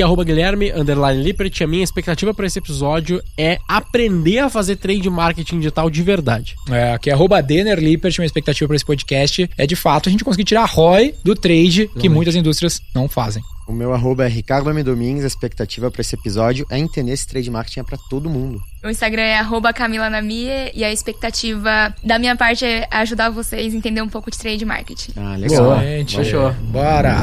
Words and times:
Aqui 0.00 0.04
é 0.04 0.06
arroba 0.06 0.24
Guilherme, 0.24 0.72
underline 0.72 1.22
Lippert, 1.22 1.60
e 1.60 1.62
a 1.62 1.66
minha 1.66 1.84
expectativa 1.84 2.32
para 2.32 2.46
esse 2.46 2.58
episódio 2.58 3.22
é 3.36 3.58
aprender 3.68 4.38
a 4.38 4.48
fazer 4.48 4.76
trade 4.76 5.10
marketing 5.10 5.58
digital 5.58 5.90
de 5.90 6.02
verdade. 6.02 6.54
É, 6.70 6.94
aqui 6.94 7.10
é 7.10 7.12
arroba 7.12 7.42
Denner 7.42 7.78
Lippert, 7.78 8.16
minha 8.16 8.24
expectativa 8.24 8.66
para 8.66 8.76
esse 8.76 8.86
podcast 8.86 9.50
é 9.58 9.66
de 9.66 9.76
fato 9.76 10.08
a 10.08 10.12
gente 10.12 10.24
conseguir 10.24 10.44
tirar 10.44 10.64
ROI 10.64 11.14
do 11.22 11.34
trade 11.34 11.90
que 11.98 12.08
muitas 12.08 12.34
indústrias 12.34 12.80
não 12.94 13.10
fazem. 13.10 13.42
O 13.68 13.74
meu 13.74 13.92
arroba 13.92 14.24
é 14.24 14.28
Ricardo 14.28 14.70
M. 14.70 14.82
Domingues. 14.82 15.22
A 15.22 15.26
expectativa 15.26 15.90
para 15.90 16.00
esse 16.00 16.14
episódio 16.14 16.66
é 16.70 16.78
entender 16.78 17.14
se 17.16 17.26
trade 17.26 17.50
marketing 17.50 17.80
é 17.80 17.82
para 17.82 17.98
todo 18.08 18.30
mundo. 18.30 18.58
O 18.82 18.88
Instagram 18.88 19.22
é 19.22 19.38
arroba 19.38 19.70
Camila 19.70 20.08
Namie 20.08 20.72
e 20.74 20.82
a 20.82 20.90
expectativa 20.90 21.94
da 22.02 22.18
minha 22.18 22.34
parte 22.34 22.64
é 22.64 22.88
ajudar 22.90 23.28
vocês 23.28 23.74
a 23.74 23.76
entender 23.76 24.00
um 24.00 24.08
pouco 24.08 24.30
de 24.30 24.38
trade 24.38 24.64
marketing. 24.64 25.12
Ah, 25.14 25.36
legal. 25.36 25.74
Excelente. 25.74 26.16
Fechou. 26.16 26.52
Bora! 26.72 27.20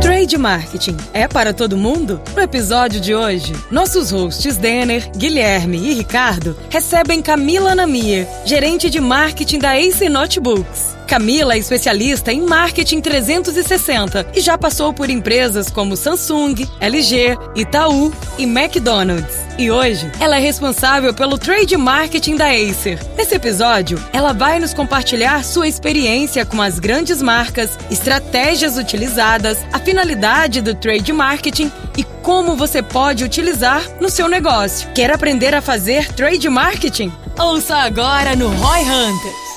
Trade 0.00 0.38
Marketing 0.38 0.96
é 1.12 1.28
para 1.28 1.52
todo 1.52 1.76
mundo? 1.76 2.22
No 2.34 2.40
episódio 2.40 3.00
de 3.00 3.14
hoje, 3.14 3.52
nossos 3.70 4.10
hosts 4.10 4.56
Denner, 4.56 5.10
Guilherme 5.14 5.76
e 5.76 5.92
Ricardo 5.92 6.56
recebem 6.70 7.20
Camila 7.20 7.74
Namie, 7.74 8.26
gerente 8.46 8.88
de 8.88 8.98
marketing 8.98 9.58
da 9.58 9.78
Ace 9.78 10.08
Notebooks. 10.08 10.99
Camila 11.10 11.54
é 11.54 11.58
especialista 11.58 12.32
em 12.32 12.42
marketing 12.42 13.00
360 13.00 14.28
e 14.32 14.40
já 14.40 14.56
passou 14.56 14.94
por 14.94 15.10
empresas 15.10 15.68
como 15.68 15.96
Samsung, 15.96 16.54
LG, 16.78 17.36
Itaú 17.56 18.12
e 18.38 18.44
McDonald's. 18.44 19.34
E 19.58 19.72
hoje, 19.72 20.08
ela 20.20 20.36
é 20.36 20.38
responsável 20.38 21.12
pelo 21.12 21.36
trade 21.36 21.76
marketing 21.76 22.36
da 22.36 22.46
Acer. 22.50 22.96
Nesse 23.16 23.34
episódio, 23.34 24.00
ela 24.12 24.32
vai 24.32 24.60
nos 24.60 24.72
compartilhar 24.72 25.42
sua 25.42 25.66
experiência 25.66 26.46
com 26.46 26.62
as 26.62 26.78
grandes 26.78 27.20
marcas, 27.20 27.76
estratégias 27.90 28.78
utilizadas, 28.78 29.58
a 29.72 29.80
finalidade 29.80 30.60
do 30.60 30.76
trade 30.76 31.12
marketing 31.12 31.72
e 31.98 32.04
como 32.22 32.54
você 32.54 32.84
pode 32.84 33.24
utilizar 33.24 33.82
no 34.00 34.08
seu 34.08 34.28
negócio. 34.28 34.88
Quer 34.92 35.10
aprender 35.10 35.56
a 35.56 35.60
fazer 35.60 36.06
trade 36.12 36.48
marketing? 36.48 37.12
Ouça 37.36 37.78
agora 37.78 38.36
no 38.36 38.48
Roy 38.48 38.82
Hunters. 38.82 39.50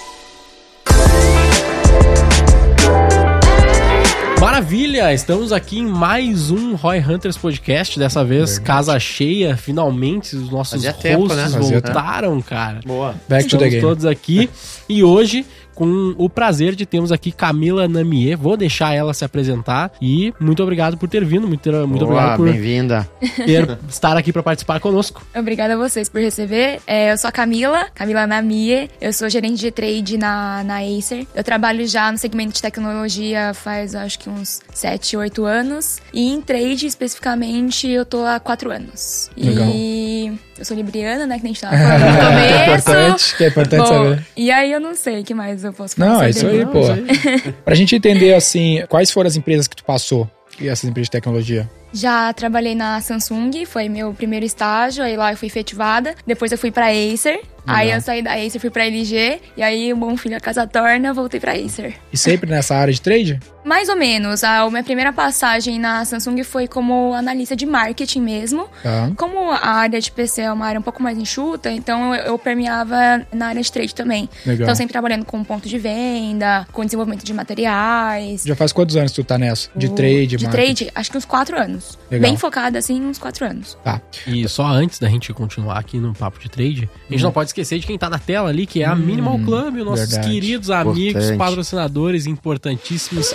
Maravilha! 4.44 5.14
Estamos 5.14 5.54
aqui 5.54 5.80
em 5.80 5.86
mais 5.86 6.52
um 6.52 6.76
Roy 6.76 7.00
Hunters 7.00 7.38
Podcast, 7.38 7.98
dessa 7.98 8.26
vez 8.26 8.60
casa 8.60 9.00
cheia, 9.00 9.56
finalmente 9.56 10.36
os 10.36 10.50
nossos 10.50 10.84
Fazia 10.84 10.92
hosts 10.92 11.02
tempo, 11.02 11.34
né? 11.34 11.48
Voltaram, 11.48 12.42
cara. 12.42 12.82
Boa. 12.86 13.16
Back 13.30 13.48
to 13.48 13.58
the 13.58 13.70
Estamos 13.70 13.70
game. 13.70 13.82
todos 13.82 14.06
aqui 14.06 14.50
e 14.90 15.02
hoje 15.02 15.46
com 15.74 16.14
o 16.18 16.30
prazer 16.30 16.76
de 16.76 16.86
termos 16.86 17.12
aqui 17.12 17.32
Camila 17.32 17.88
Namie. 17.88 18.36
Vou 18.36 18.58
deixar 18.58 18.94
ela 18.94 19.14
se 19.14 19.26
apresentar 19.26 19.92
e 20.02 20.34
muito 20.40 20.62
obrigado 20.62 20.98
por 20.98 21.10
ter 21.10 21.24
vindo, 21.26 21.48
muito, 21.48 21.72
muito 21.88 22.06
Boa, 22.06 22.18
obrigado 22.18 22.38
por 22.38 22.50
bem-vinda. 22.52 23.10
ter, 23.46 23.78
estar 23.90 24.18
aqui 24.18 24.32
para 24.32 24.44
participar 24.44 24.80
conosco. 24.80 25.26
Obrigada 25.36 25.74
a 25.74 25.78
vocês 25.78 26.10
por 26.10 26.22
receber. 26.22 26.80
É, 26.86 27.12
eu 27.12 27.18
sou 27.18 27.28
a 27.28 27.32
Camila, 27.32 27.88
Camila 27.94 28.28
Namie. 28.28 28.90
Eu 29.00 29.14
sou 29.14 29.30
gerente 29.30 29.60
de 29.60 29.72
trade 29.72 30.18
na, 30.18 30.64
na 30.64 30.80
Acer. 30.80 31.28
Eu 31.34 31.44
trabalho 31.44 31.88
já 31.88 32.12
no 32.12 32.18
segmento 32.18 32.54
de 32.54 32.62
tecnologia 32.62 33.54
faz 33.54 33.96
acho 33.96 34.20
que 34.20 34.30
uns 34.30 34.62
7, 34.74 35.18
8 35.18 35.46
anos. 35.46 36.02
E 36.14 36.32
em 36.32 36.42
trade, 36.42 36.86
especificamente, 36.86 37.88
eu 37.88 38.06
tô 38.06 38.26
há 38.26 38.40
4 38.40 38.72
anos. 38.72 39.30
Legal. 39.38 39.70
E 39.74 40.34
eu 40.58 40.66
sou 40.66 40.78
libriana, 40.78 41.26
né? 41.26 41.40
Que 41.40 41.46
a 41.46 41.48
gente 41.48 41.62
tava 41.62 41.76
falando 41.78 42.00
no 42.00 42.18
começo. 42.18 42.54
É 42.54 42.64
importante, 42.64 43.38
que 43.38 43.44
é 43.44 43.48
importante 43.48 43.80
Bom, 43.80 43.88
saber. 43.88 44.26
E 44.36 44.52
aí 44.52 44.72
eu 44.72 44.80
não 44.80 44.96
sei 44.96 45.22
o 45.22 45.24
que 45.24 45.34
mais 45.34 45.63
eu 45.64 45.74
posso 45.74 45.96
falar. 45.96 46.14
Não, 46.14 46.24
é 46.24 46.30
isso 46.30 46.46
aí, 46.46 46.66
pô. 46.66 46.82
Pra 47.64 47.76
gente 47.76 47.96
entender, 47.96 48.34
assim, 48.34 48.84
quais 48.88 49.12
foram 49.12 49.28
as 49.28 49.36
empresas 49.36 49.68
que 49.68 49.76
tu 49.76 49.84
passou, 49.84 50.30
e 50.60 50.68
essas 50.68 50.90
empresas 50.90 51.08
de 51.08 51.12
tecnologia? 51.12 51.70
Já 51.94 52.34
trabalhei 52.34 52.76
na 52.76 53.00
Samsung, 53.00 53.66
foi 53.66 53.88
meu 53.88 54.14
primeiro 54.14 54.46
estágio, 54.46 55.04
aí 55.04 55.16
lá 55.16 55.32
eu 55.32 55.38
fui 55.38 55.48
efetivada. 55.48 56.16
Depois 56.26 56.52
eu 56.52 56.58
fui 56.58 56.72
pra 56.72 56.88
Acer. 56.88 57.40
Aí 57.66 57.92
eu 57.92 58.02
saí 58.02 58.22
da 58.22 58.34
Acer, 58.34 58.60
fui 58.60 58.70
pra 58.70 58.86
LG. 58.86 59.40
E 59.56 59.64
aí, 59.64 59.94
o 59.94 59.96
bom 59.96 60.18
filho 60.18 60.36
a 60.36 60.40
casa 60.40 60.68
torna, 60.68 61.14
voltei 61.14 61.40
pra 61.40 61.54
Acer. 61.54 61.96
E 62.12 62.18
sempre 62.18 62.50
nessa 62.50 62.76
área 62.76 62.92
de 62.94 63.00
trade? 63.00 63.40
Mais 63.64 63.88
ou 63.88 63.96
menos. 63.96 64.44
A 64.44 64.70
minha 64.70 64.84
primeira 64.84 65.14
passagem 65.14 65.80
na 65.80 66.04
Samsung 66.04 66.44
foi 66.44 66.68
como 66.68 67.14
analista 67.14 67.56
de 67.56 67.66
marketing 67.66 68.20
mesmo. 68.20 68.68
Tá. 68.84 69.10
Como 69.16 69.50
a 69.50 69.66
área 69.70 70.02
de 70.02 70.12
PC 70.12 70.42
é 70.42 70.52
uma 70.52 70.66
área 70.66 70.78
um 70.80 70.84
pouco 70.84 71.02
mais 71.02 71.18
enxuta, 71.18 71.72
então 71.72 72.14
eu 72.14 72.34
eu 72.34 72.40
permeava 72.40 73.26
na 73.32 73.48
área 73.48 73.62
de 73.62 73.72
trade 73.72 73.94
também. 73.94 74.28
Legal. 74.46 74.64
Então 74.64 74.76
sempre 74.76 74.92
trabalhando 74.92 75.24
com 75.24 75.42
ponto 75.44 75.70
de 75.70 75.78
venda, 75.78 76.66
com 76.72 76.84
desenvolvimento 76.84 77.24
de 77.24 77.32
materiais. 77.34 78.44
Já 78.46 78.56
faz 78.56 78.74
quantos 78.74 78.96
anos 78.96 79.12
tu 79.12 79.24
tá 79.24 79.38
nessa? 79.38 79.70
De 79.76 79.90
trade, 79.90 80.28
De 80.38 80.44
marketing? 80.44 80.74
trade, 80.76 80.92
acho 80.96 81.12
que 81.12 81.18
uns 81.18 81.26
quatro 81.26 81.58
anos. 81.60 81.83
Legal. 82.10 82.30
Bem 82.30 82.38
focada, 82.38 82.78
assim, 82.80 83.02
uns 83.02 83.18
quatro 83.18 83.46
anos. 83.46 83.78
Tá. 83.84 84.02
E 84.28 84.48
só 84.48 84.66
antes 84.68 85.00
da 85.00 85.10
gente 85.10 85.34
continuar 85.34 85.80
aqui 85.80 85.98
no 85.98 86.14
papo 86.14 86.40
de 86.40 86.50
trade, 86.50 86.90
a 87.10 87.14
gente 87.14 87.24
não 87.24 87.32
pode 87.32 87.50
esquecer 87.50 87.80
de 87.80 87.88
quem 87.88 87.98
tá 87.98 88.10
na 88.10 88.20
tela 88.20 88.50
ali, 88.50 88.66
que 88.66 88.84
é 88.84 88.86
a 88.86 88.96
Minimal 88.96 89.40
Club, 89.40 89.78
os 89.78 89.86
nossos 89.86 90.10
verdade. 90.10 90.32
queridos 90.32 90.70
amigos, 90.70 91.24
Importante. 91.24 91.38
patrocinadores 91.38 92.26
importantíssimos. 92.28 93.34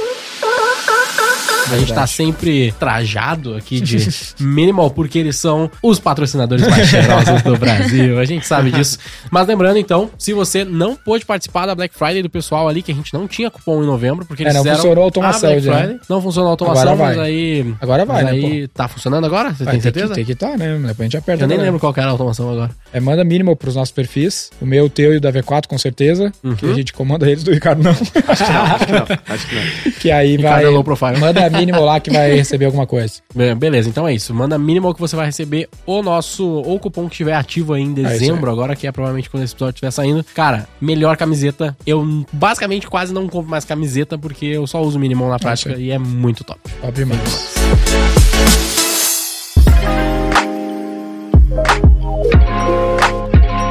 A 1.72 1.78
gente 1.78 1.92
tá 1.92 2.06
sempre 2.06 2.72
trajado 2.78 3.54
aqui 3.54 3.80
de 3.80 4.08
minimal, 4.40 4.90
porque 4.90 5.18
eles 5.18 5.36
são 5.36 5.70
os 5.82 5.98
patrocinadores 5.98 6.66
mais 6.66 6.88
cheirosos 6.88 7.42
do 7.42 7.56
Brasil. 7.56 8.18
A 8.18 8.24
gente 8.24 8.46
sabe 8.46 8.70
disso. 8.70 8.98
Mas 9.30 9.46
lembrando, 9.46 9.78
então, 9.78 10.10
se 10.18 10.32
você 10.32 10.64
não 10.64 10.94
pôde 10.96 11.24
participar 11.24 11.66
da 11.66 11.74
Black 11.74 11.94
Friday 11.96 12.22
do 12.22 12.30
pessoal 12.30 12.68
ali, 12.68 12.82
que 12.82 12.92
a 12.92 12.94
gente 12.94 13.12
não 13.14 13.26
tinha 13.28 13.50
cupom 13.50 13.82
em 13.82 13.86
novembro, 13.86 14.24
porque 14.24 14.42
eles 14.42 14.52
É, 14.52 14.56
não 14.56 14.62
fizeram 14.62 14.76
funcionou 14.78 15.02
a 15.02 15.06
automação 15.06 15.50
Black 15.50 15.64
já. 15.64 15.78
Friday. 15.78 16.00
Não 16.08 16.22
funcionou 16.22 16.48
a 16.48 16.52
automação, 16.52 16.82
Agora 16.82 16.96
vai. 16.96 17.16
mas 17.16 17.18
aí... 17.26 17.74
Agora 17.80 18.04
vai, 18.04 18.24
mas 18.24 18.34
né, 18.34 18.46
aí 18.46 18.68
tá 18.68 18.88
funcionando 18.88 19.24
agora? 19.26 19.54
Você 19.54 19.64
Vai, 19.64 19.74
tem 19.74 19.80
tem 19.82 19.92
que, 19.92 19.98
certeza? 19.98 20.14
tem 20.14 20.24
que 20.24 20.34
tá, 20.34 20.56
né? 20.56 20.74
Depois 20.78 21.00
a 21.00 21.02
gente 21.04 21.16
aperta. 21.16 21.44
Eu 21.44 21.48
nem 21.48 21.58
lembro 21.58 21.78
qual 21.80 21.92
era 21.96 22.06
a 22.06 22.10
automação 22.10 22.50
agora. 22.50 22.70
É, 22.92 23.00
manda 23.00 23.22
mínimo 23.24 23.54
pros 23.54 23.74
nossos 23.76 23.92
perfis. 23.92 24.50
O 24.60 24.66
meu, 24.66 24.86
o 24.86 24.90
teu 24.90 25.12
e 25.14 25.16
o 25.18 25.20
da 25.20 25.32
V4, 25.32 25.66
com 25.66 25.76
certeza. 25.78 26.32
Uhum. 26.42 26.54
Que 26.56 26.66
a 26.66 26.72
gente 26.74 26.92
comanda 26.92 27.30
eles, 27.30 27.44
do 27.44 27.52
Ricardo 27.52 27.82
não. 27.82 27.90
Acho 28.26 29.46
que 29.46 29.54
não. 29.54 29.92
que 30.00 30.10
aí 30.10 30.36
Ricardo 30.36 30.54
vai. 30.56 30.64
é 30.64 30.68
low 30.68 30.82
profile. 30.84 31.18
Manda 31.18 31.48
mínimo 31.50 31.84
lá 31.84 32.00
que 32.00 32.10
vai 32.10 32.34
receber 32.34 32.64
alguma 32.66 32.86
coisa. 32.86 33.14
Be- 33.34 33.54
Beleza, 33.54 33.88
então 33.88 34.06
é 34.08 34.14
isso. 34.14 34.32
Manda 34.34 34.58
mínimo 34.58 34.92
que 34.94 35.00
você 35.00 35.14
vai 35.16 35.26
receber 35.26 35.68
o 35.86 36.02
nosso, 36.02 36.46
ou 36.46 36.76
o 36.76 36.78
cupom 36.80 37.06
que 37.08 37.14
estiver 37.14 37.34
ativo 37.34 37.74
aí 37.74 37.82
em 37.82 37.90
É 37.92 37.94
dezembro, 37.94 38.50
agora 38.50 38.74
que 38.74 38.86
é 38.86 38.92
provavelmente 38.92 39.28
quando 39.28 39.42
esse 39.44 39.52
episódio 39.54 39.74
estiver 39.74 39.90
saindo. 39.90 40.24
Cara, 40.34 40.66
melhor 40.80 41.16
camiseta. 41.16 41.76
Eu 41.86 42.24
basicamente 42.32 42.86
quase 42.86 43.12
não 43.12 43.28
compro 43.28 43.50
mais 43.50 43.64
camiseta 43.64 44.16
porque 44.16 44.46
eu 44.46 44.66
só 44.66 44.80
uso 44.82 44.96
o 44.96 45.00
mínimo 45.00 45.28
na 45.28 45.38
prática 45.38 45.72
isso 45.72 45.80
e 45.80 45.90
é 45.90 45.98
muito 45.98 46.42
top. 46.44 46.60
Top 46.80 46.92
demais. 46.92 48.77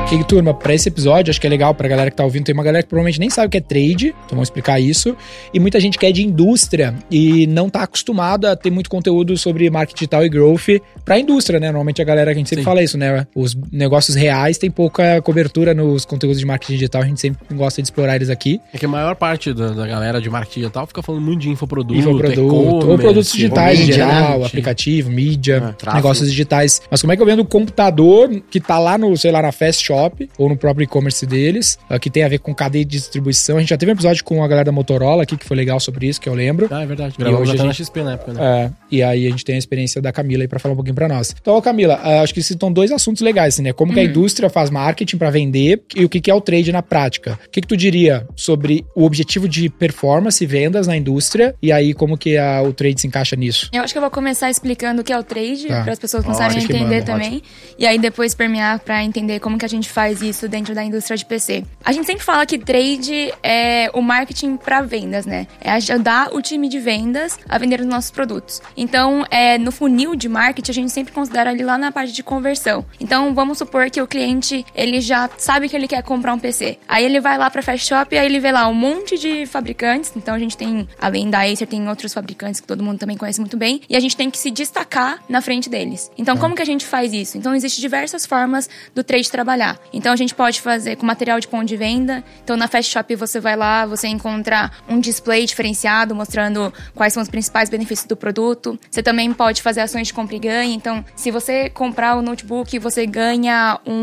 E 0.09 0.23
turma, 0.23 0.53
pra 0.53 0.73
esse 0.73 0.87
episódio, 0.87 1.29
acho 1.29 1.39
que 1.39 1.45
é 1.45 1.49
legal 1.49 1.73
pra 1.75 1.87
galera 1.87 2.09
que 2.09 2.15
tá 2.15 2.23
ouvindo. 2.23 2.45
Tem 2.45 2.53
uma 2.53 2.63
galera 2.63 2.81
que 2.81 2.89
provavelmente 2.89 3.19
nem 3.19 3.29
sabe 3.29 3.47
o 3.47 3.49
que 3.49 3.57
é 3.57 3.61
trade, 3.61 4.07
então 4.07 4.29
vamos 4.31 4.47
explicar 4.47 4.79
isso. 4.79 5.15
E 5.53 5.59
muita 5.59 5.79
gente 5.81 5.97
que 5.97 6.05
é 6.05 6.11
de 6.11 6.25
indústria 6.25 6.95
e 7.11 7.45
não 7.47 7.69
tá 7.69 7.83
acostumada 7.83 8.51
a 8.53 8.55
ter 8.55 8.71
muito 8.71 8.89
conteúdo 8.89 9.37
sobre 9.37 9.69
marketing 9.69 9.95
digital 9.97 10.25
e 10.25 10.29
growth 10.29 10.81
pra 11.05 11.19
indústria, 11.19 11.59
né? 11.59 11.67
Normalmente 11.67 12.01
a 12.01 12.05
galera 12.05 12.31
que 12.31 12.37
a 12.37 12.39
gente 12.39 12.47
sempre 12.49 12.63
Sim. 12.63 12.65
fala 12.65 12.81
isso, 12.81 12.97
né? 12.97 13.27
Os 13.35 13.53
negócios 13.71 14.15
reais 14.15 14.57
têm 14.57 14.71
pouca 14.71 15.21
cobertura 15.21 15.73
nos 15.73 16.05
conteúdos 16.05 16.39
de 16.39 16.45
marketing 16.45 16.73
digital, 16.73 17.01
a 17.01 17.05
gente 17.05 17.19
sempre 17.19 17.39
gosta 17.55 17.81
de 17.81 17.87
explorar 17.87 18.15
eles 18.15 18.29
aqui. 18.29 18.59
É 18.73 18.77
que 18.77 18.85
a 18.85 18.89
maior 18.89 19.13
parte 19.15 19.53
da, 19.53 19.69
da 19.71 19.85
galera 19.85 20.21
de 20.21 20.29
marketing 20.29 20.61
digital 20.61 20.87
fica 20.87 21.03
falando 21.03 21.21
muito 21.21 21.41
de 21.41 21.49
infoproduto, 21.49 21.93
Infoproduto, 21.99 22.55
ou 22.55 22.97
produtos 22.97 23.31
digitais 23.33 23.79
em 23.81 23.91
geral, 23.91 24.43
aplicativo, 24.45 25.11
mídia, 25.11 25.57
Ah, 25.57 25.73
tráfego. 25.73 25.95
negócios 25.97 26.29
digitais. 26.29 26.81
Mas 26.89 27.01
como 27.01 27.11
é 27.13 27.15
que 27.17 27.21
eu 27.21 27.25
vendo 27.25 27.41
o 27.41 27.45
computador 27.45 28.29
que 28.49 28.59
tá 28.61 28.79
lá 28.79 28.97
no, 28.97 29.15
sei 29.17 29.31
lá, 29.31 29.41
na 29.41 29.51
Fast 29.51 29.83
Shop 29.85 29.96
ou 30.37 30.49
no 30.49 30.55
próprio 30.57 30.83
e-commerce 30.83 31.25
deles, 31.25 31.77
ah, 31.89 31.97
que 31.99 32.09
tem 32.09 32.23
a 32.23 32.27
ver 32.27 32.39
com 32.39 32.53
cadeia 32.53 32.83
de 32.85 32.91
distribuição. 32.91 33.57
A 33.57 33.59
gente 33.59 33.69
já 33.69 33.77
teve 33.77 33.91
um 33.91 33.95
episódio 33.95 34.23
com 34.23 34.43
a 34.43 34.47
galera 34.47 34.65
da 34.65 34.71
Motorola 34.71 35.23
aqui 35.23 35.35
que 35.37 35.45
foi 35.45 35.57
legal 35.57 35.79
sobre 35.79 36.07
isso, 36.07 36.19
que 36.21 36.29
eu 36.29 36.33
lembro. 36.33 36.67
Ah, 36.71 36.83
é 36.83 36.85
verdade. 36.85 37.15
Gravamos 37.17 37.41
hoje 37.49 37.51
até 37.53 37.61
a 37.61 37.65
na 37.65 37.71
gente- 37.71 37.85
XP 37.85 38.03
na 38.03 38.13
época, 38.13 38.33
né? 38.33 38.41
É, 38.65 38.71
e 38.91 39.03
aí 39.03 39.27
a 39.27 39.29
gente 39.29 39.43
tem 39.45 39.55
a 39.55 39.57
experiência 39.57 40.01
da 40.01 40.11
Camila 40.11 40.43
aí 40.43 40.47
pra 40.47 40.59
falar 40.59 40.73
um 40.73 40.75
pouquinho 40.75 40.95
pra 40.95 41.07
nós. 41.07 41.35
Então, 41.39 41.59
Camila, 41.61 41.99
ah, 42.03 42.21
acho 42.21 42.33
que 42.33 42.41
citam 42.43 42.71
dois 42.71 42.91
assuntos 42.91 43.21
legais, 43.21 43.53
assim, 43.55 43.63
né? 43.63 43.73
Como 43.73 43.93
que 43.93 43.99
a 43.99 44.03
indústria 44.03 44.49
faz 44.49 44.69
marketing 44.69 45.17
pra 45.17 45.29
vender 45.29 45.81
e 45.95 46.03
o 46.05 46.09
que 46.09 46.19
que 46.21 46.29
é 46.31 46.33
o 46.33 46.41
trade 46.41 46.71
na 46.71 46.81
prática. 46.81 47.39
O 47.47 47.49
que 47.49 47.61
que 47.61 47.67
tu 47.67 47.75
diria 47.77 48.27
sobre 48.35 48.85
o 48.95 49.03
objetivo 49.05 49.47
de 49.47 49.69
performance 49.69 50.43
e 50.43 50.47
vendas 50.47 50.87
na 50.87 50.95
indústria 50.97 51.55
e 51.61 51.71
aí 51.71 51.93
como 51.93 52.17
que 52.17 52.37
a- 52.37 52.61
o 52.61 52.73
trade 52.73 53.01
se 53.01 53.07
encaixa 53.07 53.35
nisso? 53.35 53.69
Eu 53.73 53.81
acho 53.83 53.93
que 53.93 53.97
eu 53.97 54.01
vou 54.01 54.11
começar 54.11 54.49
explicando 54.49 55.01
o 55.01 55.03
que 55.03 55.11
é 55.13 55.17
o 55.19 55.23
trade, 55.23 55.67
Tá. 55.67 55.83
para 55.83 55.93
as 55.93 55.99
pessoas 55.99 56.23
começarem 56.23 56.57
a 56.57 56.59
Ótimo, 56.59 56.75
entender 56.75 56.95
mano, 56.95 57.05
também. 57.05 57.41
E 57.77 57.85
aí 57.85 57.97
depois 57.99 58.33
permear 58.33 58.79
para 58.79 59.03
entender 59.03 59.39
como 59.39 59.57
que 59.57 59.65
a 59.65 59.67
gente 59.67 59.86
gente 59.87 59.91
faz 59.91 60.21
isso 60.21 60.47
dentro 60.49 60.75
da 60.75 60.83
indústria 60.83 61.17
de 61.17 61.25
PC? 61.25 61.63
A 61.83 61.91
gente 61.91 62.05
sempre 62.05 62.23
fala 62.23 62.45
que 62.45 62.57
trade 62.57 63.33
é 63.41 63.89
o 63.93 64.01
marketing 64.01 64.57
para 64.57 64.81
vendas, 64.81 65.25
né? 65.25 65.47
É 65.61 65.71
ajudar 65.71 66.33
o 66.33 66.41
time 66.41 66.67
de 66.67 66.79
vendas 66.79 67.39
a 67.47 67.57
vender 67.57 67.79
os 67.79 67.85
nossos 67.85 68.11
produtos. 68.11 68.61
Então, 68.75 69.25
é, 69.31 69.57
no 69.57 69.71
funil 69.71 70.15
de 70.15 70.27
marketing, 70.27 70.71
a 70.71 70.73
gente 70.73 70.91
sempre 70.91 71.13
considera 71.13 71.49
ali 71.49 71.63
lá 71.63 71.77
na 71.77 71.91
parte 71.91 72.11
de 72.11 72.21
conversão. 72.21 72.85
Então, 72.99 73.33
vamos 73.33 73.57
supor 73.57 73.89
que 73.89 74.01
o 74.01 74.07
cliente, 74.07 74.65
ele 74.75 74.99
já 74.99 75.29
sabe 75.37 75.69
que 75.69 75.75
ele 75.75 75.87
quer 75.87 76.03
comprar 76.03 76.33
um 76.33 76.39
PC. 76.39 76.77
Aí 76.87 77.05
ele 77.05 77.19
vai 77.19 77.37
lá 77.37 77.49
para 77.49 77.61
Fast 77.61 77.87
Shop 77.87 78.13
e 78.13 78.17
aí 78.17 78.25
ele 78.25 78.39
vê 78.39 78.51
lá 78.51 78.67
um 78.67 78.73
monte 78.73 79.17
de 79.17 79.45
fabricantes. 79.45 80.11
Então, 80.15 80.35
a 80.35 80.39
gente 80.39 80.57
tem, 80.57 80.87
além 80.99 81.29
da 81.29 81.41
Acer, 81.41 81.67
tem 81.67 81.87
outros 81.87 82.13
fabricantes 82.13 82.59
que 82.59 82.67
todo 82.67 82.83
mundo 82.83 82.99
também 82.99 83.15
conhece 83.15 83.39
muito 83.39 83.55
bem. 83.55 83.81
E 83.89 83.95
a 83.95 83.99
gente 83.99 84.17
tem 84.17 84.29
que 84.29 84.37
se 84.37 84.51
destacar 84.51 85.19
na 85.29 85.41
frente 85.41 85.69
deles. 85.69 86.11
Então, 86.17 86.35
como 86.37 86.55
que 86.55 86.61
a 86.61 86.65
gente 86.65 86.85
faz 86.85 87.13
isso? 87.13 87.37
Então, 87.37 87.55
existem 87.55 87.81
diversas 87.81 88.25
formas 88.25 88.69
do 88.93 89.03
trade 89.03 89.31
trabalhar. 89.31 89.76
Então, 89.93 90.11
a 90.11 90.15
gente 90.15 90.35
pode 90.35 90.61
fazer 90.61 90.95
com 90.95 91.05
material 91.05 91.39
de 91.39 91.47
ponto 91.47 91.65
de 91.65 91.77
venda. 91.77 92.23
Então, 92.43 92.57
na 92.57 92.67
Fast 92.67 92.91
Shop, 92.91 93.15
você 93.15 93.39
vai 93.39 93.55
lá, 93.55 93.85
você 93.85 94.07
encontra 94.07 94.71
um 94.87 94.99
display 94.99 95.45
diferenciado 95.45 96.13
mostrando 96.13 96.73
quais 96.93 97.13
são 97.13 97.23
os 97.23 97.29
principais 97.29 97.69
benefícios 97.69 98.07
do 98.07 98.15
produto. 98.15 98.77
Você 98.89 99.01
também 99.01 99.31
pode 99.33 99.61
fazer 99.61 99.81
ações 99.81 100.07
de 100.07 100.13
compra 100.13 100.35
e 100.35 100.39
ganha. 100.39 100.73
Então, 100.73 101.03
se 101.15 101.31
você 101.31 101.69
comprar 101.69 102.15
o 102.15 102.21
notebook, 102.21 102.77
você 102.79 103.05
ganha 103.05 103.79
um 103.85 103.95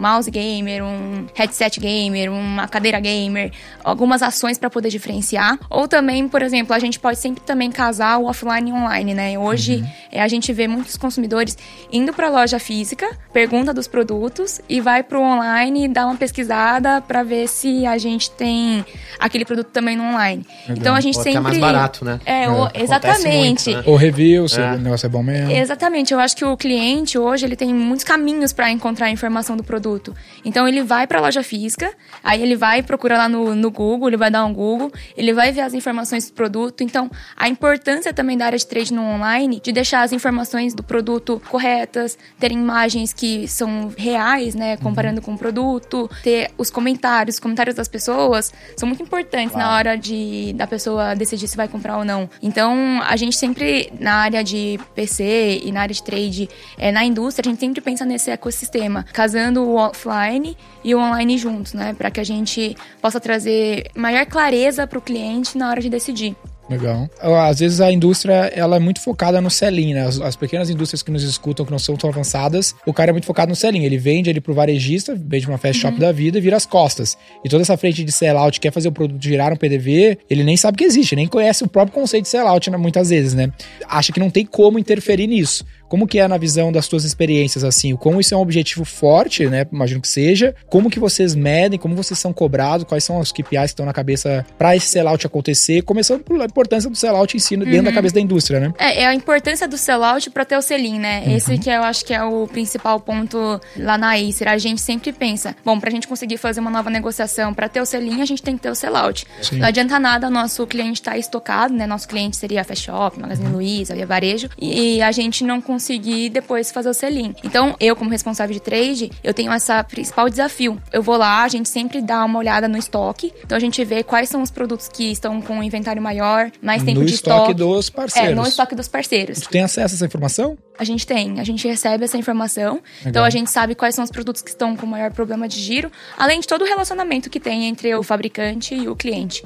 mouse 0.00 0.30
gamer, 0.30 0.84
um 0.84 1.26
headset 1.34 1.78
gamer, 1.80 2.32
uma 2.32 2.66
cadeira 2.68 2.98
gamer, 3.00 3.52
algumas 3.84 4.22
ações 4.22 4.58
para 4.58 4.70
poder 4.70 4.88
diferenciar. 4.88 5.58
Ou 5.70 5.86
também, 5.86 6.28
por 6.28 6.42
exemplo, 6.42 6.74
a 6.74 6.78
gente 6.78 6.98
pode 6.98 7.18
sempre 7.18 7.42
também 7.42 7.70
casar 7.70 8.18
o 8.18 8.26
offline 8.26 8.70
e 8.70 8.72
online, 8.72 9.14
né? 9.14 9.38
Hoje 9.38 9.84
é, 10.10 10.22
a 10.22 10.28
gente 10.28 10.52
vê 10.52 10.66
muitos 10.66 10.96
consumidores 10.96 11.56
indo 11.92 12.12
para 12.12 12.26
a 12.28 12.30
loja 12.30 12.58
física, 12.58 13.06
pergunta 13.32 13.72
dos 13.72 13.86
produtos 13.86 14.60
e 14.68 14.80
vai 14.80 15.02
para 15.16 15.20
o 15.20 15.22
online 15.24 15.84
e 15.84 15.88
dá 15.88 16.04
uma 16.06 16.16
pesquisada 16.16 17.00
para 17.00 17.22
ver 17.22 17.48
se 17.48 17.86
a 17.86 17.96
gente 17.96 18.30
tem 18.30 18.84
aquele 19.18 19.44
produto 19.46 19.68
também 19.68 19.96
no 19.96 20.04
online. 20.04 20.46
Então 20.68 20.94
a 20.94 21.00
gente 21.00 21.14
Ou 21.16 21.20
até 21.22 21.32
sempre 21.32 21.42
mais 21.42 21.58
barato, 21.58 22.04
né? 22.04 22.20
É, 22.26 22.48
o- 22.48 22.64
Acontece 22.64 22.84
exatamente. 22.84 23.70
muito, 23.70 23.70
né? 23.70 23.82
Ou 23.86 23.96
review, 23.96 24.46
se 24.48 24.60
É. 24.60 24.72
o 24.74 24.78
negócio 24.78 25.06
é 25.06 25.08
bom 25.08 25.22
mesmo. 25.22 25.50
Exatamente, 25.50 26.12
eu 26.12 26.20
acho 26.20 26.36
que 26.36 26.44
o 26.44 26.54
cliente 26.56 27.18
hoje 27.18 27.46
ele 27.46 27.56
tem 27.56 27.72
muitos 27.72 28.04
caminhos 28.04 28.52
para 28.52 28.70
encontrar 28.70 29.06
a 29.06 29.10
informação 29.10 29.56
do 29.56 29.64
produto. 29.64 30.14
Então 30.44 30.68
ele 30.68 30.82
vai 30.82 31.06
para 31.06 31.18
a 31.18 31.22
loja 31.22 31.42
física, 31.42 31.90
aí 32.22 32.42
ele 32.42 32.56
vai 32.56 32.82
procurar 32.82 33.16
lá 33.16 33.28
no, 33.28 33.54
no 33.54 33.70
Google, 33.70 34.08
ele 34.08 34.16
vai 34.18 34.30
dar 34.30 34.44
um 34.44 34.52
Google, 34.52 34.92
ele 35.16 35.32
vai 35.32 35.50
ver 35.50 35.62
as 35.62 35.72
informações 35.72 36.26
do 36.28 36.34
produto. 36.34 36.82
Então 36.82 37.10
a 37.36 37.48
importância 37.48 38.12
também 38.12 38.36
da 38.36 38.44
área 38.46 38.58
de 38.58 38.66
trade 38.66 38.92
no 38.92 39.02
online 39.02 39.60
de 39.62 39.72
deixar 39.72 40.02
as 40.02 40.12
informações 40.12 40.74
do 40.74 40.82
produto 40.82 41.40
corretas, 41.48 42.18
ter 42.38 42.52
imagens 42.52 43.12
que 43.14 43.48
são 43.48 43.90
reais, 43.96 44.54
né, 44.54 44.76
comparando 45.06 45.22
com 45.22 45.34
o 45.34 45.38
produto, 45.38 46.10
ter 46.22 46.50
os 46.58 46.70
comentários, 46.70 47.36
os 47.36 47.40
comentários 47.40 47.76
das 47.76 47.88
pessoas 47.88 48.52
são 48.76 48.88
muito 48.88 49.02
importantes 49.02 49.56
na 49.56 49.74
hora 49.74 49.96
de 49.96 50.52
da 50.54 50.66
pessoa 50.66 51.14
decidir 51.14 51.46
se 51.46 51.56
vai 51.56 51.68
comprar 51.68 51.98
ou 51.98 52.04
não. 52.04 52.28
Então, 52.42 53.00
a 53.02 53.16
gente 53.16 53.36
sempre, 53.36 53.92
na 54.00 54.14
área 54.14 54.42
de 54.42 54.80
PC 54.94 55.62
e 55.64 55.70
na 55.70 55.82
área 55.82 55.94
de 55.94 56.02
trade, 56.02 56.48
é, 56.76 56.90
na 56.90 57.04
indústria, 57.04 57.48
a 57.48 57.50
gente 57.50 57.60
sempre 57.60 57.80
pensa 57.80 58.04
nesse 58.04 58.30
ecossistema, 58.30 59.04
casando 59.12 59.62
o 59.62 59.76
offline 59.76 60.56
e 60.82 60.94
o 60.94 60.98
online 60.98 61.38
juntos, 61.38 61.72
né? 61.72 61.94
Para 61.94 62.10
que 62.10 62.20
a 62.20 62.24
gente 62.24 62.76
possa 63.00 63.20
trazer 63.20 63.90
maior 63.94 64.26
clareza 64.26 64.86
para 64.86 64.98
o 64.98 65.02
cliente 65.02 65.56
na 65.56 65.70
hora 65.70 65.80
de 65.80 65.88
decidir. 65.88 66.34
Legal. 66.68 67.08
Às 67.20 67.60
vezes 67.60 67.80
a 67.80 67.92
indústria 67.92 68.50
ela 68.54 68.76
é 68.76 68.78
muito 68.78 69.00
focada 69.00 69.40
no 69.40 69.50
selling, 69.50 69.94
né? 69.94 70.06
As, 70.06 70.20
as 70.20 70.34
pequenas 70.34 70.68
indústrias 70.68 71.02
que 71.02 71.10
nos 71.10 71.22
escutam, 71.22 71.64
que 71.64 71.70
não 71.70 71.78
são 71.78 71.96
tão 71.96 72.10
avançadas, 72.10 72.74
o 72.84 72.92
cara 72.92 73.10
é 73.10 73.12
muito 73.12 73.26
focado 73.26 73.50
no 73.50 73.56
selling. 73.56 73.84
Ele 73.84 73.98
vende 73.98 74.28
ele 74.28 74.40
pro 74.40 74.52
varejista, 74.52 75.14
vende 75.14 75.46
uma 75.46 75.58
fast 75.58 75.80
shop 75.80 75.98
da 75.98 76.10
vida 76.10 76.38
e 76.38 76.40
vira 76.40 76.56
as 76.56 76.66
costas. 76.66 77.16
E 77.44 77.48
toda 77.48 77.62
essa 77.62 77.76
frente 77.76 78.02
de 78.02 78.10
sellout 78.10 78.58
quer 78.58 78.72
fazer 78.72 78.88
o 78.88 78.92
produto 78.92 79.22
girar 79.22 79.50
no 79.50 79.56
PDV, 79.56 80.18
ele 80.28 80.42
nem 80.42 80.56
sabe 80.56 80.78
que 80.78 80.84
existe, 80.84 81.14
nem 81.14 81.28
conhece 81.28 81.62
o 81.62 81.68
próprio 81.68 81.94
conceito 81.94 82.24
de 82.24 82.30
sellout, 82.30 82.68
né, 82.68 82.76
muitas 82.76 83.10
vezes, 83.10 83.32
né? 83.34 83.52
Acha 83.88 84.12
que 84.12 84.18
não 84.18 84.30
tem 84.30 84.44
como 84.44 84.78
interferir 84.78 85.28
nisso. 85.28 85.64
Como 85.88 86.06
que 86.06 86.18
é 86.18 86.28
na 86.28 86.36
visão 86.36 86.72
das 86.72 86.88
tuas 86.88 87.04
experiências, 87.04 87.64
assim? 87.64 87.94
Como 87.96 88.20
isso 88.20 88.34
é 88.34 88.36
um 88.36 88.40
objetivo 88.40 88.84
forte, 88.84 89.46
né? 89.46 89.66
Imagino 89.72 90.00
que 90.00 90.08
seja. 90.08 90.54
Como 90.68 90.90
que 90.90 90.98
vocês 90.98 91.34
medem, 91.34 91.78
como 91.78 91.94
vocês 91.94 92.18
são 92.18 92.32
cobrados, 92.32 92.86
quais 92.86 93.04
são 93.04 93.18
os 93.18 93.32
KPIs 93.32 93.46
que 93.48 93.66
estão 93.66 93.86
na 93.86 93.92
cabeça 93.92 94.44
para 94.58 94.76
esse 94.76 94.86
sellout 94.86 95.26
acontecer, 95.26 95.82
começando 95.82 96.22
pela 96.22 96.44
importância 96.44 96.90
do 96.90 96.96
sellout 96.96 97.36
em 97.36 97.40
si 97.40 97.56
dentro 97.56 97.84
da 97.84 97.92
cabeça 97.92 98.14
da 98.14 98.20
indústria, 98.20 98.60
né? 98.60 98.72
É, 98.78 99.02
é 99.02 99.06
a 99.06 99.14
importância 99.14 99.66
do 99.68 99.76
sellout 99.76 100.30
para 100.30 100.44
ter 100.44 100.56
o 100.56 100.62
selim, 100.62 100.98
né? 100.98 101.24
Esse 101.34 101.58
que 101.58 101.70
eu 101.70 101.82
acho 101.82 102.04
que 102.04 102.14
é 102.14 102.22
o 102.22 102.46
principal 102.46 103.00
ponto 103.00 103.60
lá 103.76 103.96
na 103.98 104.14
Acer. 104.16 104.48
A 104.48 104.58
gente 104.58 104.80
sempre 104.80 105.12
pensa, 105.12 105.54
bom, 105.64 105.78
pra 105.78 105.90
gente 105.90 106.08
conseguir 106.08 106.36
fazer 106.36 106.60
uma 106.60 106.70
nova 106.70 106.90
negociação, 106.90 107.52
para 107.54 107.68
ter 107.68 107.80
o 107.80 107.86
selim, 107.86 108.20
a 108.20 108.24
gente 108.24 108.42
tem 108.42 108.56
que 108.56 108.62
ter 108.62 108.70
o 108.70 108.74
sellout. 108.74 109.26
Sim. 109.42 109.58
Não 109.58 109.66
adianta 109.66 109.98
nada 109.98 110.30
nosso 110.30 110.66
cliente 110.66 111.00
estar 111.00 111.16
estocado, 111.16 111.74
né? 111.74 111.86
Nosso 111.86 112.08
cliente 112.08 112.36
seria 112.36 112.60
a 112.60 112.64
Fast 112.64 112.84
Shop, 112.84 113.18
Magazine 113.18 113.48
Luiza, 113.50 113.94
Via 113.94 114.06
Varejo, 114.06 114.48
e 114.58 115.00
a 115.02 115.12
gente 115.12 115.44
não 115.44 115.60
conseguir 115.76 116.30
depois 116.30 116.72
fazer 116.72 116.88
o 116.88 116.94
selim. 116.94 117.34
Então, 117.44 117.76
eu 117.78 117.94
como 117.94 118.10
responsável 118.10 118.54
de 118.54 118.60
trade, 118.60 119.10
eu 119.22 119.34
tenho 119.34 119.52
essa 119.52 119.84
principal 119.84 120.28
desafio. 120.30 120.80
Eu 120.90 121.02
vou 121.02 121.16
lá, 121.16 121.42
a 121.42 121.48
gente 121.48 121.68
sempre 121.68 122.00
dá 122.00 122.24
uma 122.24 122.38
olhada 122.38 122.66
no 122.66 122.78
estoque, 122.78 123.32
então 123.44 123.56
a 123.56 123.60
gente 123.60 123.84
vê 123.84 124.02
quais 124.02 124.28
são 124.28 124.40
os 124.42 124.50
produtos 124.50 124.88
que 124.88 125.12
estão 125.12 125.40
com 125.42 125.58
o 125.58 125.62
inventário 125.62 126.00
maior, 126.00 126.50
mais 126.62 126.82
tempo 126.82 127.00
no 127.00 127.06
de 127.06 127.14
estoque 127.14 127.52
estoque. 127.52 127.54
dos 127.54 127.90
parceiros. 127.90 128.30
É, 128.30 128.34
no 128.34 128.46
estoque 128.46 128.74
dos 128.74 128.88
parceiros. 128.88 129.40
Tu 129.40 129.50
tem 129.50 129.62
acesso 129.62 129.94
a 129.94 129.96
essa 129.96 130.06
informação? 130.06 130.56
A 130.78 130.84
gente 130.84 131.06
tem, 131.06 131.40
a 131.40 131.44
gente 131.44 131.66
recebe 131.66 132.04
essa 132.04 132.16
informação. 132.16 132.80
Então 133.04 133.24
a 133.24 133.30
gente 133.30 133.50
sabe 133.50 133.74
quais 133.74 133.94
são 133.94 134.04
os 134.04 134.10
produtos 134.10 134.42
que 134.42 134.50
estão 134.50 134.76
com 134.76 134.86
maior 134.86 135.10
problema 135.12 135.48
de 135.48 135.60
giro, 135.60 135.90
além 136.16 136.40
de 136.40 136.46
todo 136.46 136.62
o 136.62 136.64
relacionamento 136.64 137.30
que 137.30 137.40
tem 137.40 137.66
entre 137.66 137.94
o 137.94 138.02
fabricante 138.02 138.74
e 138.74 138.88
o 138.88 138.96
cliente. 138.96 139.42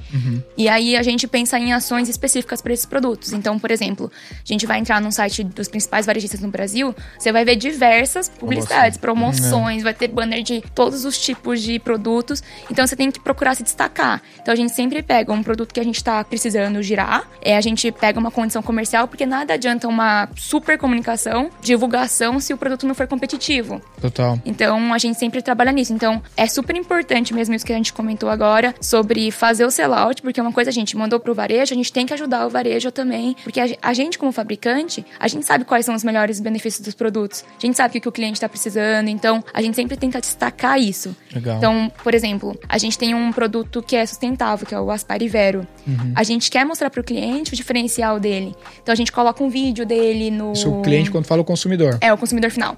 E 0.56 0.68
aí 0.68 0.96
a 0.96 1.02
gente 1.02 1.26
pensa 1.26 1.58
em 1.58 1.72
ações 1.72 2.08
específicas 2.08 2.60
para 2.60 2.72
esses 2.72 2.86
produtos. 2.86 3.32
Então, 3.32 3.58
por 3.58 3.70
exemplo, 3.70 4.10
a 4.32 4.46
gente 4.52 4.66
vai 4.66 4.78
entrar 4.78 5.00
num 5.00 5.10
site 5.10 5.44
dos 5.44 5.68
principais 5.68 6.06
varejistas 6.06 6.40
no 6.40 6.48
Brasil, 6.48 6.94
você 7.18 7.32
vai 7.32 7.44
ver 7.44 7.56
diversas 7.56 8.28
publicidades, 8.28 8.98
promoções, 8.98 9.82
vai 9.82 9.94
ter 9.94 10.08
banner 10.08 10.42
de 10.42 10.62
todos 10.74 11.04
os 11.04 11.18
tipos 11.18 11.60
de 11.62 11.78
produtos. 11.78 12.42
Então 12.70 12.86
você 12.86 12.96
tem 12.96 13.10
que 13.10 13.20
procurar 13.20 13.54
se 13.54 13.62
destacar. 13.62 14.22
Então 14.40 14.52
a 14.52 14.56
gente 14.56 14.72
sempre 14.72 15.02
pega 15.02 15.32
um 15.32 15.42
produto 15.42 15.72
que 15.72 15.80
a 15.80 15.84
gente 15.84 15.96
está 15.96 16.22
precisando 16.24 16.82
girar, 16.82 17.28
é, 17.42 17.56
a 17.56 17.60
gente 17.60 17.90
pega 17.92 18.18
uma 18.18 18.30
condição 18.30 18.62
comercial, 18.62 19.06
porque 19.06 19.26
nada 19.26 19.54
adianta 19.54 19.88
uma 19.88 20.28
super 20.36 20.78
comunicação, 20.78 21.19
divulgação, 21.60 22.40
se 22.40 22.52
o 22.52 22.56
produto 22.56 22.86
não 22.86 22.94
for 22.94 23.06
competitivo. 23.06 23.80
Total. 24.00 24.38
Então, 24.44 24.92
a 24.92 24.98
gente 24.98 25.18
sempre 25.18 25.42
trabalha 25.42 25.72
nisso. 25.72 25.92
Então, 25.92 26.22
é 26.36 26.46
super 26.46 26.76
importante 26.76 27.34
mesmo 27.34 27.54
isso 27.54 27.66
que 27.66 27.72
a 27.72 27.76
gente 27.76 27.92
comentou 27.92 28.28
agora 28.28 28.74
sobre 28.80 29.30
fazer 29.30 29.64
o 29.64 29.70
sellout, 29.70 30.22
porque 30.22 30.40
uma 30.40 30.52
coisa 30.52 30.70
a 30.70 30.72
gente 30.72 30.96
mandou 30.96 31.20
pro 31.20 31.34
varejo, 31.34 31.72
a 31.72 31.76
gente 31.76 31.92
tem 31.92 32.06
que 32.06 32.14
ajudar 32.14 32.46
o 32.46 32.50
varejo 32.50 32.90
também, 32.90 33.36
porque 33.42 33.60
a, 33.80 33.92
gente, 33.92 34.18
como 34.18 34.32
fabricante, 34.32 35.04
a 35.18 35.28
gente 35.28 35.44
sabe 35.44 35.64
quais 35.64 35.84
são 35.84 35.94
os 35.94 36.04
melhores 36.04 36.40
benefícios 36.40 36.84
dos 36.84 36.94
produtos. 36.94 37.44
A 37.58 37.66
gente 37.66 37.76
sabe 37.76 37.98
o 37.98 38.00
que 38.00 38.08
o 38.08 38.12
cliente 38.12 38.34
está 38.34 38.48
precisando, 38.48 39.08
então 39.08 39.42
a 39.52 39.60
gente 39.62 39.74
sempre 39.74 39.96
tenta 39.96 40.20
destacar 40.20 40.80
isso. 40.80 41.14
Legal. 41.34 41.56
Então, 41.56 41.92
por 42.02 42.14
exemplo, 42.14 42.58
a 42.68 42.78
gente 42.78 42.98
tem 42.98 43.14
um 43.14 43.32
produto 43.32 43.82
que 43.82 43.96
é 43.96 44.04
sustentável, 44.06 44.66
que 44.66 44.74
é 44.74 44.80
o 44.80 44.90
Aspire 44.90 45.28
Vero. 45.28 45.66
Uhum. 45.86 46.12
A 46.14 46.22
gente 46.22 46.50
quer 46.50 46.64
mostrar 46.64 46.90
pro 46.90 47.02
cliente 47.02 47.52
o 47.52 47.56
diferencial 47.56 48.18
dele. 48.18 48.54
Então, 48.82 48.92
a 48.92 48.96
gente 48.96 49.12
coloca 49.12 49.42
um 49.42 49.48
vídeo 49.48 49.84
dele 49.84 50.30
no... 50.30 50.52
Isso 50.52 50.70
o 50.70 50.82
cliente 50.82 51.09
quando 51.12 51.26
fala 51.26 51.42
o 51.42 51.44
consumidor. 51.44 51.98
É, 52.00 52.12
o 52.12 52.18
consumidor 52.18 52.50
final. 52.50 52.76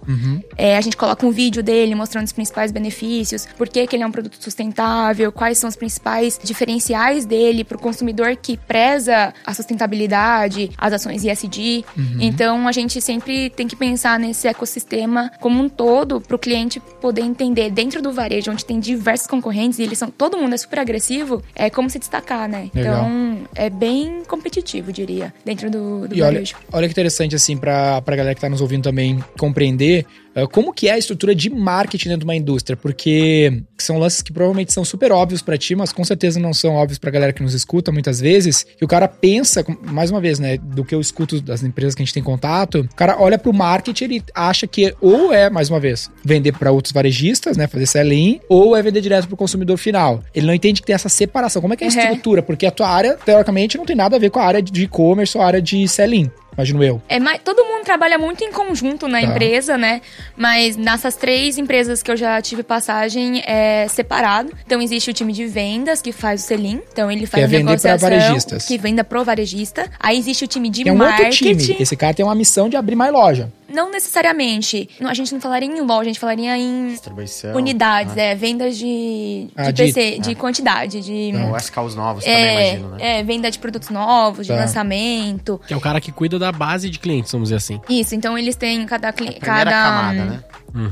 É, 0.57 0.77
a 0.77 0.81
gente 0.81 0.97
coloca 0.97 1.27
um 1.27 1.31
vídeo 1.31 1.63
dele 1.63 1.95
mostrando 1.95 2.27
os 2.27 2.33
principais 2.33 2.73
benefícios, 2.73 3.47
por 3.57 3.69
que, 3.69 3.87
que 3.87 3.97
ele 3.97 4.03
é 4.03 4.07
um 4.07 4.13
produto 4.13 4.37
sustentável, 4.41 5.31
quais 5.33 5.59
são 5.59 5.69
os 5.69 5.77
principais 5.77 6.39
diferenciais 6.43 7.25
dele 7.25 7.65
para 7.65 7.77
o 7.77 7.81
consumidor 7.81 8.37
que 8.37 8.57
preza 8.57 9.33
a 9.45 9.55
sustentabilidade, 9.55 10.71
as 10.77 10.93
ações 10.93 11.25
ESG. 11.25 11.85
Então, 12.21 12.67
a 12.69 12.73
gente 12.73 13.01
sempre 13.01 13.51
tem 13.51 13.67
que 13.67 13.77
pensar 13.77 14.19
nesse 14.19 14.49
ecossistema 14.49 15.31
como 15.41 15.63
um 15.63 15.69
todo 15.69 16.21
para 16.21 16.37
o 16.37 16.39
cliente 16.39 16.81
poder 17.01 17.23
entender 17.23 17.71
dentro 17.71 18.01
do 18.03 18.13
varejo, 18.13 18.51
onde 18.51 18.65
tem 18.65 18.79
diversos 18.81 19.27
concorrentes 19.27 19.79
e 19.79 19.83
eles 19.83 19.99
são 19.99 20.11
todo 20.11 20.37
mundo 20.37 20.55
é 20.55 20.57
super 20.57 20.79
agressivo, 20.79 21.43
é 21.55 21.71
como 21.71 21.89
se 21.91 21.99
destacar, 21.99 22.49
né? 22.49 22.71
Legal. 22.75 22.95
Então, 22.95 23.39
é 23.55 23.69
bem 23.71 24.23
competitivo, 24.27 24.93
diria, 24.93 25.33
dentro 25.45 25.71
do, 25.71 26.09
do 26.09 26.15
E 26.15 26.23
olha, 26.23 26.33
varejo. 26.33 26.57
olha 26.73 26.87
que 26.87 26.93
interessante, 26.93 27.35
assim, 27.35 27.57
pra, 27.57 28.01
pra 28.03 28.17
galera 28.23 28.35
que 28.35 28.41
tá 28.41 28.49
nos 28.49 28.61
ouvindo 28.61 28.83
também 28.83 29.23
compreender 29.39 30.07
uh, 30.37 30.49
como 30.49 30.73
que 30.73 30.89
é 30.89 30.93
a 30.93 30.99
estrutura 30.99 31.35
de 31.35 31.51
marketing 31.51 32.09
dentro 32.09 32.21
de 32.21 32.25
uma 32.25 32.35
indústria, 32.37 32.77
porque 32.77 33.63
são 33.79 33.99
lances 33.99 34.23
que 34.23 34.33
provavelmente 34.33 34.73
são 34.73 34.85
super 34.85 35.13
óbvios 35.13 35.43
pra 35.43 35.57
ti, 35.59 35.75
mas 35.75 35.93
com 35.93 36.05
certeza 36.05 36.39
não 36.41 36.53
são 36.55 36.75
óbvios 36.75 36.99
pra 36.99 37.11
galera 37.11 37.33
que 37.33 37.43
nos 37.43 37.55
escuta 37.55 37.91
muitas 37.93 38.21
vezes, 38.21 38.63
que 38.63 38.85
o 38.85 38.89
cara 38.89 39.09
pensa, 39.09 39.65
mais 39.83 40.11
uma 40.11 40.21
vez, 40.21 40.39
né, 40.39 40.57
do 40.59 40.85
que 40.85 40.95
eu 40.95 41.01
escuto 41.01 41.41
das 41.41 41.63
empresas 41.63 41.95
que 41.95 42.03
a 42.03 42.05
gente 42.05 42.15
tem 42.15 42.23
contato, 42.23 42.81
o 42.81 42.95
cara 42.95 43.17
olha 43.21 43.39
pro 43.39 43.53
marketing, 43.53 44.05
ele 44.05 44.23
acha 44.35 44.67
que 44.67 44.95
ou 45.01 45.33
é, 45.33 45.51
mais 45.51 45.69
uma 45.69 45.81
vez, 45.81 46.11
vender 46.25 46.53
pra 46.53 46.71
outros 46.71 46.93
varejistas, 46.93 47.57
né, 47.57 47.67
fazer 47.67 47.87
sell-in, 47.87 48.41
ou 48.49 48.77
é 48.77 48.83
vender 48.83 49.01
direto 49.01 49.27
pro 49.29 49.37
consumidor 49.37 49.77
final. 49.77 50.23
Ele 50.35 50.47
não 50.47 50.55
entende 50.55 50.81
que 50.81 50.87
tem 50.87 50.95
essa 50.95 51.09
separação. 51.09 51.61
Como 51.61 51.75
é 51.75 51.77
que 51.77 51.85
é 51.85 51.87
a 51.87 51.91
Uhum. 51.91 51.99
estrutura? 52.03 52.43
Porque 52.43 52.67
a 52.67 52.71
tua 52.71 52.89
área, 52.89 53.15
teoricamente, 53.15 53.77
não 53.77 53.85
tem 53.85 53.97
nada 53.97 54.17
a 54.17 54.19
ver 54.19 54.31
com 54.31 54.39
a 54.39 54.45
área 54.45 54.63
de 54.63 54.83
e-commerce 54.85 55.37
ou 55.37 55.43
a 55.43 55.47
área 55.47 55.61
de 55.63 55.87
sell-in. 55.89 56.31
Imagino 56.55 56.85
eu. 56.85 57.01
É, 57.09 57.19
mas 57.19 57.41
todo 57.43 57.65
mundo 57.65 57.83
trabalha 57.85 58.19
muito 58.19 58.45
em 58.45 58.53
conjunto 58.53 59.09
na 59.09 59.21
Tá. 59.21 59.27
empresa, 59.27 59.79
né? 59.79 60.01
Mas 60.37 60.77
nessas 60.77 61.15
três 61.17 61.57
empresas 61.59 62.03
que 62.03 62.11
eu 62.11 62.17
já 62.17 62.41
tive 62.43 62.63
passagem 62.63 63.43
é 63.47 63.87
separado. 63.89 64.53
Então 64.67 64.81
existe 64.83 65.11
o 65.11 65.15
time 65.15 65.33
de 65.33 65.47
vendas 65.47 66.03
que 66.03 66.13
faz 66.13 66.45
o 66.45 66.47
selim. 66.47 66.81
Então 66.93 67.11
ele 67.11 67.27
faz 67.27 67.43
é 67.43 67.45
a 67.47 67.49
vender 67.49 67.65
negociação, 67.65 68.11
varejistas. 68.11 68.67
que 68.67 68.77
venda 68.79 69.03
pro 69.03 69.25
varejista. 69.25 69.91
Aí 69.99 70.19
existe 70.19 70.45
o 70.45 70.47
time 70.49 70.69
de 70.69 70.85
Tem 70.85 70.93
um 70.93 70.97
outro 70.99 71.09
marketing. 71.23 71.57
time. 71.57 71.77
Esse 71.81 71.97
cara 71.97 72.13
tem 72.15 72.25
uma 72.25 72.35
missão 72.35 72.69
de 72.69 72.77
abrir 72.77 72.97
mais 72.97 73.13
loja. 73.13 73.51
Não 73.73 73.91
necessariamente. 73.91 74.87
Não, 75.01 75.09
A 75.09 75.15
gente 75.15 75.33
não 75.33 75.41
falaria 75.41 75.67
em 75.67 75.81
loja, 75.81 76.03
a 76.03 76.05
gente 76.05 76.21
falaria 76.21 76.55
em 76.59 76.89
Distribuição. 76.89 77.55
unidades, 77.57 78.15
né? 78.15 78.33
é, 78.33 78.35
vendas 78.35 78.77
de, 78.77 78.85
de 78.85 79.51
Ah, 79.57 79.71
de- 79.71 79.83
PC, 79.85 80.19
de 80.19 80.35
quantidade, 80.35 81.01
de. 81.01 81.33
Ou 81.49 81.57
SKUs 81.57 81.95
novos 81.95 82.23
também, 82.23 82.39
É, 82.39 82.69
imagino, 82.75 82.89
né? 82.91 83.19
é, 83.21 83.23
venda 83.23 83.51
de 83.51 83.59
produtos 83.59 83.89
novos, 83.89 84.47
de 84.47 84.53
Tá. 84.53 84.59
lançamento. 84.61 85.59
Que 85.67 85.73
é 85.73 85.77
o 85.77 85.81
cara 85.81 86.01
que 86.03 86.13
cuida 86.13 86.39
da 86.43 86.53
base 86.53 86.91
de 86.91 86.99
clientes, 86.99 87.33
vamos 87.33 87.47
dizer 87.49 87.57
assim. 87.57 87.81
Isso, 87.89 88.15
então 88.15 88.37
eles 88.37 88.57
têm 88.57 88.85
cada 88.87 89.13
cliente. 89.13 89.41
Primeira 89.41 89.71
Cada, 89.71 89.83
camada, 89.85 90.25
né? 90.25 90.41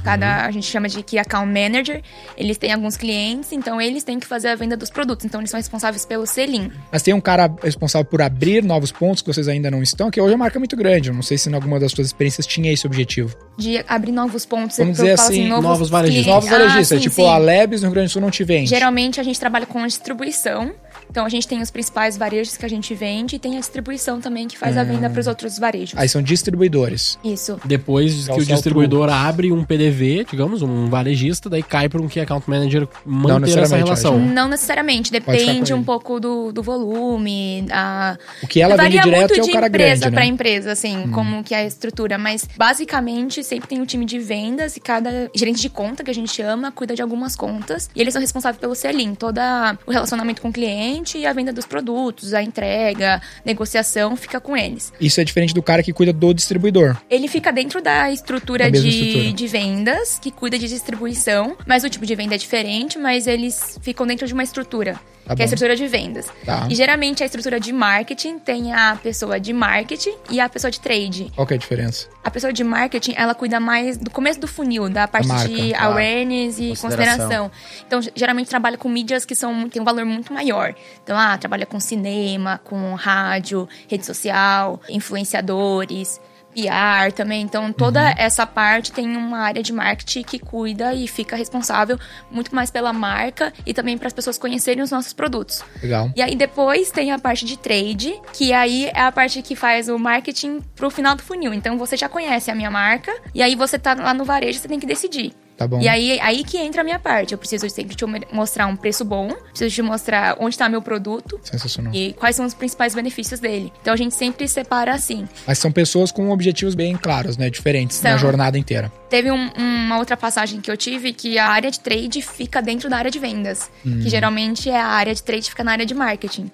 cada. 0.04 0.44
A 0.46 0.50
gente 0.50 0.66
chama 0.66 0.88
de 0.88 1.02
Key 1.02 1.18
Account 1.18 1.46
Manager. 1.46 2.02
Eles 2.36 2.58
têm 2.58 2.72
alguns 2.72 2.96
clientes, 2.96 3.50
então 3.52 3.80
eles 3.80 4.04
têm 4.04 4.18
que 4.20 4.26
fazer 4.26 4.48
a 4.48 4.54
venda 4.54 4.76
dos 4.76 4.90
produtos. 4.90 5.24
Então 5.24 5.40
eles 5.40 5.50
são 5.50 5.58
responsáveis 5.58 6.04
pelo 6.04 6.26
selim. 6.26 6.70
Mas 6.92 7.02
tem 7.02 7.14
um 7.14 7.20
cara 7.20 7.50
responsável 7.62 8.04
por 8.04 8.20
abrir 8.20 8.62
novos 8.62 8.92
pontos 8.92 9.22
que 9.22 9.32
vocês 9.32 9.48
ainda 9.48 9.70
não 9.70 9.82
estão, 9.82 10.10
que 10.10 10.20
hoje 10.20 10.34
a 10.34 10.36
marca 10.36 10.58
é 10.58 10.60
muito 10.60 10.76
grande. 10.76 11.08
Eu 11.08 11.14
não 11.14 11.22
sei 11.22 11.38
se 11.38 11.48
em 11.50 11.54
alguma 11.54 11.80
das 11.80 11.92
suas 11.92 12.08
experiências 12.08 12.46
tinha 12.46 12.70
esse 12.72 12.86
objetivo. 12.86 13.34
De 13.56 13.82
abrir 13.88 14.12
novos 14.12 14.44
pontos. 14.44 14.76
Vamos 14.76 14.98
eu 14.98 15.04
dizer 15.04 15.16
falo 15.16 15.28
assim, 15.30 15.48
novos 15.48 15.88
varejistas. 15.90 16.24
clientes. 16.24 16.26
Novos 16.26 16.48
Ah, 16.52 16.58
varejistas, 16.68 16.98
sim, 16.98 17.08
tipo 17.08 17.14
sim. 17.22 17.26
a 17.28 17.38
Lebes 17.38 17.80
no 17.82 17.88
Rio 17.88 17.94
Grande 17.94 18.08
do 18.08 18.12
Sul 18.12 18.22
não 18.22 18.30
te 18.30 18.44
vende. 18.44 18.68
Geralmente 18.70 19.18
a 19.18 19.22
gente 19.22 19.40
trabalha 19.40 19.66
com 19.66 19.78
a 19.82 19.86
distribuição. 19.86 20.72
Então 21.10 21.26
a 21.26 21.28
gente 21.28 21.46
tem 21.46 21.60
os 21.60 21.70
principais 21.70 22.16
varejos 22.16 22.56
que 22.56 22.64
a 22.64 22.68
gente 22.68 22.94
vende 22.94 23.36
e 23.36 23.38
tem 23.38 23.56
a 23.56 23.60
distribuição 23.60 24.20
também 24.20 24.46
que 24.46 24.56
faz 24.56 24.76
a 24.76 24.84
venda 24.84 25.10
para 25.10 25.20
os 25.20 25.26
outros 25.26 25.58
varejos. 25.58 25.98
Aí 25.98 26.08
são 26.08 26.22
distribuidores. 26.22 27.18
Isso. 27.24 27.60
Depois 27.64 28.28
que 28.28 28.40
o 28.40 28.44
distribuidor 28.44 29.10
abre 29.10 29.50
um 29.50 29.64
PDV, 29.64 30.24
digamos, 30.30 30.62
um 30.62 30.88
varejista, 30.88 31.50
daí 31.50 31.62
cai 31.62 31.88
para 31.88 32.00
um 32.00 32.08
Key 32.08 32.20
Account 32.20 32.48
Manager 32.48 32.88
manter 33.04 33.58
essa 33.58 33.76
relação. 33.76 34.16
acho. 34.16 34.24
Não 34.24 34.48
necessariamente, 34.48 35.10
depende 35.10 35.74
um 35.74 35.82
pouco 35.82 36.20
do, 36.20 36.52
do 36.52 36.62
volume, 36.62 37.66
a... 37.72 38.16
O 38.42 38.46
que 38.46 38.60
ela 38.60 38.76
vende 38.76 38.96
Varia 38.96 39.02
direto 39.02 39.30
muito 39.30 39.40
é 39.40 39.42
o 39.42 39.46
de 39.46 39.52
cara 39.52 39.66
empresa 39.66 40.00
grande, 40.00 40.14
para 40.14 40.24
né? 40.24 40.30
empresa, 40.30 40.72
assim, 40.72 41.10
como 41.10 41.42
que 41.42 41.54
é 41.54 41.58
a 41.58 41.64
estrutura. 41.64 42.18
Mas, 42.18 42.48
basicamente, 42.56 43.42
sempre 43.42 43.68
tem 43.68 43.80
um 43.80 43.84
time 43.84 44.04
de 44.04 44.18
vendas 44.18 44.76
e 44.76 44.80
cada 44.80 45.30
gerente 45.34 45.60
de 45.60 45.68
conta, 45.68 46.04
que 46.04 46.10
a 46.10 46.14
gente 46.14 46.30
chama, 46.30 46.70
cuida 46.70 46.94
de 46.94 47.02
algumas 47.02 47.34
contas. 47.34 47.90
E 47.96 48.00
eles 48.00 48.12
são 48.12 48.20
responsáveis 48.20 48.60
pelo 48.60 48.74
selim, 48.74 49.14
todo 49.14 49.40
o 49.86 49.90
relacionamento 49.90 50.40
com 50.40 50.48
o 50.48 50.52
cliente 50.52 50.99
e 51.16 51.26
a 51.26 51.32
venda 51.32 51.52
dos 51.52 51.66
produtos, 51.66 52.34
a 52.34 52.42
entrega, 52.42 53.20
negociação, 53.44 54.16
fica 54.16 54.40
com 54.40 54.56
eles. 54.56 54.92
Isso 55.00 55.20
é 55.20 55.24
diferente 55.24 55.54
do 55.54 55.62
cara 55.62 55.82
que 55.82 55.92
cuida 55.92 56.12
do 56.12 56.32
distribuidor. 56.32 56.96
Ele 57.08 57.28
fica 57.28 57.52
dentro 57.52 57.80
da 57.80 58.10
estrutura, 58.10 58.70
de, 58.70 58.88
estrutura. 58.88 59.32
de 59.32 59.46
vendas, 59.46 60.18
que 60.18 60.30
cuida 60.30 60.58
de 60.58 60.68
distribuição, 60.68 61.56
mas 61.66 61.84
o 61.84 61.90
tipo 61.90 62.04
de 62.04 62.14
venda 62.14 62.34
é 62.34 62.38
diferente, 62.38 62.98
mas 62.98 63.26
eles 63.26 63.78
ficam 63.82 64.06
dentro 64.06 64.26
de 64.26 64.32
uma 64.32 64.42
estrutura, 64.42 65.00
Tá 65.30 65.36
que 65.36 65.42
é 65.42 65.44
a 65.44 65.46
estrutura 65.46 65.76
de 65.76 65.86
vendas. 65.86 66.26
Tá. 66.44 66.66
E 66.68 66.74
geralmente 66.74 67.22
a 67.22 67.26
estrutura 67.26 67.60
de 67.60 67.72
marketing 67.72 68.38
tem 68.40 68.72
a 68.72 68.96
pessoa 68.96 69.38
de 69.38 69.52
marketing 69.52 70.14
e 70.28 70.40
a 70.40 70.48
pessoa 70.48 70.70
de 70.72 70.80
trade. 70.80 71.30
Qual 71.36 71.46
que 71.46 71.54
é 71.54 71.56
a 71.56 71.58
diferença? 71.58 72.08
A 72.24 72.30
pessoa 72.30 72.52
de 72.52 72.64
marketing, 72.64 73.14
ela 73.16 73.32
cuida 73.32 73.60
mais 73.60 73.96
do 73.96 74.10
começo 74.10 74.40
do 74.40 74.48
funil, 74.48 74.88
da 74.88 75.06
parte 75.06 75.28
marca, 75.28 75.48
de 75.48 75.70
claro. 75.70 75.92
awareness 75.92 76.58
e 76.58 76.68
Consideração. 76.70 76.88
consideração. 76.88 77.50
Então, 77.86 78.00
geralmente 78.14 78.48
trabalha 78.48 78.76
com 78.76 78.88
mídias 78.88 79.24
que 79.24 79.36
são 79.36 79.68
tem 79.68 79.80
um 79.80 79.84
valor 79.84 80.04
muito 80.04 80.32
maior. 80.32 80.74
Então, 81.04 81.16
ah, 81.16 81.38
trabalha 81.38 81.64
com 81.64 81.78
cinema, 81.78 82.60
com 82.64 82.94
rádio, 82.94 83.68
rede 83.88 84.04
social, 84.04 84.80
influenciadores. 84.88 86.20
PR 86.54 87.12
também, 87.14 87.42
então 87.42 87.72
toda 87.72 88.00
Uhum. 88.00 88.14
essa 88.16 88.46
parte 88.46 88.92
tem 88.92 89.16
uma 89.16 89.38
área 89.40 89.62
de 89.62 89.72
marketing 89.72 90.22
que 90.22 90.38
cuida 90.38 90.92
e 90.94 91.06
fica 91.06 91.36
responsável 91.36 91.98
muito 92.30 92.54
mais 92.54 92.70
pela 92.70 92.92
marca 92.92 93.52
e 93.64 93.72
também 93.72 93.96
para 93.96 94.06
as 94.08 94.12
pessoas 94.12 94.38
conhecerem 94.38 94.82
os 94.82 94.90
nossos 94.90 95.12
produtos. 95.12 95.62
Legal. 95.82 96.10
E 96.16 96.22
aí 96.22 96.34
depois 96.34 96.90
tem 96.90 97.12
a 97.12 97.18
parte 97.18 97.44
de 97.44 97.58
trade, 97.58 98.14
que 98.32 98.52
aí 98.52 98.86
é 98.86 99.00
a 99.00 99.12
parte 99.12 99.42
que 99.42 99.54
faz 99.54 99.88
o 99.88 99.98
marketing 99.98 100.60
pro 100.74 100.90
final 100.90 101.14
do 101.14 101.22
funil. 101.22 101.52
Então 101.54 101.78
você 101.78 101.96
já 101.96 102.08
conhece 102.08 102.50
a 102.50 102.54
minha 102.54 102.70
marca, 102.70 103.12
e 103.34 103.42
aí 103.42 103.54
você 103.54 103.78
tá 103.78 103.94
lá 103.94 104.12
no 104.14 104.24
varejo, 104.24 104.58
você 104.58 104.68
tem 104.68 104.80
que 104.80 104.86
decidir. 104.86 105.32
Tá 105.60 105.68
bom. 105.68 105.78
E 105.78 105.86
aí, 105.86 106.18
aí 106.22 106.42
que 106.42 106.56
entra 106.56 106.80
a 106.80 106.84
minha 106.84 106.98
parte. 106.98 107.32
Eu 107.32 107.38
preciso 107.38 107.68
sempre 107.68 107.94
te 107.94 108.02
mostrar 108.32 108.66
um 108.66 108.74
preço 108.74 109.04
bom, 109.04 109.28
preciso 109.50 109.74
te 109.74 109.82
mostrar 109.82 110.34
onde 110.40 110.56
tá 110.56 110.70
meu 110.70 110.80
produto 110.80 111.38
Sensacional. 111.42 111.92
e 111.94 112.14
quais 112.14 112.34
são 112.34 112.46
os 112.46 112.54
principais 112.54 112.94
benefícios 112.94 113.40
dele. 113.40 113.70
Então 113.82 113.92
a 113.92 113.96
gente 113.96 114.14
sempre 114.14 114.48
separa 114.48 114.94
assim. 114.94 115.28
Mas 115.46 115.58
são 115.58 115.70
pessoas 115.70 116.10
com 116.10 116.30
objetivos 116.30 116.74
bem 116.74 116.96
claros, 116.96 117.36
né? 117.36 117.50
Diferentes 117.50 118.00
na 118.00 118.12
São. 118.12 118.18
jornada 118.20 118.56
inteira. 118.56 118.90
Teve 119.10 119.30
um- 119.30 119.50
uma 119.58 119.98
outra 119.98 120.16
passagem 120.16 120.62
que 120.62 120.70
eu 120.70 120.78
tive 120.78 121.12
que 121.12 121.38
a 121.38 121.48
área 121.48 121.70
de 121.70 121.78
trade 121.78 122.22
fica 122.22 122.62
dentro 122.62 122.88
da 122.88 122.96
área 122.96 123.10
de 123.10 123.18
vendas. 123.18 123.70
Hum. 123.84 124.00
Que 124.02 124.08
geralmente 124.08 124.70
é 124.70 124.80
a 124.80 124.86
área 124.86 125.14
de 125.14 125.22
trade 125.22 125.50
fica 125.50 125.62
na 125.62 125.72
área 125.72 125.84
de 125.84 125.92
marketing. 125.92 126.50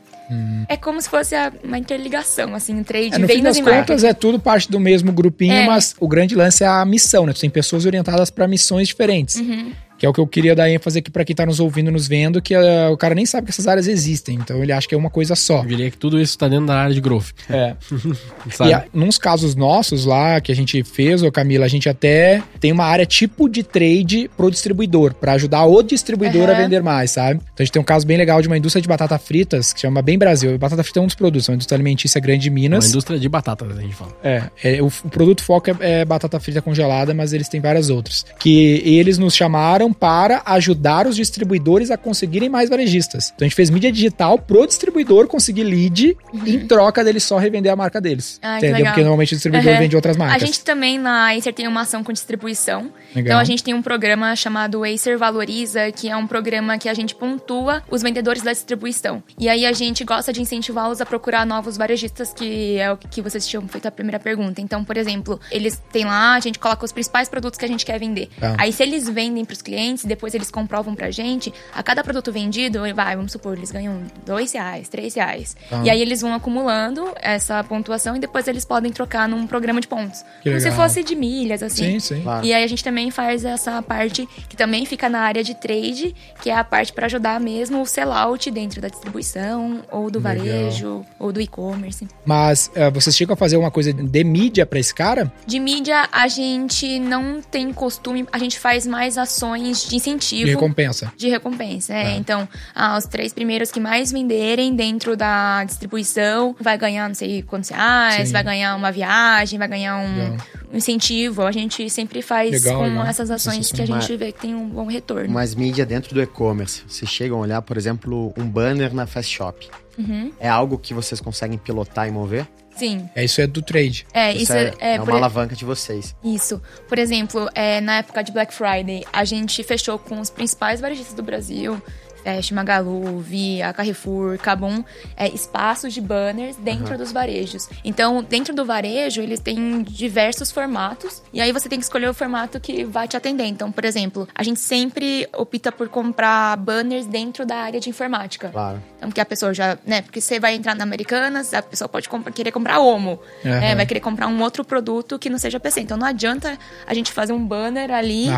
É 0.68 0.76
como 0.76 1.00
se 1.00 1.08
fosse 1.08 1.34
a- 1.34 1.52
uma 1.62 1.78
interligação, 1.78 2.54
assim, 2.54 2.82
trade. 2.82 3.14
É, 3.14 3.18
no 3.18 3.28
fim 3.28 3.42
das 3.42 3.56
e 3.56 3.62
marketing. 3.62 3.80
contas, 3.86 4.04
é 4.04 4.12
tudo 4.12 4.38
parte 4.40 4.70
do 4.70 4.80
mesmo 4.80 5.12
grupinho, 5.12 5.52
É. 5.52 5.66
mas 5.66 5.94
o 6.00 6.08
grande 6.08 6.34
lance 6.34 6.64
é 6.64 6.66
a 6.66 6.84
missão, 6.84 7.26
né? 7.26 7.32
Tu 7.32 7.40
tem 7.40 7.50
pessoas 7.50 7.86
orientadas 7.86 8.28
para 8.30 8.48
missões 8.48 8.88
diferentes. 8.88 9.36
Uhum. 9.36 9.72
Que 9.98 10.04
é 10.04 10.08
o 10.08 10.12
que 10.12 10.20
eu 10.20 10.26
queria 10.26 10.54
dar 10.54 10.70
ênfase 10.70 10.98
aqui 10.98 11.10
para 11.10 11.24
quem 11.24 11.34
tá 11.34 11.46
nos 11.46 11.60
ouvindo, 11.60 11.90
nos 11.90 12.06
vendo, 12.06 12.40
que 12.42 12.54
eh, 12.54 12.88
o 12.88 12.96
cara 12.96 13.14
nem 13.14 13.24
sabe 13.24 13.46
que 13.46 13.50
essas 13.50 13.66
áreas 13.66 13.86
existem. 13.86 14.36
Então 14.36 14.62
ele 14.62 14.72
acha 14.72 14.86
que 14.86 14.94
é 14.94 14.98
uma 14.98 15.10
coisa 15.10 15.34
só. 15.34 15.62
Eu 15.62 15.66
diria 15.66 15.90
que 15.90 15.96
tudo 15.96 16.20
isso 16.20 16.36
tá 16.36 16.48
dentro 16.48 16.66
da 16.66 16.76
área 16.76 16.94
de 16.94 17.00
growth. 17.00 17.28
É. 17.48 17.74
Sabe? 18.50 18.70
E 18.70 18.74
a, 18.74 18.84
nos 18.92 19.18
casos 19.18 19.54
nossos 19.54 20.04
lá, 20.04 20.40
que 20.40 20.52
a 20.52 20.54
gente 20.54 20.82
fez, 20.84 21.22
ô 21.22 21.30
Camila, 21.32 21.64
a 21.64 21.68
gente 21.68 21.88
até 21.88 22.42
tem 22.60 22.72
uma 22.72 22.84
área 22.84 23.06
tipo 23.06 23.48
de 23.48 23.62
trade 23.62 24.30
pro 24.36 24.50
distribuidor, 24.50 25.14
pra 25.14 25.32
ajudar 25.32 25.64
o 25.64 25.82
distribuidor 25.82 26.48
a 26.48 26.52
Aham. 26.52 26.62
vender 26.62 26.82
mais, 26.82 27.12
sabe? 27.12 27.40
Então 27.40 27.54
a 27.58 27.62
gente 27.62 27.72
tem 27.72 27.82
um 27.82 27.84
caso 27.84 28.06
bem 28.06 28.16
legal 28.16 28.40
de 28.42 28.48
uma 28.48 28.56
indústria 28.58 28.82
de 28.82 28.88
batata 28.88 29.18
fritas, 29.18 29.72
que 29.72 29.80
chama 29.80 30.02
Bem 30.02 30.18
Brasil. 30.18 30.58
Batata 30.58 30.82
frita 30.82 30.98
é 30.98 31.02
um 31.02 31.06
dos 31.06 31.14
produtos, 31.14 31.48
é 31.48 31.52
uma 31.52 31.56
indústria 31.56 31.76
alimentícia 31.76 32.20
grande 32.20 32.42
de 32.44 32.50
Uma 32.50 32.54
Minas. 32.54 32.88
indústria 32.88 33.18
de 33.18 33.28
batatas, 33.28 33.76
a 33.76 33.80
gente 33.80 33.94
fala. 33.94 34.12
É, 34.22 34.42
é, 34.62 34.82
o, 34.82 34.86
o 34.86 35.08
produto 35.10 35.42
foco 35.42 35.70
é, 35.70 36.00
é 36.00 36.04
batata 36.04 36.38
frita 36.38 36.60
congelada, 36.60 37.14
mas 37.14 37.32
eles 37.32 37.48
têm 37.48 37.60
várias 37.60 37.90
outras. 37.90 38.24
Que 38.38 38.82
eles 38.84 39.18
nos 39.18 39.34
chamaram 39.34 39.85
para 39.92 40.42
ajudar 40.46 41.06
os 41.06 41.16
distribuidores 41.16 41.90
a 41.90 41.96
conseguirem 41.96 42.48
mais 42.48 42.68
varejistas. 42.68 43.32
Então 43.34 43.44
a 43.44 43.48
gente 43.48 43.56
fez 43.56 43.70
mídia 43.70 43.90
digital 43.92 44.38
pro 44.38 44.66
distribuidor 44.66 45.26
conseguir 45.26 45.64
lead 45.64 46.16
em 46.46 46.66
troca 46.66 47.02
dele 47.04 47.20
só 47.20 47.36
revender 47.38 47.72
a 47.72 47.76
marca 47.76 48.00
deles. 48.00 48.38
Ah, 48.42 48.58
entendeu? 48.58 48.84
Porque 48.86 49.00
normalmente 49.00 49.32
o 49.32 49.36
distribuidor 49.36 49.72
Uhum. 49.72 49.78
vende 49.78 49.96
outras 49.96 50.16
marcas. 50.16 50.42
A 50.42 50.46
gente 50.46 50.60
também 50.60 50.98
na 50.98 51.32
Acer 51.34 51.52
tem 51.52 51.66
uma 51.66 51.80
ação 51.82 52.04
com 52.04 52.12
distribuição. 52.12 52.90
Legal. 53.14 53.22
Então 53.32 53.38
a 53.38 53.44
gente 53.44 53.62
tem 53.64 53.74
um 53.74 53.82
programa 53.82 54.34
chamado 54.36 54.84
Acer 54.84 55.18
Valoriza, 55.18 55.90
que 55.92 56.08
é 56.08 56.16
um 56.16 56.26
programa 56.26 56.78
que 56.78 56.88
a 56.88 56.94
gente 56.94 57.14
pontua 57.14 57.82
os 57.90 58.02
vendedores 58.02 58.42
da 58.42 58.52
distribuição. 58.52 59.22
E 59.38 59.48
aí 59.48 59.66
a 59.66 59.72
gente 59.72 60.04
gosta 60.04 60.32
de 60.32 60.40
incentivá-los 60.40 61.00
a 61.00 61.06
procurar 61.06 61.44
novos 61.46 61.76
varejistas, 61.76 62.32
que 62.32 62.78
é 62.78 62.90
o 62.92 62.96
que 62.96 63.20
vocês 63.22 63.46
tinham 63.46 63.66
feito 63.68 63.86
a 63.86 63.90
primeira 63.90 64.18
pergunta. 64.18 64.60
Então, 64.60 64.84
por 64.84 64.96
exemplo, 64.96 65.40
eles 65.50 65.80
têm 65.92 66.04
lá, 66.04 66.34
a 66.34 66.40
gente 66.40 66.58
coloca 66.58 66.84
os 66.84 66.92
principais 66.92 67.28
produtos 67.28 67.58
que 67.58 67.64
a 67.64 67.68
gente 67.68 67.84
quer 67.84 67.98
vender. 67.98 68.28
Tá. 68.38 68.54
Aí 68.58 68.72
se 68.72 68.82
eles 68.82 69.08
vendem 69.08 69.44
pros 69.44 69.62
clientes, 69.62 69.75
depois 70.04 70.34
eles 70.34 70.50
comprovam 70.50 70.94
pra 70.94 71.10
gente, 71.10 71.52
a 71.74 71.82
cada 71.82 72.02
produto 72.02 72.32
vendido, 72.32 72.80
vai, 72.94 73.16
vamos 73.16 73.32
supor, 73.32 73.56
eles 73.56 73.70
ganham 73.70 74.02
dois 74.24 74.52
reais, 74.52 74.88
três 74.88 75.14
reais. 75.14 75.56
Tá. 75.68 75.82
E 75.84 75.90
aí 75.90 76.00
eles 76.00 76.20
vão 76.20 76.34
acumulando 76.34 77.12
essa 77.20 77.62
pontuação 77.64 78.16
e 78.16 78.18
depois 78.18 78.48
eles 78.48 78.64
podem 78.64 78.92
trocar 78.92 79.28
num 79.28 79.46
programa 79.46 79.80
de 79.80 79.88
pontos. 79.88 80.22
Que 80.42 80.50
Como 80.50 80.60
se 80.60 80.68
legal. 80.68 80.88
fosse 80.88 81.02
de 81.02 81.14
milhas, 81.14 81.62
assim. 81.62 81.92
Sim, 81.92 82.00
sim. 82.00 82.22
Claro. 82.22 82.46
E 82.46 82.52
aí 82.54 82.64
a 82.64 82.66
gente 82.66 82.82
também 82.82 83.10
faz 83.10 83.44
essa 83.44 83.80
parte 83.82 84.26
que 84.48 84.56
também 84.56 84.84
fica 84.86 85.08
na 85.08 85.20
área 85.20 85.42
de 85.42 85.54
trade, 85.54 86.14
que 86.42 86.50
é 86.50 86.56
a 86.56 86.64
parte 86.64 86.92
para 86.92 87.06
ajudar 87.06 87.40
mesmo 87.40 87.82
o 87.82 87.86
sellout 87.86 88.50
dentro 88.50 88.80
da 88.80 88.88
distribuição, 88.88 89.82
ou 89.90 90.10
do 90.10 90.18
Legal. 90.18 90.36
varejo, 90.44 91.04
ou 91.18 91.32
do 91.32 91.40
e-commerce. 91.40 92.06
Mas 92.24 92.70
eh, 92.74 92.90
vocês 92.90 93.16
chegam 93.16 93.34
a 93.34 93.36
fazer 93.36 93.56
uma 93.56 93.70
coisa 93.70 93.92
de 93.92 94.24
mídia 94.24 94.64
pra 94.64 94.78
esse 94.78 94.94
cara? 94.94 95.32
De 95.46 95.58
mídia, 95.58 96.08
a 96.12 96.28
gente 96.28 96.98
não 96.98 97.40
tem 97.42 97.72
costume, 97.72 98.26
a 98.32 98.38
gente 98.38 98.58
faz 98.58 98.86
mais 98.86 99.18
ações 99.18 99.65
de 99.72 99.96
incentivo. 99.96 100.44
De 100.44 100.50
recompensa. 100.50 101.12
De 101.16 101.28
recompensa, 101.28 101.94
é. 101.94 102.04
Tá. 102.04 102.10
Então, 102.12 102.48
ah, 102.74 102.96
os 102.96 103.04
três 103.04 103.32
primeiros 103.32 103.70
que 103.70 103.80
mais 103.80 104.12
venderem 104.12 104.74
dentro 104.74 105.16
da 105.16 105.64
distribuição 105.64 106.54
vai 106.60 106.76
ganhar 106.76 107.08
não 107.08 107.14
sei 107.14 107.42
quantos 107.42 107.70
reais, 107.70 108.28
Sim. 108.28 108.32
vai 108.32 108.42
ganhar 108.42 108.76
uma 108.76 108.90
viagem, 108.90 109.58
vai 109.58 109.68
ganhar 109.68 109.96
um, 109.98 110.16
Legal. 110.16 110.46
incentivo. 110.72 111.42
A 111.42 111.52
gente 111.52 111.88
sempre 111.90 112.22
faz 112.22 112.50
Legal, 112.50 112.80
com 112.80 112.88
legal. 112.88 113.06
essas 113.06 113.30
ações 113.30 113.70
que 113.70 113.82
a 113.82 113.86
gente 113.86 114.16
vê 114.16 114.32
que 114.32 114.40
tem 114.40 114.54
um 114.54 114.68
bom 114.68 114.86
retorno. 114.86 115.32
Mas 115.32 115.54
mídia 115.54 115.86
dentro 115.86 116.14
do 116.14 116.22
e-commerce. 116.22 116.82
Vocês 116.86 117.10
chegam 117.10 117.38
a 117.38 117.40
olhar, 117.40 117.62
por 117.62 117.76
exemplo, 117.76 118.32
um 118.36 118.48
banner 118.48 118.94
na 118.94 119.06
Fast 119.06 119.34
Shop. 119.34 119.68
Uhum. 119.98 120.30
É 120.38 120.48
algo 120.48 120.78
que 120.78 120.92
vocês 120.92 121.20
conseguem 121.20 121.58
pilotar 121.58 122.06
e 122.06 122.10
mover? 122.10 122.46
Sim. 122.76 123.08
É 123.14 123.24
isso 123.24 123.40
é 123.40 123.46
do 123.46 123.62
trade. 123.62 124.06
É, 124.12 124.32
isso, 124.32 124.52
é, 124.52 124.72
é, 124.78 124.94
é 124.94 124.98
por, 124.98 125.08
uma 125.08 125.16
alavanca 125.16 125.56
de 125.56 125.64
vocês. 125.64 126.14
isso. 126.22 126.60
Por 126.88 126.98
exemplo, 126.98 127.48
é, 127.54 127.80
na 127.80 127.98
época 127.98 128.22
de 128.22 128.32
Black 128.32 128.52
Friday, 128.54 129.04
a 129.12 129.24
gente 129.24 129.62
fechou 129.62 129.98
com 129.98 130.20
os 130.20 130.30
principais 130.30 130.80
varejistas 130.80 131.14
do 131.14 131.22
Brasil. 131.22 131.80
Fast, 132.26 132.52
Magalu, 132.52 133.20
Via, 133.20 133.72
Carrefour, 133.72 134.36
Cabum, 134.38 134.82
é, 135.16 135.28
espaços 135.28 135.94
de 135.94 136.00
banners 136.00 136.56
dentro 136.56 136.92
uhum. 136.92 136.98
dos 136.98 137.12
varejos. 137.12 137.68
Então, 137.84 138.20
dentro 138.20 138.52
do 138.52 138.64
varejo, 138.64 139.20
eles 139.20 139.38
têm 139.38 139.84
diversos 139.84 140.50
formatos 140.50 141.22
e 141.32 141.40
aí 141.40 141.52
você 141.52 141.68
tem 141.68 141.78
que 141.78 141.84
escolher 141.84 142.08
o 142.08 142.14
formato 142.14 142.58
que 142.58 142.84
vai 142.84 143.06
te 143.06 143.16
atender. 143.16 143.44
Então, 143.44 143.70
por 143.70 143.84
exemplo, 143.84 144.26
a 144.34 144.42
gente 144.42 144.58
sempre 144.58 145.28
opta 145.32 145.70
por 145.70 145.88
comprar 145.88 146.56
banners 146.56 147.06
dentro 147.06 147.46
da 147.46 147.58
área 147.58 147.78
de 147.78 147.88
informática. 147.88 148.48
Claro. 148.48 148.82
Então, 148.96 149.10
porque 149.10 149.20
a 149.20 149.26
pessoa 149.26 149.52
já, 149.52 149.76
né, 149.86 150.02
porque 150.02 150.20
você 150.20 150.40
vai 150.40 150.54
entrar 150.54 150.74
na 150.74 150.82
Americanas, 150.82 151.52
a 151.52 151.62
pessoa 151.62 151.88
pode 151.88 152.08
comprar, 152.08 152.32
querer 152.32 152.50
comprar 152.50 152.80
Omo, 152.80 153.20
uhum. 153.44 153.50
né, 153.50 153.74
vai 153.74 153.84
querer 153.84 154.00
comprar 154.00 154.26
um 154.26 154.42
outro 154.42 154.64
produto 154.64 155.18
que 155.18 155.28
não 155.28 155.38
seja 155.38 155.60
PC. 155.60 155.80
Então, 155.80 155.96
não 155.96 156.06
adianta 156.06 156.58
a 156.86 156.94
gente 156.94 157.12
fazer 157.12 157.32
um 157.32 157.46
banner 157.46 157.90
ali 157.90 158.28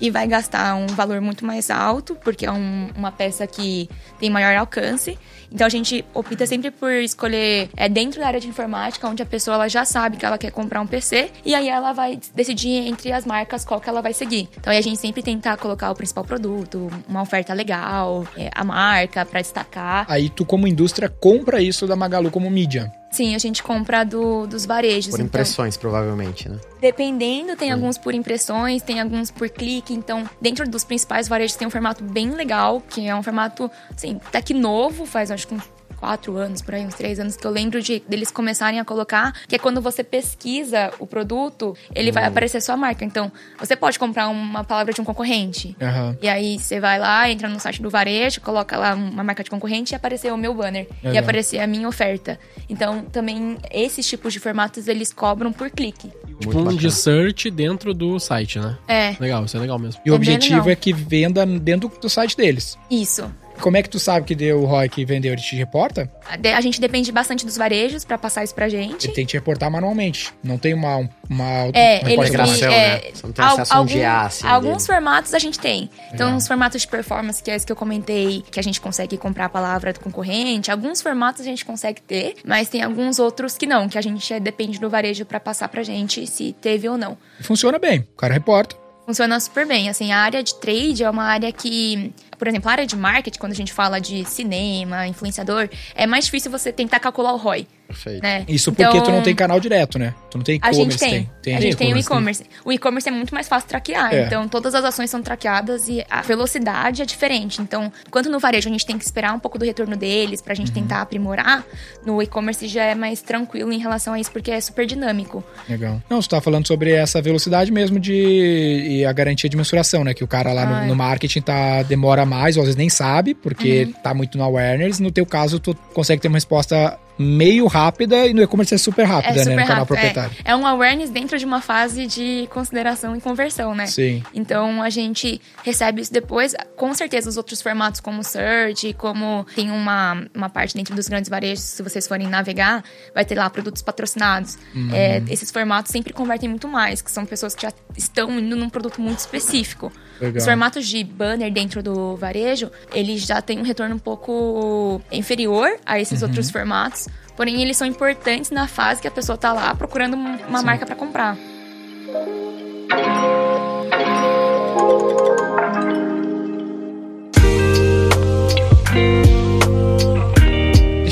e 0.00 0.10
vai 0.10 0.26
gastar 0.26 0.74
um 0.74 0.86
valor 0.86 1.20
muito 1.20 1.44
mais 1.44 1.70
alto, 1.70 2.16
porque 2.24 2.46
é 2.46 2.52
um, 2.52 2.88
uma 2.96 3.12
peça 3.12 3.46
que 3.46 3.88
tem 4.18 4.30
maior 4.30 4.56
alcance. 4.56 5.18
Então 5.52 5.66
a 5.66 5.70
gente 5.70 6.04
opta 6.14 6.46
sempre 6.46 6.70
por 6.70 6.90
escolher 6.92 7.68
é, 7.76 7.88
dentro 7.88 8.20
da 8.20 8.26
área 8.26 8.40
de 8.40 8.48
informática, 8.48 9.08
onde 9.08 9.22
a 9.22 9.26
pessoa 9.26 9.54
ela 9.54 9.68
já 9.68 9.84
sabe 9.84 10.16
que 10.16 10.24
ela 10.24 10.38
quer 10.38 10.50
comprar 10.50 10.80
um 10.80 10.86
PC, 10.86 11.30
e 11.44 11.54
aí 11.54 11.68
ela 11.68 11.92
vai 11.92 12.18
decidir 12.34 12.88
entre 12.88 13.12
as 13.12 13.24
marcas 13.24 13.64
qual 13.64 13.80
que 13.80 13.88
ela 13.88 14.02
vai 14.02 14.12
seguir. 14.12 14.48
Então 14.58 14.72
a 14.72 14.80
gente 14.80 14.98
sempre 14.98 15.22
tenta 15.22 15.56
colocar 15.56 15.90
o 15.90 15.94
principal 15.94 16.24
produto, 16.24 16.90
uma 17.08 17.22
oferta 17.22 17.52
legal, 17.52 18.26
é, 18.36 18.50
a 18.54 18.64
marca 18.64 19.24
para 19.24 19.40
destacar. 19.40 20.06
Aí 20.08 20.28
tu, 20.28 20.44
como 20.44 20.66
indústria, 20.66 21.08
compra 21.08 21.60
isso 21.60 21.86
da 21.86 21.96
Magalu 21.96 22.30
como 22.30 22.50
mídia. 22.50 22.92
Sim, 23.10 23.34
a 23.34 23.38
gente 23.38 23.62
compra 23.62 24.04
do, 24.04 24.46
dos 24.46 24.66
varejos. 24.66 25.10
Por 25.10 25.16
então. 25.16 25.26
impressões, 25.26 25.74
então, 25.74 25.90
provavelmente, 25.90 26.48
né? 26.48 26.58
Dependendo, 26.80 27.56
tem 27.56 27.70
hum. 27.70 27.74
alguns 27.74 27.96
por 27.96 28.14
impressões, 28.14 28.82
tem 28.82 29.00
alguns 29.00 29.30
por 29.30 29.48
clique. 29.48 29.94
Então, 29.94 30.28
dentro 30.40 30.68
dos 30.68 30.84
principais 30.84 31.28
varejos 31.28 31.56
tem 31.56 31.66
um 31.66 31.70
formato 31.70 32.04
bem 32.04 32.30
legal, 32.30 32.80
que 32.80 33.06
é 33.06 33.14
um 33.14 33.22
formato, 33.22 33.70
assim, 33.94 34.20
até 34.26 34.42
que 34.42 34.52
novo, 34.52 35.06
faz 35.06 35.30
acho 35.30 35.48
que 35.48 35.56
quatro 35.96 36.36
anos, 36.36 36.62
por 36.62 36.74
aí, 36.74 36.84
uns 36.84 36.94
três 36.94 37.18
anos, 37.18 37.36
que 37.36 37.46
eu 37.46 37.50
lembro 37.50 37.82
de 37.82 38.02
deles 38.08 38.30
começarem 38.30 38.78
a 38.78 38.84
colocar, 38.84 39.32
que 39.48 39.54
é 39.54 39.58
quando 39.58 39.80
você 39.80 40.04
pesquisa 40.04 40.92
o 40.98 41.06
produto, 41.06 41.76
ele 41.94 42.12
vai 42.12 42.24
hum. 42.24 42.28
aparecer 42.28 42.60
sua 42.60 42.76
marca. 42.76 43.04
Então, 43.04 43.30
você 43.58 43.74
pode 43.74 43.98
comprar 43.98 44.28
uma 44.28 44.64
palavra 44.64 44.92
de 44.92 45.00
um 45.00 45.04
concorrente. 45.04 45.76
Uhum. 45.80 46.16
E 46.20 46.28
aí 46.28 46.58
você 46.58 46.80
vai 46.80 46.98
lá, 46.98 47.30
entra 47.30 47.48
no 47.48 47.58
site 47.58 47.82
do 47.82 47.90
varejo, 47.90 48.40
coloca 48.40 48.76
lá 48.76 48.94
uma 48.94 49.24
marca 49.24 49.42
de 49.42 49.50
concorrente 49.50 49.94
e 49.94 49.96
aparecer 49.96 50.32
o 50.32 50.36
meu 50.36 50.54
banner. 50.54 50.86
Uhum. 51.02 51.12
E 51.12 51.18
aparecer 51.18 51.58
a 51.58 51.66
minha 51.66 51.88
oferta. 51.88 52.38
Então, 52.68 53.02
também, 53.02 53.58
esses 53.70 54.06
tipos 54.06 54.32
de 54.32 54.40
formatos, 54.40 54.88
eles 54.88 55.12
cobram 55.12 55.52
por 55.52 55.70
clique. 55.70 56.10
Tipo 56.40 56.58
um 56.58 56.76
de 56.76 56.90
search 56.90 57.50
dentro 57.50 57.94
do 57.94 58.18
site, 58.18 58.58
né? 58.58 58.76
É. 58.86 59.16
Legal, 59.18 59.44
isso 59.44 59.56
é 59.56 59.60
legal 59.60 59.78
mesmo. 59.78 60.00
E 60.04 60.10
o 60.10 60.12
é 60.12 60.16
objetivo 60.16 60.70
é 60.70 60.76
que 60.76 60.92
venda 60.92 61.46
dentro 61.46 61.90
do 62.00 62.08
site 62.08 62.36
deles. 62.36 62.78
Isso. 62.90 63.30
Como 63.60 63.76
é 63.76 63.82
que 63.82 63.88
tu 63.88 63.98
sabe 63.98 64.26
que 64.26 64.34
deu 64.34 64.62
o 64.62 64.66
ROI 64.66 64.88
que 64.88 65.04
vendeu? 65.04 65.32
Ele 65.32 65.42
te 65.42 65.56
reporta? 65.56 66.10
A 66.54 66.60
gente 66.60 66.80
depende 66.80 67.10
bastante 67.10 67.44
dos 67.44 67.56
varejos 67.56 68.04
para 68.04 68.18
passar 68.18 68.44
isso 68.44 68.54
pra 68.54 68.68
gente. 68.68 69.06
Ele 69.06 69.14
tem 69.14 69.24
que 69.24 69.30
te 69.30 69.36
reportar 69.36 69.70
manualmente. 69.70 70.32
Não 70.42 70.58
tem 70.58 70.74
uma, 70.74 71.08
uma, 71.28 71.70
é, 71.72 72.00
uma 72.02 72.12
integração, 72.12 72.70
é, 72.70 72.70
né? 72.70 73.10
Você 73.12 73.26
não 73.26 73.32
tem 73.32 73.44
acesso 73.44 73.74
algum, 73.74 73.92
a 73.92 73.96
um 73.96 74.00
GA, 74.00 74.22
assim, 74.22 74.46
Alguns 74.46 74.86
dele. 74.86 74.86
formatos 74.86 75.34
a 75.34 75.38
gente 75.38 75.58
tem. 75.58 75.90
Então, 76.12 76.32
é. 76.32 76.36
os 76.36 76.46
formatos 76.46 76.80
de 76.82 76.88
performance, 76.88 77.42
que 77.42 77.50
é 77.50 77.56
esse 77.56 77.66
que 77.66 77.72
eu 77.72 77.76
comentei, 77.76 78.44
que 78.50 78.60
a 78.60 78.62
gente 78.62 78.80
consegue 78.80 79.16
comprar 79.16 79.46
a 79.46 79.48
palavra 79.48 79.92
do 79.92 80.00
concorrente. 80.00 80.70
Alguns 80.70 81.00
formatos 81.00 81.40
a 81.40 81.44
gente 81.44 81.64
consegue 81.64 82.00
ter, 82.00 82.36
mas 82.44 82.68
tem 82.68 82.82
alguns 82.82 83.18
outros 83.18 83.56
que 83.56 83.66
não, 83.66 83.88
que 83.88 83.98
a 83.98 84.02
gente 84.02 84.32
é, 84.32 84.40
depende 84.40 84.78
do 84.78 84.88
varejo 84.90 85.24
para 85.24 85.40
passar 85.40 85.68
pra 85.68 85.82
gente 85.82 86.26
se 86.26 86.52
teve 86.60 86.88
ou 86.88 86.96
não. 86.96 87.16
Funciona 87.40 87.78
bem. 87.78 88.00
O 88.00 88.16
cara 88.16 88.34
reporta 88.34 88.76
funciona 89.06 89.38
super 89.38 89.64
bem. 89.64 89.88
Assim, 89.88 90.12
a 90.12 90.18
área 90.18 90.42
de 90.42 90.54
trade 90.56 91.04
é 91.04 91.08
uma 91.08 91.22
área 91.22 91.52
que, 91.52 92.12
por 92.38 92.48
exemplo, 92.48 92.68
a 92.68 92.72
área 92.72 92.86
de 92.86 92.96
marketing, 92.96 93.38
quando 93.38 93.52
a 93.52 93.56
gente 93.56 93.72
fala 93.72 94.00
de 94.00 94.24
cinema, 94.24 95.06
influenciador, 95.06 95.68
é 95.94 96.06
mais 96.06 96.26
difícil 96.26 96.50
você 96.50 96.72
tentar 96.72 97.00
calcular 97.00 97.32
o 97.32 97.36
ROI. 97.36 97.66
Perfeito. 97.86 98.22
Né? 98.22 98.44
Isso 98.48 98.72
porque 98.72 98.84
então, 98.84 99.02
tu 99.02 99.10
não 99.10 99.22
tem 99.22 99.34
canal 99.34 99.60
direto, 99.60 99.98
né? 99.98 100.14
Tu 100.30 100.38
não 100.38 100.44
tem 100.44 100.56
e-commerce. 100.56 100.80
A 100.80 100.84
gente 100.84 100.98
tem. 100.98 101.10
tem. 101.10 101.30
tem 101.42 101.56
a 101.56 101.60
gente 101.60 101.76
tem 101.76 101.94
o 101.94 101.96
e-commerce. 101.96 102.44
O 102.64 102.72
e-commerce 102.72 103.08
é 103.08 103.12
muito 103.12 103.32
mais 103.32 103.48
fácil 103.48 103.68
traquear. 103.68 104.12
É. 104.12 104.24
Então, 104.24 104.48
todas 104.48 104.74
as 104.74 104.84
ações 104.84 105.08
são 105.10 105.22
traqueadas 105.22 105.88
e 105.88 106.04
a 106.10 106.22
velocidade 106.22 107.02
é 107.02 107.04
diferente. 107.04 107.62
Então, 107.62 107.92
enquanto 108.06 108.28
no 108.28 108.38
varejo 108.38 108.68
a 108.68 108.72
gente 108.72 108.84
tem 108.84 108.98
que 108.98 109.04
esperar 109.04 109.32
um 109.32 109.38
pouco 109.38 109.58
do 109.58 109.64
retorno 109.64 109.96
deles 109.96 110.40
pra 110.40 110.54
gente 110.54 110.68
uhum. 110.68 110.74
tentar 110.74 111.02
aprimorar, 111.02 111.64
no 112.04 112.20
e-commerce 112.20 112.66
já 112.66 112.84
é 112.84 112.94
mais 112.94 113.22
tranquilo 113.22 113.72
em 113.72 113.78
relação 113.78 114.14
a 114.14 114.20
isso, 114.20 114.32
porque 114.32 114.50
é 114.50 114.60
super 114.60 114.86
dinâmico. 114.86 115.44
Legal. 115.68 116.02
Não, 116.10 116.20
você 116.20 116.28
tá 116.28 116.40
falando 116.40 116.66
sobre 116.66 116.90
essa 116.92 117.22
velocidade 117.22 117.70
mesmo 117.70 118.00
de 118.00 118.14
e 118.14 119.04
a 119.04 119.12
garantia 119.12 119.48
de 119.48 119.56
mensuração, 119.56 120.02
né? 120.04 120.12
Que 120.12 120.24
o 120.24 120.28
cara 120.28 120.52
lá 120.52 120.66
no, 120.66 120.88
no, 120.88 120.96
marketing 120.96 121.40
tá, 121.40 121.82
demora 121.82 122.26
mais, 122.26 122.56
ou 122.56 122.62
às 122.62 122.68
vezes 122.68 122.76
nem 122.76 122.88
sabe, 122.88 123.34
porque 123.34 123.84
uhum. 123.84 123.92
tá 124.02 124.14
muito 124.14 124.36
no 124.36 124.44
awareness. 124.44 124.98
No 124.98 125.10
teu 125.10 125.24
caso, 125.24 125.58
tu 125.58 125.74
consegue 125.94 126.20
ter 126.20 126.28
uma 126.28 126.36
resposta 126.36 126.98
meio 127.18 127.66
rápida 127.66 128.26
e 128.26 128.34
no 128.34 128.42
e-commerce 128.42 128.74
é 128.74 128.78
super 128.78 129.04
rápida, 129.04 129.40
é 129.40 129.44
super 129.44 129.56
né? 129.56 129.62
No 129.62 129.68
canal 129.68 129.84
rápido, 129.84 129.86
proprietário. 129.86 130.36
É. 130.44 130.50
é 130.52 130.56
um 130.56 130.66
awareness 130.66 131.10
dentro 131.10 131.38
de 131.38 131.44
uma 131.44 131.60
fase 131.60 132.06
de 132.06 132.48
consideração 132.52 133.16
e 133.16 133.20
conversão, 133.20 133.74
né? 133.74 133.86
Sim. 133.86 134.22
Então 134.34 134.82
a 134.82 134.90
gente 134.90 135.40
recebe 135.64 136.02
isso 136.02 136.12
depois. 136.12 136.54
Com 136.76 136.92
certeza, 136.94 137.28
os 137.28 137.36
outros 137.36 137.62
formatos, 137.62 138.00
como 138.00 138.22
Search, 138.22 138.92
como 138.94 139.46
tem 139.54 139.70
uma, 139.70 140.26
uma 140.34 140.48
parte 140.48 140.74
dentro 140.74 140.94
dos 140.94 141.08
grandes 141.08 141.28
varejos, 141.30 141.64
se 141.64 141.82
vocês 141.82 142.06
forem 142.06 142.28
navegar, 142.28 142.84
vai 143.14 143.24
ter 143.24 143.36
lá 143.36 143.48
produtos 143.48 143.82
patrocinados. 143.82 144.58
Uhum. 144.74 144.90
É, 144.92 145.22
esses 145.28 145.50
formatos 145.50 145.90
sempre 145.90 146.12
convertem 146.12 146.48
muito 146.48 146.68
mais, 146.68 147.00
que 147.00 147.10
são 147.10 147.24
pessoas 147.24 147.54
que 147.54 147.62
já 147.62 147.72
estão 147.96 148.38
indo 148.38 148.56
num 148.56 148.68
produto 148.68 149.00
muito 149.00 149.18
específico. 149.18 149.92
Legal. 150.20 150.38
Os 150.38 150.44
formatos 150.44 150.86
de 150.86 151.04
banner 151.04 151.52
dentro 151.52 151.82
do 151.82 152.16
varejo, 152.16 152.70
eles 152.92 153.22
já 153.22 153.42
têm 153.42 153.58
um 153.58 153.62
retorno 153.62 153.96
um 153.96 153.98
pouco 153.98 155.00
inferior 155.12 155.78
a 155.84 156.00
esses 156.00 156.22
uhum. 156.22 156.28
outros 156.28 156.50
formatos. 156.50 157.05
Porém, 157.36 157.60
eles 157.62 157.76
são 157.76 157.86
importantes 157.86 158.50
na 158.50 158.66
fase 158.66 159.02
que 159.02 159.08
a 159.08 159.10
pessoa 159.10 159.34
está 159.34 159.52
lá 159.52 159.74
procurando 159.74 160.14
uma 160.14 160.58
Sim. 160.60 160.64
marca 160.64 160.86
para 160.86 160.96
comprar. 160.96 161.36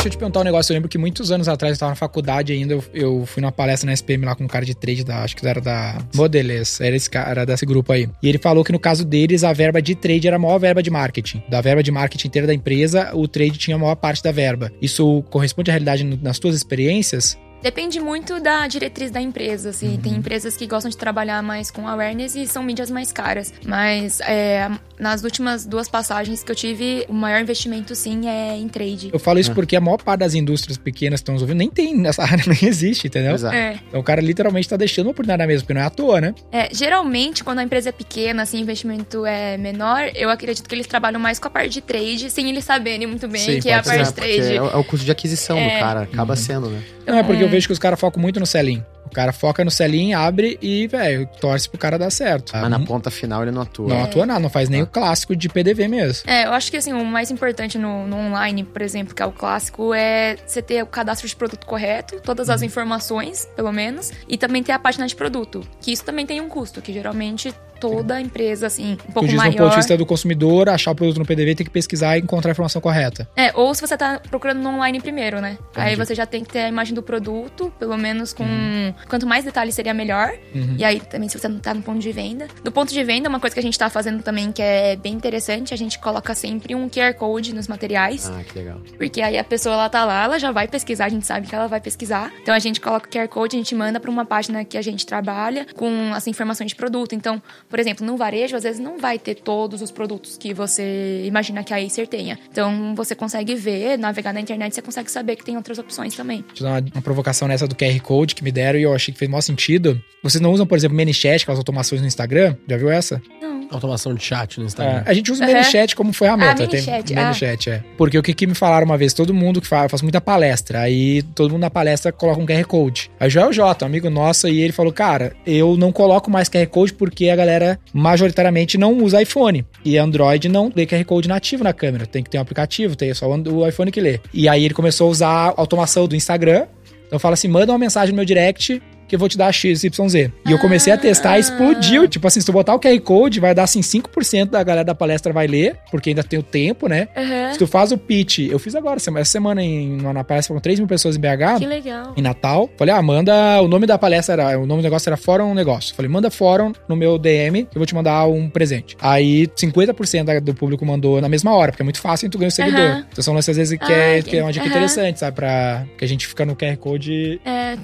Deixa 0.05 0.17
eu 0.17 0.19
te 0.19 0.21
perguntar 0.21 0.41
um 0.41 0.45
negócio. 0.45 0.71
Eu 0.71 0.75
lembro 0.75 0.91
que 0.91 0.99
muitos 0.99 1.33
anos 1.33 1.49
atrás, 1.49 1.71
eu 1.71 1.75
estava 1.77 1.89
na 1.89 1.97
faculdade 1.97 2.53
ainda, 2.53 2.75
eu, 2.75 2.85
eu, 2.93 3.25
fui 3.25 3.41
numa 3.41 3.51
palestra 3.51 3.87
na 3.87 3.95
SPM 3.95 4.27
lá 4.27 4.35
com 4.35 4.45
um 4.45 4.47
cara 4.47 4.63
de 4.63 4.75
trade, 4.75 5.03
da, 5.03 5.23
acho 5.23 5.35
que 5.35 5.49
era 5.49 5.63
da 5.63 5.97
Modeles, 6.15 6.79
era 6.79 6.95
esse 6.95 7.09
cara 7.09 7.47
desse 7.47 7.65
grupo 7.65 7.91
aí. 7.91 8.07
E 8.23 8.29
ele 8.29 8.37
falou 8.37 8.63
que 8.63 8.71
no 8.71 8.79
caso 8.79 9.03
deles, 9.03 9.43
a 9.45 9.55
verba 9.55 9.81
de 9.81 9.95
trade 9.95 10.27
era 10.27 10.37
a 10.37 10.39
maior 10.39 10.59
verba 10.59 10.83
de 10.83 10.91
marketing. 10.91 11.43
Da 11.49 11.63
verba 11.63 11.83
de 11.83 11.91
marketing 11.91 12.27
inteira 12.27 12.47
da 12.47 12.53
empresa, 12.53 13.13
o 13.15 13.27
trade 13.27 13.57
tinha 13.57 13.77
a 13.77 13.79
maior 13.79 13.95
parte 13.95 14.23
da 14.23 14.31
verba. 14.31 14.71
Isso 14.83 15.25
corresponde 15.31 15.71
à 15.71 15.73
realidade 15.73 16.05
nas 16.05 16.39
tuas 16.39 16.55
experiências? 16.55 17.39
Depende 17.65 17.99
muito 17.99 18.39
da 18.41 18.67
diretriz 18.69 19.11
da 19.11 19.23
empresa, 19.23 19.71
assim. 19.71 19.93
Uhum. 19.95 19.97
Tem 19.97 20.13
empresas 20.13 20.55
que 20.55 20.67
gostam 20.67 20.91
de 20.91 20.99
trabalhar 20.99 21.43
mais 21.43 21.71
com 21.71 21.89
awareness 21.89 22.37
e 22.37 22.47
são 22.47 22.63
mídias 22.63 22.91
mais 22.91 23.11
caras. 23.11 23.55
Mas 23.65 24.21
é, 24.21 24.71
nas 25.01 25.25
últimas 25.25 25.65
duas 25.65 25.89
passagens 25.89 26.45
que 26.45 26.53
eu 26.53 26.55
tive, 26.55 27.07
o 27.09 27.15
maior 27.15 27.41
investimento, 27.41 27.95
sim, 27.95 28.29
é 28.29 28.55
em 28.59 28.69
trade. 28.69 29.09
Eu 29.11 29.19
falo 29.19 29.39
isso 29.39 29.51
é. 29.51 29.55
porque 29.55 29.75
a 29.77 29.81
maior 29.81 29.97
parte 30.03 30.21
das 30.21 30.35
indústrias 30.35 30.77
pequenas 30.77 31.21
que 31.21 31.23
estão 31.23 31.37
ouvindo 31.37 31.57
nem 31.57 31.71
tem 31.71 31.97
nessa 31.99 32.23
área, 32.23 32.45
nem 32.47 32.69
existe, 32.69 33.07
entendeu? 33.07 33.33
Exato. 33.33 33.57
É. 33.57 33.81
Então 33.89 33.99
o 33.99 34.05
cara 34.05 34.21
literalmente 34.21 34.69
tá 34.69 34.77
deixando 34.77 35.07
uma 35.07 35.13
oportunidade 35.13 35.49
mesmo, 35.49 35.63
porque 35.63 35.73
não 35.73 35.81
é 35.81 35.85
à 35.85 35.91
toa, 35.91 36.21
né? 36.21 36.35
É, 36.53 36.69
geralmente, 36.71 37.43
quando 37.43 37.61
a 37.61 37.63
empresa 37.63 37.89
é 37.89 37.93
pequena, 37.93 38.43
assim, 38.43 38.59
o 38.59 38.61
investimento 38.61 39.25
é 39.25 39.57
menor, 39.57 40.11
eu 40.15 40.29
acredito 40.29 40.69
que 40.69 40.75
eles 40.75 40.87
trabalham 40.87 41.19
mais 41.19 41.39
com 41.39 41.49
a 41.49 41.51
parte 41.51 41.71
de 41.71 41.81
trade, 41.81 42.29
sem 42.29 42.51
eles 42.51 42.65
saberem 42.65 43.07
muito 43.07 43.27
bem 43.27 43.41
sim, 43.41 43.61
que 43.61 43.71
é 43.71 43.77
a 43.77 43.83
parte 43.83 44.05
de 44.05 44.13
trade. 44.13 44.53
É, 44.53 44.57
é, 44.57 44.63
o 44.63 44.85
custo 44.85 45.07
de 45.07 45.11
aquisição 45.11 45.57
do 45.57 45.63
é. 45.63 45.81
cara, 45.81 46.03
acaba 46.03 46.35
uhum. 46.35 46.39
sendo, 46.39 46.69
né? 46.69 46.83
Não, 47.07 47.19
é 47.19 47.23
porque 47.23 47.43
eu 47.43 47.49
vejo 47.55 47.67
que 47.67 47.73
os 47.73 47.79
caras 47.79 47.99
focam 47.99 48.21
muito 48.21 48.41
no 48.41 48.47
selling. 48.47 48.85
O 49.05 49.11
cara 49.11 49.33
foca 49.33 49.65
no 49.65 49.71
selinho, 49.71 50.19
abre 50.19 50.59
e, 50.61 50.89
velho, 50.89 51.29
torce 51.41 51.69
pro 51.69 51.79
cara 51.79 51.99
dar 51.99 52.11
certo. 52.11 52.53
Mas 52.53 52.69
na 52.69 52.81
ponta 52.81 53.11
final 53.11 53.43
ele 53.43 53.53
não 53.53 53.63
atua. 53.63 53.89
Não 53.89 54.03
atua 54.03 54.27
nada, 54.27 54.41
não 54.41 54.51
faz 54.51 54.69
nem 54.69 54.81
ah. 54.81 54.85
o 54.85 54.87
clássico 54.87 55.37
de 55.37 55.49
PDV 55.49 55.87
mesmo. 55.87 56.29
É, 56.29 56.47
eu 56.47 56.53
acho 56.53 56.71
que 56.71 56.77
assim, 56.77 56.93
o 56.93 57.05
mais 57.05 57.31
importante 57.31 57.79
no, 57.79 58.07
no, 58.07 58.17
online, 58.17 58.65
por 58.65 58.83
exemplo, 58.83 59.15
que 59.15 59.23
é 59.23 59.27
o 59.27 59.31
clássico, 59.31 59.95
é 59.95 60.37
você 60.45 60.61
ter 60.61 60.83
o 60.83 60.87
cadastro 60.87 61.29
de 61.29 61.37
produto 61.37 61.67
correto, 61.67 62.21
todas 62.21 62.51
as 62.51 62.61
uhum. 62.61 62.67
informações, 62.67 63.47
pelo 63.55 63.73
menos, 63.73 64.11
e 64.29 64.37
também 64.37 64.63
ter 64.63 64.73
a 64.73 64.79
página 64.79 65.07
de 65.07 65.15
produto. 65.15 65.61
Que 65.81 65.93
isso 65.93 66.05
também 66.05 66.27
tem 66.27 66.41
um 66.41 66.49
custo, 66.49 66.81
que 66.81 66.93
geralmente 66.93 67.55
toda 67.81 68.15
a 68.15 68.21
empresa, 68.21 68.67
assim, 68.67 68.93
um 69.09 69.13
pouco 69.13 69.33
maior. 69.33 69.53
Do 69.53 69.57
ponto 69.59 69.71
de 69.71 69.77
vista 69.77 69.97
do 69.97 70.07
consumidor, 70.07 70.69
achar 70.69 70.93
o 70.93 70.95
produto 70.95 71.19
no 71.19 71.27
PDV, 71.27 71.55
tem 71.55 71.67
que 71.67 71.73
pesquisar 71.73 72.17
e 72.17 72.21
encontrar 72.21 72.51
a 72.51 72.53
informação 72.53 72.81
correta. 72.81 73.29
É, 73.37 73.53
ou 73.55 73.75
se 73.75 73.81
você 73.81 73.97
tá 73.97 74.21
procurando 74.31 74.61
no 74.61 74.71
online 74.71 75.01
primeiro, 75.01 75.41
né? 75.41 75.59
Entendi. 75.71 75.89
Aí 75.89 75.97
você 75.97 76.15
já 76.15 76.27
tem 76.27 76.45
que 76.45 76.53
ter 76.53 76.61
a 76.61 76.69
imagem 76.69 76.95
do 76.95 77.03
produto, 77.03 77.73
pelo 77.79 77.97
menos 77.97 78.33
com... 78.33 78.45
Uhum. 78.45 78.95
Quanto 79.09 79.27
mais 79.27 79.45
detalhes 79.45 79.75
seria 79.75 79.95
melhor. 79.95 80.33
Uhum. 80.55 80.77
E 80.79 80.85
aí 80.85 81.01
também 81.01 81.29
se 81.29 81.39
você 81.39 81.49
não 81.49 81.59
tá 81.59 81.75
no 81.75 81.83
ponto 81.83 81.99
de 81.99 82.13
venda. 82.13 82.47
Do 82.63 82.73
ponto 82.73 82.93
de 82.93 83.05
venda, 83.05 83.29
uma 83.29 83.41
coisa 83.41 83.55
que 83.55 83.61
a 83.61 83.63
gente 83.63 83.79
tá 83.79 83.91
fazendo 83.91 84.23
também 84.23 84.53
que 84.53 84.63
é 84.63 84.97
bem 84.97 85.13
interessante, 85.13 85.75
a 85.75 85.77
gente 85.77 85.99
coloca 85.99 86.35
sempre 86.35 86.75
um 86.75 86.89
QR 86.89 87.15
Code 87.15 87.55
nos 87.55 87.69
materiais. 87.69 88.31
Ah, 88.31 88.43
que 88.45 88.59
legal. 88.59 88.81
Porque 88.97 89.21
aí 89.21 89.39
a 89.39 89.45
pessoa, 89.45 89.75
ela 89.75 89.89
tá 89.89 90.05
lá, 90.05 90.25
ela 90.25 90.39
já 90.39 90.53
vai 90.53 90.69
pesquisar, 90.69 91.07
a 91.07 91.09
gente 91.09 91.27
sabe 91.27 91.47
que 91.47 91.55
ela 91.55 91.67
vai 91.67 91.81
pesquisar. 91.81 92.33
Então 92.43 92.55
a 92.55 92.59
gente 92.59 92.81
coloca 92.81 93.09
o 93.09 93.11
QR 93.11 93.29
Code, 93.29 93.57
a 93.57 93.59
gente 93.59 93.75
manda 93.75 94.01
para 94.01 94.11
uma 94.11 94.25
página 94.25 94.65
que 94.65 94.77
a 94.79 94.83
gente 94.83 95.05
trabalha 95.07 95.67
com 95.75 96.13
as 96.15 96.27
informações 96.27 96.69
de 96.69 96.77
produto. 96.77 97.15
Então, 97.15 97.43
Por 97.75 97.81
exemplo, 97.81 98.07
no 98.07 98.17
varejo, 98.17 98.55
às 98.55 98.63
vezes 98.63 98.79
não 98.81 98.99
vai 99.01 99.19
ter 99.19 99.35
todos 99.35 99.83
os 99.83 99.91
produtos 99.91 100.39
que 100.39 100.55
você 100.55 101.25
imagina 101.27 101.65
que 101.65 101.75
a 101.75 101.77
Acer 101.79 102.07
tenha. 102.07 102.39
Então, 102.49 102.95
você 102.95 103.17
consegue 103.17 103.57
ver, 103.57 103.99
navegar 103.99 104.33
na 104.33 104.41
internet, 104.41 104.73
você 104.77 104.81
consegue 104.81 105.11
saber 105.11 105.35
que 105.35 105.45
tem 105.45 105.57
outras 105.57 105.77
opções 105.77 106.15
também. 106.15 106.45
Deixa 106.47 106.63
eu 106.63 106.69
dar 106.69 106.81
uma, 106.81 106.91
uma 106.95 107.03
provocação 107.03 107.49
nessa 107.49 107.67
do 107.67 107.75
QR 107.75 107.99
Code 108.01 108.37
que 108.37 108.45
me 108.45 108.53
deram 108.53 108.79
e 108.79 108.85
eu 108.85 108.95
achei 108.95 109.13
que 109.13 109.19
fez 109.19 109.29
o 109.29 109.33
maior 109.33 109.41
sentido. 109.41 110.01
Vocês 110.23 110.41
não 110.41 110.53
usam, 110.53 110.65
por 110.67 110.79
exemplo, 110.79 110.97
ManyChat, 110.97 111.43
aquelas 111.43 111.59
automações 111.59 112.01
no 112.01 112.07
Instagram? 112.07 112.55
Já 112.69 112.77
viu 112.77 112.91
essa? 112.91 113.21
Não. 113.43 113.55
Automação 113.71 114.15
de 114.15 114.23
chat 114.23 114.59
no 114.59 114.65
É, 114.65 114.67
Instagram. 114.67 115.03
a 115.05 115.13
gente 115.15 115.33
usa 115.33 115.43
o 115.43 115.45
Aham. 115.47 115.53
ManyChat 115.55 115.97
como 115.97 116.13
ferramenta. 116.13 116.65
Ah, 116.65 116.69
tem 116.69 116.81
ManyChat, 116.81 117.13
ManyChat, 117.15 117.71
é. 117.71 117.83
Porque 117.97 118.17
o 118.17 118.23
que, 118.23 118.33
que 118.33 118.47
me 118.47 118.55
falaram 118.55 118.85
uma 118.87 118.97
vez, 118.97 119.13
todo 119.13 119.35
mundo 119.35 119.61
que 119.61 119.67
fala, 119.67 119.87
eu 119.87 119.89
faço 119.91 120.05
muita 120.05 120.21
palestra, 120.21 120.81
aí 120.81 121.23
todo 121.35 121.51
mundo 121.51 121.63
na 121.63 121.71
palestra 121.71 122.13
coloca 122.13 122.41
um 122.41 122.47
QR 122.47 122.65
Code. 122.67 123.11
Aí 123.19 123.31
é 123.35 123.47
o 123.47 123.53
Jota, 123.53 123.85
um 123.85 123.89
amigo 123.89 124.09
nosso, 124.11 124.47
e 124.47 124.61
ele 124.61 124.73
falou, 124.73 124.93
cara, 124.93 125.35
eu 125.47 125.77
não 125.77 125.91
coloco 125.91 126.31
mais 126.31 126.49
QR 126.49 126.67
Code 126.69 126.93
porque 126.93 127.29
a 127.31 127.37
galera 127.37 127.54
majoritariamente 127.93 128.79
não 128.79 128.99
usa 128.99 129.23
iPhone. 129.23 129.65
E 129.85 129.99
Android 129.99 130.49
não 130.49 130.73
lê 130.75 130.87
QR 130.87 131.05
Code 131.05 131.29
nativo 131.29 131.65
na 131.65 131.73
câmera. 131.73 132.07
Tem 132.07 132.23
que 132.23 132.31
ter 132.31 132.39
um 132.39 132.43
aplicativo, 132.43 132.97
tem 132.97 133.13
só 133.15 133.29
o 133.29 133.69
iPhone 133.69 133.91
que 133.91 134.01
lê. 134.01 134.21
E 134.33 134.49
aí 134.49 134.65
ele 134.65 134.75
começou 134.75 135.09
a 135.09 135.11
usar 135.11 135.29
a 135.29 135.55
automação 135.57 136.07
do 136.07 136.17
Instagram. 136.17 136.67
Então 137.07 137.19
fala 137.19 137.35
assim, 137.35 137.49
manda 137.49 137.73
uma 137.73 137.79
mensagem 137.79 138.11
no 138.13 138.17
meu 138.17 138.25
direct 138.25 138.81
que 139.09 139.15
eu 139.15 139.19
vou 139.19 139.29
te 139.29 139.37
dar 139.39 139.53
XYZ. 139.53 140.15
E 140.15 140.31
eu 140.53 140.59
comecei 140.59 140.93
a 140.93 140.97
testar 140.99 141.37
e 141.37 141.41
explodiu. 141.41 142.09
Tipo 142.09 142.27
assim, 142.27 142.41
se 142.41 142.47
tu 142.47 142.53
botar 142.53 142.75
o 142.75 142.81
QR 142.81 142.99
Code, 143.01 143.41
vai 143.41 143.55
dar 143.55 143.65
assim 143.65 143.81
5% 143.81 144.51
da 144.51 144.63
galera 144.63 144.85
da 144.85 144.95
palestra 144.95 145.33
vai 145.33 145.47
ler, 145.47 145.77
porque 145.91 146.11
ainda 146.11 146.23
tem 146.23 146.39
o 146.39 146.43
tempo, 146.43 146.89
né? 146.89 147.09
Aham. 147.17 147.53
Se 147.53 147.59
tu 147.59 147.67
faz 147.67 147.93
o 147.93 147.99
pitch, 147.99 148.41
eu 148.51 148.59
fiz 148.59 148.75
agora, 148.75 148.97
essa 148.97 149.25
semana 149.25 149.63
em, 149.63 149.97
na 150.01 150.25
palestra 150.25 150.55
com 150.55 150.61
3 150.61 150.79
mil 150.79 150.89
pessoas 150.89 151.17
em 151.17 151.21
BH. 151.21 151.59
Que 151.59 151.67
legal. 151.67 152.13
Em 152.17 152.23
Natal, 152.23 152.69
falei, 152.77 152.95
ah, 152.95 153.03
manda. 153.03 153.61
O 153.63 153.69
nome 153.69 153.87
da 153.87 153.99
palestra 153.99 154.35
era. 154.43 154.59
O 154.59 154.67
nome 154.67 154.81
do 154.83 154.85
negócio 154.85 155.09
era 155.09 155.17
Fórum 155.17 155.55
Negócio. 155.55 155.95
Falei, 155.95 156.11
manda 156.11 156.31
fórum 156.31 156.73
no 156.89 156.97
meu 156.97 157.19
DM, 157.19 157.65
que 157.65 157.77
eu 157.77 157.81
vou 157.81 157.87
te 157.87 157.95
mandar 157.95 158.27
um 158.27 158.49
presente. 158.49 158.97
Aí 159.01 159.47
50% 159.57 160.25
da- 160.25 160.41
do 160.41 160.55
público 160.55 160.85
mandou 160.85 161.21
na 161.21 161.29
mesma 161.29 161.53
hora, 161.55 161.73
porque 161.73 161.83
é 161.83 161.85
muito 161.85 162.01
fácil 162.01 162.27
e 162.27 162.29
tu 162.31 162.39
ganha 162.39 162.49
o 162.49 162.53
seguidor. 162.53 162.81
Aham. 162.81 163.07
Então 163.11 163.23
são 163.25 163.35
lances 163.35 163.49
às 163.51 163.57
vezes 163.57 163.79
que, 163.79 163.93
Ah, 163.93 163.97
é, 163.97 164.23
que- 164.23 164.37
é 164.37 164.43
uma 164.43 164.53
dica 164.53 164.65
aham. 164.65 164.71
interessante, 164.75 165.19
sabe? 165.21 165.35
Pra 165.37 165.85
que 165.99 166.05
a 166.05 166.09
gente 166.09 166.27
fica 166.27 166.45
no 166.45 166.55
QR 166.57 166.77
Code. 166.77 167.41
É, 167.45 167.75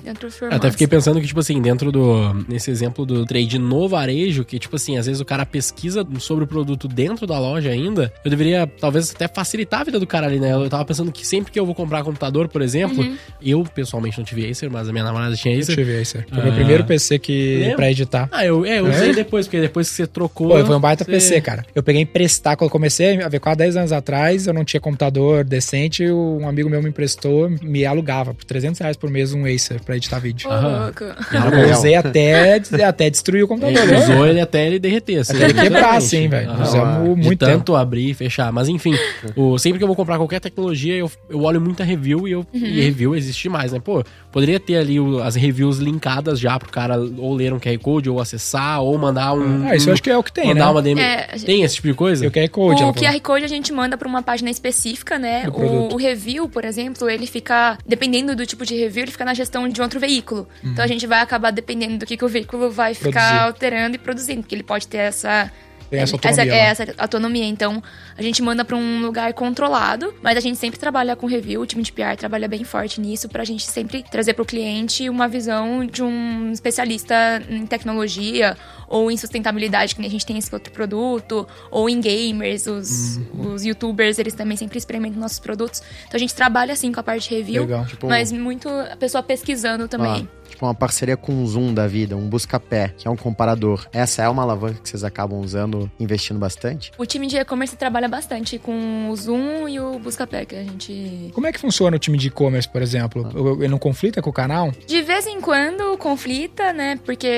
Eu 0.43 0.49
Até 0.53 0.71
fiquei 0.71 0.87
pensando 0.87 1.10
que, 1.19 1.27
tipo 1.27 1.41
assim, 1.41 1.61
dentro 1.63 1.91
do. 1.91 2.35
Nesse 2.47 2.71
exemplo 2.71 3.07
do 3.07 3.25
trade 3.25 3.59
no 3.59 3.89
varejo, 3.89 4.45
que, 4.45 4.59
tipo 4.59 4.77
assim, 4.77 4.99
às 4.99 5.07
vezes 5.07 5.21
o 5.21 5.25
cara 5.25 5.47
pesquisa 5.47 6.07
sobre 6.19 6.45
o 6.45 6.47
produto 6.47 6.87
dentro 6.87 7.27
da 7.27 7.39
loja 7.39 7.71
ainda, 7.71 8.13
eu 8.23 8.31
deveria, 8.31 8.67
talvez, 8.67 9.11
até 9.15 9.27
facilitar 9.27 9.81
a 9.81 9.85
vida 9.85 9.99
do 9.99 10.07
cara 10.07 10.27
ali, 10.27 10.39
né? 10.39 10.53
Eu 10.53 10.69
tava 10.69 10.85
pensando 10.85 11.11
que 11.11 11.27
sempre 11.27 11.51
que 11.51 11.59
eu 11.59 11.65
vou 11.65 11.75
comprar 11.75 12.05
computador, 12.05 12.49
por 12.49 12.61
exemplo, 12.61 13.03
Uhum. 13.03 13.17
eu 13.43 13.65
pessoalmente 13.65 14.19
não 14.19 14.25
tive 14.25 14.49
Acer, 14.51 14.69
mas 14.71 14.89
a 14.89 14.93
minha 14.93 15.05
namorada 15.05 15.35
tinha 15.37 15.59
Acer. 15.59 15.79
eu 15.79 15.85
ver 15.87 16.03
isso. 16.03 16.19
Foi 16.29 16.39
o 16.39 16.41
Ah. 16.43 16.45
meu 16.45 16.53
primeiro 16.53 16.85
PC 16.85 17.19
que 17.19 17.59
Lembra? 17.61 17.77
pra 17.77 17.91
editar. 17.91 18.29
Ah, 18.31 18.45
eu, 18.45 18.65
é, 18.67 18.79
eu 18.81 18.87
É? 18.87 18.91
usei 18.91 19.15
depois, 19.15 19.47
porque 19.47 19.61
depois 19.61 19.89
que 19.89 19.95
você 19.97 20.07
trocou. 20.07 20.49
Pô, 20.51 20.65
foi 20.67 20.77
um 20.77 20.81
baita 20.81 21.05
você- 21.05 21.11
PC, 21.13 21.41
cara. 21.41 21.65
Eu 21.75 21.83
peguei 21.83 22.03
emprestar, 22.03 22.57
quando 22.57 22.69
eu 22.69 22.73
comecei 22.73 23.23
a 23.23 23.29
ver 23.29 23.39
quase 23.41 23.59
10 23.59 23.77
anos 23.77 23.93
atrás, 23.93 24.47
eu 24.47 24.53
não 24.55 24.65
tinha 24.65 24.81
computador 24.81 25.45
decente, 25.45 26.05
um 26.11 26.47
amigo 26.49 26.69
meu 26.69 26.83
me 26.83 26.89
emprestou, 26.89 27.49
me 27.63 27.85
alugava 27.87 28.35
por 28.35 28.45
300 28.45 28.81
reais 28.81 28.97
por 28.97 29.11
mês 29.11 29.33
um 29.33 29.45
Acer 29.47 29.81
pra 29.81 29.97
editar 29.97 30.19
vídeo. 30.19 30.49
Ô, 30.51 30.93
Eu 31.05 31.51
bom. 31.67 31.73
usei 31.73 31.95
até, 31.95 32.61
até 32.87 33.11
destruir 33.11 33.45
o 33.45 33.49
computador. 33.49 33.83
Ele 33.83 33.93
né? 33.93 33.99
usou 33.99 34.27
ele 34.27 34.41
até 34.41 34.67
ele 34.67 34.79
derreter, 34.79 35.19
assim. 35.19 35.35
Até 35.37 35.45
ele 35.47 35.55
quebrar, 35.55 35.97
assim, 35.97 36.29
velho. 36.29 36.51
Aham. 36.51 36.63
Usamos 36.63 37.19
muito 37.19 37.39
tanto 37.39 37.59
tempo. 37.59 37.77
abrir 37.77 38.11
e 38.11 38.15
fechar. 38.15 38.53
Mas 38.53 38.69
enfim, 38.69 38.95
o, 39.37 39.59
sempre 39.59 39.79
que 39.79 39.83
eu 39.85 39.87
vou 39.89 39.97
comprar 39.97 40.17
qualquer 40.17 40.41
tecnologia, 40.41 40.95
eu, 40.97 41.11
eu 41.29 41.43
olho 41.43 41.61
muita 41.61 41.85
review 41.85 42.27
e, 42.29 42.33
eu, 42.33 42.47
e 42.53 42.81
review 42.83 43.15
existe 43.15 43.49
mais, 43.49 43.73
né? 43.73 43.81
Pô, 43.81 44.03
poderia 44.33 44.59
ter 44.61 44.77
ali 44.77 44.99
o- 45.01 45.23
as 45.23 45.35
reviews 45.35 45.79
linkadas 45.79 46.39
já 46.39 46.59
pro 46.59 46.71
cara 46.71 46.99
ou 47.19 47.35
ler 47.35 47.53
um 47.53 47.59
QR 47.59 47.79
Code, 47.79 48.09
ou 48.11 48.21
acessar, 48.21 48.81
ou 48.83 48.97
mandar 48.99 49.33
um. 49.35 49.67
Ah, 49.69 49.75
isso 49.77 49.89
eu 49.89 49.93
acho 49.95 50.03
que 50.03 50.11
é 50.11 50.17
o 50.17 50.23
que 50.23 50.33
tem, 50.33 50.49
mandar 50.49 50.67
né? 50.67 50.71
uma 50.71 50.83
DM. 50.83 51.01
É, 51.01 51.27
Tem 51.45 51.63
esse 51.63 51.77
tipo 51.77 51.89
de 51.89 51.95
coisa? 51.95 52.25
Eu 52.25 52.31
quero 52.31 52.51
code. 52.51 52.83
ela 52.83 52.91
O. 52.91 52.95
QR 52.95 53.21
Code 53.21 53.45
a 53.45 53.49
gente 53.49 53.73
manda 53.73 53.97
pra 53.97 54.09
uma 54.09 54.23
página 54.23 54.51
específica, 54.51 55.19
né? 55.19 55.45
O, 55.49 55.95
o 55.95 55.97
review, 55.97 56.49
por 56.49 56.65
exemplo, 56.65 57.09
ele 57.09 57.27
fica, 57.27 57.79
dependendo 57.87 58.35
do 58.37 58.45
tipo 58.47 58.65
de 58.65 58.75
review, 58.75 59.05
ele 59.05 59.13
fica 59.13 59.25
na 59.25 59.35
gestão 59.35 59.69
de 59.69 59.81
outro 59.81 59.99
veículo. 60.01 60.47
Então 60.63 60.85
a 60.85 60.89
gente 60.93 61.07
vai 61.07 61.21
acabar 61.21 61.51
dependendo 61.51 61.99
do 61.99 62.07
que, 62.07 62.17
que 62.17 62.25
o 62.25 62.29
veículo 62.29 62.71
vai 62.71 62.95
ficar. 62.95 63.11
Produzir. 63.29 63.47
alterando 63.47 63.97
e 63.97 63.99
produzindo, 63.99 64.41
porque 64.43 64.55
ele 64.55 64.63
pode 64.63 64.87
ter 64.87 64.99
essa. 64.99 65.51
Tem 65.91 65.99
essa 65.99 66.15
autonomia, 66.15 66.55
é, 66.55 66.63
né? 66.63 66.71
essa 66.71 66.95
autonomia. 66.99 67.45
Então, 67.47 67.83
a 68.17 68.23
gente 68.23 68.41
manda 68.41 68.65
pra 68.65 68.77
um 68.77 69.01
lugar 69.01 69.33
controlado, 69.33 70.15
mas 70.23 70.37
a 70.37 70.41
gente 70.41 70.57
sempre 70.57 70.79
trabalha 70.79 71.17
com 71.17 71.27
review, 71.27 71.61
o 71.61 71.67
time 71.67 71.83
de 71.83 71.91
PR 71.91 72.15
trabalha 72.17 72.47
bem 72.47 72.63
forte 72.63 73.01
nisso, 73.01 73.29
pra 73.29 73.43
gente 73.43 73.65
sempre 73.65 74.05
trazer 74.09 74.35
pro 74.35 74.45
cliente 74.45 75.11
uma 75.11 75.27
visão 75.27 75.85
de 75.85 76.01
um 76.01 76.53
especialista 76.53 77.43
em 77.51 77.67
tecnologia 77.67 78.57
ou 78.89 79.11
em 79.11 79.17
sustentabilidade, 79.17 79.97
que 79.97 80.01
nem 80.01 80.07
a 80.07 80.13
gente 80.13 80.25
tem 80.25 80.39
esse 80.39 80.55
outro 80.55 80.73
produto, 80.73 81.45
ou 81.73 81.91
em 81.91 82.01
gamers, 82.01 82.69
os, 82.69 83.17
Uhum. 83.17 83.55
os 83.55 83.65
youtubers, 83.65 84.17
eles 84.21 84.35
também 84.35 84.57
sempre 84.57 84.79
experimentam 84.79 85.21
nossos 85.21 85.41
produtos. 85.41 85.83
Então 86.07 86.15
a 86.17 86.19
gente 86.19 86.35
trabalha 86.37 86.73
assim 86.73 86.93
com 86.93 87.01
a 87.01 87.03
parte 87.03 87.29
de 87.29 87.35
review, 87.35 87.63
Legal. 87.63 87.85
Tipo, 87.87 88.07
mas 88.07 88.31
muito 88.31 88.69
a 88.69 88.97
pessoa 88.97 89.25
pesquisando 89.25 89.89
também. 89.89 90.29
Ah, 90.33 90.40
tipo 90.51 90.67
uma 90.67 90.75
parceria 90.75 91.17
com 91.17 91.33
um 91.33 91.47
Zoom 91.47 91.73
da 91.73 91.87
vida, 91.87 92.17
um 92.17 92.29
busca-pé, 92.29 92.95
que 92.97 93.07
é 93.09 93.11
um 93.11 93.17
comparador. 93.17 93.87
Essa 93.93 94.23
é 94.23 94.29
uma 94.29 94.43
alavanca 94.43 94.81
que 94.83 94.89
vocês 94.89 95.05
acabam 95.05 95.41
usando, 95.41 95.91
investindo 95.99 96.39
bastante? 96.39 96.91
O 96.99 97.07
time 97.07 97.27
de 97.27 97.37
e-commerce 97.37 97.77
trabalha 97.77 98.09
bastante 98.09 98.59
com 98.59 99.09
o 99.11 99.17
Zoom 99.17 99.69
e 99.69 99.81
o 99.81 99.99
Buscapé, 99.99 100.45
que 100.45 100.55
a 100.57 100.63
gente 100.63 101.31
Como 101.33 101.47
é 101.47 101.53
que 101.53 101.59
funciona 101.59 101.97
o 101.97 101.99
time 101.99 102.19
de 102.19 102.29
e-commerce, 102.29 102.69
por 102.69 102.83
exemplo? 102.83 103.29
Ele 103.59 103.69
não 103.69 103.79
conflita 103.79 104.21
com 104.21 104.31
o 104.31 104.33
canal? 104.33 104.73
De 104.87 105.03
vez 105.03 105.27
em 105.27 105.41
quando 105.41 105.97
conflita, 105.99 106.73
né? 106.73 106.99
Porque 107.05 107.29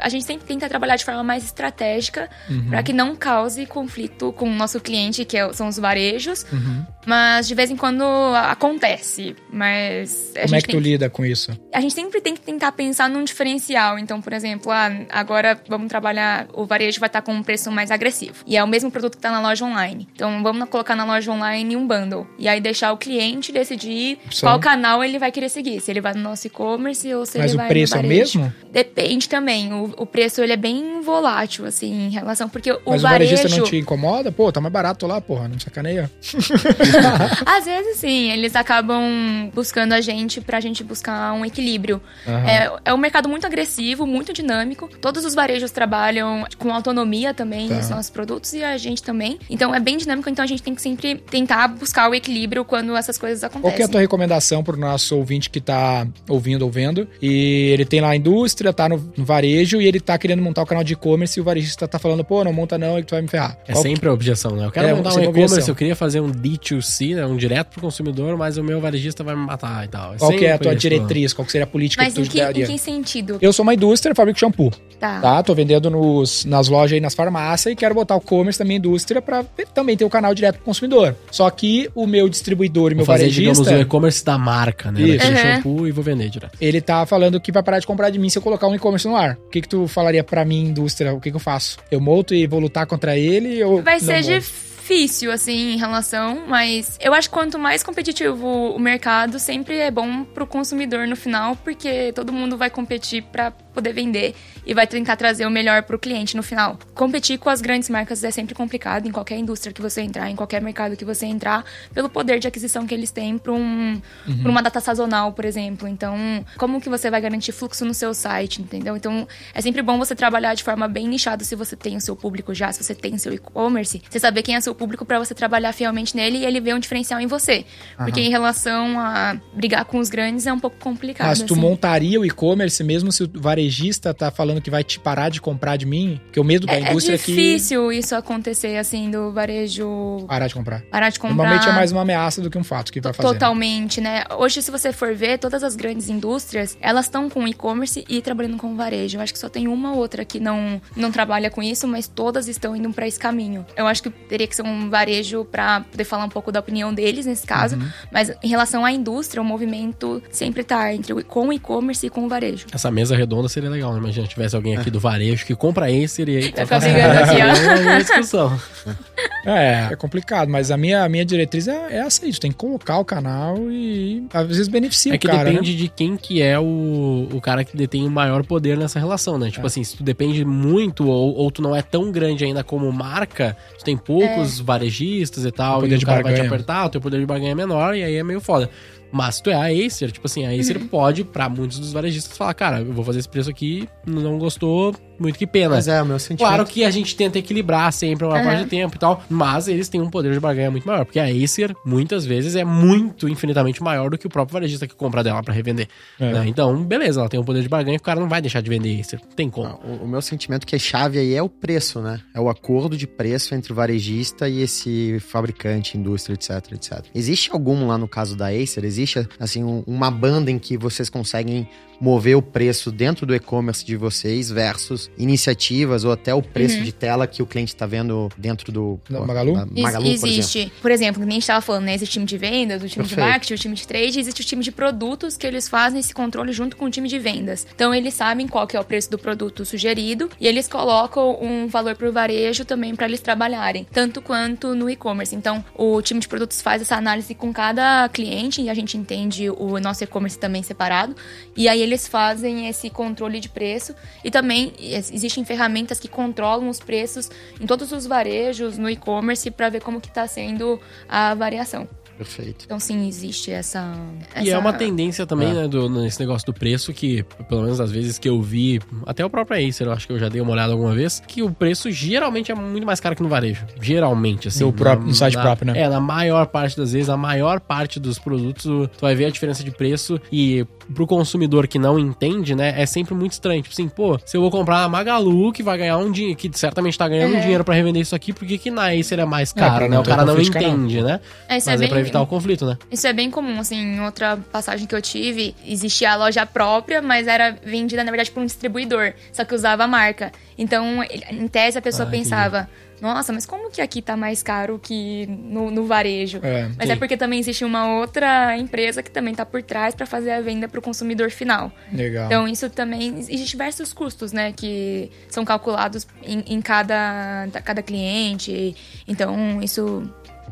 a 0.00 0.08
gente 0.08 0.24
sempre 0.24 0.46
tenta 0.46 0.68
trabalhar 0.68 0.96
de 0.96 1.04
forma 1.04 1.22
mais 1.22 1.44
estratégica 1.44 2.28
Uhum. 2.48 2.68
pra 2.70 2.82
que 2.82 2.92
não 2.92 3.14
cause 3.16 3.66
conflito 3.66 4.32
com 4.32 4.48
o 4.48 4.54
nosso 4.54 4.80
cliente, 4.80 5.24
que 5.24 5.36
é- 5.36 5.52
são 5.52 5.68
os 5.68 5.76
varejos. 5.78 6.44
Uhum. 6.52 6.84
Mas 7.06 7.48
de 7.48 7.54
vez 7.54 7.70
em 7.70 7.76
quando 7.76 8.04
acontece. 8.34 9.34
Mas 9.52 10.32
a 10.36 10.40
Como 10.42 10.48
gente 10.48 10.64
é 10.64 10.66
que 10.66 10.72
tu 10.72 10.78
lida 10.80 11.08
com 11.10 11.24
isso? 11.24 11.50
a 11.72 11.80
gente 11.80 11.94
sempre 11.94 12.20
tem 12.20 12.34
que 12.34 12.40
tentar 12.50 12.72
pensar 12.72 13.08
num 13.08 13.22
diferencial. 13.24 13.98
Então, 13.98 14.20
por 14.20 14.32
exemplo, 14.32 14.70
ah, 14.72 14.90
agora 15.10 15.58
vamos 15.68 15.88
trabalhar, 15.88 16.46
o 16.52 16.64
varejo 16.66 16.98
vai 17.00 17.06
estar 17.08 17.22
com 17.22 17.32
um 17.32 17.42
preço 17.42 17.70
mais 17.70 17.90
agressivo. 17.90 18.34
E 18.46 18.56
é 18.56 18.64
o 18.64 18.66
mesmo 18.66 18.90
produto 18.90 19.16
que 19.16 19.22
tá 19.22 19.30
na 19.30 19.40
loja 19.40 19.64
online. 19.64 20.08
Então, 20.14 20.42
vamos 20.42 20.68
colocar 20.68 20.96
na 20.96 21.04
loja 21.04 21.30
online 21.30 21.76
um 21.76 21.86
bundle. 21.86 22.26
E 22.38 22.48
aí 22.48 22.60
deixar 22.60 22.92
o 22.92 22.96
cliente 22.96 23.52
decidir 23.52 24.18
Só. 24.30 24.46
qual 24.48 24.60
canal 24.60 25.02
ele 25.04 25.18
vai 25.18 25.30
querer 25.30 25.48
seguir. 25.48 25.80
Se 25.80 25.90
ele 25.90 26.00
vai 26.00 26.14
no 26.14 26.20
nosso 26.20 26.46
e-commerce 26.46 27.12
ou 27.14 27.24
se 27.24 27.38
Mas 27.38 27.52
ele 27.52 27.54
o 27.54 27.56
vai 27.58 27.68
preço 27.68 27.94
no 27.94 28.00
é 28.00 28.04
o 28.04 28.08
varejo. 28.08 28.38
mesmo? 28.40 28.54
Depende 28.72 29.28
também. 29.28 29.72
O, 29.72 29.94
o 29.98 30.06
preço 30.06 30.42
ele 30.42 30.52
é 30.52 30.56
bem 30.56 31.00
volátil, 31.00 31.64
assim, 31.66 32.06
em 32.06 32.10
relação. 32.10 32.48
Porque 32.48 32.72
o 32.72 32.80
Mas 32.86 33.00
o 33.00 33.02
varejo. 33.08 33.30
varejista 33.36 33.48
não 33.60 33.64
te 33.66 33.76
incomoda? 33.76 34.32
Pô, 34.32 34.50
tá 34.50 34.60
mais 34.60 34.72
barato 34.72 35.06
lá, 35.06 35.20
porra. 35.20 35.48
Não 35.48 35.58
sacaneia? 35.58 36.10
Às 37.46 37.64
vezes 37.64 37.96
sim, 37.98 38.30
eles 38.30 38.54
acabam 38.56 39.50
buscando 39.54 39.92
a 39.92 40.00
gente 40.00 40.40
pra 40.40 40.60
gente 40.60 40.82
buscar 40.82 41.32
um 41.32 41.44
equilíbrio. 41.44 42.00
É, 42.46 42.70
é 42.86 42.94
um 42.94 42.98
mercado 42.98 43.28
muito 43.28 43.46
agressivo, 43.46 44.06
muito 44.06 44.32
dinâmico. 44.32 44.88
Todos 45.00 45.24
os 45.24 45.34
varejos 45.34 45.70
trabalham 45.70 46.44
com 46.58 46.72
autonomia 46.72 47.32
também 47.34 47.68
Tá. 47.68 47.74
nos 47.76 47.88
nossos 47.90 48.10
produtos 48.10 48.52
e 48.52 48.62
a 48.64 48.76
gente 48.76 49.02
também. 49.02 49.38
Então 49.48 49.74
é 49.74 49.80
bem 49.80 49.96
dinâmico, 49.96 50.28
então 50.28 50.42
a 50.44 50.46
gente 50.48 50.62
tem 50.62 50.74
que 50.74 50.82
sempre 50.82 51.14
tentar 51.16 51.68
buscar 51.68 52.08
o 52.10 52.14
equilíbrio 52.14 52.64
quando 52.64 52.96
essas 52.96 53.16
coisas 53.18 53.40
Qual 53.40 53.48
acontecem. 53.50 53.76
que 53.76 53.82
é 53.82 53.84
a 53.84 53.88
tua 53.88 54.00
recomendação 54.00 54.62
pro 54.62 54.76
nosso 54.76 55.16
ouvinte 55.16 55.50
que 55.50 55.60
tá 55.60 56.06
ouvindo 56.28 56.62
ou 56.62 56.70
vendo? 56.70 57.06
E 57.20 57.70
ele 57.72 57.84
tem 57.84 58.00
lá 58.00 58.10
a 58.10 58.16
indústria, 58.16 58.72
tá 58.72 58.88
no, 58.88 59.12
no 59.16 59.24
varejo 59.24 59.80
e 59.80 59.86
ele 59.86 60.00
tá 60.00 60.16
querendo 60.18 60.42
montar 60.42 60.62
o 60.62 60.66
canal 60.66 60.82
de 60.84 60.92
e-commerce 60.94 61.38
e 61.38 61.40
o 61.40 61.44
varejista 61.44 61.86
tá 61.86 61.98
falando, 61.98 62.24
pô, 62.24 62.42
não 62.44 62.52
monta 62.52 62.76
não, 62.78 62.98
e 62.98 63.02
tu 63.02 63.10
vai 63.12 63.22
me 63.22 63.28
ferrar. 63.28 63.56
É 63.66 63.72
Qual- 63.72 63.82
sempre 63.82 64.08
a 64.08 64.12
objeção, 64.12 64.52
né? 64.56 64.66
Eu 64.66 64.70
quero 64.70 64.88
É, 64.88 64.94
montar 64.94 65.14
um 65.14 65.22
e-commerce, 65.22 65.68
eu 65.68 65.74
queria 65.74 65.96
fazer 65.96 66.20
um 66.20 66.30
D2C, 66.30 67.14
né? 67.14 67.26
Um 67.26 67.36
direto 67.36 67.68
pro 67.70 67.80
consumidor, 67.80 68.36
mas 68.36 68.56
o 68.56 68.64
meu 68.64 68.80
varejista 68.80 69.22
vai 69.24 69.34
me 69.34 69.44
matar 69.46 69.84
e 69.84 69.88
tal. 69.88 70.14
Qual 70.18 70.32
que 70.32 70.44
é 70.46 70.52
a 70.52 70.58
tua 70.58 70.72
isso, 70.72 70.80
diretriz? 70.80 71.32
Qual 71.32 71.44
que 71.44 71.52
seria 71.52 71.64
a 71.64 71.66
política 71.66 72.02
Mas 72.02 72.14
que 72.14 72.20
em 72.20 72.24
tu 72.24 72.29
que, 72.30 72.40
em 72.62 72.66
que 72.66 72.78
sentido? 72.78 73.38
Eu 73.40 73.52
sou 73.52 73.62
uma 73.62 73.74
indústria, 73.74 74.14
fabrico 74.14 74.38
shampoo, 74.38 74.70
Tá. 74.98 75.18
tá? 75.20 75.42
Tô 75.42 75.54
vendendo 75.54 75.88
nos, 75.90 76.44
nas 76.44 76.68
lojas 76.68 76.98
e 76.98 77.00
nas 77.00 77.14
farmácias 77.14 77.72
e 77.72 77.76
quero 77.76 77.94
botar 77.94 78.16
o 78.16 78.20
commerce 78.20 78.58
também 78.58 78.76
indústria 78.76 79.22
pra 79.22 79.42
também 79.74 79.96
ter 79.96 80.04
o 80.04 80.10
canal 80.10 80.34
direto 80.34 80.56
pro 80.56 80.64
consumidor. 80.64 81.16
Só 81.30 81.48
que 81.50 81.90
o 81.94 82.06
meu 82.06 82.28
distribuidor 82.28 82.92
e 82.92 82.94
meu 82.94 83.04
Vou 83.04 83.14
fazer, 83.14 83.28
digamos, 83.28 83.58
varejista, 83.58 83.78
o 83.78 83.82
e-commerce 83.82 84.24
da 84.24 84.36
marca, 84.36 84.92
né? 84.92 85.00
Isso. 85.00 85.26
Uhum. 85.26 85.36
shampoo 85.36 85.86
e 85.86 85.90
vou 85.90 86.04
vender 86.04 86.28
direto. 86.28 86.56
ele 86.60 86.80
tá 86.80 87.06
falando 87.06 87.40
que 87.40 87.50
vai 87.50 87.62
parar 87.62 87.78
de 87.78 87.86
comprar 87.86 88.10
de 88.10 88.18
mim 88.18 88.28
se 88.28 88.36
eu 88.38 88.42
colocar 88.42 88.68
um 88.68 88.74
e-commerce 88.74 89.08
no 89.08 89.16
ar. 89.16 89.38
O 89.46 89.50
que 89.50 89.62
que 89.62 89.68
tu 89.68 89.86
falaria 89.88 90.22
pra 90.22 90.44
mim, 90.44 90.66
indústria? 90.66 91.14
O 91.14 91.20
que 91.20 91.30
que 91.30 91.36
eu 91.36 91.40
faço? 91.40 91.78
Eu 91.90 92.00
monto 92.00 92.34
e 92.34 92.46
vou 92.46 92.60
lutar 92.60 92.86
contra 92.86 93.16
ele 93.16 93.62
ou 93.64 93.82
Vai 93.82 93.94
não 93.94 94.00
ser 94.00 94.22
monto? 94.22 94.69
Difícil, 94.90 95.30
assim, 95.30 95.74
em 95.74 95.76
relação, 95.76 96.44
mas 96.48 96.98
eu 97.00 97.14
acho 97.14 97.28
que 97.28 97.34
quanto 97.34 97.58
mais 97.58 97.80
competitivo 97.82 98.46
o 98.46 98.78
mercado, 98.78 99.38
sempre 99.38 99.76
é 99.76 99.90
bom 99.90 100.24
pro 100.24 100.46
consumidor 100.46 101.06
no 101.06 101.14
final, 101.14 101.54
porque 101.54 102.12
todo 102.12 102.32
mundo 102.32 102.56
vai 102.56 102.68
competir 102.68 103.22
pra 103.22 103.52
poder 103.72 103.92
vender 103.92 104.34
e 104.66 104.74
vai 104.74 104.86
tentar 104.86 105.16
trazer 105.16 105.46
o 105.46 105.50
melhor 105.50 105.82
pro 105.82 105.98
cliente 105.98 106.36
no 106.36 106.42
final. 106.42 106.78
Competir 106.94 107.38
com 107.38 107.48
as 107.48 107.60
grandes 107.60 107.88
marcas 107.88 108.22
é 108.24 108.30
sempre 108.30 108.54
complicado 108.54 109.06
em 109.06 109.12
qualquer 109.12 109.38
indústria 109.38 109.72
que 109.72 109.80
você 109.80 110.02
entrar, 110.02 110.30
em 110.30 110.36
qualquer 110.36 110.60
mercado 110.60 110.96
que 110.96 111.04
você 111.04 111.26
entrar, 111.26 111.64
pelo 111.92 112.08
poder 112.08 112.38
de 112.38 112.46
aquisição 112.46 112.86
que 112.86 112.94
eles 112.94 113.10
têm 113.10 113.38
para 113.38 113.52
um, 113.52 114.00
uhum. 114.26 114.42
uma 114.44 114.62
data 114.62 114.80
sazonal, 114.80 115.32
por 115.32 115.44
exemplo. 115.44 115.88
Então, 115.88 116.44
como 116.58 116.80
que 116.80 116.88
você 116.88 117.10
vai 117.10 117.20
garantir 117.20 117.52
fluxo 117.52 117.84
no 117.84 117.94
seu 117.94 118.12
site, 118.12 118.60
entendeu? 118.60 118.96
Então, 118.96 119.26
é 119.54 119.60
sempre 119.60 119.82
bom 119.82 119.98
você 119.98 120.14
trabalhar 120.14 120.54
de 120.54 120.62
forma 120.62 120.88
bem 120.88 121.08
nichada 121.08 121.44
se 121.44 121.54
você 121.54 121.76
tem 121.76 121.96
o 121.96 122.00
seu 122.00 122.14
público 122.16 122.54
já, 122.54 122.72
se 122.72 122.82
você 122.82 122.94
tem 122.94 123.14
o 123.14 123.18
seu 123.18 123.32
e-commerce, 123.32 124.02
você 124.08 124.18
saber 124.18 124.42
quem 124.42 124.56
é 124.56 124.60
seu 124.60 124.74
público 124.74 125.04
para 125.04 125.18
você 125.18 125.34
trabalhar 125.34 125.72
fielmente 125.72 126.16
nele 126.16 126.38
e 126.38 126.44
ele 126.44 126.60
ver 126.60 126.74
um 126.74 126.78
diferencial 126.78 127.20
em 127.20 127.26
você. 127.26 127.64
Uhum. 127.98 128.04
Porque 128.04 128.20
em 128.20 128.30
relação 128.30 128.98
a 128.98 129.36
brigar 129.52 129.84
com 129.84 129.98
os 129.98 130.08
grandes 130.08 130.46
é 130.46 130.52
um 130.52 130.60
pouco 130.60 130.76
complicado. 130.78 131.28
Mas 131.28 131.42
tu 131.42 131.54
assim. 131.54 131.60
montaria 131.60 132.20
o 132.20 132.24
e-commerce 132.24 132.82
mesmo 132.82 133.12
se 133.12 133.22
o 133.22 133.30
varejista 133.60 134.14
tá 134.14 134.30
falando 134.30 134.60
que 134.60 134.70
vai 134.70 134.82
te 134.82 134.98
parar 134.98 135.28
de 135.28 135.40
comprar 135.40 135.76
de 135.76 135.86
mim? 135.86 136.20
Porque 136.24 136.40
o 136.40 136.44
medo 136.44 136.66
da 136.66 136.74
é, 136.74 136.80
indústria 136.80 137.14
é 137.14 137.18
difícil 137.18 137.88
que... 137.88 137.96
isso 137.96 138.14
acontecer, 138.14 138.76
assim, 138.76 139.10
do 139.10 139.32
varejo... 139.32 140.24
Parar 140.26 140.48
de 140.48 140.54
comprar. 140.54 140.82
Parar 140.82 141.10
de 141.10 141.18
comprar. 141.18 141.36
Normalmente 141.36 141.68
é 141.68 141.72
mais 141.72 141.92
uma 141.92 142.02
ameaça 142.02 142.40
do 142.40 142.50
que 142.50 142.56
um 142.56 142.64
fato 142.64 142.92
que 142.92 143.00
vai 143.00 143.12
fazer. 143.12 143.28
Totalmente, 143.28 144.00
né? 144.00 144.24
Hoje, 144.38 144.62
se 144.62 144.70
você 144.70 144.92
for 144.92 145.14
ver, 145.14 145.38
todas 145.38 145.62
as 145.62 145.76
grandes 145.76 146.08
indústrias, 146.08 146.76
elas 146.80 147.06
estão 147.06 147.28
com 147.28 147.46
e-commerce 147.46 148.04
e 148.08 148.22
trabalhando 148.22 148.56
com 148.56 148.74
varejo. 148.74 149.18
Eu 149.18 149.22
acho 149.22 149.32
que 149.32 149.38
só 149.38 149.48
tem 149.48 149.68
uma 149.68 149.92
ou 149.92 149.98
outra 149.98 150.24
que 150.24 150.40
não, 150.40 150.80
não 150.96 151.10
trabalha 151.10 151.50
com 151.50 151.62
isso, 151.62 151.86
mas 151.86 152.08
todas 152.08 152.48
estão 152.48 152.74
indo 152.74 152.90
para 152.92 153.06
esse 153.06 153.18
caminho. 153.18 153.66
Eu 153.76 153.86
acho 153.86 154.02
que 154.02 154.10
teria 154.10 154.46
que 154.46 154.56
ser 154.56 154.62
um 154.62 154.88
varejo 154.88 155.44
para 155.44 155.80
poder 155.80 156.04
falar 156.04 156.24
um 156.24 156.28
pouco 156.28 156.50
da 156.50 156.60
opinião 156.60 156.92
deles 156.94 157.26
nesse 157.26 157.46
caso, 157.46 157.76
uhum. 157.76 157.88
mas 158.10 158.32
em 158.42 158.48
relação 158.48 158.84
à 158.84 158.92
indústria, 158.92 159.42
o 159.42 159.44
movimento 159.44 160.22
sempre 160.30 160.64
tá 160.64 160.92
entre 160.94 161.22
com 161.24 161.48
o 161.48 161.52
e-commerce 161.52 162.06
e 162.06 162.10
com 162.10 162.24
o 162.24 162.28
varejo. 162.28 162.66
Essa 162.72 162.90
mesa 162.90 163.16
redonda 163.16 163.48
seria 163.50 163.70
legal, 163.70 163.92
né? 163.92 163.98
Imagina 163.98 164.26
se 164.26 164.30
tivesse 164.32 164.56
alguém 164.56 164.76
aqui 164.76 164.90
do 164.90 165.00
varejo 165.00 165.44
que 165.44 165.54
compra 165.54 165.90
esse 165.90 166.22
e 166.22 166.36
aí 166.36 166.52
tá 166.52 166.64
ficar 166.64 166.80
brigando 166.80 167.18
aqui, 167.18 167.36
ó. 167.42 167.98
discussão. 167.98 168.60
É, 169.44 169.88
é 169.92 169.96
complicado, 169.96 170.50
mas 170.50 170.70
a 170.70 170.76
minha, 170.76 171.02
a 171.02 171.08
minha 171.08 171.24
diretriz 171.24 171.66
é, 171.66 171.86
é 171.90 171.96
essa 172.00 172.26
aí. 172.26 172.32
Tu 172.32 172.40
tem 172.40 172.50
que 172.50 172.58
colocar 172.58 172.98
o 172.98 173.04
canal 173.04 173.56
e 173.70 174.26
às 174.32 174.46
vezes 174.46 174.68
beneficia 174.68 175.14
é 175.14 175.16
o 175.16 175.18
cara. 175.18 175.34
É 175.34 175.38
que 175.38 175.50
depende 175.50 175.72
né? 175.72 175.78
de 175.78 175.88
quem 175.88 176.16
que 176.16 176.42
é 176.42 176.58
o, 176.58 177.28
o 177.32 177.40
cara 177.40 177.64
que 177.64 177.74
detém 177.74 178.06
o 178.06 178.10
maior 178.10 178.44
poder 178.44 178.76
nessa 178.76 178.98
relação, 178.98 179.38
né? 179.38 179.50
Tipo 179.50 179.64
é. 179.64 179.68
assim, 179.68 179.82
se 179.82 179.96
tu 179.96 180.02
depende 180.02 180.44
muito 180.44 181.08
ou, 181.08 181.34
ou 181.34 181.50
tu 181.50 181.62
não 181.62 181.74
é 181.74 181.80
tão 181.80 182.12
grande 182.12 182.44
ainda 182.44 182.62
como 182.62 182.90
marca, 182.92 183.56
tu 183.78 183.84
tem 183.84 183.96
poucos 183.96 184.60
é. 184.60 184.62
varejistas 184.62 185.44
e 185.46 185.50
tal, 185.50 185.80
o 185.80 185.86
e 185.86 185.94
o 185.94 186.00
cara 186.00 186.22
barganha. 186.22 186.36
vai 186.36 186.46
te 186.48 186.54
apertar, 186.54 186.86
o 186.86 186.90
teu 186.90 187.00
poder 187.00 187.18
de 187.18 187.26
barganha 187.26 187.52
é 187.52 187.54
menor 187.54 187.96
e 187.96 188.04
aí 188.04 188.16
é 188.16 188.22
meio 188.22 188.40
foda. 188.40 188.68
Mas 189.12 189.40
tu 189.40 189.50
é 189.50 189.54
a 189.54 189.86
Acer, 189.86 190.12
tipo 190.12 190.26
assim, 190.26 190.46
a 190.46 190.50
Acer 190.50 190.76
uhum. 190.76 190.86
pode, 190.86 191.24
para 191.24 191.48
muitos 191.48 191.78
dos 191.78 191.92
varejistas, 191.92 192.36
falar, 192.36 192.54
cara, 192.54 192.80
eu 192.80 192.92
vou 192.92 193.04
fazer 193.04 193.18
esse 193.18 193.28
preço 193.28 193.50
aqui, 193.50 193.88
não 194.06 194.38
gostou, 194.38 194.94
muito 195.20 195.38
que 195.38 195.46
pena. 195.46 195.74
Mas 195.74 195.86
é, 195.86 196.02
o 196.02 196.06
meu 196.06 196.18
sentimento. 196.18 196.40
Claro 196.40 196.64
que 196.64 196.84
a 196.84 196.90
gente 196.90 197.14
tenta 197.14 197.38
equilibrar 197.38 197.92
sempre 197.92 198.24
uma 198.24 198.38
uhum. 198.38 198.44
parte 198.44 198.64
do 198.64 198.68
tempo 198.68 198.96
e 198.96 198.98
tal, 198.98 199.22
mas 199.28 199.68
eles 199.68 199.88
têm 199.88 200.00
um 200.00 200.08
poder 200.08 200.32
de 200.32 200.40
barganha 200.40 200.70
muito 200.70 200.86
maior, 200.86 201.04
porque 201.04 201.20
a 201.20 201.26
Acer, 201.26 201.74
muitas 201.84 202.24
vezes, 202.24 202.56
é 202.56 202.64
muito, 202.64 203.28
infinitamente 203.28 203.82
maior 203.82 204.10
do 204.10 204.18
que 204.18 204.26
o 204.26 204.30
próprio 204.30 204.54
varejista 204.54 204.86
que 204.86 204.94
compra 204.94 205.22
dela 205.22 205.42
para 205.42 205.52
revender. 205.52 205.88
É. 206.18 206.32
Né? 206.32 206.48
Então, 206.48 206.82
beleza, 206.82 207.20
ela 207.20 207.28
tem 207.28 207.38
um 207.38 207.44
poder 207.44 207.62
de 207.62 207.68
barganha 207.68 207.98
que 207.98 208.02
o 208.02 208.04
cara 208.04 208.20
não 208.20 208.28
vai 208.28 208.40
deixar 208.40 208.60
de 208.60 208.70
vender 208.70 209.00
Acer. 209.00 209.20
Tem 209.36 209.50
como. 209.50 209.68
Não, 209.68 209.98
o, 209.98 210.04
o, 210.04 210.08
meu 210.08 210.22
sentimento 210.22 210.66
que 210.66 210.74
é 210.74 210.78
chave 210.78 211.18
aí 211.18 211.34
é 211.34 211.42
o 211.42 211.48
preço, 211.48 212.00
né? 212.00 212.20
É 212.34 212.40
o 212.40 212.48
acordo 212.48 212.96
de 212.96 213.06
preço 213.06 213.54
entre 213.54 213.72
o 213.72 213.76
varejista 213.76 214.48
e 214.48 214.62
esse 214.62 215.18
fabricante, 215.20 215.98
indústria, 215.98 216.34
etc, 216.34 216.72
etc. 216.72 217.04
Existe 217.14 217.50
algum 217.52 217.86
lá 217.86 217.98
no 217.98 218.08
caso 218.08 218.36
da 218.36 218.48
Acer? 218.48 218.84
Existe, 218.84 219.28
assim, 219.38 219.62
um, 219.62 219.82
uma 219.86 220.10
banda 220.10 220.50
em 220.50 220.58
que 220.58 220.76
vocês 220.76 221.10
conseguem 221.10 221.68
mover 222.00 222.36
o 222.36 222.42
preço 222.42 222.90
dentro 222.90 223.26
do 223.26 223.34
e-commerce 223.34 223.84
de 223.84 223.94
vocês 223.94 224.50
versus 224.50 225.09
iniciativas 225.18 226.04
ou 226.04 226.12
até 226.12 226.34
o 226.34 226.42
preço 226.42 226.78
uhum. 226.78 226.84
de 226.84 226.92
tela 226.92 227.26
que 227.26 227.42
o 227.42 227.46
cliente 227.46 227.74
está 227.74 227.86
vendo 227.86 228.28
dentro 228.36 228.72
do 228.72 229.00
da 229.08 229.20
Magalu? 229.20 229.54
Da 229.54 229.66
Magalu 229.66 230.06
Ex 230.06 230.22
existe. 230.22 230.72
Por 230.80 230.90
exemplo. 230.90 231.24
nem 231.24 231.38
estava 231.38 231.60
falando, 231.60 231.84
né? 231.84 231.94
Existe 231.94 232.12
time 232.14 232.26
de 232.26 232.38
vendas, 232.38 232.82
o 232.82 232.88
time 232.88 233.04
Perfeito. 233.04 233.20
de 233.20 233.30
marketing, 233.30 233.54
o 233.54 233.58
time 233.58 233.74
de 233.74 233.86
trade, 233.86 234.20
existe 234.20 234.40
o 234.40 234.44
time 234.44 234.62
de 234.62 234.72
produtos 234.72 235.36
que 235.36 235.46
eles 235.46 235.68
fazem 235.68 236.00
esse 236.00 236.14
controle 236.14 236.52
junto 236.52 236.76
com 236.76 236.86
o 236.86 236.90
time 236.90 237.08
de 237.08 237.18
vendas. 237.18 237.66
Então 237.74 237.94
eles 237.94 238.14
sabem 238.14 238.48
qual 238.48 238.66
que 238.66 238.76
é 238.76 238.80
o 238.80 238.84
preço 238.84 239.10
do 239.10 239.18
produto 239.18 239.64
sugerido 239.64 240.30
e 240.40 240.46
eles 240.46 240.66
colocam 240.68 241.38
um 241.40 241.66
valor 241.66 241.94
para 241.94 242.08
o 242.08 242.12
varejo 242.12 242.64
também 242.64 242.94
para 242.94 243.06
eles 243.06 243.20
trabalharem, 243.20 243.86
tanto 243.90 244.20
quanto 244.20 244.74
no 244.74 244.88
e-commerce. 244.88 245.34
Então 245.34 245.64
o 245.74 246.00
time 246.02 246.20
de 246.20 246.28
produtos 246.28 246.60
faz 246.60 246.82
essa 246.82 246.96
análise 246.96 247.34
com 247.34 247.52
cada 247.52 248.08
cliente 248.08 248.62
e 248.62 248.70
a 248.70 248.74
gente 248.74 248.96
entende 248.96 249.50
o 249.50 249.78
nosso 249.78 250.04
e-commerce 250.04 250.38
também 250.38 250.62
separado. 250.62 251.14
E 251.56 251.68
aí 251.68 251.80
eles 251.80 252.06
fazem 252.08 252.68
esse 252.68 252.90
controle 252.90 253.40
de 253.40 253.48
preço 253.48 253.94
e 254.24 254.30
também 254.30 254.72
existem 255.12 255.44
ferramentas 255.44 255.98
que 255.98 256.08
controlam 256.08 256.68
os 256.68 256.80
preços 256.80 257.30
em 257.60 257.66
todos 257.66 257.92
os 257.92 258.06
varejos, 258.06 258.76
no 258.76 258.90
e-commerce, 258.90 259.50
para 259.50 259.68
ver 259.68 259.82
como 259.82 260.00
que 260.00 260.08
está 260.08 260.26
sendo 260.26 260.80
a 261.08 261.34
variação. 261.34 261.88
Perfeito. 262.20 262.66
Então, 262.66 262.78
sim, 262.78 263.08
existe 263.08 263.50
essa. 263.50 263.94
essa... 264.34 264.46
E 264.46 264.50
é 264.50 264.58
uma 264.58 264.74
tendência 264.74 265.24
também, 265.24 265.52
é. 265.52 265.54
né, 265.54 265.68
do, 265.68 265.88
nesse 265.88 266.20
negócio 266.20 266.44
do 266.44 266.52
preço, 266.52 266.92
que, 266.92 267.22
pelo 267.48 267.62
menos 267.62 267.80
às 267.80 267.90
vezes 267.90 268.18
que 268.18 268.28
eu 268.28 268.42
vi, 268.42 268.78
até 269.06 269.24
o 269.24 269.30
próprio 269.30 269.66
Acer, 269.66 269.86
eu 269.86 269.92
acho 269.92 270.06
que 270.06 270.12
eu 270.12 270.18
já 270.18 270.28
dei 270.28 270.38
uma 270.38 270.52
olhada 270.52 270.70
alguma 270.70 270.92
vez, 270.92 271.22
que 271.26 271.42
o 271.42 271.50
preço 271.50 271.90
geralmente 271.90 272.52
é 272.52 272.54
muito 272.54 272.86
mais 272.86 273.00
caro 273.00 273.16
que 273.16 273.22
no 273.22 273.28
varejo. 273.30 273.64
Geralmente, 273.80 274.48
assim. 274.48 274.64
No, 274.64 274.70
próprio, 274.70 275.08
no 275.08 275.14
site 275.14 275.34
na, 275.34 275.40
próprio, 275.40 275.72
né? 275.72 275.80
É, 275.80 275.88
na 275.88 275.98
maior 275.98 276.46
parte 276.48 276.76
das 276.76 276.92
vezes, 276.92 277.08
a 277.08 277.16
maior 277.16 277.58
parte 277.58 277.98
dos 277.98 278.18
produtos, 278.18 278.64
tu 278.64 279.00
vai 279.00 279.14
ver 279.14 279.24
a 279.24 279.30
diferença 279.30 279.64
de 279.64 279.70
preço 279.70 280.20
e 280.30 280.66
pro 280.94 281.06
consumidor 281.06 281.66
que 281.66 281.78
não 281.78 281.98
entende, 281.98 282.54
né, 282.54 282.74
é 282.76 282.84
sempre 282.84 283.14
muito 283.14 283.32
estranho. 283.32 283.62
Tipo 283.62 283.72
assim, 283.72 283.88
pô, 283.88 284.18
se 284.26 284.36
eu 284.36 284.42
vou 284.42 284.50
comprar 284.50 284.84
a 284.84 284.88
Magalu, 284.90 285.52
que 285.52 285.62
vai 285.62 285.78
ganhar 285.78 285.96
um 285.96 286.10
dinheiro, 286.10 286.36
que 286.36 286.50
certamente 286.52 286.98
tá 286.98 287.08
ganhando 287.08 287.36
é. 287.36 287.40
dinheiro 287.40 287.64
para 287.64 287.74
revender 287.74 288.02
isso 288.02 288.14
aqui, 288.14 288.32
por 288.32 288.46
que 288.46 288.58
que 288.58 288.70
na 288.70 288.90
Acer 288.90 289.18
é 289.18 289.24
mais 289.24 289.54
é, 289.56 289.58
caro, 289.58 289.84
é, 289.86 289.88
né? 289.88 289.98
O 289.98 290.02
cara 290.02 290.24
não 290.24 290.38
entende, 290.38 291.00
né? 291.00 291.20
É, 291.48 291.54
Mas 291.54 291.68
é, 291.68 291.76
bem... 291.76 292.09
evitar 292.10 292.22
o 292.22 292.26
conflito, 292.26 292.66
né? 292.66 292.76
Isso 292.90 293.06
é 293.06 293.12
bem 293.12 293.30
comum, 293.30 293.60
assim, 293.60 293.76
em 293.76 294.00
outra 294.00 294.36
passagem 294.36 294.86
que 294.86 294.94
eu 294.94 295.02
tive, 295.02 295.54
existia 295.66 296.12
a 296.12 296.16
loja 296.16 296.44
própria, 296.44 297.00
mas 297.00 297.26
era 297.26 297.56
vendida, 297.64 298.04
na 298.04 298.10
verdade, 298.10 298.30
por 298.30 298.42
um 298.42 298.46
distribuidor, 298.46 299.14
só 299.32 299.44
que 299.44 299.54
usava 299.54 299.84
a 299.84 299.88
marca. 299.88 300.32
Então, 300.58 301.02
em 301.02 301.48
tese, 301.48 301.78
a 301.78 301.82
pessoa 301.82 302.06
ah, 302.06 302.10
pensava, 302.10 302.68
nossa, 303.00 303.32
mas 303.32 303.46
como 303.46 303.70
que 303.70 303.80
aqui 303.80 304.02
tá 304.02 304.16
mais 304.16 304.42
caro 304.42 304.78
que 304.78 305.26
no, 305.26 305.70
no 305.70 305.86
varejo? 305.86 306.38
É, 306.42 306.68
mas 306.76 306.86
sim. 306.86 306.92
é 306.92 306.96
porque 306.96 307.16
também 307.16 307.38
existe 307.38 307.64
uma 307.64 307.98
outra 307.98 308.56
empresa 308.58 309.02
que 309.02 309.10
também 309.10 309.34
tá 309.34 309.46
por 309.46 309.62
trás 309.62 309.94
para 309.94 310.04
fazer 310.04 310.32
a 310.32 310.40
venda 310.40 310.68
para 310.68 310.78
o 310.78 310.82
consumidor 310.82 311.30
final. 311.30 311.72
Legal. 311.92 312.26
Então, 312.26 312.46
isso 312.46 312.68
também, 312.68 313.18
existe 313.18 313.50
diversos 313.50 313.92
custos, 313.92 314.32
né, 314.32 314.52
que 314.52 315.10
são 315.28 315.44
calculados 315.44 316.06
em, 316.22 316.44
em 316.46 316.60
cada, 316.60 317.48
cada 317.64 317.82
cliente. 317.82 318.76
Então, 319.08 319.62
isso 319.62 320.02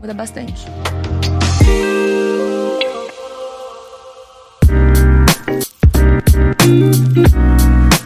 muda 0.01 0.15
bastante. 0.15 0.67
Thank 6.61 7.93
you. 7.93 7.98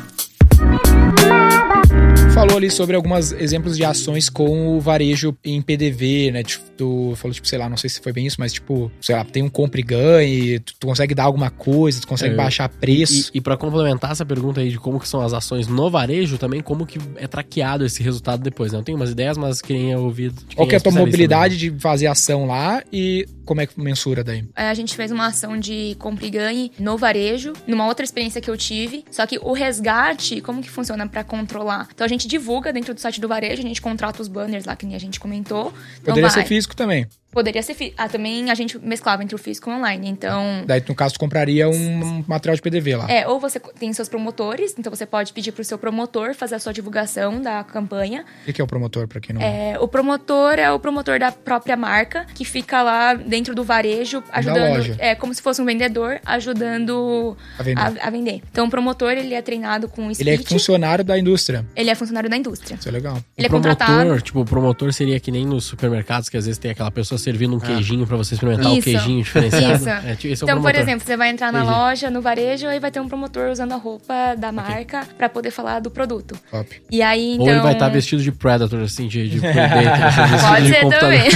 Falou 2.35 2.57
ali 2.57 2.71
sobre 2.71 2.97
alguns 2.97 3.33
exemplos 3.33 3.77
de 3.77 3.85
ações 3.85 4.31
com 4.31 4.77
o 4.77 4.81
varejo 4.81 5.37
em 5.45 5.61
PDV, 5.61 6.31
né? 6.33 6.43
Tipo, 6.43 6.65
tu 6.71 7.13
falou, 7.17 7.35
tipo, 7.35 7.47
sei 7.47 7.59
lá, 7.59 7.69
não 7.69 7.77
sei 7.77 7.91
se 7.91 8.01
foi 8.01 8.13
bem 8.13 8.27
isso, 8.27 8.37
mas 8.39 8.55
tipo, 8.55 8.91
sei 9.01 9.15
lá, 9.15 9.23
tem 9.23 9.43
um 9.43 9.51
compra 9.51 9.81
e 9.81 9.83
ganhe, 9.83 10.59
tu, 10.61 10.75
tu 10.81 10.87
consegue 10.87 11.15
dar 11.15 11.25
alguma 11.25 11.51
coisa, 11.51 12.01
tu 12.01 12.07
consegue 12.07 12.33
é, 12.33 12.37
baixar 12.37 12.69
preço. 12.71 13.31
E, 13.35 13.39
e 13.39 13.41
para 13.41 13.57
complementar 13.57 14.13
essa 14.13 14.25
pergunta 14.25 14.61
aí 14.61 14.71
de 14.71 14.79
como 14.79 14.99
que 14.99 15.07
são 15.07 15.21
as 15.21 15.35
ações 15.35 15.69
no 15.69 15.91
varejo, 15.91 16.39
também 16.39 16.63
como 16.63 16.87
que 16.87 16.99
é 17.17 17.27
traqueado 17.27 17.85
esse 17.85 18.03
resultado 18.03 18.43
depois, 18.43 18.73
né? 18.73 18.79
Eu 18.79 18.83
tenho 18.83 18.97
umas 18.97 19.11
ideias, 19.11 19.37
mas 19.37 19.61
quem 19.61 19.93
é 19.93 19.99
ouvido... 19.99 20.41
Qual 20.57 20.67
que 20.67 20.75
é 20.75 20.79
a 20.79 20.81
tua 20.81 20.93
mobilidade 20.93 21.59
de 21.59 21.71
fazer 21.79 22.07
ação 22.07 22.47
lá 22.47 22.83
e 22.91 23.27
como 23.45 23.61
é 23.61 23.67
que 23.67 23.79
mensura 23.79 24.25
daí? 24.25 24.45
É, 24.57 24.69
a 24.69 24.75
gente 24.75 24.97
fez 24.97 25.11
uma 25.11 25.27
ação 25.27 25.59
de 25.59 25.97
compra 25.99 26.25
e 26.25 26.31
ganhe 26.31 26.73
no 26.79 26.97
varejo, 26.97 27.53
numa 27.67 27.87
outra 27.87 28.05
experiência 28.05 28.41
que 28.41 28.49
eu 28.49 28.57
tive. 28.57 29.05
Só 29.11 29.27
que 29.27 29.39
o 29.39 29.53
resgate, 29.53 30.41
como 30.41 30.63
que 30.63 30.71
funciona 30.71 31.07
para 31.07 31.23
controlar? 31.23 31.89
Então 31.93 32.05
a 32.05 32.09
gente 32.09 32.22
divulga 32.29 32.73
dentro 32.73 32.95
do 32.95 33.01
site 33.01 33.21
do 33.21 33.29
varejo, 33.29 33.63
a 33.63 33.67
gente 33.67 33.81
contrata 33.81 34.21
os 34.21 34.29
banners 34.29 34.65
lá 34.65 34.75
que 34.77 34.87
nem 34.87 34.95
a 34.95 35.01
gente 35.01 35.19
comentou. 35.21 35.73
Então, 35.95 36.15
Poderia 36.15 36.29
vai. 36.29 36.43
ser 36.43 36.47
físico 36.47 36.75
também. 36.75 37.07
Poderia 37.33 37.63
ser 37.63 37.75
físico. 37.75 37.97
Ah, 37.99 38.09
também 38.09 38.51
a 38.51 38.55
gente 38.55 38.79
mesclava 38.79 39.23
entre 39.23 39.35
o 39.35 39.39
físico 39.39 39.71
e 39.71 39.73
o 39.73 39.77
online, 39.77 40.09
então... 40.09 40.63
Daí, 40.67 40.83
no 40.87 40.95
caso, 40.95 41.15
tu 41.15 41.21
compraria 41.21 41.69
um 41.69 42.23
material 42.27 42.55
de 42.55 42.63
PDV 42.63 42.97
lá. 42.97 43.11
É, 43.11 43.27
ou 43.27 43.41
você 43.41 43.59
tem 43.59 43.91
seus 43.95 44.09
promotores, 44.09 44.75
então 44.79 44.95
você 44.95 45.07
pode 45.07 45.33
pedir 45.33 45.51
pro 45.51 45.65
seu 45.65 45.79
promotor 45.79 46.35
fazer 46.35 46.57
a 46.57 46.59
sua 46.59 46.75
divulgação 46.75 47.41
da 47.41 47.65
campanha. 47.65 48.27
O 48.47 48.53
que 48.53 48.61
é 48.61 48.65
o 48.65 48.67
promotor, 48.67 49.09
pra 49.09 49.19
quem 49.19 49.35
não... 49.35 49.41
É, 49.41 49.79
o 49.81 49.89
promotor 49.89 50.59
é 50.59 50.71
o 50.71 50.79
promotor 50.79 51.19
da 51.19 51.33
própria 51.33 51.77
marca, 51.77 52.27
que 52.35 52.45
fica 52.45 52.83
lá 52.83 53.15
dentro 53.15 53.55
do 53.55 53.65
varejo, 53.65 54.23
ajudando... 54.31 54.63
Da 54.63 54.69
loja. 54.69 54.97
É, 54.99 55.15
como 55.15 55.35
se 55.35 55.41
fosse 55.41 55.63
um 55.63 55.65
vendedor, 55.65 56.21
ajudando 56.27 57.37
a 57.59 57.63
vender. 57.63 57.81
A, 57.81 58.07
a 58.07 58.11
vender. 58.11 58.43
Então, 58.51 58.67
o 58.67 58.71
promotor, 58.71 59.13
ele 59.13 59.35
é 59.35 59.41
treinado 59.41 59.89
com 59.89 60.13
speech. 60.13 60.21
Ele 60.21 60.31
é 60.31 60.39
funcionário 60.39 61.03
da 61.03 61.19
indústria. 61.19 61.65
Ele 61.75 61.89
é 61.89 61.95
funcionário 61.95 62.29
da 62.29 62.37
indústria. 62.37 62.77
Isso 62.77 62.89
é 62.89 62.93
legal. 62.93 63.17
Ele 63.37 63.47
o 63.47 63.49
é 63.49 63.49
promotor, 63.49 63.87
contratado. 63.87 64.21
tipo, 64.21 64.41
o 64.41 64.45
promotor 64.45 64.93
seria 64.93 65.19
que 65.19 65.31
nem 65.31 65.47
nos 65.47 65.65
supermercados, 65.65 66.29
que 66.29 66.37
às 66.37 66.45
vezes 66.45 66.59
tem 66.59 66.71
aquela 66.71 66.91
pessoa 66.91 67.19
servindo 67.23 67.57
um 67.57 67.61
queijinho 67.61 68.07
pra 68.07 68.17
você 68.17 68.35
experimentar 68.35 68.73
o 68.73 68.75
Isso. 68.77 68.85
queijinho 68.85 69.23
diferenciado. 69.23 69.75
Isso. 69.77 69.89
É, 69.89 70.15
tipo, 70.17 70.33
esse 70.33 70.43
é 70.43 70.45
o 70.45 70.47
Então, 70.47 70.57
por 70.57 70.63
promotor. 70.63 70.81
exemplo, 70.81 71.07
você 71.07 71.17
vai 71.17 71.31
entrar 71.31 71.53
na 71.53 71.61
Entendi. 71.63 71.75
loja, 71.75 72.11
no 72.11 72.21
varejo, 72.21 72.67
aí 72.67 72.79
vai 72.81 72.91
ter 72.91 73.01
um 73.01 73.09
promotor 73.09 73.51
usando 73.51 73.73
a 73.73 73.77
roupa 73.77 74.35
da 74.37 74.51
marca 74.53 75.07
pra 75.17 75.29
poder 75.29 75.51
falar 75.51 75.81
do 75.81 75.91
produto. 75.91 76.37
Top. 76.51 76.83
E 76.91 77.03
aí, 77.03 77.35
então... 77.35 77.47
Ou 77.47 77.53
ele 77.53 77.61
vai 77.61 77.73
estar 77.73 77.89
vestido 77.89 78.23
de 78.23 78.33
Predator, 78.33 78.81
assim, 78.81 79.07
de, 79.09 79.29
de 79.29 79.41
Predator, 79.41 80.05
assim, 80.35 80.47
Pode 80.47 80.67
de 80.67 80.73
ser 80.73 80.89
também. 80.99 81.29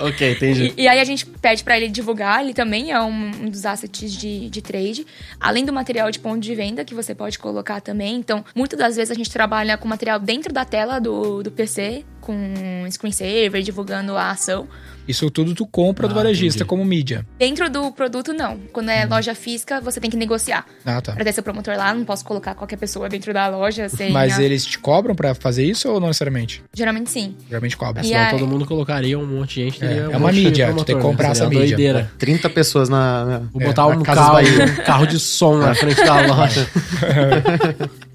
ok, 0.00 0.32
entendi. 0.32 0.74
E, 0.76 0.82
e 0.82 0.88
aí 0.88 1.00
a 1.00 1.04
gente 1.04 1.26
pede 1.26 1.62
pra 1.62 1.76
ele 1.76 1.88
divulgar, 1.88 2.42
ele 2.42 2.54
também 2.54 2.90
é 2.92 3.00
um, 3.00 3.30
um 3.42 3.48
dos 3.50 3.64
assets 3.64 4.12
de, 4.12 4.48
de 4.50 4.62
trade. 4.62 5.06
Além 5.40 5.64
do 5.64 5.72
material 5.72 6.10
de 6.10 6.18
ponto 6.18 6.40
de 6.40 6.54
venda, 6.54 6.84
que 6.84 6.94
você 6.94 7.14
pode 7.14 7.38
colocar 7.38 7.80
também. 7.80 8.16
Então, 8.16 8.44
muitas 8.54 8.78
das 8.78 8.96
vezes 8.96 9.10
a 9.10 9.14
gente 9.14 9.30
trabalha 9.30 9.76
com 9.76 9.86
material 9.88 10.18
dentro 10.18 10.52
da 10.52 10.64
tela 10.64 10.98
do, 10.98 11.42
do 11.42 11.50
PC, 11.50 12.04
com 12.28 12.84
screensaver, 12.90 13.62
divulgando 13.62 14.14
a 14.16 14.30
ação. 14.30 14.68
Isso 15.06 15.30
tudo 15.30 15.54
tu 15.54 15.66
compra 15.66 16.06
do 16.06 16.12
Ah, 16.12 16.16
varejista 16.16 16.58
entendi. 16.58 16.68
como 16.68 16.84
mídia. 16.84 17.24
Dentro 17.38 17.70
do 17.70 17.90
produto, 17.90 18.34
não. 18.34 18.58
Quando 18.70 18.90
é 18.90 19.06
loja 19.06 19.34
física, 19.34 19.80
você 19.80 19.98
tem 19.98 20.10
que 20.10 20.16
negociar. 20.18 20.66
Ah, 20.84 21.00
tá. 21.00 21.12
Pra 21.12 21.24
ter 21.24 21.32
seu 21.32 21.42
promotor 21.42 21.74
lá, 21.78 21.94
não 21.94 22.04
posso 22.04 22.22
colocar 22.26 22.54
qualquer 22.54 22.76
pessoa 22.76 23.08
dentro 23.08 23.32
da 23.32 23.48
loja 23.48 23.88
sem. 23.88 24.12
Mas 24.12 24.38
a- 24.38 24.42
eles 24.42 24.66
te 24.66 24.78
cobram 24.78 25.14
pra 25.14 25.34
fazer 25.34 25.64
isso 25.64 25.88
ou 25.88 25.98
não 25.98 26.08
necessariamente? 26.08 26.62
Geralmente 26.74 27.08
sim. 27.08 27.34
Geralmente 27.48 27.74
cobram. 27.74 28.04
E 28.04 28.08
Senão 28.08 28.20
aí- 28.20 28.30
todo 28.32 28.46
mundo 28.46 28.66
colocaria 28.66 29.18
um 29.18 29.24
monte 29.26 29.54
de 29.54 29.64
gente. 29.70 29.82
É, 29.82 29.96
é 30.00 30.08
um 30.08 30.18
uma 30.18 30.30
mídia, 30.30 30.66
tu 30.66 30.68
promotor, 30.68 30.84
tem 30.84 30.96
que 30.96 31.02
né? 31.02 31.08
comprar 31.10 31.30
essa 31.30 31.44
uma 31.44 31.50
mídia. 31.50 31.66
doideira. 31.68 32.12
30 32.18 32.50
pessoas 32.50 32.90
na. 32.90 33.24
na- 33.24 33.38
Vou 33.50 33.62
É, 33.62 33.64
botar 33.64 33.86
um 33.86 34.02
carro, 34.02 34.40
um 34.40 34.84
carro 34.84 35.06
de 35.06 35.18
som 35.18 35.56
na 35.56 35.74
frente 35.74 36.04
da 36.04 36.20
loja. 36.26 36.68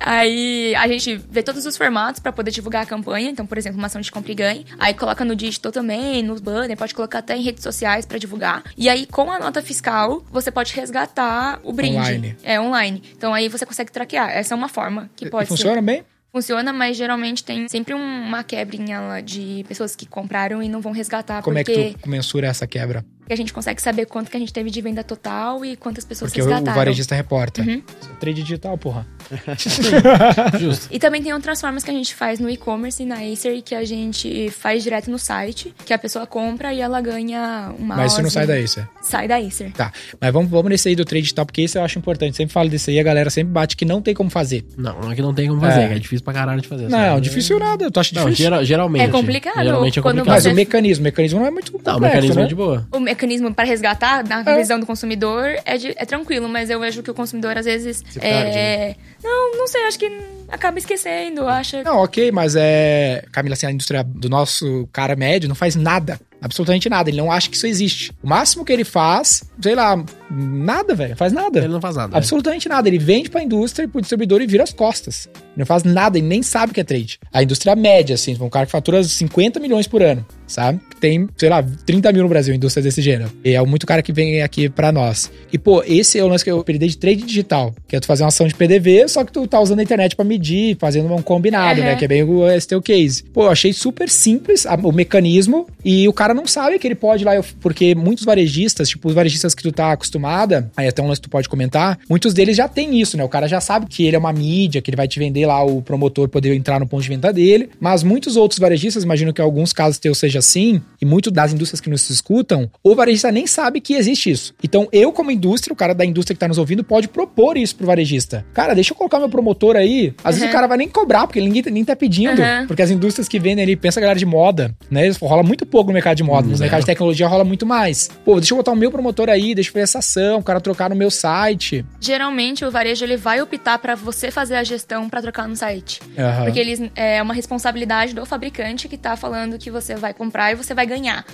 Aí 0.00 0.74
a 0.76 0.86
gente 0.88 1.16
vê 1.30 1.42
todos 1.42 1.64
os 1.66 1.76
formatos 1.76 2.20
pra 2.20 2.32
poder 2.32 2.50
divulgar 2.50 2.82
a 2.82 2.86
campanha. 2.86 3.30
Então, 3.30 3.46
por 3.46 3.56
exemplo, 3.58 3.78
uma 3.78 3.86
ação 3.86 4.00
de 4.00 4.10
compra 4.10 4.32
e 4.32 4.34
ganhe. 4.34 4.66
Aí 4.78 4.94
coloca 4.94 5.24
no 5.24 5.34
digital 5.34 5.72
também, 5.72 6.22
nos 6.22 6.40
banner, 6.40 6.76
pode 6.76 6.94
colocar 6.94 7.18
até 7.20 7.36
em 7.36 7.42
redes 7.42 7.62
sociais 7.62 8.04
pra 8.06 8.18
divulgar. 8.18 8.62
E 8.76 8.88
aí, 8.88 9.06
com 9.06 9.30
a 9.30 9.38
nota 9.38 9.62
fiscal, 9.62 10.22
você 10.30 10.50
pode 10.50 10.74
resgatar 10.74 11.60
o 11.62 11.72
brinde. 11.72 11.96
Online. 11.96 12.36
É, 12.42 12.60
online. 12.60 13.02
Então 13.16 13.32
aí 13.32 13.48
você 13.48 13.64
consegue 13.64 13.90
traquear. 13.92 14.30
Essa 14.30 14.54
é 14.54 14.56
uma 14.56 14.68
forma 14.68 15.10
que 15.16 15.28
pode 15.30 15.44
E 15.44 15.48
funciona 15.48 15.80
bem? 15.80 15.98
ser. 15.98 16.06
Funciona, 16.32 16.72
mas 16.72 16.96
geralmente 16.96 17.44
tem 17.44 17.68
sempre 17.68 17.94
um- 17.94 18.22
uma 18.26 18.42
quebrinha 18.42 19.20
de 19.24 19.64
pessoas 19.68 19.94
que 19.94 20.04
compraram 20.04 20.60
e 20.60 20.68
não 20.68 20.80
vão 20.80 20.90
resgatar. 20.90 21.40
Como 21.42 21.56
é 21.56 21.62
porque 21.62 21.92
que 21.94 21.98
tu 22.02 22.08
mensura 22.10 22.48
essa 22.48 22.66
quebra? 22.66 23.04
Porque 23.24 23.32
a 23.32 23.36
gente 23.36 23.52
consegue 23.54 23.80
saber 23.80 24.04
quanto 24.06 24.30
que 24.30 24.36
a 24.36 24.40
gente 24.40 24.52
teve 24.52 24.70
de 24.70 24.80
venda 24.82 25.02
total 25.02 25.64
e 25.64 25.76
quantas 25.76 26.04
pessoas 26.04 26.30
Porque 26.30 26.42
resgataram. 26.42 26.72
o 26.72 26.76
varejista 26.76 27.14
reporta. 27.14 27.62
Uhum. 27.62 27.82
Isso 28.00 28.10
é 28.12 28.16
trade 28.20 28.42
digital, 28.42 28.76
porra. 28.76 29.06
Justo. 30.60 30.88
E 30.90 30.98
também 30.98 31.22
tem 31.22 31.32
outras 31.32 31.58
formas 31.60 31.82
que 31.82 31.90
a 31.90 31.94
gente 31.94 32.14
faz 32.14 32.38
no 32.38 32.50
e-commerce 32.50 33.02
e 33.02 33.06
na 33.06 33.16
Acer 33.20 33.62
que 33.62 33.74
a 33.74 33.82
gente 33.84 34.50
faz 34.50 34.82
direto 34.82 35.10
no 35.10 35.18
site, 35.18 35.74
que 35.86 35.92
a 35.94 35.98
pessoa 35.98 36.26
compra 36.26 36.72
e 36.74 36.80
ela 36.80 37.00
ganha 37.00 37.72
uma 37.78 37.96
Mas 37.96 38.12
isso 38.12 38.22
não 38.22 38.28
sai 38.30 38.46
daí, 38.46 38.68
Cê. 38.68 38.82
Sai 39.02 39.26
da 39.26 39.36
Acer. 39.36 39.72
Tá. 39.72 39.90
Mas 40.20 40.32
vamos, 40.32 40.50
vamos 40.50 40.68
nesse 40.70 40.88
aí 40.90 40.94
do 40.96 41.04
trade 41.04 41.22
digital, 41.22 41.46
porque 41.46 41.62
isso 41.62 41.78
eu 41.78 41.82
acho 41.82 41.98
importante. 41.98 42.36
Sempre 42.36 42.52
falo 42.52 42.68
desse 42.68 42.90
aí, 42.90 43.00
a 43.00 43.02
galera 43.02 43.30
sempre 43.30 43.52
bate 43.54 43.76
que 43.76 43.84
não 43.86 44.02
tem 44.02 44.12
como 44.14 44.28
fazer. 44.28 44.64
Não, 44.76 45.00
não 45.00 45.12
é 45.12 45.14
que 45.14 45.22
não 45.22 45.32
tem 45.32 45.48
como 45.48 45.60
fazer, 45.60 45.80
É. 45.80 45.84
é, 45.84 45.88
que 45.88 45.94
é 45.94 45.98
difícil 45.98 46.24
pra 46.24 46.34
caralho 46.34 46.60
de 46.60 46.68
fazer. 46.68 46.88
Não, 46.88 46.98
sabe? 46.98 47.20
difícil 47.22 47.58
nada. 47.58 47.90
Tu 47.90 48.00
acha 48.00 48.14
Não, 48.14 48.24
difícil? 48.24 48.44
geral- 48.44 48.64
geralmente. 48.64 49.02
É 49.04 49.08
complicado, 49.08 49.62
Geralmente 49.64 49.98
é 49.98 50.02
complicado. 50.02 50.26
Mas 50.26 50.42
você- 50.42 50.50
o 50.50 50.54
mecanismo, 50.54 51.02
o 51.02 51.04
mecanismo 51.04 51.40
não 51.40 51.46
é 51.46 51.50
muito 51.50 51.72
complexo, 51.72 51.90
Não, 51.92 51.98
o 51.98 52.02
mecanismo 52.10 52.36
né? 52.36 52.42
é 52.42 52.46
de 52.46 52.54
boa. 52.54 52.86
O 52.92 53.00
mecanismo 53.14 53.54
para 53.54 53.64
resgatar, 53.64 54.26
na 54.26 54.42
É. 54.44 54.56
visão 54.58 54.78
do 54.78 54.86
consumidor, 54.86 55.44
é, 55.64 55.76
de- 55.78 55.94
é 55.96 56.04
tranquilo, 56.04 56.48
mas 56.48 56.68
eu 56.70 56.78
vejo 56.80 57.02
que 57.02 57.10
o 57.10 57.14
consumidor 57.14 57.56
às 57.56 57.64
vezes. 57.64 58.02
Se 58.08 58.18
é, 58.18 58.20
perde, 58.20 58.56
né? 58.56 58.96
Não, 59.24 59.56
não 59.56 59.66
sei, 59.66 59.82
acho 59.84 59.98
que 59.98 60.12
acaba 60.48 60.78
esquecendo, 60.78 61.48
acha. 61.48 61.82
Não, 61.82 61.96
ok, 61.98 62.30
mas 62.30 62.54
é. 62.56 63.24
Camila, 63.32 63.54
assim, 63.54 63.66
a 63.66 63.70
indústria 63.72 64.04
do 64.04 64.28
nosso 64.28 64.86
cara 64.92 65.16
médio 65.16 65.48
não 65.48 65.56
faz 65.56 65.74
nada. 65.74 66.20
Absolutamente 66.40 66.90
nada. 66.90 67.08
Ele 67.08 67.16
não 67.16 67.32
acha 67.32 67.48
que 67.48 67.56
isso 67.56 67.66
existe. 67.66 68.12
O 68.22 68.28
máximo 68.28 68.66
que 68.66 68.72
ele 68.72 68.84
faz, 68.84 69.44
sei 69.62 69.74
lá, 69.74 70.04
nada, 70.30 70.94
velho. 70.94 71.16
Faz 71.16 71.32
nada. 71.32 71.58
Ele 71.60 71.68
não 71.68 71.80
faz 71.80 71.96
nada. 71.96 72.12
né? 72.12 72.18
Absolutamente 72.18 72.68
nada. 72.68 72.86
Ele 72.86 72.98
vende 72.98 73.30
pra 73.30 73.42
indústria, 73.42 73.88
pro 73.88 74.02
distribuidor 74.02 74.42
e 74.42 74.46
vira 74.46 74.62
as 74.62 74.70
costas. 74.70 75.26
Ele 75.32 75.42
não 75.56 75.64
faz 75.64 75.84
nada, 75.84 76.18
ele 76.18 76.26
nem 76.26 76.42
sabe 76.42 76.72
o 76.72 76.74
que 76.74 76.80
é 76.82 76.84
trade. 76.84 77.18
A 77.32 77.42
indústria 77.42 77.74
média, 77.74 78.14
assim, 78.14 78.36
um 78.38 78.50
cara 78.50 78.66
que 78.66 78.72
fatura 78.72 79.02
50 79.02 79.58
milhões 79.58 79.86
por 79.86 80.02
ano, 80.02 80.26
sabe? 80.46 80.80
Tem, 81.00 81.26
sei 81.38 81.48
lá, 81.48 81.62
30 81.86 82.12
mil 82.12 82.24
no 82.24 82.28
Brasil, 82.28 82.54
indústria 82.54 82.82
desse 82.82 83.00
gênero. 83.00 83.30
E 83.42 83.54
é 83.54 83.62
muito 83.62 83.86
cara 83.86 84.02
que 84.02 84.12
vem 84.12 84.42
aqui 84.42 84.68
pra 84.68 84.92
nós. 84.92 85.32
E, 85.50 85.58
pô, 85.58 85.82
esse 85.86 86.18
é 86.18 86.24
o 86.24 86.28
lance 86.28 86.44
que 86.44 86.50
eu 86.50 86.62
perdi 86.62 86.88
de 86.88 86.98
trade 86.98 87.22
digital, 87.22 87.74
que 87.88 87.96
é 87.96 88.00
tu 88.00 88.06
fazer 88.06 88.22
uma 88.22 88.28
ação 88.28 88.46
de 88.46 88.54
PDV, 88.54 89.08
só 89.14 89.24
que 89.24 89.32
tu 89.32 89.46
tá 89.46 89.60
usando 89.60 89.78
a 89.78 89.82
internet 89.82 90.14
pra 90.14 90.24
medir, 90.24 90.76
fazendo 90.78 91.12
um 91.12 91.22
combinado, 91.22 91.80
Uhum. 91.80 91.86
né? 91.86 91.96
Que 91.96 92.04
é 92.04 92.08
bem 92.08 92.22
o 92.22 92.48
esse 92.50 92.68
teu 92.68 92.82
case. 92.82 93.22
Pô, 93.32 93.44
eu 93.44 93.50
achei 93.50 93.72
super 93.72 94.08
simples 94.08 94.66
a- 94.66 94.74
o 94.82 94.92
mecanismo 94.92 95.66
e 95.84 96.06
o 96.08 96.12
cara 96.12 96.34
não 96.34 96.46
sabe 96.46 96.78
que 96.78 96.86
ele 96.86 96.94
pode 96.94 97.22
ir 97.22 97.26
lá, 97.26 97.32
porque 97.60 97.94
muitos 97.94 98.24
varejistas, 98.24 98.88
tipo 98.88 99.08
os 99.08 99.14
varejistas 99.14 99.54
que 99.54 99.62
tu 99.62 99.72
tá 99.72 99.92
acostumada, 99.92 100.70
aí 100.76 100.86
até 100.88 101.02
um 101.02 101.06
lance 101.08 101.20
que 101.20 101.28
tu 101.28 101.30
pode 101.30 101.48
comentar, 101.48 101.98
muitos 102.08 102.34
deles 102.34 102.56
já 102.56 102.68
tem 102.68 103.00
isso, 103.00 103.16
né? 103.16 103.24
O 103.24 103.28
cara 103.28 103.46
já 103.48 103.60
sabe 103.60 103.86
que 103.86 104.04
ele 104.06 104.16
é 104.16 104.18
uma 104.18 104.32
mídia, 104.32 104.82
que 104.82 104.90
ele 104.90 104.96
vai 104.96 105.08
te 105.08 105.18
vender 105.18 105.46
lá 105.46 105.64
o 105.64 105.80
promotor 105.80 106.28
poder 106.28 106.54
entrar 106.54 106.78
no 106.80 106.86
ponto 106.86 107.02
de 107.02 107.08
venda 107.08 107.32
dele, 107.32 107.70
mas 107.80 108.02
muitos 108.02 108.36
outros 108.36 108.58
varejistas, 108.58 109.04
imagino 109.04 109.32
que 109.32 109.40
alguns 109.40 109.72
casos 109.72 109.98
teus 109.98 110.18
seja 110.18 110.38
assim, 110.40 110.80
e 111.00 111.04
muito 111.06 111.30
das 111.30 111.52
indústrias 111.52 111.80
que 111.80 111.88
nos 111.90 112.08
escutam, 112.10 112.70
o 112.82 112.94
varejista 112.94 113.30
nem 113.30 113.46
sabe 113.46 113.80
que 113.80 113.94
existe 113.94 114.30
isso. 114.30 114.54
Então, 114.62 114.88
eu 114.92 115.12
como 115.12 115.30
indústria, 115.30 115.72
o 115.72 115.76
cara 115.76 115.94
da 115.94 116.04
indústria 116.04 116.34
que 116.34 116.40
tá 116.40 116.48
nos 116.48 116.58
ouvindo, 116.58 116.82
pode 116.84 117.08
propor 117.08 117.56
isso 117.56 117.76
pro 117.76 117.86
varejista. 117.86 118.44
Cara, 118.52 118.74
deixa 118.74 118.92
eu 118.92 118.96
colocar 119.04 119.18
meu 119.18 119.28
promotor 119.28 119.76
aí. 119.76 120.14
Às 120.22 120.34
vezes 120.36 120.42
Uhum. 120.44 120.48
o 120.48 120.52
cara 120.52 120.66
vai 120.66 120.76
nem 120.78 120.88
cobrar, 120.88 121.26
porque 121.26 121.40
ninguém 121.40 121.62
nem 121.70 121.84
tá 121.84 121.94
pedindo. 121.96 122.40
Uhum. 122.40 122.66
Porque 122.66 122.82
as 122.82 122.90
indústrias 122.90 123.28
que 123.28 123.38
vendem 123.38 123.62
ali, 123.62 123.76
pensa 123.76 124.00
a 124.00 124.02
galera 124.02 124.18
de 124.18 124.26
moda, 124.26 124.74
né? 124.90 125.10
Rola 125.20 125.42
muito 125.42 125.64
pouco 125.66 125.88
no 125.90 125.94
mercado 125.94 126.16
de 126.16 126.22
moda. 126.22 126.42
No 126.48 126.54
Zero. 126.56 126.60
mercado 126.62 126.80
de 126.80 126.86
tecnologia 126.86 127.26
rola 127.28 127.44
muito 127.44 127.64
mais. 127.66 128.10
Pô, 128.24 128.36
deixa 128.36 128.52
eu 128.52 128.56
botar 128.58 128.72
o 128.72 128.76
meu 128.76 128.90
promotor 128.90 129.28
aí, 129.28 129.54
deixa 129.54 129.70
eu 129.70 129.74
ver 129.74 129.80
essa 129.80 129.98
ação, 129.98 130.38
o 130.38 130.42
cara 130.42 130.60
trocar 130.60 130.90
no 130.90 130.96
meu 130.96 131.10
site. 131.10 131.84
Geralmente 132.00 132.64
o 132.64 132.70
varejo 132.70 133.04
ele 133.04 133.16
vai 133.16 133.40
optar 133.40 133.78
pra 133.78 133.94
você 133.94 134.30
fazer 134.30 134.56
a 134.56 134.64
gestão 134.64 135.08
pra 135.08 135.20
trocar 135.22 135.48
no 135.48 135.56
site. 135.56 136.00
Aham. 136.18 136.44
Porque 136.44 136.58
eles 136.60 136.80
é 136.94 137.22
uma 137.22 137.34
responsabilidade 137.34 138.14
do 138.14 138.24
fabricante 138.26 138.88
que 138.88 138.96
tá 138.96 139.16
falando 139.16 139.58
que 139.58 139.70
você 139.70 139.94
vai 139.94 140.12
comprar 140.14 140.52
e 140.52 140.54
você 140.54 140.74
vai 140.74 140.86
ganhar. 140.86 141.24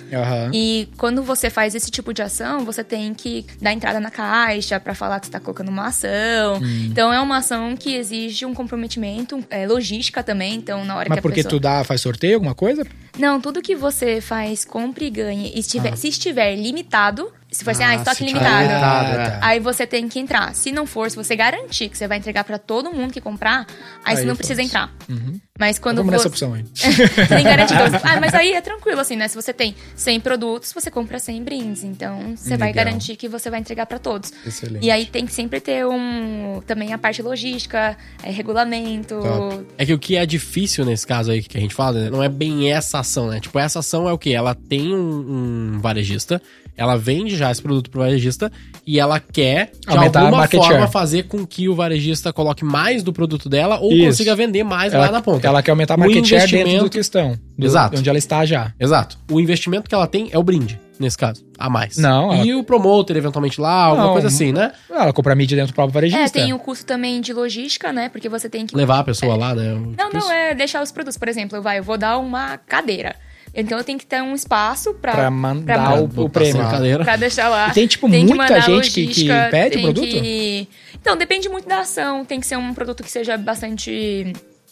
E 0.53 0.87
quando 0.97 1.21
você 1.23 1.49
faz 1.49 1.75
esse 1.75 1.89
tipo 1.91 2.13
de 2.13 2.21
ação, 2.21 2.63
você 2.65 2.83
tem 2.83 3.13
que 3.13 3.45
dar 3.61 3.73
entrada 3.73 3.99
na 3.99 4.09
caixa 4.11 4.79
pra 4.79 4.93
falar 4.93 5.19
que 5.19 5.27
você 5.27 5.31
tá 5.31 5.39
colocando 5.39 5.69
uma 5.69 5.87
ação. 5.87 6.57
Hum. 6.61 6.87
Então 6.89 7.11
é 7.13 7.19
uma 7.19 7.37
ação 7.37 7.60
que 7.77 7.95
exige 7.95 8.45
um 8.45 8.53
comprometimento, 8.53 9.43
é, 9.49 9.65
logística 9.67 10.21
também. 10.23 10.55
Então 10.55 10.83
na 10.85 10.95
hora 10.95 11.09
Mas 11.09 11.15
que 11.15 11.19
a 11.19 11.21
porque 11.21 11.43
pessoa... 11.43 11.49
tu 11.49 11.59
dá, 11.59 11.83
faz 11.83 12.01
sorteio, 12.01 12.35
alguma 12.35 12.55
coisa? 12.55 12.85
Não, 13.17 13.39
tudo 13.41 13.61
que 13.61 13.75
você 13.75 14.21
faz, 14.21 14.63
compre 14.65 15.05
e 15.05 15.09
ganhe, 15.09 15.51
e 15.55 15.59
estiver- 15.59 15.93
Ah. 15.93 15.95
se 15.97 16.07
estiver 16.07 16.55
limitado, 16.55 17.31
se 17.51 17.63
for 17.63 17.71
assim, 17.71 17.83
ah, 17.83 17.89
Ah, 17.89 17.95
estoque 17.95 18.23
limitado. 18.23 18.61
limitado, 18.67 19.09
é. 19.09 19.29
tá. 19.31 19.39
Aí 19.41 19.59
você 19.59 19.85
tem 19.85 20.07
que 20.07 20.19
entrar. 20.19 20.55
Se 20.55 20.71
não 20.71 20.85
for, 20.85 21.09
se 21.11 21.17
você 21.17 21.35
garantir 21.35 21.89
que 21.89 21.97
você 21.97 22.07
vai 22.07 22.17
entregar 22.17 22.43
pra 22.43 22.57
todo 22.57 22.91
mundo 22.93 23.11
que 23.11 23.19
comprar, 23.21 23.67
aí, 24.03 24.15
Aí 24.15 24.17
você 24.17 24.25
não 24.25 24.35
precisa 24.35 24.61
entrar. 24.61 24.89
Uhum. 25.09 25.39
Mas 25.59 25.77
quando 25.77 25.97
Vamos 25.97 26.11
você 26.11 26.17
nessa 26.17 26.27
opção 26.27 26.53
aí. 26.53 26.63
tem 27.27 27.43
garantia. 27.43 27.77
Então, 27.85 27.99
ah, 28.09 28.19
mas 28.19 28.33
aí 28.33 28.53
é 28.53 28.61
tranquilo, 28.61 28.99
assim, 28.99 29.15
né? 29.15 29.27
Se 29.27 29.35
você 29.35 29.53
tem 29.53 29.75
100 29.95 30.19
produtos, 30.21 30.73
você 30.73 30.89
compra 30.89 31.19
100 31.19 31.43
brindes. 31.43 31.83
Então, 31.83 32.35
você 32.35 32.57
vai 32.57 32.69
Legal. 32.69 32.85
garantir 32.85 33.15
que 33.15 33.27
você 33.27 33.49
vai 33.49 33.59
entregar 33.59 33.85
pra 33.85 33.99
todos. 33.99 34.31
Excelente. 34.45 34.83
E 34.83 34.89
aí 34.89 35.05
tem 35.05 35.25
que 35.25 35.33
sempre 35.33 35.59
ter 35.59 35.85
um 35.85 36.61
também 36.65 36.93
a 36.93 36.97
parte 36.97 37.21
logística, 37.21 37.95
é, 38.23 38.31
regulamento. 38.31 39.19
Top. 39.19 39.65
É 39.77 39.85
que 39.85 39.93
o 39.93 39.99
que 39.99 40.15
é 40.15 40.25
difícil 40.25 40.83
nesse 40.85 41.05
caso 41.05 41.31
aí 41.31 41.43
que 41.43 41.57
a 41.57 41.61
gente 41.61 41.75
fala, 41.75 41.99
né, 42.05 42.09
não 42.09 42.23
é 42.23 42.29
bem 42.29 42.71
essa 42.71 42.99
ação, 42.99 43.27
né? 43.27 43.39
Tipo, 43.39 43.59
essa 43.59 43.79
ação 43.79 44.07
é 44.09 44.13
o 44.13 44.17
quê? 44.17 44.31
Ela 44.31 44.55
tem 44.55 44.95
um, 44.95 45.75
um 45.75 45.79
varejista, 45.79 46.41
ela 46.77 46.97
vende 46.97 47.35
já 47.35 47.51
esse 47.51 47.61
produto 47.61 47.89
pro 47.89 48.01
varejista 48.01 48.51
e 48.87 48.99
ela 48.99 49.19
quer, 49.19 49.71
de 49.87 49.95
Aumentar 49.95 50.21
a 50.21 50.23
alguma 50.25 50.47
forma, 50.47 50.65
share. 50.79 50.91
fazer 50.91 51.23
com 51.23 51.45
que 51.45 51.69
o 51.69 51.75
varejista 51.75 52.33
coloque 52.33 52.65
mais 52.65 53.03
do 53.03 53.13
produto 53.13 53.47
dela 53.47 53.79
ou 53.79 53.91
Isso. 53.91 54.05
consiga 54.07 54.35
vender 54.35 54.63
mais 54.63 54.93
Ela, 54.93 55.05
lá 55.07 55.11
na 55.11 55.21
ponta. 55.21 55.45
ela 55.47 55.61
quer 55.61 55.71
aumentar 55.71 55.93
a 55.93 55.97
O 55.97 55.99
market 55.99 56.25
share 56.25 56.49
dentro 56.51 56.85
do 56.85 56.89
questão. 56.89 57.37
do- 57.57 57.65
Exato. 57.65 57.99
Onde 57.99 58.09
ela 58.09 58.17
está 58.17 58.45
já. 58.45 58.73
Exato. 58.79 59.17
O 59.29 59.39
investimento 59.39 59.87
que 59.87 59.93
ela 59.95 60.07
tem 60.07 60.29
é 60.31 60.37
o 60.39 60.43
brinde, 60.43 60.79
nesse 60.99 61.17
caso, 61.17 61.45
a 61.59 61.69
mais. 61.69 61.97
Não, 61.97 62.43
E 62.43 62.55
o 62.55 62.63
promoter, 62.63 63.15
eventualmente, 63.15 63.61
lá, 63.61 63.83
alguma 63.85 64.05
Não, 64.07 64.13
coisa 64.13 64.27
assim, 64.29 64.51
né? 64.51 64.71
Ela 64.89 65.13
compra 65.13 65.35
mídia 65.35 65.55
dentro 65.55 65.71
do 65.73 65.75
próprio 65.75 65.91
É, 65.91 66.09
varejista. 66.09 66.39
tem 66.39 66.51
o 66.53 66.57
custo 66.59 66.85
também 66.85 67.21
de 67.21 67.31
logística, 67.33 67.93
né? 67.93 68.09
Porque 68.09 68.27
você 68.27 68.49
tem 68.49 68.65
que. 68.65 68.75
Levar 68.75 68.99
a 68.99 69.03
pessoa 69.03 69.35
lá, 69.35 69.53
né? 69.53 69.73
Não, 69.97 70.09
não, 70.11 70.31
é 70.31 70.55
deixar 70.55 70.81
os 70.81 70.91
produtos. 70.91 71.17
Por 71.17 71.27
exemplo, 71.27 71.55
eu, 71.57 71.61
vai, 71.61 71.77
eu 71.79 71.83
vou 71.83 71.97
dar 71.97 72.17
uma 72.17 72.57
cadeira. 72.57 73.15
Então 73.53 73.77
eu 73.77 73.83
tenho 73.83 73.99
que 73.99 74.05
ter 74.05 74.21
um 74.21 74.33
espaço 74.33 74.93
pra, 74.93 75.11
Pra 75.11 75.29
mandar 75.31 75.73
pra- 75.91 75.99
o, 76.01 76.03
o 76.05 76.07
botar 76.07 76.39
prêmio. 76.39 76.63
pra 77.03 77.15
deixar 77.17 77.49
lá. 77.49 77.67
E 77.69 77.73
tem, 77.73 77.85
tipo, 77.87 78.09
Tem 78.09 78.25
que 78.25 78.33
muita 78.33 78.53
mandar 78.53 78.61
gente 78.65 78.91
que, 78.91 79.07
que 79.07 79.27
pede 79.51 79.77
o 79.77 79.81
produto? 79.81 80.07
que- 80.07 80.67
Então, 81.01 81.17
depende 81.17 81.49
muito 81.49 81.67
da 81.67 81.79
ação. 81.79 82.23
Tem 82.23 82.39
que 82.39 82.47
ser 82.47 82.55
um 82.57 82.73
produto 82.73 83.03
que 83.03 83.11
seja 83.11 83.37
bastante 83.37 84.31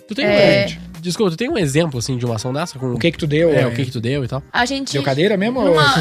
Tu 0.09 0.15
tem 0.15 0.25
É. 0.25 0.67
um, 0.85 0.89
Desculpa, 1.01 1.31
tu 1.31 1.37
tem 1.37 1.47
um 1.49 1.57
exemplo, 1.57 1.97
assim, 1.97 2.17
de 2.17 2.25
uma 2.25 2.35
ação 2.35 2.51
dessa? 2.51 2.77
Com, 2.77 2.91
O 2.93 2.99
que 2.99 3.09
que 3.09 3.17
tu 3.17 3.25
deu? 3.25 3.53
É, 3.53 3.65
o 3.65 3.71
que 3.71 3.85
que 3.85 3.91
tu 3.91 4.01
deu 4.01 4.25
e 4.25 4.27
tal? 4.27 4.43
A 4.51 4.65
gente. 4.65 4.91
Deu 4.91 5.01
cadeira 5.01 5.37
mesmo? 5.37 5.59
ou- 5.61 5.67
Numa... 5.69 5.95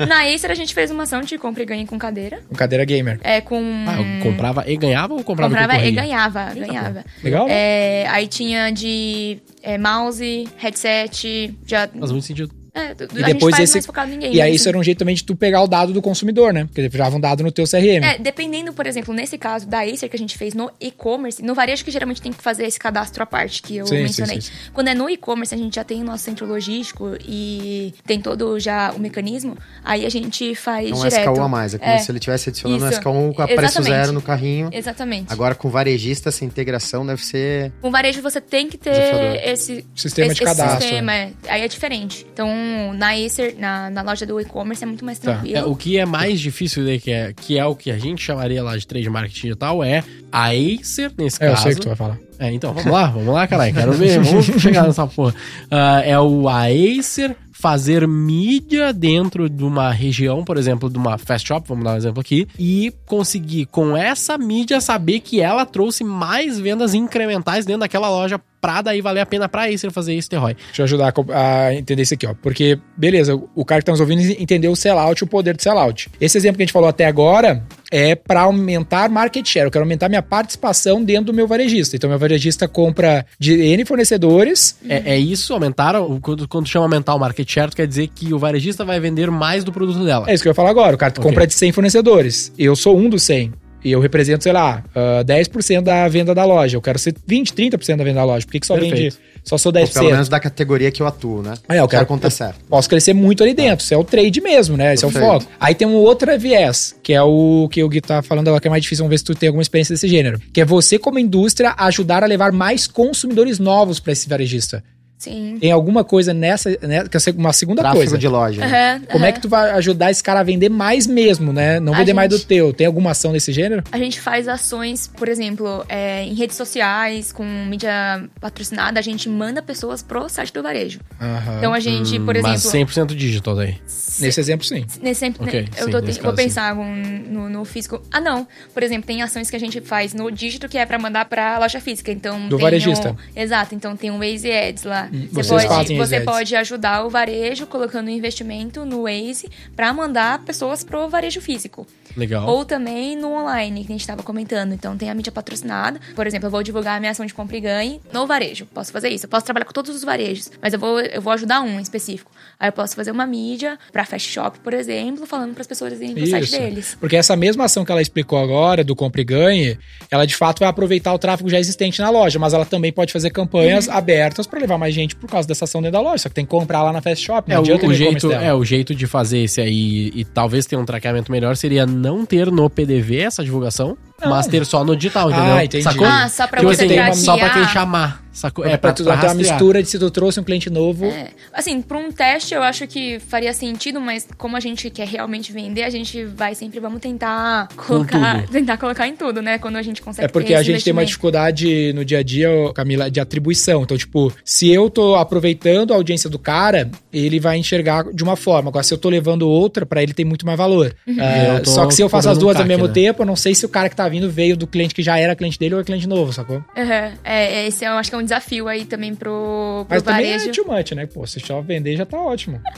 na, 0.00 0.06
na 0.06 0.34
Acer 0.34 0.50
a 0.50 0.54
gente 0.54 0.72
fez 0.72 0.90
uma 0.90 1.02
ação 1.02 1.20
de 1.20 1.36
compra 1.36 1.62
e 1.62 1.66
ganha 1.66 1.86
com 1.86 1.98
cadeira. 1.98 2.40
Com 2.48 2.54
cadeira 2.54 2.84
gamer. 2.84 3.20
É 3.22 3.40
com. 3.42 3.60
Ah, 3.86 4.00
eu 4.00 4.22
comprava 4.22 4.64
e 4.66 4.76
ganhava 4.76 5.12
ou 5.12 5.22
comprava, 5.22 5.54
comprava 5.54 5.84
e 5.84 5.88
e 5.88 5.92
ganhava, 5.92 6.54
ganhava. 6.54 7.04
Legal? 7.22 7.46
É, 7.50 8.06
aí 8.08 8.26
tinha 8.26 8.70
de 8.70 9.38
é, 9.62 9.76
mouse, 9.76 10.48
headset, 10.56 11.54
já. 11.66 11.88
Faz 11.88 12.12
muito 12.12 12.24
sentido. 12.24 12.50
É, 12.76 12.94
E 13.14 13.22
a 13.22 13.26
gente 13.28 13.34
depois 13.34 13.58
esse- 13.58 13.74
mais 13.74 13.86
focado 13.86 14.12
em 14.12 14.18
game. 14.18 14.34
E 14.36 14.40
aí 14.40 14.48
assim. 14.50 14.56
isso 14.56 14.68
era 14.68 14.76
um 14.78 14.82
jeito 14.82 14.98
também 14.98 15.14
de 15.14 15.24
tu 15.24 15.34
pegar 15.34 15.62
o 15.62 15.66
dado 15.66 15.92
do 15.94 16.02
consumidor, 16.02 16.52
né? 16.52 16.66
Porque 16.66 16.86
virava 16.88 17.16
um 17.16 17.20
dado 17.20 17.42
no 17.42 17.50
teu 17.50 17.64
CRM. 17.66 18.04
É, 18.04 18.18
dependendo, 18.18 18.72
por 18.72 18.86
exemplo, 18.86 19.14
nesse 19.14 19.38
caso 19.38 19.66
da 19.66 19.80
Acer 19.80 20.08
que 20.10 20.16
a 20.16 20.18
gente 20.18 20.36
fez 20.36 20.52
no 20.52 20.70
e-commerce, 20.80 21.42
no 21.42 21.54
varejo 21.54 21.84
que 21.84 21.90
geralmente 21.90 22.20
tem 22.20 22.32
que 22.32 22.42
fazer 22.42 22.64
esse 22.66 22.78
cadastro 22.78 23.22
à 23.22 23.26
parte 23.26 23.62
que 23.62 23.76
eu 23.78 23.86
Sim, 23.86 24.02
mencionei. 24.02 24.40
sim, 24.40 24.50
sim. 24.52 24.70
Quando 24.74 24.88
é 24.88 24.94
no 24.94 25.08
e-commerce, 25.08 25.54
a 25.54 25.58
gente 25.58 25.74
já 25.76 25.84
tem 25.84 26.02
o 26.02 26.04
nosso 26.04 26.24
centro 26.24 26.44
logístico 26.46 27.16
e 27.26 27.94
tem 28.06 28.20
todo 28.20 28.58
já 28.60 28.92
o 28.92 29.00
mecanismo, 29.00 29.56
aí 29.84 30.04
a 30.04 30.10
gente 30.10 30.54
faz 30.54 30.90
É 30.90 30.94
um 30.94 30.98
direto. 30.98 31.30
SKU 31.30 31.40
a 31.40 31.48
mais. 31.48 31.74
É 31.74 31.78
como 31.78 31.90
É. 31.92 31.98
se 31.98 32.10
ele 32.10 32.18
tivesse 32.20 32.50
adicionando 32.50 32.84
um 32.84 32.88
Isso. 32.88 32.98
SKU 32.98 33.34
a 33.42 33.46
preço 33.46 33.62
Exatamente. 33.80 33.90
zero 34.02 34.12
no 34.12 34.20
carrinho. 34.22 34.68
Exatamente. 34.72 35.32
Agora, 35.32 35.54
com 35.54 35.68
varejista, 35.70 36.28
essa 36.28 36.44
integração 36.44 37.06
deve 37.06 37.24
ser. 37.24 37.72
Com 37.80 37.90
varejo 37.90 38.20
você 38.20 38.40
tem 38.40 38.68
que 38.68 38.76
ter 38.76 38.90
Desafiador. 38.90 39.36
esse 39.44 39.86
Sistema 39.94 40.26
esse, 40.32 40.34
de 40.40 40.44
cadastro, 40.44 40.76
Esse 40.78 40.82
sistema, 40.88 41.14
é. 41.14 41.30
Aí 41.48 41.62
é 41.62 41.68
diferente. 41.68 42.26
Então, 42.32 42.48
na 42.94 43.12
Acer, 43.14 43.56
na, 43.58 43.90
na 43.90 44.02
loja 44.02 44.24
do 44.26 44.40
e-commerce 44.40 44.82
é 44.82 44.86
muito 44.86 45.04
mais 45.04 45.18
Tá. 45.18 45.32
tranquilo. 45.34 45.56
É, 45.58 45.64
o 45.64 45.74
que 45.76 45.98
é 45.98 46.04
mais 46.06 46.40
difícil 46.40 46.84
daí, 46.84 46.98
que 47.00 47.10
é, 47.10 47.32
que 47.32 47.58
é 47.58 47.64
o 47.64 47.74
que 47.74 47.90
a 47.90 47.98
gente 47.98 48.22
chamaria 48.22 48.62
lá 48.62 48.76
de 48.76 48.86
trade 48.86 49.08
marketing 49.10 49.40
digital, 49.42 49.82
é 49.84 50.02
a 50.32 50.48
Acer, 50.50 51.12
nesse 51.18 51.42
É, 51.42 51.46
eu 51.48 51.50
caso. 51.52 51.62
sei 51.62 51.72
o 51.72 51.74
que 51.76 51.80
tu 51.82 51.88
vai 51.88 51.96
falar. 51.96 52.18
É, 52.38 52.52
então, 52.52 52.74
vamos 52.74 52.92
lá, 52.92 53.06
vamos 53.06 53.32
lá, 53.32 53.46
caralho. 53.46 53.72
Quero 53.74 53.92
ver, 53.94 54.20
vamos 54.24 54.44
chegar 54.60 54.82
nessa 54.86 55.06
porra. 55.06 55.34
Ah, 55.70 56.02
é 56.04 56.18
o 56.20 56.48
a 56.48 56.64
Acer 56.66 57.34
fazer 57.66 58.06
mídia 58.06 58.92
dentro 58.92 59.50
de 59.50 59.64
uma 59.64 59.90
região, 59.90 60.44
por 60.44 60.56
exemplo, 60.56 60.88
de 60.88 60.96
uma 60.96 61.18
fast 61.18 61.48
shop, 61.48 61.68
vamos 61.68 61.82
dar 61.82 61.94
um 61.94 61.96
exemplo 61.96 62.20
aqui, 62.20 62.46
e 62.56 62.94
conseguir 63.04 63.66
com 63.66 63.96
essa 63.96 64.38
mídia 64.38 64.80
saber 64.80 65.18
que 65.18 65.40
ela 65.40 65.66
trouxe 65.66 66.04
mais 66.04 66.60
vendas 66.60 66.94
incrementais 66.94 67.66
dentro 67.66 67.80
daquela 67.80 68.08
loja 68.08 68.40
pra 68.60 68.82
daí 68.82 69.00
valer 69.00 69.20
a 69.20 69.26
pena 69.26 69.48
pra 69.48 69.64
Acer 69.64 69.90
fazer 69.90 70.14
esse 70.14 70.28
terror. 70.28 70.54
Deixa 70.54 70.82
eu 70.82 70.84
ajudar 70.84 71.12
a 71.32 71.66
a 71.66 71.74
entender 71.74 72.02
isso 72.02 72.14
aqui, 72.14 72.26
ó. 72.26 72.34
Porque, 72.40 72.78
beleza, 72.96 73.34
o 73.54 73.64
cara 73.64 73.80
que 73.80 73.86
tá 73.86 73.92
nos 73.92 74.00
ouvindo 74.00 74.22
entendeu 74.40 74.70
o 74.70 74.76
sellout, 74.76 75.24
o 75.24 75.26
poder 75.26 75.56
do 75.56 75.62
sellout. 75.62 76.08
Esse 76.20 76.38
exemplo 76.38 76.58
que 76.58 76.62
a 76.62 76.66
gente 76.66 76.72
falou 76.72 76.88
até 76.88 77.06
agora 77.06 77.64
é 77.90 78.14
para 78.14 78.42
aumentar 78.42 79.08
market 79.08 79.46
share. 79.46 79.66
Eu 79.66 79.70
quero 79.70 79.84
aumentar 79.84 80.08
minha 80.08 80.22
participação 80.22 81.02
dentro 81.02 81.26
do 81.26 81.34
meu 81.34 81.46
varejista. 81.46 81.96
Então, 81.96 82.08
meu 82.10 82.18
varejista 82.18 82.66
compra 82.66 83.24
de 83.38 83.52
N 83.52 83.84
fornecedores. 83.84 84.76
É, 84.88 85.14
é 85.14 85.18
isso, 85.18 85.52
aumentaram, 85.52 86.20
quando, 86.20 86.48
quando 86.48 86.66
chama 86.68 86.84
aumentar 86.86 87.14
o 87.14 87.18
market 87.18 87.48
share, 87.50 87.70
quer 87.70 87.86
dizer 87.86 88.08
que 88.08 88.32
o 88.32 88.38
varejista 88.38 88.84
vai 88.84 88.98
vender 89.00 89.30
mais 89.30 89.64
do 89.64 89.72
produto 89.72 90.04
dela. 90.04 90.28
É 90.28 90.34
isso 90.34 90.42
que 90.42 90.48
eu 90.48 90.50
ia 90.50 90.54
falar 90.54 90.70
agora. 90.70 90.94
O 90.94 90.98
cara 90.98 91.12
Ok. 91.12 91.22
compra 91.22 91.46
de 91.46 91.54
100 91.54 91.72
fornecedores. 91.72 92.52
Eu 92.58 92.74
sou 92.76 92.96
um 92.96 93.08
dos 93.08 93.22
100. 93.22 93.52
E 93.86 93.92
eu 93.92 94.00
represento, 94.00 94.42
sei 94.42 94.52
lá, 94.52 94.82
ah, 94.96 95.22
10% 95.24 95.80
da 95.80 96.08
venda 96.08 96.34
da 96.34 96.44
loja. 96.44 96.76
Eu 96.76 96.82
quero 96.82 96.98
ser 96.98 97.14
20, 97.24 97.52
30% 97.54 97.96
da 97.98 98.02
venda 98.02 98.16
da 98.18 98.24
loja. 98.24 98.44
Por 98.44 98.50
que, 98.50 98.58
que 98.58 98.66
só 98.66 98.74
Perfeito. 98.74 98.96
vende? 98.96 99.16
Só 99.44 99.56
sou 99.56 99.70
Ou 99.70 99.80
10%. 99.80 99.92
pelo 99.94 100.10
menos 100.10 100.28
da 100.28 100.40
categoria 100.40 100.90
que 100.90 101.00
eu 101.00 101.06
atuo, 101.06 101.40
né? 101.40 101.54
É, 101.68 101.78
eu 101.78 101.86
quero- 101.86 102.04
certa. 102.28 102.56
Posso 102.68 102.88
crescer 102.88 103.12
muito 103.12 103.44
ali 103.44 103.54
dentro. 103.54 103.84
Isso 103.84 103.94
é 103.94 103.96
o 103.96 104.02
trade 104.02 104.40
mesmo, 104.40 104.76
né? 104.76 104.92
Esse 104.94 105.04
é 105.04 105.06
o 105.06 105.10
foco. 105.12 105.46
Aí 105.60 105.72
tem 105.72 105.86
um 105.86 105.94
outro 105.94 106.36
viés, 106.36 106.96
que 107.00 107.12
é 107.12 107.22
o 107.22 107.68
que 107.70 107.84
o 107.84 107.88
Gui 107.88 108.00
tá 108.00 108.22
falando 108.22 108.48
agora, 108.48 108.60
que 108.60 108.66
é 108.66 108.70
mais 108.70 108.82
difícil. 108.82 109.04
Vamos 109.04 109.10
ver 109.12 109.18
se 109.18 109.24
tu 109.24 109.36
tem 109.36 109.46
alguma 109.46 109.62
experiência 109.62 109.94
desse 109.94 110.08
gênero. 110.08 110.40
Que 110.52 110.62
é 110.62 110.64
você, 110.64 110.98
como 110.98 111.20
indústria, 111.20 111.72
ajudar 111.78 112.24
a 112.24 112.26
levar 112.26 112.50
mais 112.50 112.88
consumidores 112.88 113.60
novos 113.60 114.00
para 114.00 114.12
esse 114.12 114.28
varejista. 114.28 114.82
Sim. 115.18 115.56
Tem 115.60 115.72
alguma 115.72 116.04
coisa 116.04 116.34
nessa, 116.34 116.70
né? 116.82 117.04
Que 117.08 117.16
é 117.16 117.20
uma 117.36 117.52
segunda 117.52 117.80
Tráfego 117.82 118.02
coisa. 118.02 118.18
de 118.18 118.28
loja. 118.28 118.60
né? 118.66 118.96
Aham, 118.96 119.00
Como 119.12 119.24
é 119.24 119.32
que 119.32 119.40
tu 119.40 119.48
vai 119.48 119.70
ajudar 119.70 120.10
esse 120.10 120.22
cara 120.22 120.40
a 120.40 120.42
vender 120.42 120.68
mais 120.68 121.06
mesmo, 121.06 121.52
né? 121.52 121.80
Não 121.80 121.94
A 121.94 121.98
vender 121.98 122.12
mais 122.12 122.28
do 122.28 122.36
gente- 122.36 122.46
teu. 122.46 122.72
Tem 122.72 122.86
alguma 122.86 123.12
ação 123.12 123.32
desse 123.32 123.50
gênero? 123.52 123.82
A 123.90 123.98
gente 123.98 124.20
faz 124.20 124.46
ações, 124.46 125.06
por 125.06 125.28
exemplo, 125.28 125.84
é, 125.88 126.22
em 126.24 126.34
redes 126.34 126.56
sociais, 126.56 127.32
com 127.32 127.44
mídia 127.44 128.24
patrocinada, 128.40 129.00
a 129.00 129.02
gente 129.02 129.28
manda 129.28 129.62
pessoas 129.62 130.02
pro 130.02 130.28
site 130.28 130.52
do 130.52 130.62
varejo. 130.62 131.00
Aham. 131.20 131.58
Então 131.58 131.72
a 131.74 131.80
gente, 131.80 132.18
por 132.20 132.36
exemplo. 132.36 132.52
Mas 132.52 132.64
100% 132.66 133.14
digital 133.14 133.56
daí. 133.56 133.76
Nesse 134.20 134.40
exemplo, 134.40 134.66
sim. 134.66 134.84
Nesse 135.02 135.20
sempre, 135.20 135.42
Ok, 135.46 135.62
né, 135.62 135.68
eu 135.78 135.84
sim, 135.86 135.90
tô, 135.90 135.98
nesse 136.00 136.20
vou 136.20 136.30
caso, 136.32 136.36
pensar 136.36 136.70
algum 136.70 136.84
no, 136.94 137.48
no 137.48 137.64
físico. 137.64 138.00
Ah, 138.12 138.20
não. 138.20 138.46
Por 138.72 138.82
exemplo, 138.82 139.06
tem 139.06 139.22
ações 139.22 139.48
que 139.50 139.56
a 139.56 139.60
gente 139.60 139.80
faz 139.80 140.14
no 140.14 140.30
dígito 140.30 140.68
que 140.68 140.78
é 140.78 140.84
pra 140.86 140.98
mandar 140.98 141.24
pra 141.24 141.58
loja 141.58 141.80
física. 141.80 142.12
Então 142.12 142.48
Do 142.48 142.56
tem 142.56 142.64
varejista. 142.64 143.10
Um, 143.12 143.40
exato. 143.40 143.74
Então 143.74 143.96
tem 143.96 144.10
um 144.10 144.18
Waze 144.18 144.50
Ads 144.50 144.82
lá. 144.84 145.05
Vocês 145.30 145.46
Você, 145.46 145.68
pode, 145.68 145.96
você 145.96 146.20
pode 146.20 146.56
ajudar 146.56 147.04
o 147.04 147.10
varejo 147.10 147.66
colocando 147.66 148.10
investimento 148.10 148.84
no 148.84 149.02
Waze 149.02 149.48
pra 149.74 149.92
mandar 149.92 150.40
pessoas 150.44 150.84
pro 150.84 151.08
varejo 151.08 151.40
físico. 151.40 151.86
Legal. 152.16 152.48
Ou 152.48 152.64
também 152.64 153.14
no 153.14 153.30
online, 153.32 153.82
que 153.84 153.92
a 153.92 153.94
gente 153.94 154.00
estava 154.00 154.22
comentando. 154.22 154.72
Então 154.72 154.96
tem 154.96 155.10
a 155.10 155.14
mídia 155.14 155.30
patrocinada. 155.30 156.00
Por 156.14 156.26
exemplo, 156.26 156.46
eu 156.46 156.50
vou 156.50 156.62
divulgar 156.62 156.96
a 156.96 157.00
minha 157.00 157.12
ação 157.12 157.26
de 157.26 157.34
compra 157.34 157.56
e 157.56 157.60
ganhe 157.60 158.00
no 158.12 158.26
varejo. 158.26 158.66
Posso 158.72 158.90
fazer 158.90 159.10
isso. 159.10 159.26
Eu 159.26 159.28
posso 159.28 159.44
trabalhar 159.44 159.66
com 159.66 159.72
todos 159.72 159.94
os 159.94 160.02
varejos, 160.02 160.50
mas 160.62 160.72
eu 160.72 160.78
vou, 160.78 160.98
eu 161.00 161.20
vou 161.20 161.32
ajudar 161.34 161.60
um 161.60 161.78
em 161.78 161.82
específico. 161.82 162.30
Aí 162.58 162.68
eu 162.68 162.72
posso 162.72 162.96
fazer 162.96 163.10
uma 163.10 163.26
mídia 163.26 163.78
pra 163.92 164.04
Fast 164.06 164.30
Shop, 164.32 164.58
por 164.60 164.72
exemplo, 164.72 165.26
falando 165.26 165.52
para 165.52 165.60
as 165.60 165.66
pessoas 165.66 165.92
irem 165.94 166.14
pro 166.14 166.26
site 166.26 166.50
deles. 166.50 166.96
Porque 166.98 167.16
essa 167.16 167.36
mesma 167.36 167.64
ação 167.66 167.84
que 167.84 167.92
ela 167.92 168.00
explicou 168.00 168.38
agora, 168.38 168.82
do 168.82 168.96
compra 168.96 169.20
e 169.20 169.24
ganhe, 169.24 169.78
ela 170.10 170.26
de 170.26 170.34
fato 170.34 170.60
vai 170.60 170.68
aproveitar 170.68 171.12
o 171.12 171.18
tráfego 171.18 171.50
já 171.50 171.58
existente 171.58 172.00
na 172.00 172.08
loja, 172.08 172.38
mas 172.38 172.54
ela 172.54 172.64
também 172.64 172.92
pode 172.92 173.12
fazer 173.12 173.26
Uhum. 173.28 173.32
campanhas 173.34 173.88
abertas 173.88 174.46
para 174.46 174.58
levar 174.60 174.78
mais 174.78 174.94
gente 174.96 175.16
por 175.16 175.28
causa 175.28 175.46
dessa 175.46 175.64
ação 175.64 175.80
dentro 175.80 175.92
da 175.92 176.00
loja. 176.00 176.18
Só 176.18 176.28
que 176.28 176.34
tem 176.34 176.44
que 176.44 176.50
comprar 176.50 176.82
lá 176.82 176.92
na 176.92 177.00
Fast 177.00 177.24
Shop, 177.24 177.48
não 177.48 177.56
É, 177.56 177.60
o, 177.60 177.86
o 177.86 177.94
jeito, 177.94 178.32
é, 178.32 178.54
o 178.54 178.64
jeito 178.64 178.94
de 178.94 179.06
fazer 179.06 179.38
esse 179.38 179.60
aí 179.60 180.10
e 180.14 180.24
talvez 180.24 180.66
ter 180.66 180.76
um 180.76 180.84
traqueamento 180.84 181.30
melhor 181.30 181.56
seria 181.56 181.86
não 181.86 182.24
ter 182.24 182.50
no 182.50 182.68
PDV 182.68 183.18
essa 183.18 183.44
divulgação, 183.44 183.96
mas 184.24 184.46
ter 184.46 184.64
só 184.64 184.84
no 184.84 184.96
digital, 184.96 185.30
entendeu? 185.30 185.54
Ah, 185.54 185.64
entendi. 185.64 185.84
Sacou? 185.84 186.06
Ah, 186.06 186.28
só 186.28 186.46
pra 186.46 186.60
Tipo 186.60 186.74
você 186.74 186.84
assim, 186.98 187.22
só 187.22 187.36
pra 187.36 187.50
quem 187.50 187.68
chamar, 187.68 188.24
sacou? 188.32 188.64
É, 188.64 188.76
pra, 188.76 188.92
tu 188.92 189.04
ter 189.04 189.10
uma 189.10 189.34
mistura 189.34 189.82
de 189.82 189.88
se 189.88 189.98
tu 189.98 190.10
trouxe 190.10 190.40
um 190.40 190.44
cliente 190.44 190.70
novo. 190.70 191.06
É, 191.06 191.28
assim, 191.52 191.82
para 191.82 191.98
um 191.98 192.10
teste 192.10 192.54
eu 192.54 192.62
acho 192.62 192.86
que 192.86 193.18
faria 193.20 193.52
sentido, 193.52 194.00
mas 194.00 194.26
como 194.38 194.56
a 194.56 194.60
gente 194.60 194.88
quer 194.88 195.06
realmente 195.06 195.52
vender, 195.52 195.82
a 195.82 195.90
gente 195.90 196.24
vai 196.24 196.54
sempre, 196.54 196.80
vamos 196.80 197.00
tentar 197.00 197.68
colocar, 197.76 198.46
tentar 198.48 198.76
colocar 198.78 199.06
em 199.06 199.14
tudo, 199.14 199.42
né? 199.42 199.58
Quando 199.58 199.76
a 199.76 199.82
gente 199.82 200.00
consegue 200.00 200.24
É 200.24 200.28
porque 200.28 200.48
ter 200.48 200.54
a 200.54 200.62
gente 200.62 200.82
tem 200.82 200.92
uma 200.92 201.04
dificuldade 201.04 201.92
no 201.92 202.04
dia 202.04 202.18
a 202.18 202.22
dia, 202.22 202.48
Camila, 202.74 203.10
de 203.10 203.20
atribuição. 203.20 203.82
Então, 203.82 203.96
tipo, 203.96 204.32
se 204.44 204.70
eu 204.70 204.88
tô 204.88 205.14
aproveitando 205.14 205.92
a 205.92 205.96
audiência 205.96 206.30
do 206.30 206.38
cara, 206.38 206.90
ele 207.12 207.38
vai 207.38 207.58
enxergar 207.58 208.04
de 208.12 208.22
uma 208.22 208.36
forma. 208.36 208.70
Agora, 208.70 208.82
se 208.82 208.94
eu 208.94 208.98
tô 208.98 209.08
levando 209.08 209.48
outra, 209.48 209.84
pra 209.84 210.02
ele 210.02 210.14
tem 210.14 210.24
muito 210.24 210.46
mais 210.46 210.56
valor. 210.56 210.94
Uhum. 211.06 211.20
É, 211.20 211.62
só 211.64 211.86
que 211.86 211.94
se 211.94 212.02
eu 212.02 212.08
faço 212.08 212.30
as 212.30 212.38
duas 212.38 212.56
um 212.56 212.60
ao 212.60 212.66
mesmo 212.66 212.86
né? 212.86 212.92
tempo, 212.92 213.22
eu 213.22 213.26
não 213.26 213.36
sei 213.36 213.54
se 213.54 213.66
o 213.66 213.68
cara 213.68 213.88
que 213.88 213.96
tá 213.96 214.05
vindo 214.08 214.30
veio 214.30 214.56
do 214.56 214.66
cliente 214.66 214.94
que 214.94 215.02
já 215.02 215.18
era 215.18 215.34
cliente 215.36 215.58
dele 215.58 215.74
ou 215.74 215.80
é 215.80 215.84
cliente 215.84 216.06
novo, 216.06 216.32
sacou? 216.32 216.56
Uhum. 216.56 217.12
É, 217.24 217.66
esse 217.66 217.84
eu 217.84 217.92
acho 217.92 218.10
que 218.10 218.14
é 218.14 218.18
um 218.18 218.22
desafio 218.22 218.68
aí 218.68 218.84
também 218.84 219.14
pro, 219.14 219.84
pro 219.86 219.94
Mas 219.96 220.02
também 220.02 220.26
varejo. 220.32 220.48
é 220.50 220.52
too 220.52 220.66
much, 220.66 220.92
né? 220.92 221.06
Pô, 221.06 221.26
se 221.26 221.40
só 221.40 221.60
vender 221.60 221.96
já 221.96 222.04
tá 222.06 222.18
ótimo. 222.20 222.60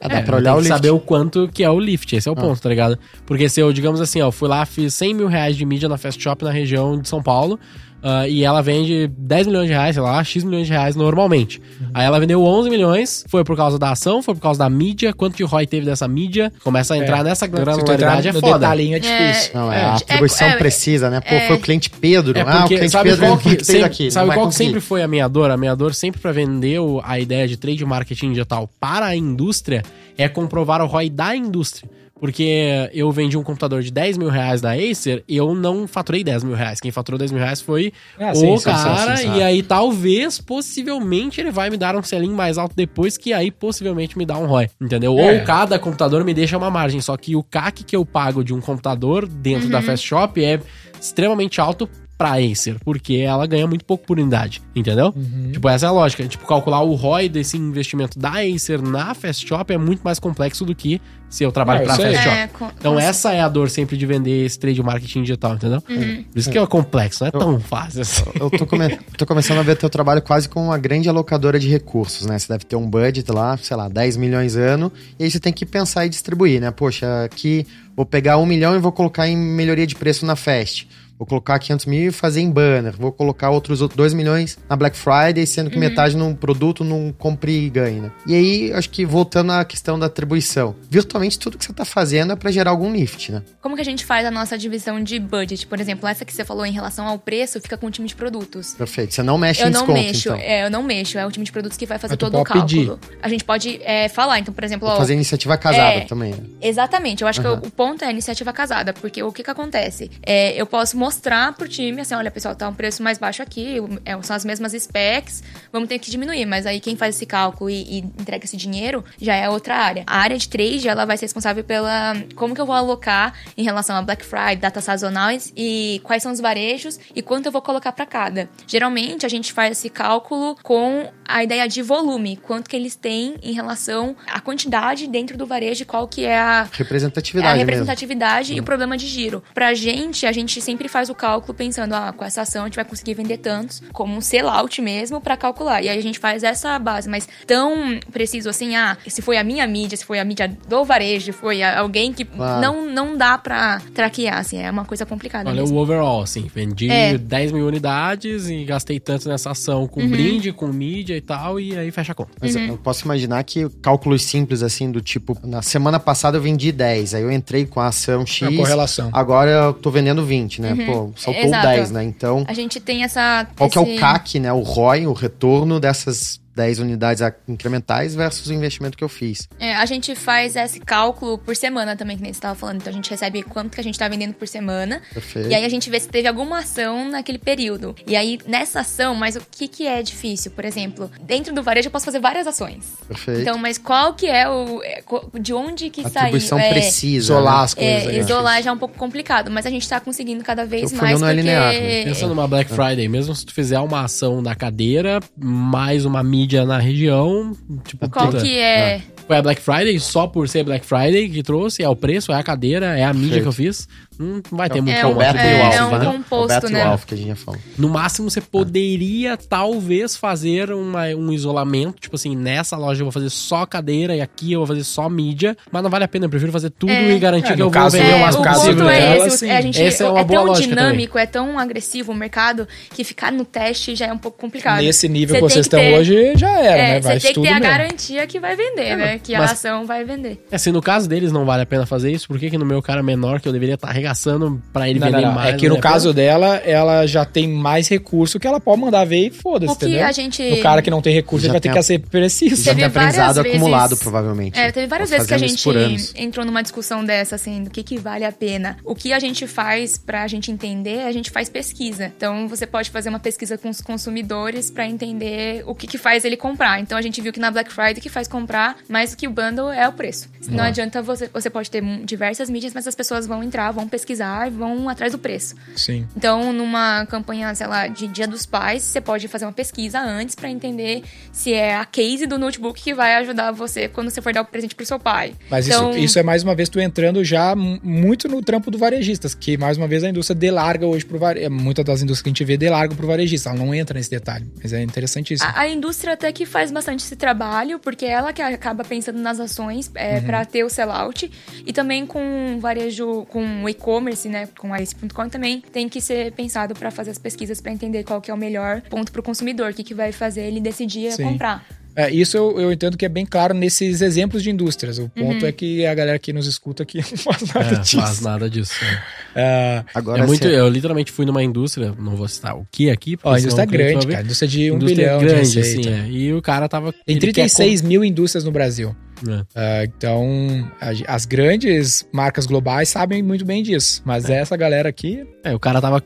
Ah, 0.00 0.08
dá 0.08 0.16
É, 0.18 0.22
pra 0.22 0.36
tem 0.36 0.42
olhar 0.42 0.54
o 0.54 0.58
lift. 0.58 0.68
saber 0.68 0.90
o 0.90 1.00
quanto 1.00 1.48
que 1.48 1.64
é 1.64 1.70
o 1.70 1.80
lift, 1.80 2.12
esse 2.14 2.28
é 2.28 2.32
o 2.32 2.34
ponto, 2.34 2.60
tá 2.60 2.68
ligado? 2.68 2.98
Porque 3.24 3.48
se 3.48 3.58
eu, 3.60 3.72
digamos 3.72 4.00
assim, 4.02 4.20
ó, 4.20 4.30
fui 4.30 4.46
lá, 4.48 4.66
fiz 4.66 4.92
100 4.94 5.14
mil 5.14 5.28
reais 5.28 5.56
de 5.56 5.64
mídia 5.64 5.88
na 5.88 5.96
Fast 5.96 6.22
Shop 6.22 6.44
na 6.44 6.50
região 6.50 7.00
de 7.00 7.08
São 7.08 7.22
Paulo, 7.22 7.58
ah, 8.02 8.26
e 8.28 8.42
ela 8.44 8.60
vende 8.62 9.06
10 9.16 9.46
milhões 9.46 9.66
de 9.66 9.72
reais, 9.72 9.94
sei 9.94 10.02
lá, 10.02 10.22
X 10.24 10.42
milhões 10.44 10.66
de 10.66 10.72
reais 10.72 10.96
normalmente. 10.96 11.60
Aí 11.94 12.04
ela 12.04 12.18
vendeu 12.18 12.42
11 12.42 12.68
milhões, 12.70 13.24
foi 13.28 13.44
por 13.44 13.56
causa 13.56 13.78
da 13.78 13.90
ação, 13.90 14.22
foi 14.22 14.34
por 14.34 14.40
causa 14.40 14.58
da 14.58 14.68
mídia, 14.68 15.12
quanto 15.12 15.36
de 15.36 15.44
ROI 15.44 15.66
teve 15.66 15.86
dessa 15.86 16.08
mídia, 16.08 16.52
começa 16.64 16.94
a 16.94 16.98
entrar 16.98 17.20
É. 17.20 17.24
nessa 17.24 17.46
granularidade 17.46 18.28
é 18.28 18.32
foda. 18.32 18.58
detalhinho 18.58 18.96
é 18.96 18.98
difícil. 18.98 19.50
Não, 19.54 19.72
é, 19.72 19.80
É, 19.80 19.84
a 19.84 19.94
atribuição 19.94 20.46
é, 20.48 20.56
precisa, 20.56 21.10
né? 21.10 21.20
Pô, 21.20 21.34
é. 21.34 21.46
foi 21.46 21.56
o 21.56 21.60
cliente 21.60 21.88
Pedro. 21.90 22.36
É 22.38 22.42
ah, 22.42 22.44
o 22.44 22.58
porque, 22.60 22.74
cliente 22.76 22.90
sabe 22.92 23.10
Pedro 23.10 23.26
qual 23.26 23.38
que, 23.38 23.48
veio 23.48 23.64
sempre, 23.64 23.80
daqui. 23.82 24.10
sabe 24.10 24.32
qual 24.34 24.48
que 24.48 24.54
sempre 24.54 24.80
foi 24.80 25.02
a 25.02 25.08
minha 25.08 25.28
dor? 25.28 25.50
A 25.50 25.56
minha 25.56 25.74
dor 25.74 25.94
sempre 25.94 26.20
pra 26.20 26.32
vender 26.32 26.80
o- 26.80 27.00
a 27.04 27.18
ideia 27.20 27.46
de 27.46 27.56
trade 27.56 27.84
marketing 27.84 28.30
digital 28.30 28.68
para 28.80 29.06
a 29.06 29.16
indústria 29.16 29.82
é 30.18 30.28
comprovar 30.28 30.80
o 30.82 30.86
ROI 30.86 31.08
da 31.10 31.34
indústria. 31.36 31.88
Porque 32.22 32.88
eu 32.94 33.10
vendi 33.10 33.36
um 33.36 33.42
computador 33.42 33.82
de 33.82 33.90
10 33.90 34.16
mil 34.16 34.28
reais 34.28 34.60
da 34.60 34.74
Acer 34.74 35.24
e 35.26 35.36
eu 35.36 35.56
não 35.56 35.88
faturei 35.88 36.22
10 36.22 36.44
mil 36.44 36.54
reais. 36.54 36.78
Quem 36.78 36.92
faturou 36.92 37.18
10 37.18 37.32
mil 37.32 37.42
reais 37.42 37.60
foi 37.60 37.92
Ah, 38.16 38.30
o 38.30 38.36
sim, 38.36 38.64
cara. 38.64 39.16
sim, 39.16 39.24
sim, 39.24 39.32
sim. 39.32 39.38
E 39.38 39.42
aí, 39.42 39.60
talvez, 39.60 40.40
possivelmente, 40.40 41.40
ele 41.40 41.50
vai 41.50 41.68
me 41.68 41.76
dar 41.76 41.96
um 41.96 42.02
selinho 42.04 42.36
mais 42.36 42.58
alto 42.58 42.76
depois, 42.76 43.18
que 43.18 43.32
aí 43.32 43.50
possivelmente 43.50 44.16
me 44.16 44.24
dá 44.24 44.38
um 44.38 44.46
ROI. 44.46 44.70
Entendeu? 44.80 45.18
É. 45.18 45.40
Ou 45.40 45.44
cada 45.44 45.80
computador 45.80 46.22
me 46.24 46.32
deixa 46.32 46.56
uma 46.56 46.70
margem. 46.70 47.00
Só 47.00 47.16
que 47.16 47.34
o 47.34 47.42
CAC 47.42 47.82
que 47.82 47.96
eu 47.96 48.06
pago 48.06 48.44
de 48.44 48.54
um 48.54 48.60
computador 48.60 49.26
dentro 49.26 49.68
da 49.68 49.82
Fast 49.82 50.06
Shop 50.06 50.44
é 50.44 50.60
extremamente 51.00 51.60
alto 51.60 51.88
pra 52.22 52.34
Acer? 52.52 52.76
Porque 52.84 53.14
ela 53.14 53.46
ganha 53.46 53.66
muito 53.66 53.84
pouco 53.84 54.06
por 54.06 54.18
unidade, 54.18 54.62
entendeu? 54.76 55.12
Tipo, 55.52 55.68
essa 55.68 55.86
é 55.86 55.88
a 55.88 55.92
lógica. 55.92 56.26
Tipo, 56.26 56.46
calcular 56.46 56.80
o 56.82 56.94
ROI 56.94 57.28
desse 57.28 57.56
investimento 57.56 58.18
da 58.18 58.34
Acer 58.40 58.80
na 58.80 59.12
Fast 59.14 59.46
Shop 59.46 59.72
é 59.72 59.76
muito 59.78 60.02
mais 60.02 60.18
complexo 60.18 60.64
do 60.64 60.74
que 60.74 61.00
se 61.28 61.42
eu 61.42 61.50
trabalho 61.50 61.80
Ah, 61.80 61.84
pra. 61.84 61.94
Fast 61.96 62.22
Shop. 62.22 62.28
É, 62.36 62.46
com- 62.48 62.70
Então 62.78 62.92
com- 62.94 63.00
essa 63.00 63.32
é 63.32 63.40
a 63.40 63.48
dor 63.48 63.68
sempre 63.70 63.96
de 63.96 64.04
vender 64.06 64.44
esse 64.44 64.58
trade 64.58 64.82
marketing 64.82 65.22
digital, 65.22 65.54
entendeu? 65.54 65.80
Por 65.80 65.94
isso 66.38 66.50
que 66.50 66.58
é 66.58 66.66
complexo, 66.66 67.24
não 67.24 67.28
é 67.28 67.30
tão 67.32 67.58
fácil 67.60 68.02
assim. 68.02 68.22
Eu 68.38 68.50
tô, 68.50 68.66
come- 68.66 68.98
tô 69.18 69.26
começando 69.26 69.58
a 69.58 69.62
ver 69.62 69.76
teu 69.76 69.88
trabalho 69.90 70.22
quase 70.22 70.48
como 70.48 70.66
uma 70.66 70.78
grande 70.78 71.08
alocadora 71.08 71.58
de 71.58 71.68
recursos, 71.68 72.26
né? 72.26 72.38
Você 72.38 72.46
deve 72.52 72.64
ter 72.64 72.76
um 72.76 72.88
budget 72.88 73.30
lá, 73.32 73.56
sei 73.56 73.76
lá, 73.76 73.88
10 73.88 74.16
milhões 74.16 74.54
ano, 74.56 74.92
e 75.18 75.24
aí 75.24 75.30
você 75.30 75.40
tem 75.40 75.52
que 75.52 75.64
pensar 75.66 76.06
e 76.06 76.08
distribuir, 76.08 76.60
né? 76.60 76.70
Poxa, 76.70 77.24
aqui 77.24 77.66
vou 77.96 78.04
pegar 78.06 78.36
um 78.38 78.44
milhão 78.46 78.74
e 78.76 78.78
vou 78.78 78.92
colocar 78.92 79.26
em 79.26 79.36
melhoria 79.36 79.86
de 79.86 79.94
preço 79.94 80.24
na 80.26 80.36
Fast. 80.36 80.86
Vou 81.22 81.26
colocar 81.28 81.56
500 81.56 81.86
mil 81.86 82.08
e 82.08 82.10
fazer 82.10 82.40
em 82.40 82.50
banner. 82.50 82.96
Vou 82.98 83.12
colocar 83.12 83.48
outros 83.50 83.78
2 83.78 84.12
milhões 84.12 84.58
na 84.68 84.74
Black 84.74 84.96
Friday, 84.96 85.46
sendo 85.46 85.70
que 85.70 85.78
metade 85.78 86.16
num 86.16 86.34
produto 86.34 86.82
num 86.82 87.12
compre 87.12 87.66
e 87.66 87.70
ganhe, 87.70 88.00
né? 88.00 88.10
E 88.26 88.34
aí, 88.34 88.72
acho 88.72 88.90
que 88.90 89.06
voltando 89.06 89.52
à 89.52 89.64
questão 89.64 89.96
da 89.96 90.06
atribuição. 90.06 90.74
Virtualmente 90.90 91.38
tudo 91.38 91.56
que 91.56 91.64
você 91.64 91.72
tá 91.72 91.84
fazendo 91.84 92.32
é 92.32 92.36
pra 92.36 92.50
gerar 92.50 92.72
algum 92.72 92.92
lift, 92.92 93.30
né? 93.30 93.40
Como 93.60 93.76
que 93.76 93.80
a 93.80 93.84
gente 93.84 94.04
faz 94.04 94.26
a 94.26 94.32
nossa 94.32 94.58
divisão 94.58 95.00
de 95.00 95.20
budget? 95.20 95.64
Por 95.68 95.78
exemplo, 95.78 96.08
essa 96.08 96.24
que 96.24 96.32
você 96.32 96.44
falou 96.44 96.66
em 96.66 96.72
relação 96.72 97.06
ao 97.06 97.16
preço, 97.20 97.60
fica 97.60 97.76
com 97.76 97.86
o 97.86 97.90
time 97.92 98.08
de 98.08 98.16
produtos. 98.16 98.74
Perfeito. 98.74 99.14
Você 99.14 99.22
não 99.22 99.38
mexe 99.38 99.62
Eu 99.62 99.68
em 99.68 99.70
não 99.70 99.82
desconto, 99.86 100.02
mexo, 100.02 100.28
então. 100.30 100.40
é, 100.40 100.64
eu 100.66 100.70
não 100.70 100.82
mexo, 100.82 101.18
é 101.18 101.24
o 101.24 101.30
time 101.30 101.44
de 101.44 101.52
produtos 101.52 101.78
que 101.78 101.86
vai 101.86 101.98
fazer 102.00 102.16
todo 102.16 102.36
o 102.36 102.42
cálculo. 102.42 102.98
A 103.22 103.28
gente 103.28 103.44
pode 103.44 103.80
é, 103.84 104.08
falar, 104.08 104.40
então, 104.40 104.52
por 104.52 104.64
exemplo, 104.64 104.88
ó, 104.88 104.96
fazer 104.96 105.14
iniciativa 105.14 105.56
casada 105.56 105.98
É. 105.98 106.00
também, 106.00 106.32
né? 106.32 106.42
Exatamente, 106.60 107.22
eu 107.22 107.28
acho 107.28 107.40
Aham. 107.40 107.60
que 107.60 107.68
o 107.68 107.70
ponto 107.70 108.02
é 108.02 108.08
a 108.08 108.10
iniciativa 108.10 108.52
casada, 108.52 108.92
porque 108.92 109.22
o 109.22 109.30
que 109.30 109.44
que 109.44 109.50
acontece? 109.50 110.10
É, 110.26 110.60
eu 110.60 110.66
posso 110.66 110.96
mostrar 110.96 111.11
pro 111.56 111.68
time, 111.68 112.00
assim, 112.00 112.14
olha, 112.14 112.30
pessoal, 112.30 112.54
tá 112.54 112.68
um 112.68 112.74
preço 112.74 113.02
mais 113.02 113.18
baixo 113.18 113.42
aqui, 113.42 113.76
é, 114.04 114.20
são 114.22 114.36
as 114.36 114.44
mesmas 114.44 114.72
specs, 114.72 115.42
vamos 115.72 115.88
ter 115.88 115.98
que 115.98 116.10
diminuir, 116.10 116.46
mas 116.46 116.66
aí 116.66 116.80
quem 116.80 116.96
faz 116.96 117.16
esse 117.16 117.26
cálculo 117.26 117.70
e, 117.70 117.82
e 117.82 117.98
entrega 117.98 118.44
esse 118.44 118.56
dinheiro 118.56 119.04
já 119.20 119.34
é 119.34 119.48
outra 119.48 119.76
área. 119.76 120.04
A 120.06 120.18
área 120.18 120.38
de 120.38 120.48
trade, 120.48 120.88
ela 120.88 121.04
vai 121.04 121.16
ser 121.16 121.26
responsável 121.26 121.64
pela 121.64 122.14
como 122.34 122.54
que 122.54 122.60
eu 122.60 122.66
vou 122.66 122.74
alocar 122.74 123.34
em 123.56 123.62
relação 123.62 123.96
a 123.96 124.02
Black 124.02 124.24
Friday, 124.24 124.56
datas 124.56 124.84
sazonais 124.84 125.52
e 125.56 126.00
quais 126.04 126.22
são 126.22 126.32
os 126.32 126.40
varejos 126.40 126.98
e 127.14 127.22
quanto 127.22 127.46
eu 127.46 127.52
vou 127.52 127.62
colocar 127.62 127.92
para 127.92 128.06
cada. 128.06 128.48
Geralmente 128.66 129.26
a 129.26 129.28
gente 129.28 129.52
faz 129.52 129.72
esse 129.78 129.88
cálculo 129.88 130.56
com 130.62 131.10
a 131.26 131.42
ideia 131.42 131.66
de 131.66 131.82
volume, 131.82 132.36
quanto 132.36 132.68
que 132.68 132.76
eles 132.76 132.94
têm 132.94 133.36
em 133.42 133.52
relação 133.52 134.14
à 134.26 134.40
quantidade 134.40 135.06
dentro 135.06 135.36
do 135.36 135.46
varejo, 135.46 135.82
e 135.82 135.86
qual 135.86 136.06
que 136.06 136.24
é 136.24 136.38
a 136.38 136.68
Representatividade 136.72 137.48
a 137.48 137.56
mesmo. 137.56 137.70
representatividade 137.70 138.54
e 138.54 138.60
o 138.60 138.62
problema 138.62 138.96
de 138.96 139.06
giro. 139.06 139.42
Pra 139.54 139.72
gente, 139.74 140.26
a 140.26 140.32
gente 140.32 140.60
sempre 140.60 140.88
faz 140.88 141.01
o 141.08 141.14
cálculo 141.14 141.54
pensando, 141.54 141.92
ah, 141.94 142.12
com 142.16 142.24
essa 142.24 142.42
ação 142.42 142.62
a 142.62 142.66
gente 142.66 142.76
vai 142.76 142.84
conseguir 142.84 143.14
vender 143.14 143.38
tantos, 143.38 143.82
como 143.92 144.14
um 144.16 144.20
sellout 144.20 144.80
mesmo 144.80 145.20
pra 145.20 145.36
calcular. 145.36 145.82
E 145.82 145.88
aí 145.88 145.98
a 145.98 146.02
gente 146.02 146.18
faz 146.18 146.42
essa 146.42 146.78
base, 146.78 147.08
mas 147.08 147.28
tão 147.46 147.98
preciso 148.12 148.48
assim, 148.48 148.76
ah, 148.76 148.96
se 149.06 149.20
foi 149.22 149.36
a 149.38 149.44
minha 149.44 149.66
mídia, 149.66 149.96
se 149.96 150.04
foi 150.04 150.18
a 150.18 150.24
mídia 150.24 150.48
do 150.68 150.84
varejo, 150.84 151.32
foi 151.32 151.62
alguém 151.62 152.12
que 152.12 152.24
Claro. 152.24 152.60
não, 152.60 152.86
não 152.90 153.16
dá 153.16 153.36
pra 153.38 153.80
traquear, 153.94 154.38
assim, 154.38 154.58
é 154.58 154.70
uma 154.70 154.84
coisa 154.84 155.04
complicada 155.06 155.48
Olha 155.50 155.60
mesmo. 155.62 155.76
o 155.76 155.80
overall, 155.82 156.22
assim, 156.22 156.50
vendi 156.54 156.90
É. 156.90 157.16
10 157.18 157.52
mil 157.52 157.66
unidades 157.66 158.48
e 158.48 158.64
gastei 158.64 158.98
tanto 159.00 159.28
nessa 159.28 159.50
ação 159.50 159.82
Uhum. 159.82 159.88
com 159.88 160.08
brinde, 160.08 160.52
com 160.52 160.66
mídia 160.68 161.16
e 161.16 161.20
tal, 161.20 161.58
e 161.60 161.76
aí 161.76 161.90
fecha 161.90 162.12
a 162.12 162.14
conta. 162.14 162.32
Mas 162.40 162.54
Uhum. 162.54 162.66
eu 162.68 162.76
posso 162.78 163.04
imaginar 163.04 163.42
que 163.44 163.68
cálculos 163.80 164.22
simples, 164.22 164.62
assim, 164.62 164.90
do 164.90 165.00
tipo, 165.00 165.36
na 165.42 165.62
semana 165.62 165.98
passada 166.00 166.36
eu 166.38 166.42
vendi 166.42 166.70
10, 166.72 167.14
aí 167.14 167.22
eu 167.22 167.30
entrei 167.32 167.66
com 167.66 167.80
a 167.80 167.88
ação 167.88 168.24
X, 168.26 168.48
A 168.48 168.56
correlação. 168.56 169.10
agora 169.12 169.50
eu 169.50 169.72
tô 169.74 169.90
vendendo 169.90 170.24
20, 170.24 170.60
né? 170.60 170.74
Pô, 170.86 171.12
saltou 171.16 171.42
Uhum. 171.42 171.48
Exato. 171.48 171.66
10, 171.66 171.90
né? 171.92 172.04
Então, 172.04 172.44
A 172.48 172.52
gente 172.52 172.80
tem 172.80 173.04
essa... 173.04 173.46
qual 173.56 173.70
que 173.70 173.78
é 173.78 173.80
o 173.80 173.84
esse- 173.84 173.98
CAC, 173.98 174.40
né? 174.40 174.52
O 174.52 174.60
ROI, 174.62 175.06
o 175.06 175.12
retorno 175.12 175.78
dessas 175.78 176.40
10 176.54 176.80
unidades 176.80 177.22
incrementais 177.48 178.14
versus 178.14 178.48
o 178.48 178.52
investimento 178.52 178.96
que 178.96 179.04
eu 179.04 179.08
fiz. 179.08 179.48
É, 179.58 179.74
a 179.74 179.86
gente 179.86 180.14
faz 180.14 180.56
esse 180.56 180.80
cálculo 180.80 181.38
por 181.38 181.56
semana 181.56 181.96
também, 181.96 182.16
que 182.16 182.22
nem 182.22 182.32
você 182.32 182.38
estava 182.38 182.54
falando. 182.54 182.76
Então 182.76 182.90
a 182.92 182.94
gente 182.94 183.10
recebe 183.10 183.42
quanto 183.42 183.70
que 183.70 183.80
a 183.80 183.84
gente 183.84 183.98
tá 183.98 184.08
vendendo 184.08 184.34
por 184.34 184.46
semana. 184.46 185.00
Perfeito. 185.12 185.48
E 185.48 185.54
aí 185.54 185.64
a 185.64 185.68
gente 185.68 185.88
vê 185.88 185.98
se 185.98 186.08
teve 186.08 186.28
alguma 186.28 186.58
ação 186.58 187.08
naquele 187.08 187.38
período. 187.38 187.94
E 188.06 188.16
aí, 188.16 188.38
nessa 188.46 188.80
ação, 188.80 189.14
mas 189.14 189.36
o 189.36 189.42
que, 189.50 189.68
que 189.68 189.86
é 189.86 190.02
difícil? 190.02 190.50
Por 190.50 190.64
exemplo, 190.64 191.10
dentro 191.22 191.54
do 191.54 191.62
varejo 191.62 191.88
eu 191.88 191.92
posso 191.92 192.04
fazer 192.04 192.20
várias 192.20 192.46
ações. 192.46 192.92
Perfeito. 193.08 193.40
Então, 193.40 193.58
mas 193.58 193.78
qual 193.78 194.14
que 194.14 194.26
é 194.26 194.48
o. 194.48 194.82
é, 194.82 195.02
De 195.40 195.52
onde 195.54 195.90
que 195.90 196.02
saiu? 196.02 196.26
Atribuição 196.26 196.58
É, 196.58 196.70
precisa. 196.70 197.16
Isolar 197.16 197.58
né? 197.58 197.64
as 197.64 197.74
coisas. 197.74 198.02
É, 198.02 198.06
né? 198.06 198.18
isolar 198.18 198.62
já 198.62 198.70
é 198.70 198.72
um 198.72 198.78
pouco 198.78 198.96
complicado, 198.96 199.50
mas 199.50 199.66
a 199.66 199.70
gente 199.70 199.88
tá 199.88 200.00
conseguindo 200.00 200.44
cada 200.44 200.64
vez 200.64 200.92
O 200.92 200.96
mais 200.96 201.20
não 201.20 201.26
é 201.26 201.30
porque... 201.30 201.42
linear, 201.42 201.72
né? 201.72 202.04
Pensa 202.04 202.26
numa 202.26 202.46
Black 202.46 202.70
Friday, 202.70 203.08
mesmo 203.08 203.34
se 203.34 203.46
tu 203.46 203.52
fizer 203.52 203.78
uma 203.80 204.04
ação 204.04 204.42
da 204.42 204.54
cadeira, 204.54 205.20
mais 205.36 206.04
uma 206.04 206.22
mídia 206.42 206.64
na 206.64 206.78
região, 206.78 207.56
tipo, 207.84 208.08
Qual 208.10 208.26
puta, 208.26 208.42
que 208.42 208.58
é... 208.58 209.00
Foi 209.32 209.38
a 209.38 209.42
Black 209.42 209.62
Friday 209.62 209.98
só 209.98 210.26
por 210.26 210.46
ser 210.46 210.62
Black 210.62 210.84
Friday 210.84 211.26
que 211.30 211.42
trouxe, 211.42 211.82
é 211.82 211.88
o 211.88 211.96
preço, 211.96 212.32
é 212.32 212.34
a 212.34 212.42
cadeira, 212.42 212.98
é 212.98 213.02
a 213.02 213.14
mídia 213.14 213.40
Perfeito. 213.40 213.42
que 213.44 213.48
eu 213.48 213.52
fiz. 213.52 213.88
Não 214.18 214.42
vai 214.52 214.68
ter 214.68 214.82
muito 214.82 214.94
É 214.94 215.06
um- 215.06 215.14
Beto 215.14 215.38
e 215.38 215.40
o 215.40 215.42
é, 215.42 215.76
é 215.76 215.84
um 215.84 215.98
né? 215.98 216.04
composto, 216.04 216.44
o 216.44 216.46
Beto 216.48 216.68
né? 216.68 216.84
e 216.84 216.94
o 216.94 216.98
que 216.98 217.14
a 217.14 217.16
gente 217.16 217.28
já 217.28 217.34
falou. 217.36 217.58
No 217.78 217.88
máximo, 217.88 218.30
você 218.30 218.42
poderia, 218.42 219.38
talvez, 219.38 220.14
fazer 220.16 220.70
uma- 220.70 221.06
um 221.16 221.32
isolamento. 221.32 221.98
Tipo 221.98 222.16
assim, 222.16 222.36
nessa 222.36 222.76
loja 222.76 223.00
eu 223.00 223.06
vou 223.06 223.10
fazer 223.12 223.30
só 223.30 223.64
cadeira 223.64 224.14
e 224.14 224.20
aqui 224.20 224.52
eu 224.52 224.60
vou 224.60 224.66
fazer 224.66 224.84
só 224.84 225.08
mídia. 225.08 225.56
Mas 225.72 225.82
não 225.82 225.88
vale 225.88 226.04
a 226.04 226.08
pena, 226.08 226.26
eu 226.26 226.30
prefiro 226.30 226.52
fazer 226.52 226.68
tudo 226.70 226.92
É. 226.92 227.10
e 227.14 227.18
garantir 227.18 227.52
É, 227.52 227.56
que 227.56 227.62
eu 227.62 227.66
vou 227.66 227.72
caso- 227.72 227.96
vender 227.96 228.10
É, 228.12 228.16
o 228.16 228.20
mais 228.20 228.36
o 228.36 228.42
caso 228.42 228.60
possível. 228.60 228.84
ponto 228.84 228.90
é 228.94 229.00
dela, 229.00 229.26
esse. 229.26 229.38
sim. 229.38 229.48
É, 229.48 229.56
a 229.56 229.60
gente, 229.62 229.82
Essa 229.82 230.04
é 230.04 230.10
uma 230.10 230.20
é 230.20 230.24
boa 230.24 230.44
tão 230.44 230.60
dinâmico, 230.60 231.18
é 231.18 231.26
tão 231.26 231.58
agressivo 231.58 232.12
o 232.12 232.14
mercado 232.14 232.68
que 232.90 233.02
ficar 233.04 233.32
no 233.32 233.46
teste 233.46 233.96
já 233.96 234.06
é 234.08 234.12
um 234.12 234.18
pouco 234.18 234.38
complicado. 234.38 234.82
Nesse 234.82 235.08
nível 235.08 235.36
Você 235.36 235.40
que 235.46 235.52
vocês 235.54 235.64
estão 235.66 235.80
ter- 235.80 235.98
hoje, 235.98 236.32
já 236.36 236.50
era, 236.60 236.82
É, 236.82 236.94
né? 236.94 237.00
Vai 237.00 237.18
você 237.18 237.26
tem 237.28 237.34
que 237.34 237.40
ter 237.40 237.48
a 237.48 237.58
mesmo. 237.60 237.66
garantia 237.66 238.26
que 238.26 238.38
vai 238.38 238.54
vender, 238.54 238.94
né? 238.96 239.18
Que 239.22 239.32
mas- 239.36 239.50
a 239.50 239.52
ação 239.52 239.86
vai 239.86 240.04
vender. 240.04 240.44
É, 240.50 240.58
se 240.58 240.70
no 240.72 240.80
caso 240.82 241.08
deles 241.08 241.30
não 241.32 241.44
vale 241.44 241.62
a 241.62 241.66
pena 241.66 241.86
fazer 241.86 242.10
isso, 242.10 242.26
por 242.28 242.38
que, 242.38 242.50
que 242.50 242.58
no 242.58 242.64
meu 242.66 242.82
cara 242.82 243.02
menor, 243.02 243.40
que 243.40 243.48
eu 243.48 243.52
deveria 243.52 243.74
estar 243.74 243.88
arregaçando 243.88 244.60
pra 244.72 244.88
ele 244.88 244.98
Não, 244.98 245.06
vender 245.06 245.20
não, 245.22 245.28
não. 245.28 245.34
mais? 245.34 245.54
É 245.54 245.56
que 245.56 245.68
no 245.68 245.76
a 245.76 245.80
caso 245.80 246.12
dela, 246.12 246.56
ela 246.56 247.06
já 247.06 247.24
tem 247.24 247.48
mais 247.48 247.88
recurso 247.88 248.38
que 248.40 248.46
ela 248.46 248.60
pode 248.60 248.80
mandar 248.80 249.04
ver 249.04 249.26
e 249.26 249.30
foda-se, 249.30 249.72
entendeu? 249.72 250.04
a 250.04 250.12
gente. 250.12 250.42
O 250.42 250.60
cara 250.62 250.82
que 250.82 250.90
não 250.90 251.00
tem 251.00 251.14
recurso, 251.14 251.42
Já 251.42 251.48
ele 251.48 251.52
vai 251.52 251.60
ter 251.60 251.68
tem 251.68 251.72
a- 251.72 251.74
que 251.80 251.82
ser 251.82 251.98
preciso. 252.00 252.62
Já 252.62 252.74
tem 252.74 252.88
várias 252.88 252.96
aprendizado 253.18 253.42
vezes- 253.42 253.56
acumulado, 253.58 253.96
provavelmente. 253.96 254.58
É, 254.58 254.70
teve 254.72 254.86
várias 254.86 255.10
Tá 255.10 255.16
vezes 255.16 255.28
que 255.28 255.34
a 255.34 255.38
gente 255.38 256.12
entrou 256.16 256.44
numa 256.44 256.62
discussão 256.62 257.04
dessa, 257.04 257.36
assim, 257.36 257.62
do 257.64 257.70
que, 257.70 257.82
que 257.82 257.98
vale 257.98 258.24
a 258.24 258.32
pena. 258.32 258.76
O 258.84 258.94
que 258.94 259.12
a 259.12 259.18
gente 259.18 259.46
faz 259.46 259.96
pra 259.96 260.26
gente 260.26 260.50
entender, 260.50 261.02
a 261.02 261.12
gente 261.12 261.30
faz 261.30 261.48
pesquisa. 261.48 262.12
Então, 262.16 262.48
você 262.48 262.66
pode 262.66 262.90
fazer 262.90 263.08
uma 263.08 263.18
pesquisa 263.20 263.56
com 263.58 263.68
os 263.68 263.80
consumidores 263.80 264.70
pra 264.70 264.86
entender 264.86 265.62
o 265.66 265.74
que, 265.74 265.86
que 265.86 265.98
faz 265.98 266.24
ele 266.24 266.36
comprar. 266.36 266.80
Então, 266.80 266.96
a 266.98 267.02
gente 267.02 267.20
viu 267.20 267.32
que 267.32 267.40
na 267.40 267.50
Black 267.50 267.72
Friday 267.72 267.94
o 267.98 268.00
que 268.00 268.08
faz 268.08 268.26
comprar 268.28 268.76
mais 268.88 269.11
que 269.14 269.26
o 269.28 269.30
bundle 269.30 269.70
é 269.70 269.88
o 269.88 269.92
preço. 269.92 270.28
Não 270.48 270.64
adianta 270.64 271.02
você... 271.02 271.28
Você 271.32 271.48
pode 271.48 271.70
ter 271.70 271.82
diversas 272.04 272.50
mídias, 272.50 272.74
mas 272.74 272.86
as 272.86 272.94
pessoas 272.94 273.26
vão 273.26 273.42
entrar, 273.42 273.70
vão 273.70 273.88
pesquisar 273.88 274.48
e 274.48 274.50
vão 274.50 274.88
atrás 274.88 275.12
do 275.12 275.18
preço. 275.18 275.54
Sim. 275.76 276.06
Então, 276.16 276.52
numa 276.52 277.06
campanha, 277.06 277.54
sei 277.54 277.66
lá, 277.66 277.86
de 277.86 278.06
Dia 278.06 278.26
dos 278.26 278.44
Pais, 278.44 278.82
você 278.82 279.00
pode 279.00 279.28
fazer 279.28 279.44
uma 279.44 279.52
pesquisa 279.52 280.00
antes 280.00 280.34
pra 280.34 280.48
entender 280.48 281.02
se 281.30 281.52
é 281.52 281.76
a 281.76 281.84
case 281.84 282.26
do 282.26 282.38
notebook 282.38 282.82
que 282.82 282.94
vai 282.94 283.14
ajudar 283.16 283.52
você 283.52 283.88
quando 283.88 284.10
você 284.10 284.20
for 284.20 284.32
dar 284.32 284.42
o 284.42 284.44
presente 284.44 284.74
pro 284.74 284.84
seu 284.84 284.98
pai. 284.98 285.34
Mas 285.50 285.66
então, 285.66 285.90
isso, 285.90 285.98
isso 285.98 286.18
é 286.18 286.22
mais 286.22 286.42
uma 286.42 286.54
vez 286.54 286.68
tu 286.68 286.80
entrando 286.80 287.24
já 287.24 287.54
muito 287.54 288.28
no 288.28 288.42
trampo 288.42 288.70
do 288.70 288.78
varejistas, 288.78 289.34
que 289.34 289.56
mais 289.56 289.76
uma 289.76 289.86
vez 289.88 290.04
a 290.04 290.08
indústria 290.08 290.38
delarga 290.38 290.86
hoje 290.86 291.04
pro 291.04 291.18
varejista. 291.18 291.50
Muitas 291.50 291.84
das 291.84 292.02
indústrias 292.02 292.22
que 292.22 292.28
a 292.28 292.30
gente 292.30 292.44
vê 292.44 292.56
delargam 292.56 292.96
pro 292.96 293.06
varejista, 293.06 293.50
ela 293.50 293.58
não 293.58 293.74
entra 293.74 293.98
nesse 293.98 294.10
detalhe. 294.10 294.46
Mas 294.62 294.72
é 294.72 294.82
interessantíssimo. 294.82 295.50
A, 295.54 295.60
a 295.60 295.68
indústria 295.68 296.14
até 296.14 296.32
que 296.32 296.44
faz 296.44 296.70
bastante 296.70 297.04
esse 297.04 297.16
trabalho, 297.16 297.78
porque 297.78 298.04
ela 298.04 298.32
que 298.32 298.42
acaba 298.42 298.84
pensando 298.92 299.18
nas 299.18 299.40
ações 299.40 299.90
é, 299.94 300.18
Uhum. 300.18 300.24
para 300.24 300.44
ter 300.44 300.64
o 300.64 300.68
sellout. 300.68 301.30
E 301.66 301.72
também 301.72 302.04
com 302.06 302.58
varejo, 302.60 303.24
com 303.30 303.64
o 303.64 303.68
e-commerce, 303.68 304.28
né? 304.28 304.48
Com 304.58 304.74
a 304.74 304.78
Ace.com 304.82 305.28
também 305.30 305.62
tem 305.62 305.88
que 305.88 305.98
ser 305.98 306.32
pensado 306.32 306.74
para 306.74 306.90
fazer 306.90 307.10
as 307.10 307.18
pesquisas 307.18 307.58
para 307.58 307.72
entender 307.72 308.04
qual 308.04 308.20
que 308.20 308.30
é 308.30 308.34
o 308.34 308.36
melhor 308.36 308.82
ponto 308.82 309.10
pro 309.10 309.22
consumidor, 309.22 309.70
o 309.70 309.74
que, 309.74 309.82
que 309.82 309.94
vai 309.94 310.12
fazer 310.12 310.42
ele 310.42 310.60
decidir 310.60 311.10
Sim. 311.12 311.22
comprar. 311.24 311.64
É, 311.94 312.10
isso 312.10 312.36
eu, 312.36 312.58
eu 312.60 312.72
entendo 312.72 312.96
que 312.96 313.04
é 313.04 313.08
bem 313.08 313.26
claro 313.26 313.52
nesses 313.54 314.00
exemplos 314.00 314.42
de 314.42 314.50
indústrias. 314.50 314.98
O 314.98 315.02
Uhum. 315.02 315.08
ponto 315.32 315.46
é 315.46 315.52
que 315.52 315.84
a 315.86 315.94
galera 315.94 316.18
que 316.18 316.32
nos 316.32 316.46
escuta 316.46 316.82
aqui 316.82 316.98
não 317.10 317.18
faz 317.18 317.42
nada 317.54 317.74
É, 317.76 317.78
disso. 317.80 317.96
faz 317.96 318.20
nada 318.20 318.48
disso. 318.50 318.72
né? 318.82 319.02
É, 319.34 319.84
Agora, 319.94 320.22
é 320.22 320.26
muito, 320.26 320.46
eu 320.46 320.68
literalmente 320.68 321.12
fui 321.12 321.24
numa 321.26 321.42
indústria, 321.42 321.94
não 321.98 322.16
vou 322.16 322.26
citar 322.28 322.56
o 322.56 322.66
que 322.70 322.90
aqui, 322.90 323.16
porque 323.16 323.28
ó, 323.28 323.32
a 323.34 323.40
indústria 323.40 323.62
é 323.62 323.66
grande, 323.66 324.06
cara. 324.06 324.22
Indústria 324.24 324.48
de 324.48 324.70
um 324.70 324.76
indústria 324.76 325.06
bilhão 325.06 325.20
grande, 325.20 325.50
de 325.50 325.58
receita. 325.60 325.88
assim, 325.90 326.00
é. 326.00 326.08
E 326.10 326.32
o 326.32 326.40
cara 326.42 326.68
tava... 326.68 326.92
Tem 326.92 327.16
ele 327.16 327.20
quer 327.26 327.32
36 327.32 327.82
mil 327.82 328.04
indústrias 328.04 328.44
no 328.44 328.50
Brasil. 328.50 328.94
É. 329.28 329.44
Ah, 329.54 329.84
então, 329.84 330.68
a- 330.80 331.14
as 331.14 331.24
grandes 331.26 332.06
marcas 332.12 332.46
globais 332.46 332.88
sabem 332.88 333.22
muito 333.22 333.44
bem 333.44 333.62
disso. 333.62 334.02
Mas 334.04 334.28
essa 334.30 334.56
galera 334.56 334.88
aqui, 334.88 335.24
É, 335.44 335.52
o 335.54 335.58
cara 335.58 335.80
tava 335.80 336.00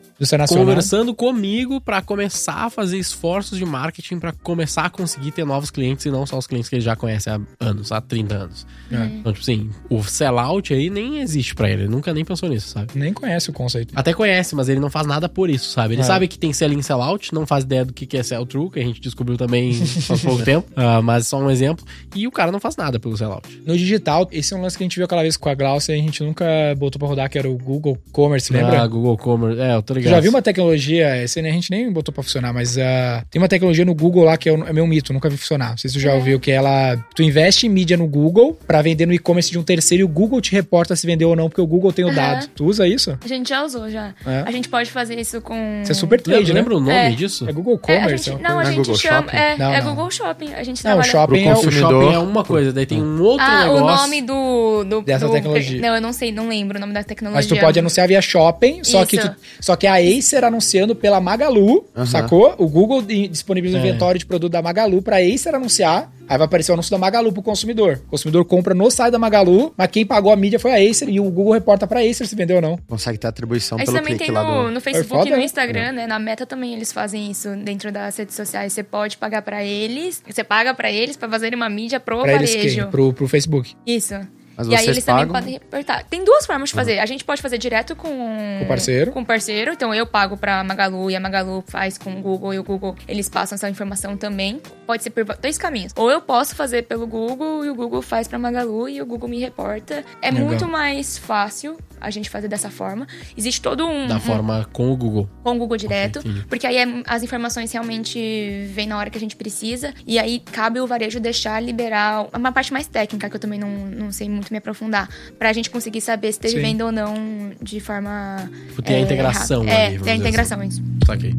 conversando 0.65 1.15
comigo 1.15 1.79
pra 1.81 2.01
começar 2.01 2.65
a 2.67 2.71
fazer 2.71 2.99
esforços 2.99 3.59
de 3.59 3.65
marketing 3.67 4.19
pra 4.19 4.33
começar 4.33 4.85
a 4.87 4.91
conseguir 4.91 5.31
ter 5.31 5.45
novos 5.45 5.71
clientes 5.71 6.07
e 6.07 6.11
não 6.11 6.25
só 6.25 6.39
os 6.39 6.47
clientes 6.47 6.69
que 6.71 6.77
ele 6.77 6.83
já 6.83 6.97
conhece 6.97 7.29
há 7.29 7.39
anos, 7.61 7.93
há 7.93 8.01
30 8.01 8.35
anos. 8.35 8.67
É. 8.91 8.97
Então, 9.05 9.33
tipo 9.33 9.43
assim, 9.43 9.71
o 9.91 10.03
sellout 10.03 10.73
aí 10.73 10.89
nem 10.89 11.19
existe 11.21 11.55
pra 11.55 11.69
ele, 11.71 11.83
ele 11.83 11.89
nunca 11.91 12.15
nem 12.15 12.25
pensou 12.25 12.49
nisso, 12.49 12.69
sabe? 12.69 12.87
nem 12.95 13.13
conhece 13.13 13.51
o 13.51 13.53
conceito. 13.53 13.93
Até 13.95 14.15
conhece, 14.15 14.55
mas 14.55 14.69
ele 14.71 14.81
não 14.81 14.89
faz 14.91 15.07
nada 15.07 15.29
por 15.29 15.51
isso, 15.51 15.71
sabe? 15.71 15.95
Ele 15.95 16.01
É. 16.01 16.05
sabe 16.05 16.27
que 16.29 16.39
tem 16.39 16.53
sell-in, 16.53 16.81
sell-out, 16.81 17.35
não 17.35 17.47
faz 17.47 17.65
ideia 17.65 17.85
do 17.85 17.93
que 17.93 18.07
que 18.07 18.17
é 18.17 18.23
sell-through, 18.23 18.71
que 18.71 18.81
a 18.81 18.85
gente 18.85 19.01
descobriu 19.01 19.37
também 19.37 19.75
faz 20.09 20.23
pouco 20.23 20.43
tempo, 20.45 20.67
ah, 20.77 21.03
mas 21.03 21.29
só 21.29 21.39
um 21.39 21.51
exemplo. 21.51 21.85
E 22.15 22.27
o 22.27 22.31
cara 22.33 22.51
não 22.51 22.59
faz 22.61 22.77
nada 22.77 22.99
pelo 23.07 23.17
sellout. 23.17 23.63
No 23.65 23.77
digital, 23.77 24.29
esse 24.33 24.53
é 24.53 24.57
um 24.57 24.63
lance 24.63 24.77
que 24.77 24.83
a 24.83 24.87
gente 24.87 24.97
viu 24.97 25.05
aquela 25.05 25.23
vez 25.23 25.37
com 25.37 25.49
a 25.49 25.55
Glaucia 25.55 25.95
e 25.97 26.01
a 26.01 26.03
gente 26.03 26.23
nunca 26.23 26.45
botou 26.77 26.99
pra 26.99 27.07
rodar, 27.09 27.31
que 27.31 27.39
era 27.39 27.49
o 27.49 27.57
Google 27.57 27.97
Commerce, 28.13 28.53
lembra? 28.53 28.83
Ah, 28.83 28.87
Google 28.87 29.17
Commerce, 29.17 29.61
é, 29.61 29.75
eu 29.75 29.83
tô 29.83 29.95
ligado. 29.95 30.11
já 30.13 30.21
viu 30.21 30.31
uma 30.31 30.43
tecnologia, 30.43 31.23
esse 31.23 31.39
a 31.39 31.43
gente 31.43 31.71
nem 31.71 31.91
botou 31.93 32.13
pra 32.13 32.23
funcionar, 32.23 32.53
mas 32.53 32.77
ah, 32.79 33.25
tem 33.31 33.41
uma 33.41 33.49
tecnologia 33.49 33.85
no 33.85 33.95
Google 33.95 34.25
lá 34.25 34.37
que 34.37 34.49
é, 34.49 34.53
o- 34.53 34.67
é 34.67 34.73
meu 34.73 34.87
mito, 34.87 35.13
nunca 35.13 35.29
vi 35.29 35.37
funcionar. 35.37 35.71
Não 35.71 35.77
sei 35.77 35.89
se 35.91 35.97
tu 35.97 36.01
já 36.01 36.15
ouviu, 36.15 36.41
que 36.41 36.51
ela. 36.51 36.97
Tu 37.15 37.23
investe 37.23 37.67
em 37.67 37.71
mídia 37.71 37.97
no 37.97 38.07
Google 38.09 38.59
pra 38.67 38.83
vender 38.83 39.07
no 39.07 39.13
e-commerce 39.13 39.51
de 39.51 39.59
um 39.59 39.63
terceiro 39.63 40.03
e 40.03 40.05
o 40.05 40.09
Google 40.09 40.41
te 40.41 40.53
reporta 40.53 40.97
se 40.97 41.07
vendeu 41.07 41.29
ou 41.29 41.37
não, 41.37 41.49
porque 41.49 41.61
o 41.61 41.67
Google 41.67 41.93
tem 41.93 42.05
o 42.05 42.09
Aham. 42.09 42.17
dado. 42.17 42.49
Tu 42.55 42.65
usa 42.65 42.87
isso? 42.89 43.17
A 43.25 43.29
gente 43.29 43.49
já 43.49 43.63
usou 43.65 43.89
já. 43.91 44.15
É. 44.27 44.43
A 44.47 44.51
gente 44.51 44.69
pode 44.69 44.91
fazer 44.91 45.19
isso 45.19 45.41
com. 45.41 45.55
Isso 45.83 45.93
é 45.93 45.95
super 45.95 46.21
trade, 46.21 46.53
Lembra, 46.53 46.55
né? 46.55 46.61
lembra 46.61 46.77
o 46.77 46.81
nome 46.81 46.93
É. 46.93 47.11
disso? 47.11 47.49
É 47.49 47.53
Google 47.53 47.75
É, 47.75 47.77
a 47.77 48.01
Commerce. 48.01 48.25
gente, 48.25 48.35
é 48.35 48.39
uma 48.39 48.49
não, 48.49 48.59
a 48.59 48.63
é 48.63 48.67
gente 48.67 48.77
Google 48.79 48.95
chama. 48.97 49.17
Shopping? 49.23 49.37
É, 49.37 49.57
Não, 49.57 49.73
é 49.73 49.81
não. 49.83 49.91
Google 49.95 50.11
Shopping. 50.11 50.55
A 50.55 50.63
gente 50.63 50.85
Não, 50.85 50.91
o 50.99 51.03
trabalha. 51.03 51.11
shopping 51.11 51.47
é 51.49 51.53
o. 51.53 51.71
Shopping 51.71 52.15
é 52.15 52.19
uma 52.19 52.45
coisa, 52.45 52.73
daí 52.73 52.87
tem 52.87 52.96
um 53.01 53.23
outro 53.23 53.45
Ah, 53.47 53.65
negócio. 53.65 53.85
o 53.85 53.87
nome 53.87 54.23
do. 54.23 54.85
do 54.85 55.03
Dessa 55.03 55.27
do- 55.27 55.33
tecnologia. 55.33 55.81
Não, 55.81 55.95
eu 55.95 56.01
não 56.01 56.13
sei, 56.13 56.33
não 56.33 56.49
lembro 56.49 56.79
o 56.79 56.81
nome 56.81 56.93
da 56.93 57.03
tecnologia. 57.05 57.37
Mas 57.37 57.47
tu 57.47 57.57
pode 57.59 57.79
anunciar 57.79 58.07
via 58.09 58.21
shopping, 58.21 58.83
só 58.85 59.05
que, 59.05 59.17
Isso. 59.17 59.29
tu- 59.29 59.37
só 59.61 59.77
que 59.77 59.87
a 59.87 59.95
Acer 59.95 60.45
anunciando 60.45 60.95
pela 60.95 61.21
Magalu, 61.21 61.85
Aham. 61.97 62.07
sacou? 62.07 62.55
O 62.59 62.69
Google 62.69 63.03
di- 63.03 63.29
disponibiliza 63.29 63.79
o 63.79 63.81
É. 63.81 63.89
inventório 63.89 64.19
de 64.19 64.27
produto 64.27 64.53
da 64.53 64.63
Magalu 64.63 65.03
pra 65.03 65.17
Acer 65.19 65.55
anunciar, 65.55 66.13
aí 66.29 66.39
vai 66.39 66.47
aparecer 66.47 66.73
o 66.73 66.75
anúncio 66.75 66.91
da 66.91 66.99
Magalu 66.99 67.33
pro 67.33 67.43
consumidor. 67.43 68.01
O 68.07 68.11
consumidor 68.11 68.45
compra 68.45 68.75
no 68.75 68.91
site 68.91 69.13
da 69.13 69.19
Magalu, 69.19 69.73
mas 69.77 69.89
quem 69.89 70.05
pagou 70.07 70.33
a 70.33 70.37
mídia 70.37 70.59
foi 70.59 70.73
a 70.73 70.91
Acer 70.91 71.09
e 71.09 71.21
o 71.21 71.25
Google 71.25 71.55
reporta 71.55 71.87
pra 71.87 72.01
Acer 72.01 72.27
se 72.27 72.35
vendeu 72.37 72.57
ou 72.57 72.63
não. 72.63 72.79
Consegue 72.89 73.19
ter 73.19 73.27
atribuição 73.27 73.79
Isso 73.79 73.87
pelo 73.87 73.99
também 73.99 74.17
clique 74.17 74.25
tem 74.25 74.35
lá 74.35 74.43
no, 74.43 74.65
do... 74.65 74.71
no 74.73 74.81
Facebook 74.81 75.09
foda, 75.19 75.29
e 75.29 75.31
no 75.33 75.39
né? 75.39 75.45
Instagram, 75.45 75.93
né? 75.93 76.07
Na 76.07 76.19
Meta 76.19 76.47
também 76.47 76.75
eles 76.75 76.93
fazem 76.93 77.31
isso 77.31 77.49
dentro 77.57 77.91
das 77.93 78.17
redes 78.17 78.35
sociais. 78.35 78.73
Você 78.73 78.83
pode 78.83 79.17
pagar 79.17 79.43
pra 79.43 79.65
eles, 79.65 80.23
você 80.27 80.45
paga 80.45 80.75
pra 80.75 80.91
eles 80.91 81.17
pra 81.17 81.29
fazerem 81.29 81.57
uma 81.57 81.69
mídia 81.69 82.01
pro 82.01 82.21
Pra 82.23 82.35
eles 82.35 82.55
varejo. 82.55 82.83
quem? 82.83 82.91
Pro, 82.91 83.13
pro 83.13 83.29
Facebook. 83.29 83.75
Isso. 83.87 84.15
Mas 84.57 84.69
e 84.69 84.75
aí 84.75 84.87
eles 84.89 85.05
também 85.05 85.27
pagam? 85.27 85.35
podem 85.41 85.53
reportar. 85.55 86.05
Tem 86.09 86.25
duas 86.25 86.47
formas 86.47 86.71
de 86.71 86.75
fazer. 86.75 86.99
A 86.99 87.07
gente 87.07 87.25
pode 87.25 87.43
fazer 87.43 87.59
direto 87.59 87.95
com, 87.95 88.63
o 88.63 88.67
parceiro. 88.67 89.13
Com 89.13 89.25
parceiro. 89.25 89.73
Então 89.73 89.95
eu 89.95 90.07
pago 90.07 90.37
pra 90.37 90.63
Magalu 90.65 91.11
e 91.11 91.17
a 91.17 91.21
Magalu 91.21 91.63
faz 91.67 91.99
com 91.99 92.13
o 92.19 92.23
Google 92.23 92.55
e 92.55 92.59
o 92.59 92.65
Google 92.65 92.97
eles 93.07 93.29
passam 93.29 93.57
essa 93.57 93.69
informação 93.69 94.17
também. 94.17 94.61
Pode 94.87 95.03
ser 95.03 95.11
por 95.11 95.25
dois 95.37 95.59
caminhos. 95.59 95.93
Ou 95.97 96.11
eu 96.11 96.21
posso 96.21 96.55
fazer 96.55 96.83
pelo 96.85 97.07
Google 97.07 97.65
e 97.65 97.71
o 97.71 97.75
Google 97.75 98.01
faz 98.03 98.27
pra 98.29 98.39
Magalu 98.39 98.89
e 98.89 99.03
o 99.03 99.07
Google 99.07 99.29
me 99.29 99.39
reporta. 99.41 100.05
É 100.23 100.31
Legal. 100.31 100.47
muito 100.47 100.67
mais 100.69 101.19
fácil 101.19 101.77
a 102.01 102.11
gente 102.11 102.29
fazer 102.31 102.47
dessa 102.49 102.71
forma. 102.71 103.07
Existe 103.37 103.61
todo 103.61 103.87
um, 103.87 104.07
Da 104.07 104.17
um- 104.17 104.21
forma 104.21 104.69
com 104.73 104.91
o 104.93 104.97
Google. 104.97 105.29
com 105.43 105.53
o 105.55 105.59
Google 105.59 105.77
direto, 105.77 106.19
Ok, 106.19 106.31
entendi. 106.31 106.47
porque 106.47 106.67
aí 106.67 106.77
é- 106.77 107.03
as 107.07 107.23
informações 107.23 107.73
realmente 107.73 108.67
vêm 108.73 108.87
na 108.87 108.99
hora 108.99 109.09
que 109.11 109.17
a 109.17 109.21
gente 109.21 109.35
precisa, 109.35 109.95
e 110.07 110.19
aí 110.19 110.39
cabe 110.41 110.79
o 110.79 110.87
varejo 110.87 111.19
deixar 111.19 111.61
liberar 111.63 112.27
uma 112.37 112.53
parte 112.53 112.73
mais 112.73 112.87
técnica, 112.87 113.29
que 113.31 113.37
eu 113.37 113.41
também 113.41 113.59
não, 113.59 113.69
não 113.69 114.13
sei 114.13 114.29
muito 114.29 114.46
me 114.53 114.59
aprofundar, 114.59 115.09
pra 115.39 115.53
gente 115.53 115.71
conseguir 115.71 116.01
saber 116.01 116.33
se 116.33 116.41
teve 116.41 116.55
Sim. 116.57 116.63
venda 116.63 116.85
ou 116.87 116.93
não 116.93 117.53
de 117.61 117.81
forma. 117.81 118.51
Tem 118.85 118.97
a 118.97 118.99
é, 118.99 119.03
integração 119.03 119.65
rápida. 119.65 119.77
ali, 119.77 119.85
É, 119.85 119.89
tem 119.89 119.97
a 119.97 120.01
dizer 120.01 120.15
integração, 120.29 120.59
assim. 120.61 120.69
isso. 120.69 120.83
Saquei. 121.07 121.35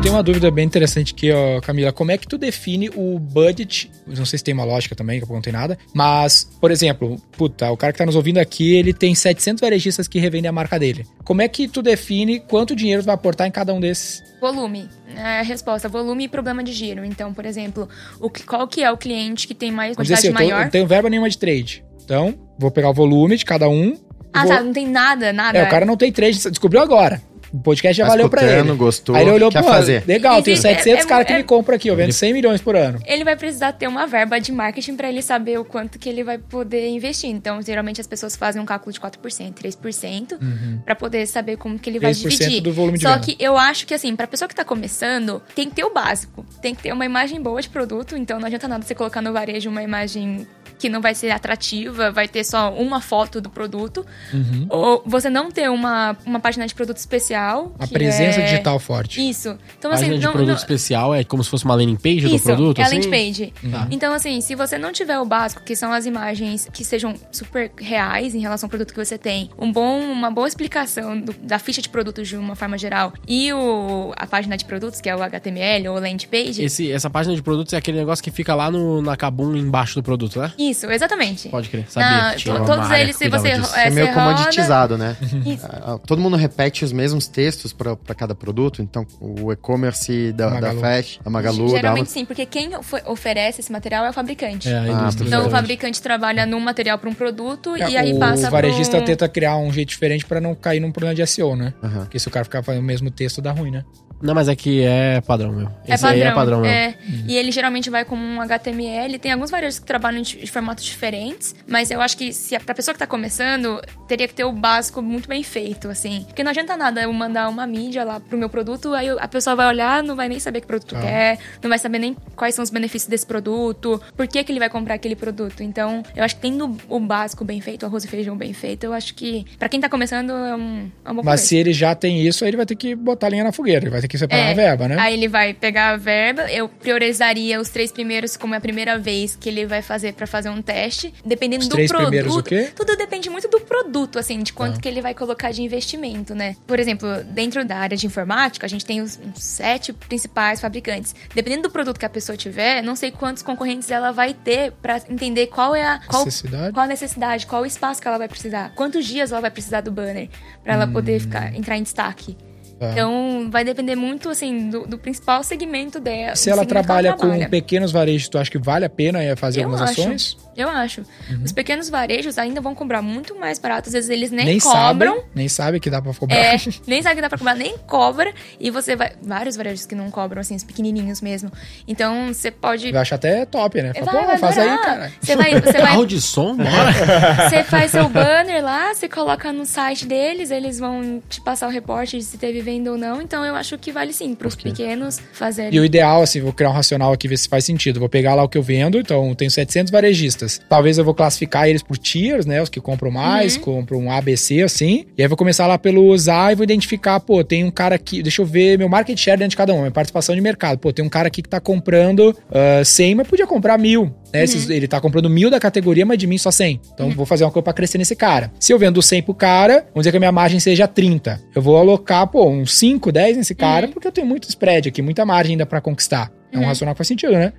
Eu 0.00 0.04
tenho 0.04 0.14
uma 0.14 0.22
dúvida 0.22 0.50
bem 0.50 0.64
interessante 0.64 1.12
aqui, 1.12 1.30
ó, 1.30 1.60
Camila. 1.60 1.92
Como 1.92 2.10
é 2.10 2.16
que 2.16 2.26
tu 2.26 2.38
define 2.38 2.88
o 2.96 3.18
budget? 3.18 3.90
Não 4.06 4.24
sei 4.24 4.38
se 4.38 4.44
tem 4.44 4.54
uma 4.54 4.64
lógica 4.64 4.94
também, 4.96 5.20
que 5.20 5.26
eu 5.30 5.34
não 5.34 5.42
tem 5.42 5.52
nada. 5.52 5.76
Mas, 5.94 6.42
por 6.58 6.70
exemplo, 6.70 7.20
puta, 7.36 7.70
o 7.70 7.76
cara 7.76 7.92
que 7.92 7.98
tá 7.98 8.06
nos 8.06 8.16
ouvindo 8.16 8.38
aqui, 8.38 8.74
ele 8.76 8.94
tem 8.94 9.14
700 9.14 9.60
varejistas 9.60 10.08
que 10.08 10.18
revendem 10.18 10.48
a 10.48 10.52
marca 10.52 10.78
dele. 10.78 11.04
Como 11.22 11.42
é 11.42 11.48
que 11.48 11.68
tu 11.68 11.82
define 11.82 12.40
quanto 12.40 12.74
dinheiro 12.74 13.02
tu 13.02 13.06
vai 13.06 13.14
aportar 13.14 13.46
em 13.46 13.50
cada 13.50 13.74
um 13.74 13.78
desses? 13.80 14.22
Volume. 14.40 14.88
É 15.14 15.40
a 15.40 15.42
resposta, 15.42 15.86
volume 15.86 16.24
e 16.24 16.28
problema 16.28 16.64
de 16.64 16.72
giro. 16.72 17.04
Então, 17.04 17.34
por 17.34 17.44
exemplo, 17.44 17.86
o, 18.18 18.30
que- 18.30 18.42
qual 18.44 18.66
que 18.66 18.82
é 18.82 18.90
o 18.90 18.96
cliente 18.96 19.46
que 19.46 19.54
tem 19.54 19.70
mais 19.70 19.94
quantidade 19.94 20.18
assim, 20.20 20.28
eu, 20.28 20.34
tô- 20.34 20.42
eu 20.42 20.48
maior? 20.48 20.62
não 20.64 20.70
tenho 20.70 20.86
verba 20.86 21.10
nenhuma 21.10 21.28
de 21.28 21.36
trade. 21.36 21.84
Então, 22.02 22.34
vou 22.58 22.70
pegar 22.70 22.88
o 22.88 22.94
volume 22.94 23.36
de 23.36 23.44
cada 23.44 23.68
um. 23.68 23.98
Ah, 24.32 24.44
vou- 24.44 24.48
tá, 24.56 24.62
não 24.62 24.72
tem 24.72 24.88
nada, 24.88 25.30
nada. 25.30 25.58
É, 25.58 25.64
o 25.64 25.68
cara 25.68 25.84
não 25.84 25.96
tem 25.98 26.10
trade, 26.10 26.38
descobriu 26.48 26.80
agora. 26.80 27.20
O 27.52 27.58
podcast 27.58 27.96
já 27.98 28.04
Tá 28.04 28.10
valeu 28.10 28.28
pra 28.30 28.42
ele. 28.44 28.72
gostou, 28.74 29.14
Aí 29.16 29.22
ele 29.22 29.30
olhou, 29.32 29.50
quer 29.50 29.62
pô, 29.62 29.68
fazer. 29.68 30.04
legal, 30.06 30.40
tenho 30.42 30.54
Existe- 30.54 30.68
700 30.68 31.04
é- 31.04 31.08
caras 31.08 31.26
que 31.26 31.32
é- 31.32 31.38
me 31.38 31.42
compram 31.44 31.74
aqui, 31.76 31.88
eu 31.88 31.96
vendo 31.96 32.12
100 32.12 32.32
milhões 32.32 32.60
por 32.60 32.76
ano. 32.76 33.00
ele 33.06 33.24
vai 33.24 33.36
precisar 33.36 33.72
ter 33.72 33.88
uma 33.88 34.06
verba 34.06 34.40
de 34.40 34.52
marketing 34.52 34.94
para 34.96 35.08
ele 35.08 35.20
saber 35.22 35.58
o 35.58 35.64
quanto 35.64 35.98
que 35.98 36.08
ele 36.08 36.22
vai 36.22 36.38
poder 36.38 36.88
investir. 36.88 37.28
Então, 37.30 37.60
geralmente 37.60 38.00
as 38.00 38.06
pessoas 38.06 38.36
fazem 38.36 38.62
um 38.62 38.64
cálculo 38.64 38.92
de 38.92 39.00
4%, 39.00 39.54
3%, 39.54 40.38
para 40.84 40.94
poder 40.94 41.26
saber 41.26 41.56
como 41.56 41.78
que 41.78 41.90
ele 41.90 41.98
vai 41.98 42.12
3% 42.12 42.38
dividir. 42.38 42.60
do 42.62 42.72
volume 42.72 42.98
de 42.98 43.02
Só 43.04 43.14
venda. 43.14 43.24
que 43.26 43.36
eu 43.40 43.56
acho 43.56 43.86
que 43.86 43.94
assim, 43.94 44.14
para 44.14 44.26
pessoa 44.26 44.48
que 44.48 44.54
tá 44.54 44.64
começando, 44.64 45.42
tem 45.54 45.68
que 45.68 45.74
ter 45.74 45.84
o 45.84 45.92
básico. 45.92 46.44
Tem 46.62 46.74
que 46.74 46.82
ter 46.82 46.92
uma 46.92 47.04
imagem 47.04 47.40
boa 47.42 47.60
de 47.60 47.68
produto, 47.68 48.16
então 48.16 48.38
não 48.38 48.46
adianta 48.46 48.68
nada 48.68 48.84
você 48.84 48.94
colocar 48.94 49.20
no 49.20 49.32
varejo 49.32 49.68
uma 49.70 49.82
imagem 49.82 50.46
que 50.80 50.88
não 50.88 51.00
vai 51.00 51.14
ser 51.14 51.30
atrativa, 51.30 52.10
vai 52.10 52.26
ter 52.26 52.42
só 52.42 52.72
uma 52.72 53.00
foto 53.00 53.40
do 53.40 53.50
produto, 53.50 54.04
Uhum. 54.32 54.66
ou 54.70 55.02
você 55.06 55.28
não 55.30 55.50
ter 55.50 55.70
uma, 55.70 56.16
uma 56.24 56.40
página 56.40 56.66
de 56.66 56.74
produto 56.74 56.96
especial. 56.96 57.72
A 57.78 57.86
que 57.86 57.92
presença 57.92 58.40
é- 58.40 58.44
digital 58.44 58.78
forte. 58.78 59.20
Isso. 59.28 59.56
Então, 59.78 59.90
Página 59.90 60.08
assim, 60.08 60.18
de 60.18 60.24
não, 60.24 60.32
produto 60.32 60.48
não- 60.48 60.56
especial 60.56 61.14
é 61.14 61.22
como 61.22 61.44
se 61.44 61.50
fosse 61.50 61.64
uma 61.64 61.74
landing 61.74 61.96
page 61.96 62.26
do 62.28 62.34
isso, 62.36 62.44
produto, 62.44 62.78
é 62.78 62.82
a 62.82 62.86
assim? 62.86 62.96
landing 62.96 63.10
page. 63.10 63.52
Tá. 63.70 63.86
Então, 63.90 64.12
assim, 64.14 64.40
se 64.40 64.54
você 64.54 64.78
não 64.78 64.90
tiver 64.92 65.18
o 65.18 65.24
básico, 65.24 65.62
que 65.62 65.76
são 65.76 65.92
as 65.92 66.06
imagens 66.06 66.68
que 66.72 66.84
sejam 66.84 67.14
super 67.30 67.70
reais 67.78 68.34
em 68.34 68.40
relação 68.40 68.66
ao 68.66 68.70
produto 68.70 68.92
que 68.94 69.04
você 69.04 69.18
tem, 69.18 69.50
um 69.58 69.70
bom, 69.70 70.00
uma 70.00 70.30
boa 70.30 70.48
explicação 70.48 71.20
do- 71.20 71.34
da 71.42 71.58
ficha 71.58 71.82
de 71.82 71.88
produtos 71.90 72.26
de 72.26 72.36
uma 72.36 72.56
forma 72.56 72.78
geral 72.78 73.12
e 73.28 73.52
o, 73.52 74.12
a 74.16 74.26
página 74.26 74.56
de 74.56 74.64
produtos, 74.64 75.00
que 75.00 75.08
é 75.10 75.14
o 75.14 75.22
HTML 75.22 75.88
ou 75.88 75.96
landing 76.00 76.26
page. 76.26 76.62
Esse, 76.64 76.90
essa 76.90 77.10
página 77.10 77.34
de 77.34 77.42
produtos 77.42 77.72
é 77.74 77.76
aquele 77.76 77.98
negócio 77.98 78.22
que 78.24 78.30
fica 78.30 78.54
lá 78.54 78.70
no, 78.70 79.02
na 79.02 79.16
Kabum 79.16 79.54
embaixo 79.54 79.94
do 79.96 80.02
produto, 80.02 80.38
né? 80.40 80.52
Isso, 80.58 80.69
exatamente. 80.90 81.48
Pode 81.48 81.68
crer. 81.68 81.84
Sabia 81.88 82.36
uma 82.54 82.64
todos 82.66 82.90
eles, 82.90 83.16
se 83.16 83.28
você 83.28 83.58
disso. 83.58 83.74
É, 83.74 83.86
É 83.86 83.90
meio 83.90 84.06
você 84.06 84.12
roda- 84.12 84.34
comoditizado, 84.34 84.98
né? 84.98 85.16
Isso. 85.46 85.66
Ah, 85.68 85.98
Todo 86.06 86.20
mundo 86.20 86.36
repete 86.36 86.84
os 86.84 86.92
mesmos 86.92 87.26
textos 87.26 87.72
para 87.72 87.96
cada 88.16 88.34
produto, 88.34 88.82
então 88.82 89.06
o 89.20 89.52
e-commerce 89.52 90.32
da, 90.32 90.60
da. 90.60 90.74
Fast, 90.74 91.20
da 91.22 91.30
Magalu, 91.30 91.64
da 91.66 91.76
Geralmente 91.76 92.00
Amazon. 92.06 92.12
sim, 92.14 92.24
porque 92.24 92.46
quem 92.46 92.74
ofe- 92.76 93.02
oferece 93.06 93.60
esse 93.60 93.70
material 93.72 94.04
é 94.04 94.10
o 94.10 94.12
fabricante. 94.12 94.68
É, 94.68 94.78
a 94.78 95.06
Ah. 95.06 95.10
Então 95.20 95.46
o 95.46 95.50
fabricante 95.50 96.00
trabalha 96.00 96.46
num 96.46 96.60
material 96.60 96.98
para 96.98 97.08
um 97.10 97.14
produto 97.14 97.76
e 97.76 97.82
É, 97.82 97.98
aí 97.98 98.12
o 98.14 98.18
passa 98.18 98.48
varejista 98.50 98.96
pro... 98.98 99.06
tenta 99.06 99.28
criar 99.28 99.56
um 99.56 99.72
jeito 99.72 99.88
diferente 99.88 100.24
pra 100.24 100.40
não 100.40 100.54
cair 100.54 100.80
num 100.80 100.90
problema 100.92 101.14
de 101.14 101.26
SEO, 101.26 101.56
né? 101.56 101.72
Aham. 101.82 102.00
Porque 102.00 102.18
se 102.18 102.28
o 102.28 102.30
cara 102.30 102.44
ficar 102.44 102.62
fazendo 102.62 102.82
o 102.82 102.86
mesmo 102.86 103.10
texto, 103.10 103.40
dá 103.42 103.52
ruim, 103.52 103.70
né? 103.70 103.84
Não, 104.22 104.34
mas 104.34 104.48
é 104.48 104.54
que 104.56 104.82
é 104.82 105.20
padrão, 105.20 105.52
meu. 105.52 105.66
É 105.86 105.94
Esse 105.94 106.02
padrão. 106.02 106.20
aí 106.22 106.28
é 106.28 106.32
padrão, 106.32 106.60
meu. 106.60 106.70
é. 106.70 106.94
E 107.26 107.36
ele 107.36 107.50
geralmente 107.50 107.88
vai 107.90 108.04
com 108.04 108.16
um 108.16 108.40
HTML. 108.40 109.18
Tem 109.18 109.32
alguns 109.32 109.50
varejos 109.50 109.78
que 109.78 109.86
trabalham 109.86 110.20
de, 110.22 110.36
de 110.36 110.50
formatos 110.50 110.84
diferentes, 110.84 111.54
mas 111.66 111.90
eu 111.90 112.00
acho 112.00 112.16
que 112.16 112.32
se 112.32 112.54
a, 112.54 112.60
pra 112.60 112.74
pessoa 112.74 112.92
que 112.92 112.98
tá 112.98 113.06
começando, 113.06 113.80
teria 114.06 114.28
que 114.28 114.34
ter 114.34 114.44
o 114.44 114.52
básico 114.52 115.00
muito 115.00 115.28
bem 115.28 115.42
feito, 115.42 115.88
assim. 115.88 116.24
Porque 116.26 116.42
não 116.42 116.50
adianta 116.50 116.76
nada 116.76 117.00
eu 117.02 117.12
mandar 117.12 117.48
uma 117.48 117.66
mídia 117.66 118.04
lá 118.04 118.20
pro 118.20 118.36
meu 118.38 118.48
produto, 118.48 118.92
aí 118.94 119.08
a 119.08 119.28
pessoa 119.28 119.56
vai 119.56 119.66
olhar, 119.68 120.02
não 120.02 120.14
vai 120.16 120.28
nem 120.28 120.38
saber 120.38 120.60
que 120.60 120.66
produto 120.66 120.94
Ah. 120.96 121.00
quer, 121.00 121.38
não 121.62 121.68
vai 121.68 121.78
saber 121.78 121.98
nem 121.98 122.16
quais 122.36 122.54
são 122.54 122.62
os 122.62 122.70
benefícios 122.70 123.08
desse 123.08 123.26
produto, 123.26 124.00
por 124.16 124.26
que, 124.28 124.42
que 124.44 124.52
ele 124.52 124.58
vai 124.58 124.68
comprar 124.68 124.94
aquele 124.94 125.16
produto. 125.16 125.62
Então, 125.62 126.02
eu 126.14 126.22
acho 126.24 126.36
que 126.36 126.42
tendo 126.42 126.76
o 126.88 127.00
básico 127.00 127.44
bem 127.44 127.60
feito, 127.60 127.82
o 127.82 127.86
arroz 127.86 128.04
e 128.04 128.08
feijão 128.08 128.36
bem 128.36 128.52
feito, 128.52 128.84
eu 128.84 128.92
acho 128.92 129.14
que 129.14 129.46
pra 129.58 129.68
quem 129.68 129.80
tá 129.80 129.88
começando 129.88 130.30
é 130.30 130.54
um, 130.56 130.90
é 131.04 131.10
um 131.10 131.14
bom 131.14 131.22
Mas 131.22 131.24
começo. 131.24 131.46
se 131.46 131.56
ele 131.56 131.72
já 131.72 131.94
tem 131.94 132.20
isso, 132.26 132.44
aí 132.44 132.50
ele 132.50 132.56
vai 132.56 132.66
ter 132.66 132.74
que 132.76 132.94
botar 132.94 133.26
a 133.28 133.30
linha 133.30 133.44
na 133.44 133.52
fogueira. 133.52 133.84
Ele 133.84 133.90
vai 133.90 134.00
ter 134.00 134.08
que 134.10 134.18
separar 134.18 134.42
É. 134.42 134.46
uma 134.48 134.54
verba, 134.54 134.88
né? 134.88 134.96
Aí 134.98 135.14
ele 135.14 135.28
vai 135.28 135.54
pegar 135.54 135.90
a 135.90 135.96
verba, 135.96 136.50
eu 136.52 136.68
priorizaria 136.68 137.60
os 137.60 137.68
três 137.70 137.90
primeiros 137.92 138.36
como 138.36 138.54
é 138.54 138.58
a 138.58 138.60
primeira 138.60 138.98
vez 138.98 139.36
que 139.36 139.48
ele 139.48 139.64
vai 139.66 139.80
fazer 139.82 140.12
pra 140.14 140.26
fazer 140.26 140.48
um 140.50 140.60
teste, 140.60 141.14
dependendo 141.24 141.62
Os 141.62 141.68
do 141.68 141.72
três 141.74 141.88
produto. 141.90 142.08
primeiros 142.08 142.36
o 142.36 142.42
quê? 142.42 142.70
Tudo 142.74 142.96
depende 142.96 143.30
muito 143.30 143.48
do 143.48 143.60
produto, 143.60 144.18
assim, 144.18 144.42
de 144.42 144.52
quanto 144.52 144.76
Ah. 144.78 144.80
que 144.80 144.88
ele 144.88 145.00
vai 145.00 145.14
colocar 145.14 145.50
de 145.52 145.62
investimento, 145.62 146.34
né? 146.34 146.56
Por 146.66 146.78
exemplo, 146.78 147.08
dentro 147.24 147.64
da 147.64 147.76
área 147.78 147.96
de 147.96 148.06
informática, 148.06 148.66
a 148.66 148.68
gente 148.68 148.84
tem 148.84 149.00
os 149.00 149.18
sete 149.36 149.92
principais 149.92 150.60
fabricantes. 150.60 151.14
Dependendo 151.34 151.62
do 151.62 151.70
produto 151.70 151.98
que 151.98 152.04
a 152.06 152.10
pessoa 152.10 152.36
tiver, 152.36 152.82
não 152.82 152.96
sei 152.96 153.10
quantos 153.10 153.42
concorrentes 153.42 153.90
ela 153.90 154.10
vai 154.12 154.34
ter 154.34 154.72
pra 154.82 155.00
entender 155.08 155.46
qual 155.46 155.74
é 155.74 155.82
a 155.84 156.00
qual, 156.06 156.24
Necessidade? 156.24 156.72
qual 156.72 156.84
a 156.84 156.88
necessidade, 156.88 157.46
qual 157.46 157.62
o 157.62 157.66
espaço 157.66 158.00
que 158.02 158.08
ela 158.08 158.18
vai 158.18 158.28
precisar, 158.28 158.72
quantos 158.74 159.06
dias 159.06 159.30
ela 159.32 159.40
vai 159.40 159.50
precisar 159.50 159.80
do 159.80 159.90
banner 159.90 160.28
pra 160.64 160.74
ela 160.74 160.86
poder 160.86 161.16
Hum. 161.16 161.20
ficar 161.20 161.54
entrar 161.54 161.76
em 161.76 161.82
destaque. 161.82 162.36
É. 162.80 162.92
Então, 162.92 163.48
vai 163.50 163.62
depender 163.62 163.94
muito, 163.94 164.30
assim, 164.30 164.70
do, 164.70 164.86
do 164.86 164.96
principal 164.96 165.42
segmento 165.42 166.00
dela. 166.00 166.34
Se 166.34 166.48
ela 166.48 166.64
trabalha, 166.64 167.08
ela 167.08 167.16
trabalha 167.16 167.44
com 167.44 167.50
pequenos 167.50 167.92
varejos, 167.92 168.28
tu 168.28 168.38
acha 168.38 168.50
que 168.50 168.58
vale 168.58 168.86
a 168.86 168.90
pena 168.90 169.18
fazer 169.36 169.60
eu 169.60 169.64
algumas 169.64 169.90
acho. 169.90 170.00
ações? 170.00 170.38
Eu 170.60 170.68
acho. 170.68 171.02
Uhum. 171.30 171.42
Os 171.44 171.52
pequenos 171.52 171.88
varejos 171.88 172.38
ainda 172.38 172.60
vão 172.60 172.74
cobrar 172.74 173.02
muito 173.02 173.38
mais 173.38 173.58
barato. 173.58 173.88
Às 173.88 173.92
vezes 173.92 174.10
eles 174.10 174.30
nem, 174.30 174.44
nem 174.44 174.58
cobram. 174.58 175.16
Sabe, 175.16 175.28
nem 175.34 175.48
sabe 175.48 175.80
que 175.80 175.90
dá 175.90 176.02
pra 176.02 176.12
cobrar. 176.14 176.36
É, 176.36 176.56
nem 176.86 177.02
sabe 177.02 177.16
que 177.16 177.22
dá 177.22 177.28
pra 177.28 177.38
cobrar, 177.38 177.54
nem 177.54 177.76
cobra. 177.78 178.32
E 178.58 178.70
você 178.70 178.96
vai. 178.96 179.12
Vários 179.22 179.56
varejos 179.56 179.86
que 179.86 179.94
não 179.94 180.10
cobram, 180.10 180.40
assim, 180.40 180.54
os 180.54 180.64
pequenininhos 180.64 181.20
mesmo. 181.20 181.50
Então 181.86 182.32
você 182.32 182.50
pode. 182.50 182.90
Eu 182.90 183.00
acho 183.00 183.14
até 183.14 183.44
top, 183.44 183.82
né? 183.82 183.92
Fala, 183.94 184.12
vai, 184.12 184.26
vai 184.26 184.38
faz 184.38 184.58
aí, 184.58 184.78
cara. 184.78 185.12
Você 185.20 185.36
vai. 185.36 185.60
Você 185.60 185.72
vai... 185.72 185.82
Carro 185.82 186.06
de 186.06 186.20
som, 186.20 186.56
bora. 186.56 186.90
Você 187.48 187.64
faz 187.64 187.90
seu 187.90 188.08
banner 188.08 188.62
lá, 188.62 188.94
você 188.94 189.08
coloca 189.08 189.52
no 189.52 189.64
site 189.64 190.06
deles, 190.06 190.50
eles 190.50 190.78
vão 190.78 191.22
te 191.28 191.40
passar 191.40 191.66
o 191.66 191.70
reporte 191.70 192.18
de 192.18 192.24
se 192.24 192.38
teve 192.38 192.60
venda 192.60 192.90
ou 192.90 192.98
não. 192.98 193.20
Então 193.20 193.44
eu 193.44 193.54
acho 193.54 193.76
que 193.78 193.92
vale 193.92 194.12
sim, 194.12 194.34
pros 194.34 194.54
okay. 194.54 194.70
pequenos 194.70 195.20
fazerem. 195.32 195.74
E 195.74 195.80
o 195.80 195.84
ideal, 195.84 196.22
assim, 196.22 196.40
vou 196.40 196.52
criar 196.52 196.70
um 196.70 196.72
racional 196.72 197.12
aqui, 197.12 197.28
ver 197.28 197.36
se 197.36 197.48
faz 197.48 197.64
sentido. 197.64 198.00
Vou 198.00 198.08
pegar 198.08 198.34
lá 198.34 198.42
o 198.42 198.48
que 198.48 198.58
eu 198.58 198.62
vendo, 198.62 198.98
então 198.98 199.34
tenho 199.34 199.50
700 199.50 199.90
varejistas. 199.90 200.49
Talvez 200.68 200.98
eu 200.98 201.04
vou 201.04 201.14
classificar 201.14 201.68
eles 201.68 201.82
por 201.82 201.98
tiers, 201.98 202.46
né? 202.46 202.62
Os 202.62 202.68
que 202.68 202.80
compram 202.80 203.10
mais, 203.10 203.56
uhum. 203.56 203.62
compram 203.62 203.98
um 203.98 204.10
ABC, 204.10 204.62
assim. 204.62 205.04
E 205.16 205.22
aí 205.22 205.28
vou 205.28 205.36
começar 205.36 205.66
lá 205.66 205.78
pelo 205.78 206.04
usar 206.06 206.52
e 206.52 206.54
vou 206.54 206.64
identificar, 206.64 207.20
pô, 207.20 207.44
tem 207.44 207.64
um 207.64 207.70
cara 207.70 207.94
aqui, 207.94 208.22
deixa 208.22 208.42
eu 208.42 208.46
ver 208.46 208.78
meu 208.78 208.88
market 208.88 209.18
share 209.18 209.38
dentro 209.38 209.50
de 209.50 209.56
cada 209.56 209.72
um, 209.72 209.80
minha 209.80 209.90
participação 209.90 210.34
de 210.34 210.40
mercado. 210.40 210.78
Pô, 210.78 210.92
tem 210.92 211.04
um 211.04 211.08
cara 211.08 211.28
aqui 211.28 211.42
que 211.42 211.48
tá 211.48 211.60
comprando 211.60 212.30
uh, 212.30 212.84
100, 212.84 213.14
mas 213.14 213.28
podia 213.28 213.46
comprar 213.46 213.78
mil. 213.78 214.14
Né? 214.32 214.44
Uhum. 214.44 214.70
Ele 214.70 214.88
tá 214.88 215.00
comprando 215.00 215.28
mil 215.28 215.50
da 215.50 215.58
categoria, 215.58 216.06
mas 216.06 216.18
de 216.18 216.26
mim 216.26 216.38
só 216.38 216.50
100. 216.50 216.80
Então 216.94 217.06
uhum. 217.06 217.12
vou 217.12 217.26
fazer 217.26 217.44
uma 217.44 217.50
coisa 217.50 217.64
pra 217.64 217.72
crescer 217.72 217.98
nesse 217.98 218.16
cara. 218.16 218.52
Se 218.58 218.72
eu 218.72 218.78
vendo 218.78 219.02
100 219.02 219.22
pro 219.22 219.34
cara, 219.34 219.86
vamos 219.92 220.02
dizer 220.02 220.10
que 220.10 220.16
a 220.16 220.20
minha 220.20 220.32
margem 220.32 220.60
seja 220.60 220.86
30. 220.86 221.40
Eu 221.54 221.62
vou 221.62 221.76
alocar, 221.76 222.26
pô, 222.26 222.48
uns 222.48 222.74
5, 222.74 223.10
10 223.10 223.36
nesse 223.38 223.54
cara, 223.54 223.86
uhum. 223.86 223.92
porque 223.92 224.08
eu 224.08 224.12
tenho 224.12 224.26
muito 224.26 224.48
spread 224.48 224.88
aqui, 224.88 225.02
muita 225.02 225.24
margem 225.24 225.52
ainda 225.52 225.66
para 225.66 225.80
conquistar. 225.80 226.30
É 226.52 226.56
um 226.56 226.62
uhum. 226.62 226.66
racional 226.66 226.94
que 226.94 226.98
faz 226.98 227.08
sentido, 227.08 227.32
né? 227.32 227.52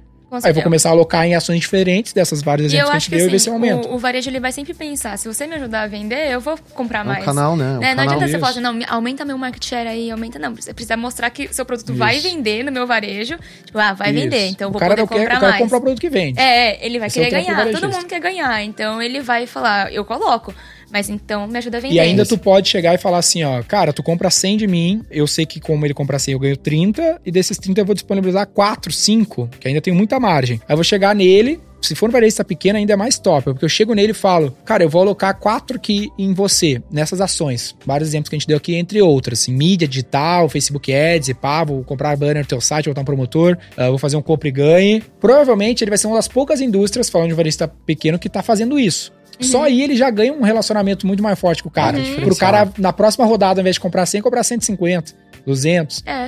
Aí 0.44 0.54
vou 0.54 0.64
começar 0.64 0.90
a 0.90 0.92
alocar 0.94 1.26
em 1.26 1.36
ações 1.36 1.60
diferentes 1.60 2.14
dessas 2.14 2.42
várias 2.42 2.72
exemplos 2.72 2.90
que 2.90 2.96
a 2.96 3.00
gente 3.00 3.10
deu 3.10 3.20
assim, 3.20 3.28
e 3.28 3.32
ver 3.32 3.40
se 3.40 3.50
aumenta. 3.50 3.88
O, 3.90 3.96
o, 3.96 3.98
varejo 3.98 4.30
ele 4.30 4.40
vai 4.40 4.52
sempre 4.54 4.74
pensar, 4.74 5.18
se 5.18 5.28
você 5.28 5.46
me 5.46 5.56
ajudar 5.56 5.82
a 5.82 5.88
vender, 5.88 6.32
eu 6.32 6.40
vou 6.40 6.58
comprar 6.74 7.04
mais. 7.04 7.22
O 7.22 7.26
canal, 7.26 7.58
né? 7.58 7.78
né? 7.80 7.96
Não 7.96 8.04
adianta 8.04 8.28
você 8.28 8.40
falar 8.40 8.52
assim, 8.52 8.62
não, 8.62 8.80
aumenta 8.88 9.26
meu 9.26 9.38
market 9.38 9.66
share 9.66 9.90
aí, 9.90 10.10
aumenta. 10.10 10.40
Não, 10.40 10.56
você 10.56 10.74
precisa 10.74 10.96
mostrar 10.96 11.30
que 11.32 11.54
seu 11.54 11.66
produto 11.66 11.90
Isso. 11.90 11.98
vai 11.98 12.20
vender 12.20 12.64
no 12.64 12.72
meu 12.72 12.88
varejo. 12.88 13.38
Tipo, 13.66 13.78
ah, 13.78 13.94
vai 13.94 14.12
Isso. 14.12 14.22
vender, 14.22 14.48
então 14.48 14.70
eu 14.70 14.72
vou 14.72 14.80
poder 14.80 15.02
comprar 15.02 15.18
quer, 15.18 15.28
mais. 15.28 15.38
O 15.38 15.42
cara 15.42 15.58
comprar 15.58 15.78
o 15.78 15.82
produto 15.82 16.00
que 16.00 16.10
vende. 16.10 16.40
É, 16.40 16.86
ele 16.86 16.98
vai 16.98 17.08
Esse 17.08 17.20
querer 17.20 17.36
é 17.36 17.44
ganhar. 17.44 17.72
Todo 17.72 17.90
mundo 17.90 18.06
quer 18.06 18.20
ganhar. 18.20 18.64
Então 18.64 19.02
ele 19.02 19.20
vai 19.20 19.46
falar, 19.46 19.92
eu 19.92 20.06
coloco. 20.06 20.54
Mas 20.92 21.10
então 21.10 21.48
me 21.48 21.58
ajuda 21.58 21.78
a 21.78 21.80
vender. 21.80 21.96
E 21.96 22.00
ainda 22.00 22.26
tu 22.26 22.38
pode 22.38 22.70
chegar 22.70 22.94
e 22.94 22.98
falar 22.98 23.20
assim, 23.20 23.44
ó, 23.44 23.62
cara, 23.64 23.94
tu 23.94 24.04
compra 24.04 24.30
100 24.30 24.58
de 24.58 24.68
mim, 24.68 25.04
eu 25.10 25.26
sei 25.28 25.46
que 25.46 25.60
como 25.60 25.86
ele 25.86 25.94
compra 25.94 26.20
100 26.20 26.34
eu 26.34 26.40
ganho 26.40 26.58
30, 26.58 27.22
e 27.26 27.32
desses 27.32 27.58
30 27.58 27.82
eu 27.82 27.86
vou 27.86 27.96
disponibilizar 27.96 28.48
4, 28.48 28.92
5, 28.92 29.50
que 29.60 29.68
ainda 29.68 29.82
tem 29.82 29.94
muita 29.94 30.20
margem. 30.20 30.60
Aí 30.68 30.74
eu 30.74 30.78
vou 30.78 30.84
chegar 30.84 31.16
nele, 31.16 31.60
se 31.82 31.96
for 31.96 32.10
um 32.10 32.12
varejista 32.12 32.46
pequeno, 32.46 32.78
ainda 32.78 32.94
é 32.94 32.96
mais 32.96 33.18
top, 33.18 33.46
porque 33.46 33.66
eu 33.66 33.70
chego 33.70 33.94
nele 33.94 34.12
e 34.12 34.16
falo, 34.16 34.56
cara, 34.64 34.84
eu 34.84 34.90
vou 34.90 35.02
alocar 35.02 35.38
quatro 35.38 35.78
aqui 35.78 36.10
em 36.18 36.34
você, 36.34 36.82
nessas 36.92 37.20
ações. 37.20 37.76
Vários 37.86 38.10
exemplos 38.10 38.30
que 38.30 38.36
a 38.36 38.40
gente 38.40 38.48
deu 38.48 38.58
aqui, 38.58 38.76
entre 38.76 39.02
outras, 39.02 39.42
assim, 39.42 39.54
mídia 39.54 39.88
digital, 39.88 40.48
Facebook 40.48 40.94
Ads, 40.94 41.30
e 41.30 41.34
pá, 41.34 41.64
vou 41.64 41.84
comprar 41.84 42.16
banner 42.16 42.44
no 42.44 42.48
teu 42.48 42.62
site, 42.62 42.86
vou 42.86 42.94
botar 42.94 43.02
um 43.02 43.06
promotor, 43.06 43.58
uh, 43.78 43.90
vou 43.90 43.98
fazer 43.98 44.16
um 44.16 44.22
compra 44.22 44.48
e 44.48 44.52
ganhe. 44.52 45.04
Provavelmente 45.20 45.84
ele 45.84 45.90
vai 45.90 45.98
ser 45.98 46.08
uma 46.08 46.16
das 46.16 46.28
poucas 46.28 46.62
indústrias, 46.62 47.10
falando 47.10 47.30
de 47.30 47.36
varejista 47.36 47.68
pequeno, 47.68 48.20
que 48.20 48.30
tá 48.30 48.44
fazendo 48.44 48.80
isso. 48.80 49.12
Uhum. 49.42 49.50
Só 49.50 49.64
aí 49.64 49.82
ele 49.82 49.96
já 49.96 50.10
ganha 50.10 50.34
um 50.34 50.42
relacionamento 50.42 51.06
muito 51.08 51.24
mais 51.24 51.40
forte 51.40 51.64
com 51.64 51.70
o 51.70 51.72
cara. 51.72 51.98
Uhum. 51.98 52.22
Pro 52.22 52.36
cara, 52.36 52.72
na 52.78 52.94
próxima 52.94 53.26
rodada, 53.26 53.60
ao 53.60 53.62
invés 53.62 53.76
de 53.76 53.80
comprar 53.80 54.06
100, 54.06 54.22
comprar 54.22 54.44
150. 54.44 55.14
200. 55.46 56.04
É. 56.06 56.28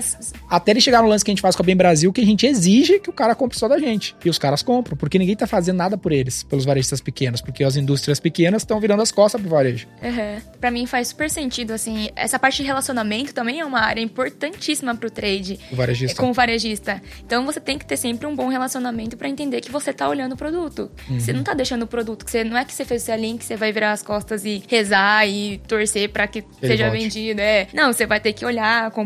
Até 0.49 0.71
ele 0.71 0.81
chegar 0.81 1.01
no 1.01 1.07
lance 1.07 1.23
que 1.23 1.31
a 1.31 1.33
gente 1.33 1.41
faz 1.41 1.55
com 1.55 1.63
a 1.63 1.65
Bem 1.65 1.75
Brasil, 1.75 2.11
que 2.11 2.21
a 2.21 2.25
gente 2.25 2.45
exige 2.45 2.99
que 2.99 3.09
o 3.09 3.13
cara 3.13 3.35
compre 3.35 3.57
só 3.57 3.67
da 3.67 3.77
gente. 3.77 4.15
E 4.23 4.29
os 4.29 4.37
caras 4.37 4.61
compram, 4.63 4.97
porque 4.97 5.17
ninguém 5.17 5.35
tá 5.35 5.47
fazendo 5.47 5.77
nada 5.77 5.97
por 5.97 6.11
eles, 6.11 6.43
pelos 6.43 6.65
varejistas 6.65 7.01
pequenos, 7.01 7.41
porque 7.41 7.63
as 7.63 7.75
indústrias 7.75 8.19
pequenas 8.19 8.61
estão 8.61 8.79
virando 8.79 9.01
as 9.01 9.11
costas 9.11 9.39
pro 9.41 9.49
varejo. 9.49 9.87
Uhum. 10.01 10.41
Pra 10.59 10.71
mim 10.71 10.85
faz 10.85 11.09
super 11.09 11.29
sentido, 11.29 11.71
assim, 11.71 12.09
essa 12.15 12.39
parte 12.39 12.57
de 12.57 12.63
relacionamento 12.63 13.33
também 13.33 13.59
é 13.59 13.65
uma 13.65 13.79
área 13.79 14.01
importantíssima 14.01 14.95
pro 14.95 15.09
trade. 15.09 15.59
O 15.71 15.75
varejista. 15.75 16.21
Com 16.21 16.29
o 16.29 16.33
varejista. 16.33 17.01
Então 17.25 17.45
você 17.45 17.59
tem 17.59 17.77
que 17.77 17.85
ter 17.85 17.97
sempre 17.97 18.27
um 18.27 18.35
bom 18.35 18.47
relacionamento 18.47 19.17
para 19.17 19.29
entender 19.29 19.61
que 19.61 19.71
você 19.71 19.93
tá 19.93 20.07
olhando 20.07 20.33
o 20.33 20.37
produto. 20.37 20.91
Uhum. 21.09 21.19
Você 21.19 21.33
não 21.33 21.43
tá 21.43 21.53
deixando 21.53 21.83
o 21.83 21.87
produto, 21.87 22.25
que 22.25 22.31
você, 22.31 22.43
não 22.43 22.57
é 22.57 22.65
que 22.65 22.73
você 22.73 22.85
fez 22.85 23.03
o 23.03 23.05
seu 23.05 23.15
link, 23.15 23.43
você 23.43 23.55
vai 23.55 23.71
virar 23.71 23.91
as 23.91 24.01
costas 24.03 24.45
e 24.45 24.63
rezar 24.67 25.27
e 25.27 25.59
torcer 25.67 26.09
para 26.09 26.27
que 26.27 26.39
Ele 26.39 26.47
seja 26.61 26.89
volte. 26.89 27.03
vendido. 27.03 27.41
É. 27.41 27.67
Não, 27.73 27.91
você 27.91 28.05
vai 28.05 28.19
ter 28.19 28.33
que 28.33 28.45
olhar, 28.45 28.85
acompanhar, 28.87 29.02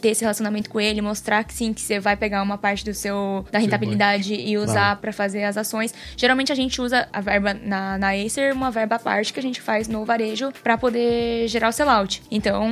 ter 0.00 0.08
esse 0.08 0.22
relacionamento 0.22 0.70
com 0.70 0.80
ele, 0.80 1.00
mostrar 1.00 1.44
que 1.44 1.52
sim, 1.52 1.72
que 1.72 1.80
você 1.80 1.98
vai 1.98 2.16
pegar 2.16 2.42
uma 2.42 2.58
parte 2.58 2.84
do 2.84 2.94
seu 2.94 3.44
da 3.50 3.58
rentabilidade 3.58 4.34
e 4.34 4.56
usar 4.56 4.72
claro. 4.72 4.98
para 5.00 5.12
fazer 5.12 5.44
as 5.44 5.56
ações. 5.56 5.94
Geralmente 6.16 6.52
a 6.52 6.54
gente 6.54 6.80
usa 6.80 7.08
a 7.12 7.20
verba 7.20 7.54
na, 7.54 7.98
na 7.98 8.10
Acer, 8.14 8.52
uma 8.52 8.70
verba 8.70 8.96
à 8.96 8.98
parte 8.98 9.32
que 9.32 9.40
a 9.40 9.42
gente 9.42 9.60
faz 9.60 9.88
no 9.88 10.04
varejo 10.04 10.52
para 10.62 10.76
poder 10.76 11.48
gerar 11.48 11.68
o 11.68 11.72
sellout. 11.72 12.22
Então, 12.30 12.66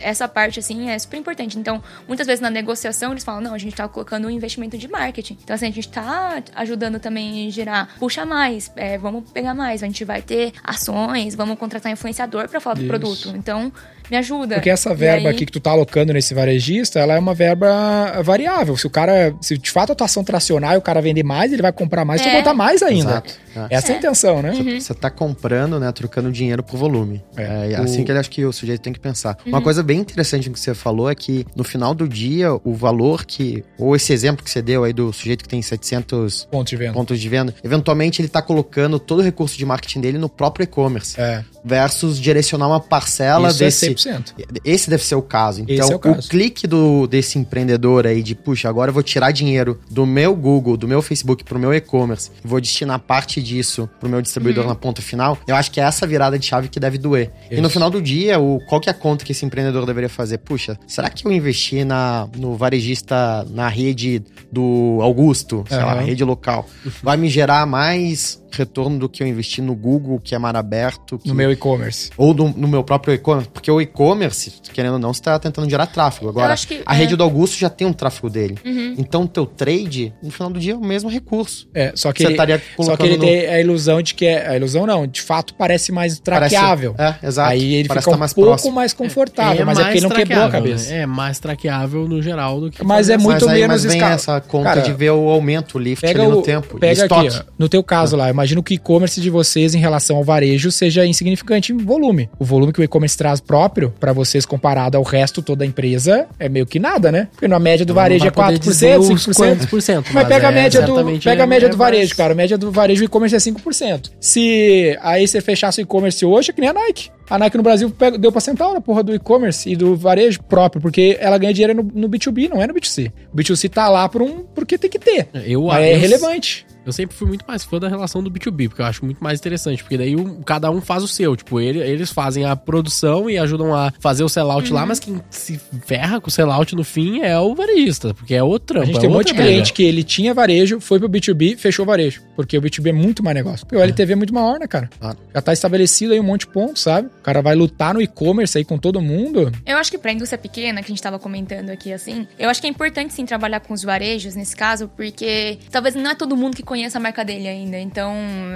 essa 0.00 0.28
parte 0.28 0.58
assim 0.58 0.90
é 0.90 0.98
super 0.98 1.16
importante. 1.16 1.58
Então, 1.58 1.82
muitas 2.06 2.26
vezes 2.26 2.40
na 2.40 2.50
negociação 2.50 3.12
eles 3.12 3.24
falam: 3.24 3.40
"Não, 3.40 3.54
a 3.54 3.58
gente 3.58 3.74
tá 3.74 3.88
colocando 3.88 4.26
um 4.26 4.30
investimento 4.30 4.76
de 4.78 4.88
marketing". 4.88 5.38
Então, 5.42 5.54
assim, 5.54 5.66
a 5.66 5.70
gente 5.70 5.88
tá 5.88 6.42
ajudando 6.54 6.98
também 6.98 7.46
a 7.46 7.50
gerar, 7.50 7.88
puxa 7.98 8.24
mais, 8.24 8.70
é, 8.76 8.98
vamos 8.98 9.30
pegar 9.30 9.54
mais, 9.54 9.82
a 9.82 9.86
gente 9.86 10.04
vai 10.04 10.22
ter 10.22 10.52
ações, 10.62 11.34
vamos 11.34 11.58
contratar 11.58 11.90
influenciador 11.92 12.48
para 12.48 12.60
falar 12.60 12.76
Isso. 12.76 12.84
do 12.84 12.88
produto. 12.88 13.32
Então, 13.36 13.72
me 14.10 14.16
ajuda. 14.16 14.56
Porque 14.56 14.70
essa 14.70 14.94
verba 14.94 15.28
aí... 15.28 15.34
aqui 15.34 15.46
que 15.46 15.52
tu 15.52 15.60
tá 15.60 15.70
alocando 15.70 16.12
nesse 16.12 16.34
varejista, 16.34 16.98
ela 16.98 17.14
é 17.14 17.18
uma 17.18 17.34
verba 17.34 18.22
variável. 18.22 18.76
Se 18.76 18.86
o 18.86 18.90
cara, 18.90 19.34
se 19.40 19.56
de 19.58 19.70
fato 19.70 19.92
a 19.92 19.94
tua 19.94 20.04
ação 20.04 20.24
tracionar 20.24 20.74
e 20.74 20.76
o 20.76 20.82
cara 20.82 21.00
vender 21.00 21.22
mais, 21.22 21.52
ele 21.52 21.62
vai 21.62 21.72
comprar 21.72 22.04
mais, 22.04 22.20
é. 22.20 22.30
tu 22.30 22.36
botar 22.36 22.54
mais 22.54 22.82
ainda. 22.82 23.10
Exato. 23.10 23.34
É. 23.70 23.76
Essa 23.76 23.92
é 23.92 23.94
a 23.94 23.98
intenção, 23.98 24.42
né? 24.42 24.52
Uhum. 24.52 24.80
Você 24.80 24.94
tá 24.94 25.10
comprando, 25.10 25.80
né, 25.80 25.90
trocando 25.92 26.30
dinheiro 26.30 26.62
por 26.62 26.76
volume. 26.76 27.22
É, 27.36 27.72
é 27.72 27.76
assim 27.76 28.02
o... 28.02 28.04
que 28.04 28.12
ele 28.12 28.18
acho 28.18 28.30
que 28.30 28.44
o 28.44 28.52
sujeito 28.52 28.80
tem 28.80 28.92
que 28.92 29.00
pensar. 29.00 29.36
Uhum. 29.44 29.52
Uma 29.52 29.62
coisa 29.62 29.82
bem 29.82 30.00
interessante 30.00 30.50
que 30.50 30.60
você 30.60 30.74
falou 30.74 31.10
é 31.10 31.14
que 31.14 31.46
no 31.54 31.64
final 31.64 31.94
do 31.94 32.08
dia, 32.08 32.52
o 32.64 32.74
valor 32.74 33.24
que, 33.24 33.64
ou 33.78 33.96
esse 33.96 34.12
exemplo 34.12 34.44
que 34.44 34.50
você 34.50 34.60
deu 34.60 34.84
aí 34.84 34.92
do 34.92 35.12
sujeito 35.12 35.42
que 35.42 35.48
tem 35.48 35.62
700 35.62 36.48
pontos 36.50 36.70
de 36.70 36.76
venda, 36.76 36.92
pontos 36.92 37.18
de 37.18 37.28
venda 37.28 37.54
eventualmente 37.64 38.20
ele 38.20 38.28
tá 38.28 38.42
colocando 38.42 38.98
todo 38.98 39.20
o 39.20 39.22
recurso 39.22 39.56
de 39.56 39.64
marketing 39.64 40.00
dele 40.00 40.18
no 40.18 40.28
próprio 40.28 40.64
e-commerce. 40.64 41.20
É. 41.20 41.44
Versus 41.66 42.20
direcionar 42.20 42.68
uma 42.68 42.78
parcela 42.78 43.48
Isso 43.48 43.62
é 43.62 43.66
desse. 43.66 43.86
É 43.88 43.94
100%. 43.94 44.34
Esse 44.64 44.88
deve 44.88 45.04
ser 45.04 45.16
o 45.16 45.22
caso. 45.22 45.64
Então, 45.66 45.90
é 45.90 45.94
o, 45.94 45.98
caso. 45.98 46.20
o, 46.20 46.30
clique 46.30 46.66
do, 46.66 47.06
desse 47.08 47.38
empreendedor 47.38 48.06
aí 48.06 48.22
de, 48.22 48.34
puxa, 48.34 48.68
agora 48.68 48.90
eu 48.90 48.94
vou 48.94 49.02
tirar 49.02 49.32
dinheiro 49.32 49.80
do 49.90 50.06
meu 50.06 50.34
Google, 50.34 50.76
do 50.76 50.86
meu 50.86 51.02
Facebook 51.02 51.42
pro 51.42 51.58
meu 51.58 51.74
e-commerce, 51.74 52.30
vou 52.44 52.60
destinar 52.60 53.00
parte 53.00 53.42
disso 53.42 53.88
pro 53.98 54.08
meu 54.08 54.22
distribuidor 54.22 54.64
uhum. 54.64 54.70
na 54.70 54.76
ponta 54.76 55.02
final, 55.02 55.38
eu 55.46 55.56
acho 55.56 55.70
que 55.70 55.80
é 55.80 55.84
essa 55.84 56.06
virada 56.06 56.38
de 56.38 56.46
chave 56.46 56.68
que 56.68 56.78
deve 56.78 56.98
doer. 56.98 57.32
Isso. 57.50 57.58
E 57.58 57.60
no 57.60 57.68
final 57.68 57.90
do 57.90 58.00
dia, 58.00 58.38
o, 58.38 58.60
qual 58.68 58.80
que 58.80 58.88
é 58.88 58.92
a 58.92 58.94
conta 58.94 59.24
que 59.24 59.32
esse 59.32 59.44
empreendedor 59.44 59.84
deveria 59.84 60.08
fazer? 60.08 60.38
Puxa, 60.38 60.78
será 60.86 61.10
que 61.10 61.26
eu 61.26 61.32
investi 61.32 61.84
na, 61.84 62.28
no 62.36 62.56
varejista, 62.56 63.44
na 63.50 63.68
rede 63.68 64.22
do 64.50 64.98
Augusto, 65.00 65.64
sei 65.68 65.78
uhum. 65.78 65.86
lá, 65.86 66.00
rede 66.00 66.24
local, 66.24 66.68
vai 67.02 67.16
me 67.16 67.28
gerar 67.28 67.66
mais 67.66 68.40
retorno 68.56 68.98
do 68.98 69.08
que 69.08 69.22
eu 69.22 69.26
investi 69.26 69.60
no 69.60 69.74
Google, 69.74 70.18
que 70.18 70.34
é 70.34 70.38
mar 70.38 70.56
aberto. 70.56 71.18
Que... 71.18 71.28
No 71.28 71.34
meu 71.34 71.52
e-commerce. 71.56 72.10
Ou 72.16 72.32
do, 72.32 72.48
no 72.48 72.68
meu 72.68 72.84
próprio 72.84 73.14
e-commerce. 73.14 73.48
Porque 73.48 73.70
o 73.70 73.80
e-commerce, 73.80 74.52
querendo 74.72 74.94
ou 74.94 74.98
não, 74.98 75.12
você 75.12 75.20
está 75.20 75.38
tentando 75.38 75.68
gerar 75.68 75.86
tráfego. 75.86 76.28
Agora, 76.28 76.54
que, 76.56 76.82
a 76.84 76.94
é... 76.94 76.98
rede 76.98 77.16
do 77.16 77.22
Augusto 77.22 77.58
já 77.58 77.68
tem 77.68 77.86
um 77.86 77.92
tráfego 77.92 78.30
dele. 78.30 78.56
Uhum. 78.64 78.94
Então, 78.98 79.22
o 79.22 79.28
teu 79.28 79.46
trade, 79.46 80.12
no 80.22 80.30
final 80.30 80.50
do 80.50 80.60
dia, 80.60 80.72
é 80.72 80.76
o 80.76 80.80
mesmo 80.80 81.10
recurso. 81.10 81.68
É, 81.74 81.92
só 81.94 82.12
que, 82.12 82.20
você 82.20 82.26
ele, 82.26 82.32
estaria 82.34 82.62
só 82.80 82.96
que 82.96 83.02
ele 83.04 83.16
no... 83.16 83.24
tem 83.24 83.46
a 83.46 83.60
ilusão 83.60 84.02
de 84.02 84.14
que 84.14 84.26
é... 84.26 84.48
A 84.48 84.56
ilusão 84.56 84.86
não, 84.86 85.06
de 85.06 85.22
fato 85.22 85.54
parece 85.54 85.90
mais 85.92 86.18
traqueável. 86.18 86.94
Parece, 86.94 87.18
é, 87.24 87.28
exato. 87.28 87.50
Aí 87.50 87.74
ele 87.74 87.88
parece 87.88 88.04
fica 88.04 88.16
um 88.16 88.20
mais 88.20 88.32
pouco 88.32 88.50
próximo. 88.50 88.72
mais 88.72 88.92
confortável, 88.92 89.58
é, 89.58 89.62
é 89.62 89.64
mas 89.64 89.78
é 89.78 89.82
porque 89.82 89.98
ele 89.98 90.08
não 90.08 90.16
quebrou 90.16 90.44
a 90.44 90.50
cabeça. 90.50 90.90
Né? 90.90 91.00
É 91.00 91.06
mais 91.06 91.38
traqueável 91.38 92.08
no 92.08 92.22
geral 92.22 92.60
do 92.60 92.70
que... 92.70 92.84
Mas 92.84 93.08
é 93.08 93.16
muito 93.16 93.46
mas 93.46 93.54
aí, 93.54 93.60
menos 93.62 93.84
mas 93.84 93.92
vem 93.92 94.02
essa 94.02 94.40
conta 94.40 94.64
Cara, 94.66 94.80
de 94.82 94.92
ver 94.92 95.10
o 95.10 95.28
aumento, 95.28 95.76
o 95.76 95.78
lift 95.78 96.04
ali 96.04 96.26
no 96.26 96.42
tempo. 96.42 96.78
Pega 96.78 97.04
aqui, 97.04 97.28
ó, 97.28 97.42
no 97.58 97.68
teu 97.68 97.82
caso 97.82 98.16
lá, 98.16 98.30
imagina 98.30 98.62
que 98.62 98.74
o 98.74 98.76
e-commerce 98.76 99.20
de 99.20 99.30
vocês 99.30 99.74
em 99.74 99.78
relação 99.78 100.16
ao 100.16 100.24
varejo 100.24 100.70
seja 100.70 101.06
insignificante 101.06 101.45
em 101.54 101.76
volume. 101.76 102.28
O 102.38 102.44
volume 102.44 102.72
que 102.72 102.80
o 102.80 102.84
e-commerce 102.84 103.16
traz 103.16 103.40
próprio 103.40 103.92
para 103.98 104.12
vocês 104.12 104.44
comparado 104.44 104.96
ao 104.96 105.02
resto 105.02 105.42
toda 105.42 105.64
a 105.64 105.66
empresa 105.66 106.26
é 106.38 106.48
meio 106.48 106.66
que 106.66 106.78
nada, 106.78 107.12
né? 107.12 107.28
Porque 107.32 107.48
na 107.48 107.58
média 107.58 107.84
do 107.84 107.94
varejo 107.94 108.26
é 108.26 108.30
4%, 108.30 108.58
5%. 108.60 109.68
Por 109.68 109.82
cento, 109.82 110.10
mas, 110.12 110.26
pega 110.26 110.48
a 110.48 110.52
média 110.52 110.82
do 110.82 110.94
pega 111.20 111.44
a 111.44 111.46
média 111.46 111.66
é 111.66 111.68
do 111.68 111.76
varejo, 111.76 112.16
cara. 112.16 112.32
A 112.32 112.36
média 112.36 112.56
do 112.56 112.70
varejo 112.70 113.04
e-commerce 113.04 113.34
é 113.34 113.38
5%. 113.38 114.10
Se 114.20 114.96
aí 115.00 115.26
você 115.26 115.40
fechasse 115.40 115.80
o 115.80 115.82
e-commerce 115.82 116.24
hoje, 116.24 116.50
é 116.50 116.52
que 116.52 116.60
nem 116.60 116.70
a 116.70 116.72
Nike. 116.72 117.10
A 117.28 117.38
Nike 117.38 117.56
no 117.56 117.62
Brasil 117.62 117.92
deu 118.18 118.30
pra 118.30 118.40
sentar 118.40 118.72
na 118.72 118.80
porra 118.80 119.02
do 119.02 119.14
e-commerce 119.14 119.68
e 119.68 119.74
do 119.74 119.96
varejo 119.96 120.42
próprio, 120.44 120.80
porque 120.80 121.16
ela 121.20 121.36
ganha 121.38 121.52
dinheiro 121.52 121.74
no, 121.74 121.82
no, 121.94 122.08
B2B, 122.08 122.48
não 122.48 122.62
é 122.62 122.66
no 122.66 122.74
B2C. 122.74 123.10
O 123.32 123.36
B2C 123.36 123.68
tá 123.68 123.88
lá 123.88 124.08
por 124.08 124.22
um, 124.22 124.44
porque 124.54 124.78
tem 124.78 124.88
que 124.88 124.98
ter. 124.98 125.28
Eu, 125.44 125.70
é 125.72 125.94
relevante. 125.94 126.66
Eu 126.86 126.92
sempre 126.92 127.16
fui 127.16 127.26
muito 127.26 127.44
mais 127.46 127.64
fã 127.64 127.78
da 127.80 127.88
relação 127.88 128.22
do 128.22 128.30
B2B, 128.30 128.68
porque 128.68 128.80
eu 128.80 128.86
acho 128.86 129.04
muito 129.04 129.22
mais 129.22 129.40
interessante, 129.40 129.82
porque 129.82 129.98
daí 129.98 130.14
um, 130.14 130.40
cada 130.42 130.70
um 130.70 130.80
faz 130.80 131.02
o 131.02 131.08
seu. 131.08 131.34
Tipo, 131.36 131.60
ele, 131.60 131.80
eles 131.80 132.12
fazem 132.12 132.44
a 132.44 132.54
produção 132.54 133.28
e 133.28 133.36
ajudam 133.38 133.74
a 133.74 133.92
fazer 133.98 134.22
o 134.22 134.28
sellout 134.28 134.68
Uhum. 134.70 134.74
lá, 134.76 134.86
mas 134.86 134.98
quem 135.00 135.20
se 135.28 135.60
ferra 135.84 136.20
com 136.20 136.28
o 136.28 136.30
sellout 136.30 136.74
no 136.76 136.84
fim 136.84 137.20
é 137.22 137.38
o 137.38 137.54
varejista, 137.54 138.14
porque 138.14 138.34
é 138.34 138.42
o 138.42 138.58
trampo. 138.58 138.84
A 138.84 138.86
gente 138.86 138.98
é 138.98 139.00
tem 139.00 139.10
um 139.10 139.12
monte 139.12 139.28
de 139.28 139.34
cliente 139.34 139.72
que 139.72 139.82
ele 139.82 140.02
tinha 140.04 140.32
varejo, 140.32 140.80
foi 140.80 140.98
pro 140.98 141.08
B2B, 141.08 141.56
fechou 141.56 141.84
o 141.84 141.86
varejo. 141.86 142.22
Porque 142.36 142.56
o 142.56 142.62
B2B 142.62 142.88
é 142.88 142.92
muito 142.92 143.22
mais 143.22 143.34
negócio. 143.34 143.66
Porque 143.66 143.76
o 143.76 143.80
LTV 143.82 144.12
é 144.12 144.16
muito 144.16 144.32
maior, 144.34 144.58
né, 144.60 144.66
cara? 144.68 144.88
Claro. 145.00 145.18
Já 145.34 145.42
tá 145.42 145.52
estabelecido 145.52 146.12
aí 146.12 146.20
um 146.20 146.22
monte 146.22 146.40
de 146.42 146.48
pontos, 146.48 146.82
sabe? 146.82 147.08
O 147.08 147.22
cara 147.22 147.42
vai 147.42 147.54
lutar 147.56 147.94
no 147.94 148.00
e-commerce 148.00 148.56
aí 148.58 148.64
com 148.64 148.78
todo 148.78 149.00
mundo. 149.00 149.50
Eu 149.64 149.76
acho 149.78 149.90
que 149.90 149.98
pra 149.98 150.12
indústria 150.12 150.38
pequena, 150.38 150.80
que 150.80 150.86
a 150.86 150.88
gente 150.94 151.02
tava 151.02 151.18
comentando 151.18 151.70
aqui 151.70 151.92
assim, 151.92 152.26
eu 152.38 152.48
acho 152.48 152.60
que 152.60 152.66
é 152.66 152.70
importante 152.70 153.12
sim 153.12 153.24
trabalhar 153.26 153.60
com 153.60 153.74
os 153.74 153.82
varejos 153.82 154.34
nesse 154.36 154.54
caso, 154.54 154.88
porque 154.96 155.58
talvez 155.70 155.94
não 155.94 156.10
é 156.10 156.14
todo 156.14 156.36
mundo 156.36 156.54
que 156.56 156.62
conheça 156.76 156.98
a 156.98 157.00
marca 157.00 157.24
dele 157.24 157.48
ainda. 157.48 157.78
Então, 157.78 158.14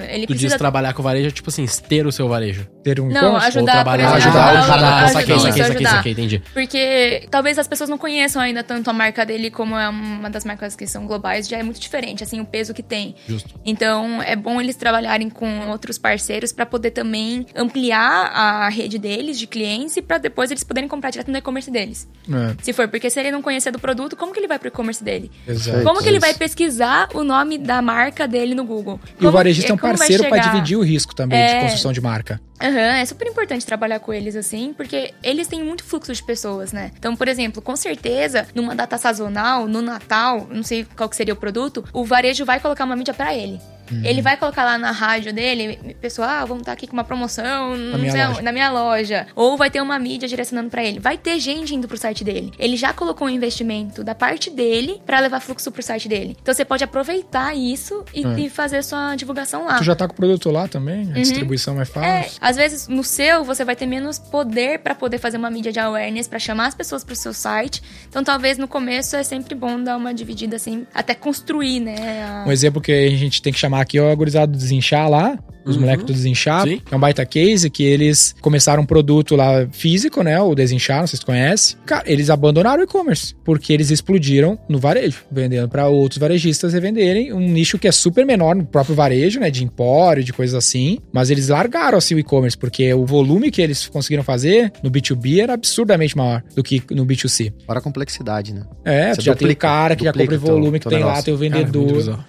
ele 0.08 0.26
Tu 0.26 0.34
diz 0.34 0.42
precisa 0.42 0.58
trabalhar 0.58 0.92
com 0.92 1.02
varejo, 1.02 1.28
é 1.28 1.30
tipo 1.30 1.48
assim, 1.48 1.66
ter 1.88 2.06
o 2.06 2.12
seu 2.12 2.28
varejo. 2.28 2.68
Ter 2.84 3.00
um 3.00 3.08
Não, 3.08 3.36
ajudar, 3.36 3.60
Ou 3.60 3.66
trabalhar, 3.66 4.16
exemplo, 4.16 4.16
ajudar, 4.16 4.48
ajudar, 4.48 4.74
ajudar, 4.74 5.04
ajudar, 5.04 5.38
saquei, 5.58 5.86
saquei, 5.86 6.12
entendi. 6.12 6.42
Porque 6.52 7.26
talvez 7.30 7.58
as 7.58 7.66
pessoas 7.66 7.88
não 7.88 7.98
conheçam 7.98 8.40
ainda 8.40 8.62
tanto 8.62 8.88
a 8.90 8.92
marca 8.92 9.24
dele 9.24 9.50
como 9.50 9.76
é 9.76 9.88
uma 9.88 10.28
das 10.30 10.44
marcas 10.44 10.76
que 10.76 10.86
são 10.86 11.06
globais, 11.06 11.48
já 11.48 11.58
é 11.58 11.62
muito 11.62 11.80
diferente, 11.80 12.22
assim, 12.22 12.40
o 12.40 12.44
peso 12.44 12.74
que 12.74 12.82
tem. 12.82 13.14
Justo. 13.26 13.58
Então, 13.64 14.22
é 14.22 14.36
bom 14.36 14.60
eles 14.60 14.76
trabalharem 14.76 15.30
com 15.30 15.68
outros 15.68 15.98
parceiros 15.98 16.52
para 16.52 16.66
poder 16.66 16.90
também 16.90 17.46
ampliar 17.54 18.30
a 18.32 18.68
rede 18.68 18.98
deles 18.98 19.38
de 19.38 19.46
clientes 19.46 19.96
e 19.96 20.02
para 20.02 20.18
depois 20.18 20.50
eles 20.50 20.64
poderem 20.64 20.88
comprar 20.88 21.10
direto 21.10 21.30
no 21.30 21.38
e-commerce 21.38 21.70
deles. 21.70 22.08
É, 22.28 22.62
Se 22.62 22.72
for, 22.72 22.88
porque 22.88 23.08
se 23.08 23.18
ele 23.18 23.30
não 23.30 23.42
conhecer 23.42 23.70
do 23.70 23.78
produto, 23.78 24.16
como 24.16 24.32
que 24.32 24.38
ele 24.38 24.48
vai 24.48 24.58
pro 24.58 24.68
e-commerce 24.68 25.02
dele? 25.02 25.30
exato. 25.46 25.82
Como 25.82 26.02
que 26.02 26.08
ele 26.08 26.18
vai 26.18 26.34
pesquisar 26.34 27.08
o 27.14 27.22
nome 27.22 27.58
da 27.58 27.80
marca 27.80 28.09
dele 28.28 28.54
no 28.54 28.64
Google? 28.64 29.00
E 29.06 29.12
o 29.12 29.16
Como- 29.18 29.32
varejista 29.32 29.70
é 29.70 29.74
um 29.74 29.78
como 29.78 29.92
vai 29.92 29.98
parceiro 29.98 30.24
chegar? 30.24 30.38
dividir 30.52 30.76
o 30.76 30.82
risco 30.82 31.14
também 31.14 31.38
de 31.44 31.52
É. 31.52 31.60
construção 31.62 31.92
de 31.92 32.00
marca. 32.00 32.40
Aham, 32.62 32.96
é 32.98 33.04
super 33.06 33.26
importante 33.26 33.64
trabalhar 33.64 34.00
com 34.00 34.12
eles 34.12 34.36
assim, 34.36 34.74
porque 34.76 35.14
eles 35.22 35.46
têm 35.48 35.64
muito 35.64 35.82
fluxo 35.82 36.12
de 36.12 36.22
pessoas, 36.22 36.72
né? 36.72 36.90
Então, 36.98 37.16
por 37.16 37.26
exemplo, 37.26 37.62
com 37.62 37.74
certeza, 37.74 38.46
numa 38.54 38.74
data 38.74 38.98
sazonal, 38.98 39.66
no 39.66 39.80
Natal, 39.80 40.46
não 40.50 40.62
sei 40.62 40.86
qual 40.96 41.08
que 41.08 41.16
seria 41.16 41.32
o 41.32 41.36
produto, 41.36 41.82
o 41.92 42.04
varejo 42.04 42.44
vai 42.44 42.60
colocar 42.60 42.84
uma 42.84 42.94
mídia 42.96 43.14
pra 43.14 43.34
ele. 43.34 43.58
Uhum. 43.90 44.02
Ele 44.04 44.22
vai 44.22 44.36
colocar 44.36 44.64
lá 44.64 44.78
na 44.78 44.90
rádio 44.90 45.32
dele, 45.32 45.94
pessoal, 46.00 46.28
ah, 46.28 46.44
vamos 46.44 46.62
estar 46.62 46.72
aqui 46.72 46.86
com 46.86 46.92
uma 46.92 47.04
promoção 47.04 47.76
não 47.76 47.98
minha 47.98 48.12
sei 48.34 48.42
na 48.42 48.52
minha 48.52 48.70
loja. 48.70 49.26
Ou 49.34 49.56
vai 49.56 49.70
ter 49.70 49.80
uma 49.80 49.98
mídia 49.98 50.28
direcionando 50.28 50.70
pra 50.70 50.82
ele. 50.84 50.98
Vai 51.00 51.16
ter 51.18 51.38
gente 51.40 51.74
indo 51.74 51.86
pro 51.88 51.96
site 51.96 52.22
dele. 52.24 52.52
Ele 52.58 52.76
já 52.76 52.92
colocou 52.92 53.26
um 53.26 53.30
investimento 53.30 54.02
da 54.04 54.14
parte 54.14 54.50
dele 54.50 55.00
pra 55.04 55.18
levar 55.20 55.40
fluxo 55.40 55.70
pro 55.70 55.82
site 55.82 56.08
dele. 56.08 56.36
Então 56.40 56.54
você 56.54 56.64
pode 56.64 56.84
aproveitar 56.84 57.54
isso 57.56 58.04
e, 58.14 58.24
É. 58.24 58.40
e 58.40 58.50
fazer 58.50 58.82
sua 58.84 59.14
divulgação 59.16 59.64
lá. 59.66 59.78
Tu 59.78 59.84
já 59.84 59.94
tá 59.94 60.06
com 60.06 60.12
o 60.12 60.16
produto 60.16 60.50
lá 60.50 60.68
também? 60.68 61.10
A 61.12 61.14
distribuição 61.14 61.78
é 61.78 61.82
É, 61.82 61.84
fácil. 61.84 62.38
às 62.40 62.56
vezes 62.56 62.88
no 62.88 63.02
seu 63.04 63.44
você 63.44 63.64
vai 63.64 63.74
ter 63.76 63.86
menos 63.86 64.18
poder 64.18 64.78
pra 64.80 64.94
poder 64.94 65.18
fazer 65.18 65.36
uma 65.36 65.50
mídia 65.50 65.72
de 65.72 65.78
awareness, 65.80 66.28
pra 66.28 66.38
chamar 66.38 66.66
as 66.68 66.74
pessoas 66.74 67.02
pro 67.04 67.14
seu 67.16 67.32
site. 67.32 67.82
Então 68.08 68.22
talvez 68.22 68.58
no 68.58 68.68
começo 68.68 69.16
é 69.16 69.22
sempre 69.22 69.54
bom 69.54 69.82
dar 69.82 69.96
uma 69.96 70.12
dividida 70.14 70.56
assim, 70.56 70.86
até 70.94 71.14
construir, 71.14 71.80
né? 71.80 71.96
a- 72.22 72.44
Um 72.46 72.52
exemplo 72.52 72.80
que 72.80 72.92
a 72.92 73.10
gente 73.16 73.40
tem 73.42 73.52
que 73.52 73.58
chamar 73.58 73.79
aqui 73.80 73.98
é 73.98 74.02
o 74.02 74.16
gurizado 74.16 74.52
do 74.52 74.58
Desinchar 74.58 75.08
lá. 75.08 75.38
Os 75.64 75.74
Uhum. 75.76 75.82
moleques 75.82 76.04
do 76.06 76.12
Desinchar. 76.12 76.66
Sim. 76.66 76.80
É 76.90 76.96
um 76.96 77.00
baita 77.00 77.24
case 77.26 77.68
que 77.70 77.82
eles 77.82 78.34
começaram 78.40 78.82
um 78.82 78.86
produto 78.86 79.36
lá 79.36 79.66
físico, 79.72 80.22
né? 80.22 80.40
O 80.40 80.54
Desinchar, 80.54 81.00
não 81.00 81.06
sei 81.06 81.18
se 81.18 81.24
conhece. 81.24 81.76
Cara, 81.86 82.04
eles 82.10 82.30
abandonaram 82.30 82.80
o 82.80 82.84
e-commerce. 82.84 83.34
Porque 83.44 83.72
eles 83.72 83.90
explodiram 83.90 84.58
no 84.68 84.78
varejo. 84.78 85.18
Vendendo 85.30 85.68
pra 85.68 85.88
outros 85.88 86.18
varejistas 86.18 86.72
revenderem. 86.72 87.32
Um 87.32 87.40
nicho 87.40 87.78
que 87.78 87.86
é 87.88 87.92
super 87.92 88.24
menor 88.24 88.54
no 88.56 88.64
próprio 88.64 88.94
varejo, 88.94 89.38
né? 89.40 89.50
De 89.50 89.62
empório, 89.64 90.24
de 90.24 90.32
coisas 90.32 90.54
assim. 90.54 90.98
Mas 91.12 91.30
eles 91.30 91.48
largaram 91.48 91.98
assim 91.98 92.14
o 92.14 92.18
e-commerce. 92.18 92.56
Porque 92.56 92.92
o 92.94 93.04
volume 93.04 93.50
que 93.50 93.60
eles 93.60 93.86
conseguiram 93.86 94.22
fazer 94.24 94.72
no 94.82 94.90
B2B 94.90 95.40
era 95.42 95.54
absurdamente 95.54 96.16
maior 96.16 96.42
do 96.54 96.62
que 96.62 96.82
no 96.90 97.04
B2C. 97.04 97.52
Fora 97.66 97.78
a 97.80 97.82
complexidade, 97.82 98.54
né? 98.54 98.62
É, 98.84 99.14
Você 99.14 99.20
já 99.22 99.32
tem 99.34 99.46
o 99.46 99.48
duplica- 99.48 99.60
cara 99.68 99.96
que 99.96 100.04
já 100.04 100.12
compra 100.12 100.36
o 100.36 100.38
volume 100.40 100.78
teu- 100.78 100.80
que 100.80 100.80
teu 100.80 100.90
tem 100.90 100.98
lá, 101.00 101.06
negócio. 101.06 101.24
tem 101.24 101.34
o 101.34 101.38
Cara, 101.38 101.50
muito 101.64 101.72
vendedor. 101.78 101.96
bizarro. 101.96 102.24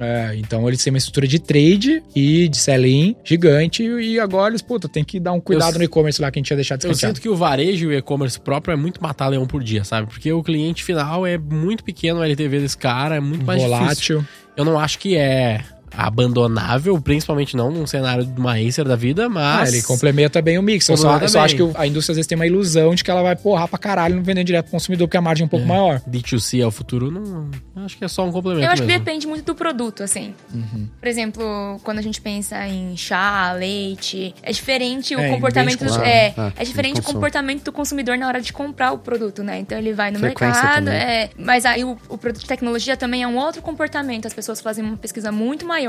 É, 0.00 0.34
então 0.36 0.66
eles 0.66 0.82
têm 0.82 0.90
uma 0.92 0.98
estrutura 0.98 1.28
de 1.28 1.38
trade 1.38 2.02
e 2.14 2.48
de 2.48 2.56
sell-in 2.70 3.16
gigante 3.24 3.82
e 3.82 4.18
agora 4.20 4.50
eles, 4.52 4.62
puta, 4.62 4.88
tem 4.88 5.02
que 5.04 5.18
dar 5.18 5.32
um 5.32 5.40
cuidado 5.40 5.74
Eu- 5.74 5.78
no 5.78 5.84
e-commerce 5.84 6.20
lá 6.20 6.30
que 6.30 6.38
a 6.38 6.40
gente 6.40 6.50
ia 6.50 6.56
deixar 6.56 6.74
Eu 6.74 6.78
descansado. 6.78 7.10
sinto 7.16 7.22
que 7.22 7.28
o 7.28 7.36
varejo 7.36 7.84
e 7.90 7.94
o 7.94 7.98
e-commerce 7.98 8.38
próprio 8.40 8.72
é 8.72 8.76
muito 8.76 9.02
matar 9.02 9.28
leão 9.28 9.46
por 9.46 9.62
dia, 9.62 9.84
sabe? 9.84 10.06
Porque 10.08 10.32
o 10.32 10.42
cliente 10.42 10.84
final 10.84 11.26
é 11.26 11.36
muito 11.36 11.82
pequeno, 11.84 12.20
o 12.20 12.24
LTV 12.24 12.60
desse 12.60 12.76
cara 12.78 13.16
é 13.16 13.20
muito 13.20 13.44
mais 13.44 13.60
difícil. 13.60 13.78
Volátil. 14.20 14.24
Eu 14.56 14.64
não 14.64 14.78
acho 14.78 14.98
que 14.98 15.16
é 15.16 15.60
abandonável, 15.96 17.00
principalmente 17.00 17.56
não 17.56 17.70
num 17.70 17.86
cenário 17.86 18.24
de 18.24 18.38
uma 18.40 18.56
Acer 18.60 18.84
da 18.84 18.96
vida, 18.96 19.26
Ah, 19.26 19.28
mas... 19.28 19.72
ele 19.72 19.82
complementa 19.82 20.40
bem 20.42 20.58
o 20.58 20.62
mix. 20.62 20.88
Eu 20.88 20.96
só, 20.96 21.18
eu 21.18 21.28
só 21.28 21.40
acho 21.40 21.56
que 21.56 21.62
a 21.74 21.86
indústria 21.86 22.12
às 22.12 22.16
vezes 22.16 22.26
tem 22.26 22.36
uma 22.36 22.46
ilusão 22.46 22.94
de 22.94 23.02
que 23.02 23.10
ela 23.10 23.22
vai 23.22 23.34
porrar 23.36 23.68
pra 23.68 23.78
caralho 23.78 24.16
não 24.16 24.22
vendendo 24.22 24.46
direto 24.46 24.64
pro 24.66 24.72
consumidor, 24.72 25.08
porque 25.08 25.16
a 25.16 25.20
margem 25.20 25.44
é 25.44 25.46
um 25.46 25.48
pouco 25.48 25.66
maior. 25.66 26.00
D2C 26.08 26.60
é 26.62 26.66
o 26.66 26.70
futuro, 26.70 27.10
não... 27.10 27.48
Acho 27.84 27.96
que 27.96 28.04
é 28.04 28.08
só 28.08 28.26
um 28.26 28.32
complemento 28.32 28.66
Eu 28.66 28.70
acho 28.72 28.82
que 28.82 28.88
mesmo. 28.88 29.04
depende 29.04 29.26
muito 29.26 29.44
do 29.44 29.54
produto, 29.54 30.02
assim. 30.02 30.34
Uhum. 30.52 30.86
Por 31.00 31.08
exemplo, 31.08 31.80
quando 31.82 31.98
a 31.98 32.02
gente 32.02 32.20
pensa 32.20 32.66
em 32.68 32.94
chá, 32.96 33.52
leite, 33.52 34.34
é 34.42 34.52
diferente 34.52 35.14
o 35.16 35.20
É, 35.20 35.30
comportamento. 35.30 35.84
é, 36.02 36.34
Ah, 36.36 36.52
é 36.56 36.64
diferente 36.64 37.00
o 37.00 37.02
comportamento 37.02 37.64
do 37.64 37.72
consumidor 37.72 38.18
na 38.18 38.26
hora 38.28 38.40
de 38.40 38.52
comprar 38.52 38.92
o 38.92 38.98
produto, 38.98 39.42
né? 39.42 39.58
Então 39.60 39.78
ele 39.78 39.94
vai 39.94 40.10
no 40.10 40.18
Frequência 40.18 40.62
mercado, 40.62 40.88
é, 40.88 41.30
mas 41.38 41.64
aí 41.64 41.82
o, 41.84 41.96
o 42.08 42.18
produto 42.18 42.42
de 42.42 42.46
tecnologia 42.48 42.96
também 42.96 43.22
é 43.22 43.26
um 43.28 43.36
outro 43.38 43.62
comportamento. 43.62 44.26
As 44.26 44.34
pessoas 44.34 44.60
fazem 44.60 44.84
uma 44.84 44.96
pesquisa 44.96 45.32
muito 45.32 45.64
maior, 45.66 45.80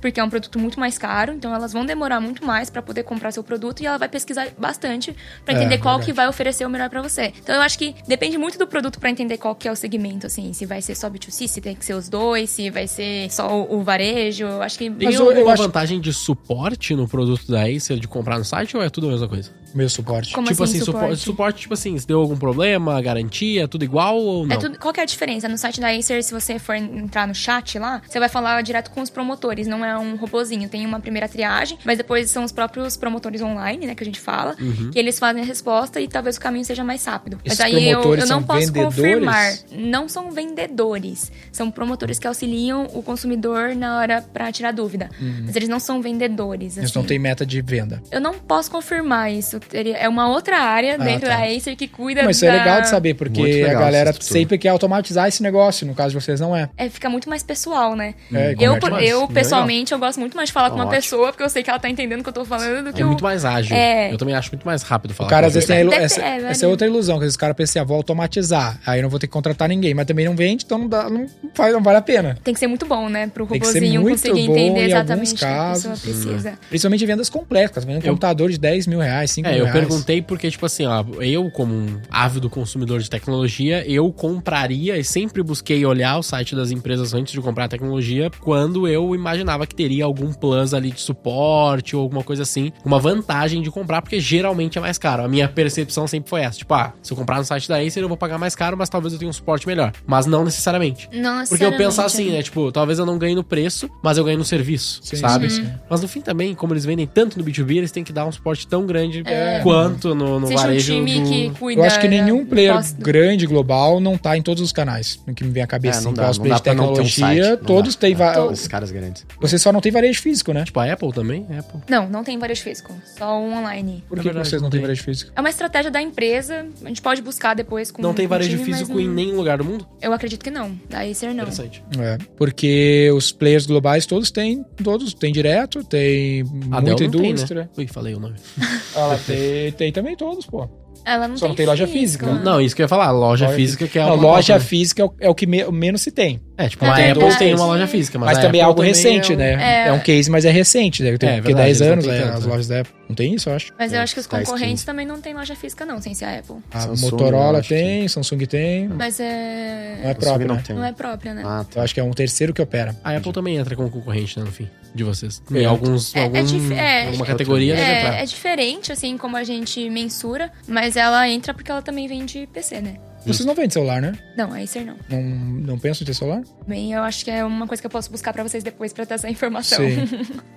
porque 0.00 0.18
é 0.20 0.24
um 0.24 0.30
produto 0.30 0.58
muito 0.58 0.78
mais 0.78 0.96
caro, 0.98 1.32
então 1.32 1.54
elas 1.54 1.72
vão 1.72 1.84
demorar 1.84 2.20
muito 2.20 2.44
mais 2.44 2.70
pra 2.70 2.80
poder 2.82 3.02
comprar 3.02 3.30
seu 3.32 3.42
produto 3.42 3.80
e 3.82 3.86
ela 3.86 3.98
vai 3.98 4.08
pesquisar 4.08 4.48
bastante 4.58 5.14
pra 5.44 5.54
É, 5.54 5.56
entender 5.58 5.78
qual 5.78 5.94
verdade. 5.96 6.12
que 6.12 6.16
vai 6.16 6.28
oferecer 6.28 6.64
o 6.66 6.70
melhor 6.70 6.88
pra 6.90 7.02
você. 7.02 7.32
Então 7.42 7.54
eu 7.54 7.62
acho 7.62 7.78
que 7.78 7.94
depende 8.06 8.36
muito 8.38 8.58
do 8.58 8.66
produto 8.66 8.98
pra 9.00 9.10
entender 9.10 9.36
qual 9.38 9.54
que 9.54 9.66
é 9.68 9.72
o 9.72 9.76
segmento, 9.76 10.26
assim, 10.26 10.52
se 10.52 10.66
vai 10.66 10.80
ser 10.82 10.94
só 10.94 11.08
B2C, 11.08 11.46
se 11.48 11.60
tem 11.60 11.74
que 11.74 11.84
ser 11.84 11.94
os 11.94 12.08
dois, 12.08 12.50
se 12.50 12.70
vai 12.70 12.86
ser 12.86 13.30
só 13.30 13.48
o, 13.48 13.78
o 13.78 13.82
varejo. 13.82 14.44
Eu 14.44 14.62
acho 14.62 14.78
que 14.78 14.90
Tem 14.90 15.06
Mas 15.08 15.14
eu- 15.16 15.30
eu 15.32 15.48
acho- 15.48 15.62
vantagem 15.62 16.00
de 16.00 16.12
suporte 16.12 16.94
no 16.94 17.06
produto 17.08 17.50
da 17.50 17.62
Acer 17.64 17.98
de 17.98 18.08
comprar 18.08 18.38
no 18.38 18.44
site 18.44 18.76
ou 18.76 18.82
é 18.82 18.88
tudo 18.90 19.08
a 19.08 19.10
mesma 19.10 19.28
coisa? 19.28 19.50
Meu 19.74 19.88
suporte. 19.88 20.32
Como 20.34 20.48
tipo 20.48 20.62
assim, 20.64 20.76
assim, 20.78 20.84
suporte? 20.84 21.02
suporte? 21.16 21.22
suporte, 21.24 21.60
tipo 21.60 21.74
assim, 21.74 21.96
se 21.96 22.06
deu 22.06 22.18
algum 22.20 22.36
problema, 22.36 23.00
garantia, 23.00 23.68
tudo 23.68 23.84
igual 23.84 24.16
ou 24.18 24.46
não? 24.46 24.56
É 24.56 24.58
tudo, 24.58 24.76
qual 24.78 24.92
que 24.92 24.98
é 24.98 25.02
a 25.04 25.06
diferença? 25.06 25.48
No 25.48 25.56
site 25.56 25.80
da 25.80 25.88
Acer, 25.90 26.24
se 26.24 26.32
você 26.34 26.58
for 26.58 26.74
entrar 26.74 27.26
no 27.28 27.34
chat 27.34 27.78
lá, 27.78 28.02
você 28.06 28.18
vai 28.18 28.28
falar 28.28 28.60
direto 28.62 28.90
com 28.90 29.00
os 29.00 29.08
promotores, 29.10 29.39
não 29.66 29.84
é 29.84 29.96
um 29.98 30.16
robozinho. 30.16 30.68
Tem 30.68 30.84
uma 30.86 31.00
primeira 31.00 31.28
triagem, 31.28 31.78
mas 31.84 31.96
depois 31.98 32.30
são 32.30 32.44
os 32.44 32.52
próprios 32.52 32.96
promotores 32.96 33.40
online, 33.42 33.86
né, 33.86 33.94
que 33.94 34.02
a 34.02 34.06
gente 34.06 34.20
fala, 34.20 34.54
Uhum. 34.60 34.90
que 34.90 34.98
eles 34.98 35.18
fazem 35.18 35.42
a 35.42 35.46
resposta 35.46 36.00
e 36.00 36.08
talvez 36.08 36.36
o 36.36 36.40
caminho 36.40 36.64
seja 36.64 36.84
mais 36.84 37.04
rápido. 37.04 37.38
Esses 37.44 37.58
mas 37.58 37.66
aí 37.66 37.88
eu, 37.90 38.00
promotores 38.00 38.24
eu 38.24 38.36
não 38.36 38.42
posso 38.42 38.66
vendedores? 38.72 38.94
confirmar. 38.96 39.52
Não 39.72 40.08
são 40.08 40.30
vendedores. 40.30 41.30
São 41.52 41.70
promotores 41.70 42.18
que 42.18 42.26
auxiliam 42.26 42.86
o 42.94 43.02
consumidor 43.02 43.74
na 43.74 43.98
hora 43.98 44.22
pra 44.32 44.50
tirar 44.52 44.72
dúvida. 44.72 45.08
Mas 45.44 45.56
eles 45.56 45.68
não 45.68 45.80
são 45.80 46.00
vendedores. 46.02 46.76
Eles 46.76 46.90
assim. 46.90 46.98
não 46.98 47.06
têm 47.06 47.18
meta 47.18 47.44
de 47.46 47.60
venda. 47.62 48.02
Eu 48.10 48.20
não 48.20 48.34
posso 48.34 48.70
confirmar 48.70 49.32
isso. 49.32 49.58
É 49.72 50.08
uma 50.08 50.28
outra 50.28 50.58
área 50.58 50.94
Ah, 50.94 51.04
dentro 51.04 51.28
tá. 51.28 51.36
da 51.36 51.40
Acer 51.50 51.74
que 51.74 51.88
cuida 51.88 52.22
Mas 52.22 52.36
isso 52.36 52.44
é 52.44 52.48
da- 52.48 52.54
legal 52.58 52.80
de 52.82 52.88
saber, 52.88 53.14
porque 53.14 53.64
a 53.68 53.72
galera 53.72 54.12
sempre 54.20 54.56
quer 54.58 54.68
automatizar 54.68 55.26
esse 55.28 55.42
negócio. 55.42 55.86
No 55.86 55.94
caso 55.94 56.10
de 56.16 56.22
vocês, 56.24 56.38
não 56.40 56.54
é. 56.54 56.68
É, 56.76 56.88
fica 56.88 57.08
muito 57.08 57.28
mais 57.28 57.42
pessoal, 57.42 57.96
né? 57.96 58.14
É, 58.32 58.54
Eu, 58.58 58.72
mais. 58.72 59.29
Eu 59.30 59.34
Legal. 59.34 59.42
pessoalmente, 59.44 59.92
eu 59.92 59.98
gosto 59.98 60.18
muito 60.20 60.36
mais 60.36 60.48
de 60.48 60.52
falar 60.52 60.70
com 60.70 60.76
uma 60.76 60.84
Ótimo. 60.84 60.96
pessoa, 61.00 61.28
porque 61.32 61.42
eu 61.42 61.48
sei 61.48 61.62
que 61.62 61.70
ela 61.70 61.78
tá 61.78 61.88
entendendo 61.88 62.20
o 62.20 62.22
que 62.22 62.28
eu 62.28 62.32
tô 62.32 62.44
falando 62.44 62.84
do 62.86 62.92
que 62.92 63.00
É 63.00 63.04
o... 63.04 63.08
muito 63.08 63.22
mais 63.24 63.44
ágil. 63.44 63.76
É. 63.76 64.12
Eu 64.12 64.18
também 64.18 64.34
acho 64.34 64.50
muito 64.50 64.64
mais 64.64 64.82
rápido 64.82 65.14
falar 65.14 65.26
O 65.26 65.30
cara 65.30 65.42
com 65.42 65.46
às 65.48 65.54
vezes 65.54 65.66
tem 65.68 65.80
ilu- 65.80 65.92
essa, 65.92 66.20
é, 66.20 66.36
essa 66.36 66.46
é 66.46 66.52
varia. 66.52 66.68
outra 66.68 66.86
ilusão, 66.86 67.16
que 67.16 67.20
às 67.22 67.26
vezes 67.26 67.36
o 67.36 67.38
cara 67.38 67.54
pensa 67.54 67.72
assim, 67.72 67.78
ah, 67.78 67.84
vou 67.84 67.96
automatizar, 67.96 68.78
aí 68.86 68.98
eu 68.98 69.02
não 69.02 69.10
vou 69.10 69.18
ter 69.18 69.26
que 69.26 69.32
contratar 69.32 69.68
ninguém, 69.68 69.94
mas 69.94 70.06
também 70.06 70.24
não 70.26 70.34
vende, 70.36 70.64
então 70.64 70.78
não, 70.78 70.88
dá, 70.88 71.08
não, 71.08 71.26
faz, 71.54 71.72
não 71.72 71.82
vale 71.82 71.98
a 71.98 72.02
pena. 72.02 72.38
Tem 72.42 72.52
que 72.54 72.60
ser 72.60 72.66
muito 72.66 72.86
bom, 72.86 73.08
né? 73.08 73.26
Pro 73.28 73.46
muito 73.46 73.64
conseguir 73.64 73.96
bom 73.98 74.02
entender 74.02 74.80
em 74.80 74.86
exatamente 74.86 75.34
o 75.34 75.36
que 75.36 75.44
a 75.44 75.70
pessoa 75.72 75.94
precisa. 75.96 76.58
Principalmente 76.68 77.06
vendas 77.06 77.28
complexas, 77.28 77.84
vendendo 77.84 78.02
um 78.02 78.06
Eu- 78.06 78.12
computador 78.12 78.50
de 78.50 78.58
10 78.58 78.86
mil 78.86 78.98
reais, 79.00 79.30
5 79.30 79.48
É, 79.48 79.52
mil 79.52 79.58
eu 79.60 79.64
reais. 79.66 79.78
perguntei 79.80 80.20
porque, 80.22 80.50
tipo 80.50 80.66
assim, 80.66 80.86
ó, 80.86 81.04
eu, 81.20 81.50
como 81.50 81.74
um 81.74 82.00
ávido 82.10 82.48
consumidor 82.50 83.00
de 83.00 83.08
tecnologia, 83.10 83.84
eu 83.90 84.12
compraria 84.12 84.96
e 84.98 85.04
sempre 85.04 85.42
busquei 85.42 85.84
olhar 85.84 86.16
o 86.18 86.22
site 86.22 86.54
das 86.54 86.70
empresas 86.70 87.14
antes 87.14 87.32
de 87.32 87.40
comprar 87.40 87.64
a 87.64 87.68
tecnologia 87.68 88.30
quando 88.40 88.86
eu 88.88 89.14
imaginava 89.20 89.66
que 89.66 89.74
teria 89.74 90.04
algum 90.04 90.32
plus 90.32 90.74
ali 90.74 90.90
de 90.90 91.00
suporte 91.00 91.94
ou 91.94 92.02
alguma 92.02 92.22
coisa 92.24 92.42
assim, 92.42 92.72
uma 92.84 92.98
vantagem 92.98 93.62
de 93.62 93.70
comprar, 93.70 94.02
porque 94.02 94.18
geralmente 94.20 94.78
é 94.78 94.80
mais 94.80 94.98
caro. 94.98 95.24
A 95.24 95.28
minha 95.28 95.48
percepção 95.48 96.06
sempre 96.06 96.28
foi 96.30 96.40
essa, 96.42 96.58
tipo, 96.58 96.72
ah, 96.74 96.92
se 97.02 97.12
eu 97.12 97.16
comprar 97.16 97.38
no 97.38 97.44
site 97.44 97.68
da 97.68 97.78
Acer 97.78 98.02
eu 98.02 98.08
vou 98.08 98.16
pagar 98.16 98.38
mais 98.38 98.54
caro, 98.54 98.76
mas 98.76 98.88
talvez 98.88 99.12
eu 99.12 99.18
tenha 99.18 99.28
um 99.28 99.32
suporte 99.32 99.66
melhor. 99.66 99.92
Mas 100.06 100.26
não 100.26 100.44
necessariamente. 100.44 101.08
Não 101.12 101.44
Porque 101.44 101.64
eu 101.64 101.70
penso 101.72 102.00
necessariamente, 102.00 102.22
assim, 102.22 102.30
né? 102.36 102.42
Tipo, 102.42 102.72
talvez 102.72 102.98
eu 102.98 103.06
não 103.06 103.18
ganhe 103.18 103.34
no 103.34 103.44
preço, 103.44 103.88
mas 104.02 104.18
eu 104.18 104.24
ganho 104.24 104.38
no 104.38 104.44
serviço, 104.44 105.00
Sim, 105.02 105.16
sabe? 105.16 105.50
sim, 105.50 105.64
sim. 105.64 105.72
Mas 105.88 106.00
no 106.02 106.08
fim 106.08 106.20
também, 106.20 106.54
como 106.54 106.72
eles 106.72 106.84
vendem 106.84 107.06
tanto 107.06 107.38
no 107.38 107.44
B2B, 107.44 107.76
eles 107.76 107.92
têm 107.92 108.02
que 108.04 108.12
dar 108.12 108.26
um 108.26 108.32
suporte 108.32 108.66
tão 108.66 108.86
grande 108.86 109.22
É. 109.26 109.60
quanto 109.62 110.14
no, 110.14 110.40
no 110.40 110.46
Seja 110.46 110.58
um 110.60 110.62
varejo 110.62 110.92
time 110.94 111.20
do... 111.20 111.28
que 111.30 111.50
cuida... 111.58 111.80
Eu 111.80 111.84
acho 111.84 112.00
que 112.00 112.08
nenhum 112.08 112.44
player 112.46 112.74
posto- 112.74 113.00
grande, 113.00 113.46
global, 113.46 114.00
não 114.00 114.16
tá 114.16 114.36
em 114.36 114.42
todos 114.42 114.62
os 114.62 114.72
canais. 114.72 115.20
No 115.26 115.34
que 115.34 115.44
me 115.44 115.50
vem 115.50 115.62
à 115.62 115.66
cabeça. 115.66 115.98
É, 115.98 115.98
assim, 115.98 116.04
não 116.06 116.12
em 116.12 116.14
dá, 116.14 116.22
não 116.22 116.48
dá 116.48 116.54
de 116.56 116.62
pra 116.62 116.74
não 116.74 116.84
ter 116.94 117.00
um 117.00 117.04
tecnologia, 117.04 117.44
site, 117.44 117.64
todos 117.66 117.94
dá. 117.94 118.00
têm... 118.00 118.14
va- 118.14 118.32
Todos 118.32 118.60
os 118.60 118.68
caras 118.68 118.90
grandes. 118.90 119.09
Você 119.40 119.58
só 119.58 119.72
não 119.72 119.80
tem 119.80 119.90
varejo 119.92 120.20
físico, 120.22 120.52
né? 120.52 120.64
Tipo 120.64 120.80
a 120.80 120.92
Apple 120.92 121.12
também? 121.12 121.46
Apple. 121.58 121.80
Não, 121.88 122.08
não 122.08 122.22
tem 122.24 122.38
varejo 122.38 122.62
físico, 122.62 122.94
só 123.18 123.38
um 123.40 123.58
online. 123.58 124.04
Por 124.08 124.16
Na 124.16 124.22
que, 124.22 124.28
verdade, 124.28 124.48
vocês 124.48 124.62
não 124.62 124.70
têm 124.70 124.78
tem. 124.78 124.86
varejo 124.86 125.02
físico? 125.02 125.32
É 125.34 125.40
uma 125.40 125.50
estratégia 125.50 125.90
da 125.90 126.00
empresa, 126.00 126.66
a 126.84 126.88
gente 126.88 127.02
pode 127.02 127.20
buscar 127.22 127.54
depois 127.54 127.90
com 127.90 128.00
Não 128.02 128.14
tem 128.14 128.26
varejo 128.26 128.50
time, 128.50 128.64
físico 128.64 128.98
em 129.00 129.06
não- 129.06 129.14
nenhum 129.14 129.36
lugar 129.36 129.58
do 129.58 129.64
mundo? 129.64 129.86
Eu 130.00 130.12
acredito 130.12 130.42
que 130.42 130.50
não, 130.50 130.78
da 130.88 131.00
Acer 131.02 131.26
não. 131.28 131.42
Interessante. 131.44 131.82
É, 131.98 132.18
porque 132.36 133.10
os 133.14 133.32
players 133.32 133.66
globais 133.66 134.06
todos 134.06 134.30
têm, 134.30 134.64
todos 134.82 135.12
tem 135.14 135.32
direto, 135.32 135.82
tem 135.84 136.42
A 136.70 136.80
Dell 136.80 136.96
muita 136.96 137.04
não 137.04 137.10
tem, 137.22 137.30
indústria. 137.30 137.62
né? 137.62 137.68
Ui, 137.76 137.86
falei 137.86 138.14
o 138.14 138.20
nome. 138.20 138.36
Ela 138.94 139.18
tem, 139.18 139.72
tem 139.72 139.92
também 139.92 140.16
todos, 140.16 140.46
pô. 140.46 140.68
Ela 141.04 141.26
não 141.26 141.36
Só 141.36 141.48
não 141.48 141.54
tem 141.54 141.64
loja 141.64 141.86
física. 141.86 142.26
Não, 142.26 142.60
isso 142.60 142.76
que 142.76 142.82
eu 142.82 142.84
ia 142.84 142.88
falar. 142.88 143.10
Loja 143.10 143.46
Loja 143.46 143.56
física 143.56 143.88
que 143.88 143.98
é 143.98 144.04
Não, 144.04 144.16
loja 144.16 144.60
física 144.60 145.02
é 145.02 145.04
o, 145.06 145.12
é 145.20 145.28
o 145.30 145.34
que 145.34 145.46
me- 145.46 145.64
menos 145.72 146.02
se 146.02 146.10
tem. 146.10 146.40
É, 146.58 146.68
tipo, 146.68 146.84
Na 146.84 146.90
uma 146.90 146.96
Apple 146.98 147.14
verdade- 147.14 147.38
tem 147.38 147.54
uma 147.54 147.64
loja 147.66 147.86
física, 147.86 148.18
mas, 148.18 148.26
Mas, 148.28 148.38
a 148.38 148.40
também 148.42 148.60
é 148.60 148.64
algo 148.64 148.76
também 148.76 148.90
recente, 148.92 149.32
é 149.32 149.34
um- 149.34 149.38
né? 149.38 149.84
É. 149.84 149.88
É. 149.88 149.92
um 149.92 149.98
case, 150.00 150.30
mas 150.30 150.44
é 150.44 150.50
recente, 150.50 151.02
deve 151.02 151.16
ter 151.16 151.26
É, 151.26 151.32
porque 151.36 151.54
verdade, 151.54 151.66
10 151.68 151.80
eles 151.80 151.88
não 151.88 151.92
anos 151.94 152.06
é, 152.06 152.20
tanto, 152.22 152.38
as 152.38 152.44
né? 152.44 152.50
lojas 152.50 152.68
da 152.68 152.80
Apple. 152.80 152.99
Não 153.10 153.14
tem 153.16 153.34
isso, 153.34 153.48
eu 153.50 153.54
acho. 153.56 153.72
Mas 153.76 153.92
eu 153.92 153.98
acho 154.00 154.14
que 154.14 154.20
os 154.20 154.26
Tá 154.28 154.38
concorrentes 154.38 154.84
também 154.84 155.04
não 155.04 155.20
tem 155.20 155.34
loja 155.34 155.56
física 155.56 155.84
não, 155.84 156.00
sem 156.00 156.14
ser 156.14 156.26
a 156.26 156.38
Apple. 156.38 156.56
A 156.70 156.80
Samsung, 156.80 157.04
eu 157.06 157.10
Motorola 157.10 157.58
acho 157.58 157.68
que- 157.68 157.74
tem, 157.74 158.06
Samsung 158.08 158.38
tem. 158.46 158.86
Mas 158.88 159.18
é... 159.18 159.98
Não 160.00 160.10
é 160.10 160.14
Samsung 160.14 160.20
próprio, 160.20 160.46
não 160.48 160.54
né? 160.54 160.62
tem. 160.64 160.76
Não 160.76 160.84
é 160.84 160.92
própria, 160.92 161.34
né? 161.34 161.42
Ah, 161.44 161.58
Eu 161.60 161.64
tá. 161.64 161.82
acho 161.82 161.92
que 161.92 161.98
é 161.98 162.04
um 162.04 162.12
terceiro 162.12 162.54
que 162.54 162.62
opera. 162.62 162.94
A 163.02 163.16
Apple 163.16 163.32
também 163.32 163.56
entra 163.56 163.74
como 163.74 163.90
concorrente, 163.90 164.38
né, 164.38 164.44
no 164.44 164.52
fim, 164.52 164.68
de 164.94 165.02
vocês. 165.02 165.42
É. 165.52 165.58
Em 165.58 165.64
alguns, 165.64 166.14
É- 166.14 166.20
é 166.20 166.22
algum, 166.22 166.44
dif- 166.44 166.72
é- 166.72 167.06
alguma 167.08 167.26
categoria. 167.26 167.74
É, 167.74 168.22
é 168.22 168.24
diferente, 168.24 168.92
assim, 168.92 169.18
como 169.18 169.36
a 169.36 169.42
gente 169.42 169.90
mensura, 169.90 170.52
mas 170.68 170.94
ela 170.94 171.28
entra 171.28 171.52
porque 171.52 171.70
ela 171.70 171.82
também 171.82 172.06
vende 172.06 172.48
PC, 172.52 172.80
né? 172.80 172.94
Vocês 173.26 173.44
não 173.44 173.54
vendem 173.54 173.70
celular, 173.70 174.00
né? 174.00 174.12
Não, 174.36 174.52
a 174.52 174.58
Acer 174.58 174.84
não. 174.84 174.94
Não, 175.08 175.22
não 175.22 175.78
pensam 175.78 176.02
em 176.04 176.06
ter 176.06 176.14
celular? 176.14 176.42
Bem, 176.66 176.92
eu 176.92 177.02
acho 177.02 177.24
que 177.24 177.30
é 177.30 177.44
uma 177.44 177.66
coisa 177.66 177.80
que 177.82 177.86
eu 177.86 177.90
posso 177.90 178.10
buscar 178.10 178.32
pra 178.32 178.42
vocês 178.42 178.62
depois 178.64 178.92
pra 178.92 179.04
ter 179.04 179.14
essa 179.14 179.28
informação. 179.28 179.78
Sim. 179.78 180.00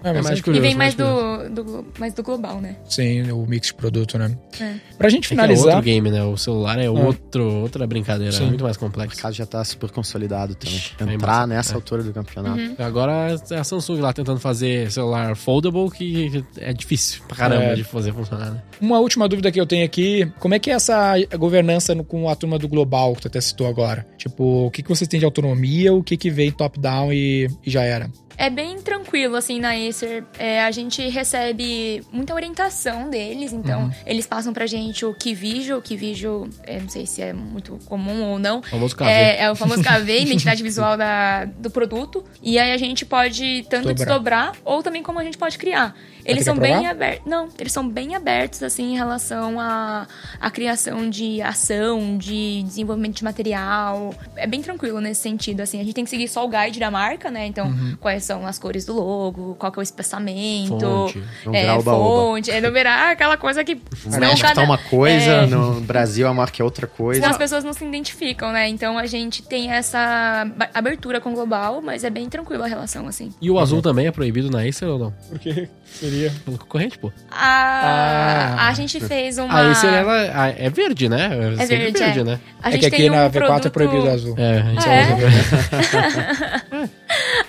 É, 0.04 0.10
É 0.10 0.14
mas 0.14 0.24
mais 0.26 0.40
é- 0.40 0.42
curioso. 0.42 0.66
e 0.66 0.68
vem 0.68 0.76
mais 0.76 0.96
curioso. 0.96 1.50
do, 1.50 1.64
do, 1.64 1.86
mais 2.00 2.14
do 2.14 2.24
global, 2.24 2.60
né? 2.62 2.76
Sim, 2.86 3.32
o 3.32 3.46
mix 3.46 3.68
de 3.68 3.74
produto, 3.74 4.18
né? 4.18 4.38
É. 4.60 4.76
Pra 4.98 5.10
gente 5.10 5.26
É 5.26 5.36
que 5.36 5.40
é 5.40 5.44
outro 5.44 5.56
finalizar. 5.58 5.82
game, 5.84 6.12
né? 6.12 6.24
O 6.24 6.38
celular 6.38 6.78
é 6.80 6.90
outro, 6.90 7.44
outra 7.62 7.86
brincadeira, 7.88 8.32
Sim. 8.32 8.44
é 8.44 8.48
muito 8.48 8.64
mais 8.64 8.76
O 8.76 8.80
complexo. 8.80 9.16
mercado 9.16 9.34
já 9.34 9.46
tá 9.46 9.64
super 9.64 9.90
consolidado 9.92 10.56
também. 10.56 10.82
Aí 11.00 11.16
Entrar 11.16 11.48
nessa 11.48 11.74
É. 11.74 11.76
altura 11.76 12.04
do 12.04 12.14
campeonato. 12.14 12.82
Agora 12.82 13.36
é 13.52 13.56
a 13.58 13.64
Samsung 13.64 14.00
lá 14.02 14.12
tentando 14.14 14.40
fazer 14.40 14.92
celular 14.92 15.36
foldable, 15.36 15.90
que 15.92 16.44
é 16.58 16.74
difícil 16.74 17.22
pra 17.28 17.36
caramba 17.38 17.64
É. 17.66 17.76
de 17.76 17.84
fazer 17.84 18.14
funcionar, 18.14 18.52
né? 18.52 18.62
Uma 18.82 19.00
última 19.00 19.28
dúvida 19.28 19.52
que 19.52 19.60
eu 19.60 19.66
tenho 19.66 19.86
aqui: 19.86 20.32
como 20.40 20.54
é 20.54 20.60
que 20.60 20.70
é 20.70 20.74
essa 20.74 21.14
governança 21.38 21.96
com 22.04 22.28
a 22.30 22.36
turma 22.36 22.53
do 22.58 22.68
Global 22.68 23.16
que 23.16 23.22
tu 23.22 23.28
até 23.28 23.42
citou 23.42 23.68
agora? 23.68 24.06
Tipo, 24.24 24.68
o 24.68 24.72
que, 24.72 24.82
que 24.82 24.88
vocês 24.88 25.06
têm 25.06 25.20
de 25.20 25.26
autonomia, 25.26 25.94
o 25.94 26.02
que, 26.02 26.16
que 26.16 26.30
vem 26.30 26.50
top-down 26.50 27.12
e, 27.12 27.50
e 27.66 27.70
já 27.70 27.84
era? 27.84 28.10
É 28.38 28.50
bem 28.50 28.82
tranquilo, 28.82 29.36
assim, 29.36 29.60
na 29.60 29.74
Acer. 29.74 30.24
É, 30.38 30.64
a 30.64 30.72
gente 30.72 31.08
recebe 31.08 32.02
muita 32.12 32.34
orientação 32.34 33.10
deles, 33.10 33.54
então 33.54 33.92
eles 34.06 34.26
passam 34.26 34.54
pra 34.54 34.66
gente 34.66 35.06
o 35.06 35.14
Kivijo. 35.14 35.78
O 35.78 35.82
Kivijo, 35.82 36.50
é, 36.64 36.80
não 36.80 36.90
sei 36.90 37.06
se 37.06 37.22
é 37.22 37.32
muito 37.32 37.78
comum 37.86 38.24
ou 38.24 38.40
não. 38.40 38.60
O 38.60 38.64
famoso 38.64 38.96
KV. 38.96 39.06
É, 39.06 39.44
é 39.44 39.52
o 39.52 39.56
famoso 39.56 39.84
KV, 39.84 40.20
identidade 40.22 40.64
visual 40.64 40.98
da, 40.98 41.46
do 41.46 41.70
produto. 41.70 42.24
E 42.42 42.58
aí 42.58 42.72
a 42.72 42.78
gente 42.78 43.06
pode 43.06 43.66
tanto 43.70 43.90
Dobrar. 43.90 44.06
desdobrar 44.06 44.52
ou 44.66 44.82
também 44.82 45.04
como 45.04 45.20
a 45.20 45.24
gente 45.24 45.38
pode 45.38 45.58
criar. 45.58 45.96
Eles 46.26 46.46
são 46.46 46.56
que 46.56 46.62
bem 46.62 46.88
abertos. 46.88 47.30
Não, 47.30 47.50
eles 47.60 47.74
são 47.74 47.88
bem 47.88 48.16
abertos, 48.16 48.64
assim, 48.64 48.94
em 48.94 48.96
relação 48.96 49.60
à 49.60 50.08
à 50.40 50.50
criação 50.50 51.10
de 51.10 51.42
ação, 51.42 52.18
de 52.18 52.64
desenvolvimento 52.64 53.18
de 53.18 53.24
material. 53.24 54.13
É 54.36 54.48
bem 54.48 54.62
tranquilo 54.62 55.00
nesse 55.02 55.22
sentido, 55.22 55.62
assim. 55.62 55.80
A 55.80 55.84
gente 55.84 55.94
tem 55.94 56.04
que 56.04 56.10
seguir 56.10 56.28
só 56.28 56.46
o 56.46 56.50
guide 56.50 56.80
da 56.80 56.90
marca, 56.92 57.30
né? 57.32 57.46
Então, 57.48 57.68
Uhum. 57.68 57.98
quais 58.00 58.24
são 58.24 58.46
as 58.46 58.58
cores 58.60 58.86
do 58.86 58.94
logo, 58.94 59.56
qual 59.56 59.72
que 59.72 59.80
é 59.80 59.82
o 59.82 59.84
espaçamento. 59.84 60.80
Fonte. 60.80 61.24
Não 61.46 61.54
É, 61.56 61.62
virar 61.62 61.78
oba-oba. 61.80 62.04
fonte, 62.32 62.52
é 62.52 62.62
numerar 62.62 63.12
aquela 63.12 63.38
coisa 63.38 63.64
que. 63.64 63.76
No 64.06 64.20
México 64.20 64.42
cada- 64.42 64.56
tá 64.56 64.64
uma 64.64 64.78
coisa, 64.78 65.32
É. 65.32 65.46
no 65.46 65.82
Brasil 65.82 66.28
a 66.28 66.34
marca 66.34 66.62
é 66.62 66.64
outra 66.64 66.88
coisa. 66.88 67.20
Senão 67.22 67.32
as 67.32 67.38
pessoas 67.38 67.64
não 67.64 67.74
se 67.74 67.84
identificam, 67.86 68.52
né? 68.52 68.68
Então 68.70 68.98
a 68.98 69.06
gente 69.06 69.42
tem 69.44 69.72
essa 69.72 70.48
abertura 70.74 71.20
com 71.22 71.32
o 71.32 71.34
global, 71.34 71.82
mas 71.82 72.04
é 72.04 72.10
bem 72.10 72.30
tranquilo 72.30 72.64
a 72.64 72.68
relação, 72.68 73.08
assim. 73.08 73.32
E 73.42 73.50
o 73.50 73.60
azul 73.60 73.82
também 73.82 74.08
é 74.08 74.12
proibido 74.12 74.50
na 74.50 74.62
Acer 74.64 74.86
ou 74.88 74.98
não? 75.00 75.12
Por 75.30 75.40
que 75.40 75.68
seria? 75.86 76.32
Pelo 76.46 76.58
concorrente, 76.58 76.98
pô. 76.98 77.12
A, 77.32 78.56
Ah. 78.58 78.68
a 78.70 78.74
gente 78.74 79.00
fez 79.00 79.38
uma. 79.38 79.54
A 79.54 79.72
Acer, 79.72 79.92
ela 79.94 80.14
a- 80.44 80.50
é 80.50 80.70
verde, 80.70 81.10
né? 81.10 81.30
É 81.60 81.66
sempre 81.66 81.92
verde, 81.92 82.20
é. 82.20 82.24
né? 82.24 82.40
A 82.62 82.70
É 82.70 82.72
gente 82.72 82.80
que 82.82 82.86
aqui 82.88 82.98
tem 82.98 83.10
um 83.10 83.16
na 83.16 83.30
V4 83.30 83.32
produto... 83.32 83.68
é 83.68 83.70
proibido 83.70 84.03
azul. 84.10 84.36
É, 84.38 84.60
a 84.60 84.64
gente 84.64 84.90
Ah, 84.90 84.94
é? 84.94 85.06
só 85.08 85.16
usa 85.16 85.28
verde. 85.30 86.92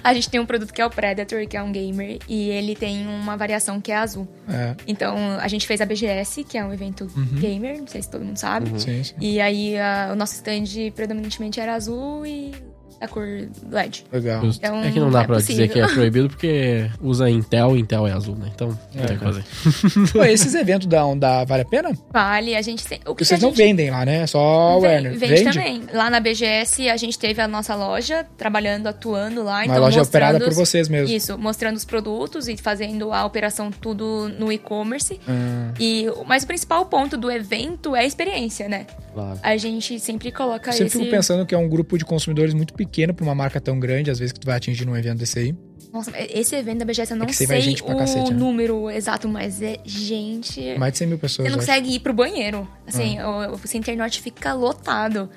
A 0.02 0.12
gente 0.14 0.28
tem 0.30 0.38
um 0.40 0.46
produto 0.46 0.72
que 0.72 0.80
é 0.80 0.86
o 0.86 0.90
Predator, 0.90 1.46
que 1.46 1.56
é 1.56 1.62
um 1.62 1.72
gamer, 1.72 2.18
e 2.28 2.50
ele 2.50 2.74
tem 2.76 3.06
uma 3.06 3.36
variação 3.36 3.80
que 3.80 3.90
é 3.90 3.96
azul. 3.96 4.28
É, 4.48 4.74
Então, 4.86 5.16
a 5.40 5.48
gente 5.48 5.66
fez 5.66 5.80
a 5.80 5.86
BGS, 5.86 6.44
que 6.44 6.58
é 6.58 6.64
um 6.64 6.72
evento 6.72 7.10
Uhum. 7.16 7.24
gamer, 7.40 7.78
não 7.78 7.86
sei 7.86 8.02
se 8.02 8.10
todo 8.10 8.24
mundo 8.24 8.36
sabe. 8.36 8.68
sim, 8.80 9.02
sim. 9.02 9.14
E 9.20 9.40
aí, 9.40 9.78
a- 9.78 10.10
o 10.12 10.16
nosso 10.16 10.34
stand 10.34 10.64
predominantemente 10.94 11.58
era 11.60 11.74
azul 11.74 12.26
e 12.26 12.52
a 13.00 13.08
cor 13.08 13.26
LED. 13.70 14.04
Legal. 14.12 14.44
Então, 14.44 14.82
é 14.82 14.90
que 14.90 15.00
não 15.00 15.10
dá 15.10 15.22
é 15.22 15.26
pra 15.26 15.36
dizer 15.36 15.68
possível. 15.68 15.72
que 15.72 15.80
é 15.80 15.86
proibido 15.94 16.28
porque 16.28 16.90
usa 17.00 17.28
Intel, 17.28 17.76
Intel 17.76 18.06
é 18.06 18.12
azul, 18.12 18.36
né? 18.36 18.50
Então, 18.54 18.78
não 18.94 19.02
É, 19.02 19.06
tem 19.06 19.16
o 19.16 19.18
que 19.18 19.24
fazer. 19.24 19.44
Pô, 20.12 20.24
esses 20.24 20.54
eventos 20.54 20.86
da, 20.86 21.02
da 21.14 21.44
Vale 21.44 21.62
a 21.62 21.64
Pena? 21.64 21.90
Vale, 22.12 22.54
a 22.56 22.62
gente 22.62 22.86
tem... 22.86 23.00
O 23.06 23.14
que 23.14 23.24
vocês 23.24 23.40
não 23.40 23.50
gente... 23.50 23.58
vendem 23.58 23.90
lá, 23.90 24.04
né? 24.04 24.22
É 24.22 24.26
Só 24.26 24.78
Werner. 24.78 25.18
Vende, 25.18 25.44
também. 25.44 25.82
Lá 25.92 26.10
na 26.10 26.20
BGS, 26.20 26.88
a 26.88 26.96
gente 26.96 27.18
teve 27.18 27.40
a 27.40 27.48
nossa 27.48 27.74
loja 27.74 28.24
trabalhando, 28.36 28.86
atuando 28.86 29.42
lá. 29.42 29.56
Uma 29.56 29.64
então 29.64 29.80
loja 29.80 29.98
mostrando 29.98 30.24
operada 30.24 30.44
por 30.44 30.54
vocês 30.54 30.88
mesmo. 30.88 31.14
Isso, 31.14 31.38
mostrando 31.38 31.76
os 31.76 31.84
produtos 31.84 32.48
e 32.48 32.56
fazendo 32.56 33.12
a 33.12 33.24
operação 33.24 33.70
tudo 33.70 34.30
no 34.38 34.52
e-commerce. 34.52 35.20
Ah, 35.28 35.72
E, 35.78 36.06
mas 36.26 36.44
o 36.44 36.46
principal 36.46 36.86
ponto 36.86 37.16
do 37.16 37.30
evento 37.30 37.94
é 37.94 38.00
a 38.00 38.04
experiência, 38.04 38.68
né? 38.68 38.86
Claro. 39.12 39.38
A 39.42 39.56
gente 39.56 40.00
sempre 40.00 40.32
coloca 40.32 40.70
eu 40.70 40.72
sempre 40.72 40.86
esse... 40.86 40.98
fico 40.98 41.10
pensando 41.10 41.46
que 41.46 41.54
é 41.54 41.58
um 41.58 41.68
grupo 41.68 41.96
de 41.96 42.04
consumidores 42.04 42.52
muito 42.52 42.74
pequeno 42.74 42.83
pra 43.14 43.24
uma 43.24 43.34
marca 43.34 43.60
tão 43.60 43.78
grande, 43.78 44.10
às 44.10 44.18
vezes, 44.18 44.32
que 44.32 44.40
tu 44.40 44.46
vai 44.46 44.56
atingir 44.56 44.84
num 44.84 44.96
evento 44.96 45.18
desse 45.18 45.38
aí. 45.38 45.54
Nossa, 45.92 46.12
esse 46.16 46.56
evento 46.56 46.78
da 46.78 46.84
BGS 46.84 47.12
eu 47.12 47.16
não 47.16 47.26
É 47.26 47.32
sei 47.32 47.46
o 47.46 47.96
cacete, 47.96 48.30
né? 48.32 48.36
número 48.36 48.90
exato, 48.90 49.28
mas 49.28 49.62
é 49.62 49.78
gente... 49.84 50.76
Mais 50.76 50.92
de 50.92 50.98
100 50.98 51.06
mil 51.08 51.18
pessoas. 51.18 51.46
Você 51.46 51.50
não 51.50 51.56
eu 51.56 51.60
acho. 51.60 51.66
consegue 51.68 51.94
ir 51.94 52.00
pro 52.00 52.12
banheiro. 52.12 52.68
Assim, 52.86 53.18
Ah. 53.18 53.50
o, 53.52 53.54
o 53.54 53.58
Center 53.68 53.96
Norte 53.96 54.20
fica 54.20 54.52
lotado. 54.52 55.30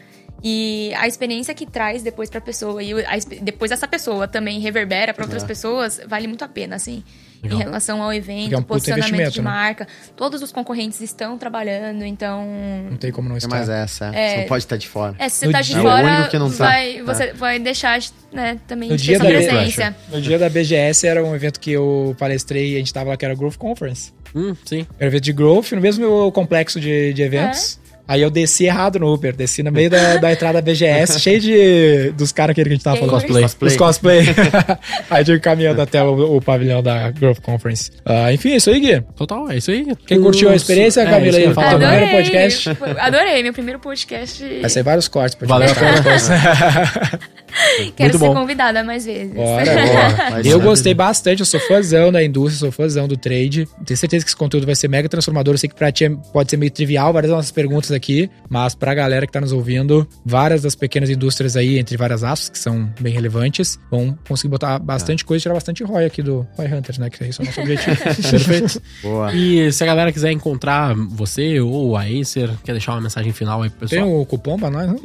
E 0.43 0.91
a 0.97 1.07
experiência 1.07 1.53
que 1.53 1.65
traz 1.65 2.01
depois 2.03 2.29
pra 2.29 2.39
pessoa 2.41 2.81
e 2.83 2.93
a 3.05 3.17
depois 3.41 3.71
essa 3.71 3.87
pessoa 3.87 4.27
também 4.27 4.59
reverbera 4.59 5.13
pra 5.13 5.25
outras 5.25 5.43
É. 5.43 5.47
pessoas, 5.47 5.99
vale 6.07 6.27
muito 6.27 6.43
a 6.43 6.47
pena, 6.47 6.75
assim. 6.75 7.03
Legal. 7.43 7.59
Em 7.59 7.63
relação 7.63 8.01
ao 8.01 8.13
evento, 8.13 8.53
é 8.53 8.57
um 8.57 8.63
posicionamento 8.63 9.31
de 9.31 9.39
né? 9.41 9.43
marca. 9.43 9.87
Todos 10.15 10.41
os 10.41 10.51
concorrentes 10.51 10.99
estão 11.01 11.37
trabalhando, 11.37 12.03
então. 12.03 12.45
Não 12.89 12.97
tem 12.97 13.11
como 13.11 13.27
não 13.29 13.35
É 13.35 13.37
estar. 13.37 13.49
mais 13.49 13.69
essa, 13.69 14.11
é. 14.13 14.19
É. 14.19 14.29
Você 14.29 14.37
não 14.41 14.47
pode 14.47 14.63
estar 14.63 14.77
de 14.77 14.87
fora. 14.87 15.15
É, 15.19 15.29
se 15.29 15.37
você 15.39 15.45
No 15.47 15.51
tá 15.51 15.61
de 15.61 15.67
dia- 15.67 15.77
É 15.77 15.79
o 15.79 15.83
fora, 15.83 16.07
único 16.07 16.29
que 16.29 16.39
não 16.39 16.51
tá. 16.51 16.65
vai, 16.65 17.01
você 17.03 17.33
vai 17.33 17.59
deixar, 17.59 17.99
né, 18.33 18.59
também 18.67 18.89
No 18.89 18.97
de 18.97 19.03
ter 19.05 19.09
dia 19.11 19.19
da 19.19 19.25
presença. 19.25 19.95
No 20.09 20.21
dia 20.21 20.39
da 20.39 20.49
BGS 20.49 21.05
era 21.07 21.23
um 21.23 21.35
evento 21.35 21.59
que 21.59 21.71
eu 21.71 22.15
palestrei 22.17 22.73
e 22.73 22.75
a 22.75 22.79
gente 22.79 22.93
tava 22.93 23.09
lá 23.11 23.17
que 23.17 23.23
era 23.25 23.35
Growth 23.35 23.57
Conference. 23.57 24.11
Hum, 24.35 24.55
sim. 24.65 24.85
Era 24.99 25.05
um 25.05 25.07
evento 25.07 25.23
de 25.23 25.33
Growth, 25.33 25.71
no 25.71 25.81
mesmo 25.81 26.31
complexo 26.31 26.79
de, 26.79 27.13
de 27.13 27.21
eventos. 27.21 27.79
Aí 28.07 28.21
eu 28.21 28.29
desci 28.29 28.65
errado 28.65 28.99
no 28.99 29.13
Uber, 29.13 29.35
desci 29.35 29.61
no 29.61 29.71
meio 29.71 29.89
da, 29.89 30.17
da 30.17 30.31
entrada 30.31 30.61
da 30.61 30.61
BGS, 30.61 31.19
cheio 31.21 31.39
de 31.39 32.11
dos 32.11 32.31
caras 32.31 32.55
que 32.55 32.61
a 32.61 32.63
gente 32.63 32.83
tava 32.83 32.97
falando. 32.97 33.21
Cosplay. 33.21 33.43
Os 33.45 33.75
cosplay. 33.75 34.21
Aí 35.09 35.21
eu 35.21 35.25
tive 35.25 35.39
caminhando 35.39 35.81
até 35.81 36.01
o, 36.01 36.37
o 36.37 36.41
pavilhão 36.41 36.81
da 36.81 37.11
Growth 37.11 37.41
Conference. 37.41 37.91
Ah, 38.05 38.31
enfim, 38.31 38.53
é 38.53 38.55
isso 38.57 38.69
aí, 38.69 38.79
Gui. 38.79 39.01
Total, 39.15 39.51
é 39.51 39.57
isso 39.57 39.71
aí. 39.71 39.85
Quem 40.05 40.21
curtiu 40.21 40.49
a 40.49 40.55
experiência, 40.55 41.01
é, 41.01 41.05
Camila, 41.05 41.37
eu 41.37 41.41
aí? 41.41 41.47
ia 41.47 41.53
falar. 41.53 41.71
Fala, 41.71 41.85
Adorei. 41.85 41.99
primeiro 41.99 42.23
podcast. 42.23 42.69
Adorei, 42.99 43.43
meu 43.43 43.53
primeiro 43.53 43.79
podcast. 43.79 44.59
Vai 44.61 44.69
sair 44.69 44.83
vários 44.83 45.07
cortes 45.07 45.37
Valeu 45.41 45.69
a 45.69 45.75
pena. 45.75 47.19
Quero 47.95 48.09
muito 48.09 48.17
ser 48.19 48.27
bom. 48.27 48.33
convidada 48.33 48.83
mais 48.83 49.05
vezes. 49.05 49.33
Bora, 49.33 49.65
Boa, 49.75 50.29
vai 50.31 50.41
Eu 50.45 50.59
gostei 50.61 50.93
bastante, 50.93 51.39
eu 51.39 51.45
sou 51.45 51.59
fãzão 51.59 52.11
da 52.11 52.23
indústria, 52.23 52.59
sou 52.59 52.71
fãzão 52.71 53.07
do 53.07 53.17
trade. 53.17 53.67
Tenho 53.85 53.97
certeza 53.97 54.23
que 54.25 54.29
esse 54.29 54.35
conteúdo 54.37 54.65
vai 54.65 54.75
ser 54.75 54.87
mega 54.87 55.07
transformador. 55.09 55.53
Eu 55.53 55.57
sei 55.57 55.69
que 55.69 55.75
pra 55.75 55.91
ti 55.91 56.05
é- 56.05 56.09
pode 56.31 56.49
ser 56.49 56.57
meio 56.57 56.71
trivial, 56.71 57.11
várias 57.13 57.29
das 57.31 57.37
nossas 57.37 57.51
perguntas 57.51 57.91
aqui, 57.91 58.29
mas 58.49 58.75
pra 58.75 58.93
galera 58.93 59.25
que 59.25 59.31
tá 59.33 59.41
nos 59.41 59.51
ouvindo, 59.51 60.07
várias 60.25 60.61
das 60.61 60.75
pequenas 60.75 61.09
indústrias 61.09 61.55
aí, 61.55 61.77
entre 61.79 61.97
várias 61.97 62.23
aspas, 62.23 62.49
que 62.49 62.59
são 62.59 62.89
bem 62.99 63.13
relevantes, 63.13 63.79
vão 63.89 64.17
conseguir 64.27 64.49
botar 64.51 64.79
bastante 64.79 65.23
coisa 65.25 65.41
e 65.41 65.43
tirar 65.43 65.53
bastante 65.53 65.83
ROI 65.83 66.05
aqui 66.05 66.21
do 66.21 66.45
ROI 66.57 66.67
Hunters, 66.73 66.97
né? 66.97 67.09
Que 67.09 67.23
esse 67.23 67.39
é 67.39 67.43
o 67.43 67.45
nosso 67.45 67.61
objetivo. 67.61 67.97
Perfeito. 68.29 68.81
Boa. 69.01 69.33
E 69.33 69.71
se 69.71 69.83
a 69.83 69.87
galera 69.87 70.11
quiser 70.11 70.31
encontrar 70.31 70.93
você 70.95 71.59
ou 71.59 71.95
a 71.95 72.03
Acer, 72.03 72.49
quer 72.63 72.71
deixar 72.73 72.93
uma 72.93 73.01
mensagem 73.01 73.31
final 73.33 73.61
aí 73.63 73.69
pro 73.69 73.87
Tem 73.87 73.99
pessoal? 73.99 74.21
o 74.21 74.25
cupom 74.25 74.57
pra 74.57 74.69
nós, 74.69 74.87
né? 74.87 74.95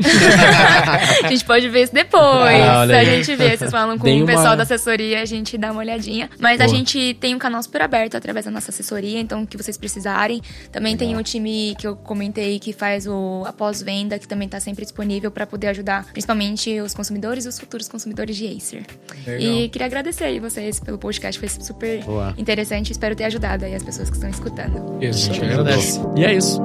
A 1.24 1.28
gente 1.28 1.44
pode 1.44 1.68
ver 1.68 1.84
isso 1.84 1.94
depois. 1.94 2.22
Ah, 2.46 2.80
olha 2.80 2.96
a 2.96 2.98
aí. 3.00 3.06
gente 3.22 3.36
vê, 3.36 3.56
vocês 3.56 3.70
falam 3.70 3.98
com 3.98 4.04
Tem 4.04 4.22
o 4.22 4.26
pessoal 4.26 4.46
uma- 4.48 4.56
da 4.56 4.62
assessoria, 4.64 5.20
a 5.22 5.24
gente 5.24 5.56
dá 5.58 5.70
uma 5.72 5.80
olhadinha. 5.80 6.28
Mas 6.38 6.60
a 6.60 6.64
Boa. 6.66 6.76
gente 6.76 7.14
tem 7.20 7.34
um 7.34 7.38
canal 7.38 7.62
super 7.62 7.82
aberto 7.82 8.16
através 8.16 8.44
da 8.44 8.50
nossa 8.50 8.70
assessoria, 8.70 9.20
então 9.20 9.42
o 9.42 9.46
que 9.46 9.56
vocês 9.56 9.76
precisarem. 9.76 10.40
Também 10.70 10.96
tem 10.96 11.16
o 11.16 11.22
time 11.22 11.74
que 11.78 11.86
eu 11.86 11.96
comentei 11.96 12.58
que 12.58 12.72
faz 12.72 13.06
o 13.06 13.42
a 13.46 13.52
pós-venda, 13.52 14.18
que 14.18 14.26
também 14.28 14.48
tá 14.48 14.60
sempre 14.60 14.82
disponível 14.84 15.30
para 15.30 15.46
poder 15.46 15.68
ajudar, 15.68 16.06
principalmente 16.12 16.80
os 16.80 16.94
consumidores 16.94 17.44
e 17.44 17.48
os 17.48 17.58
futuros 17.58 17.88
consumidores 17.88 18.36
de 18.36 18.46
Acer. 18.56 18.84
E 19.38 19.68
queria 19.68 19.86
agradecer 19.86 20.24
aí 20.24 20.38
vocês 20.40 20.78
pelo 20.80 20.98
podcast, 20.98 21.38
foi 21.38 21.48
super 21.48 22.02
Boa. 22.04 22.34
interessante. 22.36 22.92
Espero 22.92 23.14
ter 23.16 23.24
ajudado 23.24 23.64
aí 23.64 23.74
as 23.74 23.82
pessoas 23.82 24.08
que 24.10 24.16
estão 24.16 24.28
escutando. 24.30 24.98
Isso, 25.02 25.30
A 25.30 25.34
gente 25.34 25.44
agradece. 25.44 26.00
E 26.16 26.24
é 26.24 26.34
isso. 26.34 26.60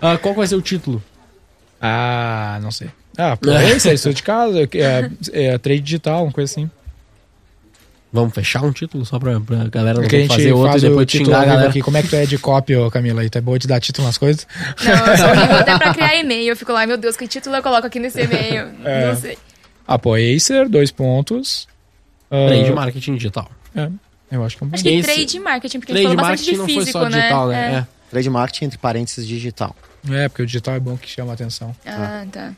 Ah, 0.00 0.16
qual 0.18 0.34
vai 0.34 0.46
ser 0.46 0.56
o 0.56 0.62
título? 0.62 1.02
Ah, 1.80 2.58
não 2.62 2.70
sei. 2.70 2.88
Ah, 3.18 3.36
pô, 3.36 3.50
é 3.50 3.72
isso 3.76 3.88
aí, 3.88 3.96
sou 3.96 4.12
de 4.12 4.22
casa, 4.22 4.62
é, 4.62 5.10
é 5.32 5.58
trade 5.58 5.80
digital, 5.80 6.24
uma 6.24 6.32
coisa 6.32 6.50
assim. 6.52 6.70
Vamos 8.12 8.34
fechar 8.34 8.62
um 8.62 8.72
título 8.72 9.04
só 9.04 9.18
pra, 9.18 9.38
pra 9.40 9.64
galera 9.64 9.98
não 10.00 10.06
a 10.06 10.28
fazer 10.28 10.52
outro 10.52 10.70
faz 10.70 10.82
e 10.82 10.86
o 10.86 10.88
depois 10.90 11.10
xingar 11.10 11.42
a 11.42 11.44
galera. 11.44 11.68
aqui. 11.68 11.82
Como 11.82 11.96
é 11.96 12.02
que 12.02 12.08
tu 12.08 12.16
é 12.16 12.24
de 12.24 12.38
copy, 12.38 12.74
ô 12.76 12.90
Camila? 12.90 13.20
Aí 13.20 13.28
tá 13.28 13.40
boa 13.40 13.58
de 13.58 13.66
dar 13.66 13.80
título 13.80 14.06
nas 14.06 14.16
coisas? 14.16 14.46
Não, 14.84 15.06
eu 15.06 15.16
sou 15.18 15.28
horrível 15.28 15.56
até 15.56 15.76
pra 15.76 15.92
criar 15.92 16.16
e-mail. 16.20 16.48
Eu 16.48 16.56
fico 16.56 16.72
lá, 16.72 16.86
meu 16.86 16.96
Deus, 16.96 17.16
que 17.16 17.26
título 17.28 17.56
eu 17.56 17.62
coloco 17.62 17.86
aqui 17.86 17.98
nesse 17.98 18.22
e-mail? 18.22 18.68
É. 18.84 19.08
Não 19.08 19.16
sei. 19.20 19.36
Ah, 19.86 19.98
pô, 19.98 20.14
Acer, 20.14 20.68
dois 20.68 20.90
pontos. 20.90 21.68
Ah, 22.30 22.46
Trade 22.48 22.72
marketing 22.72 23.16
digital. 23.16 23.50
é, 23.74 23.88
eu 24.30 24.44
acho 24.44 24.56
que 24.56 24.64
é 24.64 24.66
um 24.66 24.70
bom. 24.70 24.74
Acho 24.74 24.84
que 24.84 24.90
Esse- 24.90 25.12
trade 25.14 25.38
marketing, 25.40 25.78
porque 25.80 25.92
a 25.92 25.94
Trade 25.96 26.08
gente 26.08 26.16
falou 26.16 26.30
bastante 26.30 26.50
marketing 26.50 26.52
de 26.52 26.58
não 26.58 26.64
foi 26.64 26.74
físico, 26.74 26.98
só 26.98 27.08
digital, 27.08 27.48
né? 27.48 27.54
né? 27.70 27.74
É. 27.74 27.78
É. 27.78 27.95
Trade 28.10 28.30
marketing 28.30 28.64
entre 28.66 28.78
parênteses 28.78 29.26
digital. 29.26 29.74
É, 30.10 30.28
porque 30.28 30.42
o 30.42 30.46
digital 30.46 30.74
é 30.74 30.80
bom 30.80 30.96
que 30.96 31.08
chama 31.08 31.32
a 31.32 31.34
atenção. 31.34 31.74
Ah, 31.84 32.24
tá. 32.30 32.52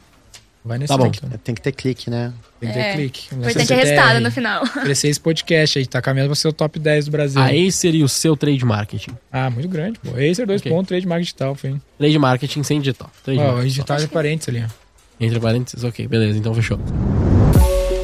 Vai 0.65 0.77
nesse 0.77 0.89
Tá 0.89 0.99
bom. 0.99 1.07
então. 1.07 1.31
Tem 1.43 1.55
que 1.55 1.63
ter 1.63 1.73
clique, 1.73 2.11
né? 2.11 2.33
Tem 2.61 2.69
que 2.69 2.75
ter 2.75 2.81
É. 2.81 2.93
clique. 2.93 3.29
O 3.33 3.37
importante 3.37 3.73
é 3.73 3.77
CTR, 3.77 3.87
resultado 3.87 4.21
no 4.21 4.31
final. 4.31 4.63
Crescer 4.83 5.09
esse 5.09 5.21
podcast 5.21 5.79
aí, 5.79 5.87
tá 5.87 6.03
caminhando 6.03 6.29
pra 6.29 6.35
ser 6.37 6.49
o 6.49 6.53
top 6.53 6.79
10 6.79 7.07
do 7.07 7.11
Brasil. 7.11 7.41
Aí 7.41 7.73
seria 7.73 8.05
o 8.05 8.09
seu 8.09 8.37
trade 8.37 8.63
marketing. 8.65 9.13
Ah, 9.33 9.49
muito 9.49 9.69
grande, 9.69 9.99
pô. 9.99 10.11
Acer, 10.11 10.47
dois 10.47 10.61
Ok. 10.61 10.71
pontos, 10.71 10.89
trade 10.89 11.07
marketing 11.07 11.25
digital, 11.27 11.55
fim. 11.55 11.81
Trade 11.97 12.19
marketing 12.19 12.63
sem 12.65 12.81
digital. 12.81 13.11
Trade 13.25 13.39
Ó, 13.39 13.43
o 13.43 13.47
marketing. 13.47 13.69
digital 13.69 13.97
é 13.99 14.07
parênteses 14.09 14.49
ali, 14.55 14.65
ó. 14.67 15.25
Entre 15.25 15.41
parênteses, 15.41 15.85
ok, 15.85 16.07
beleza, 16.07 16.39
então 16.39 16.53
fechou. 16.55 16.79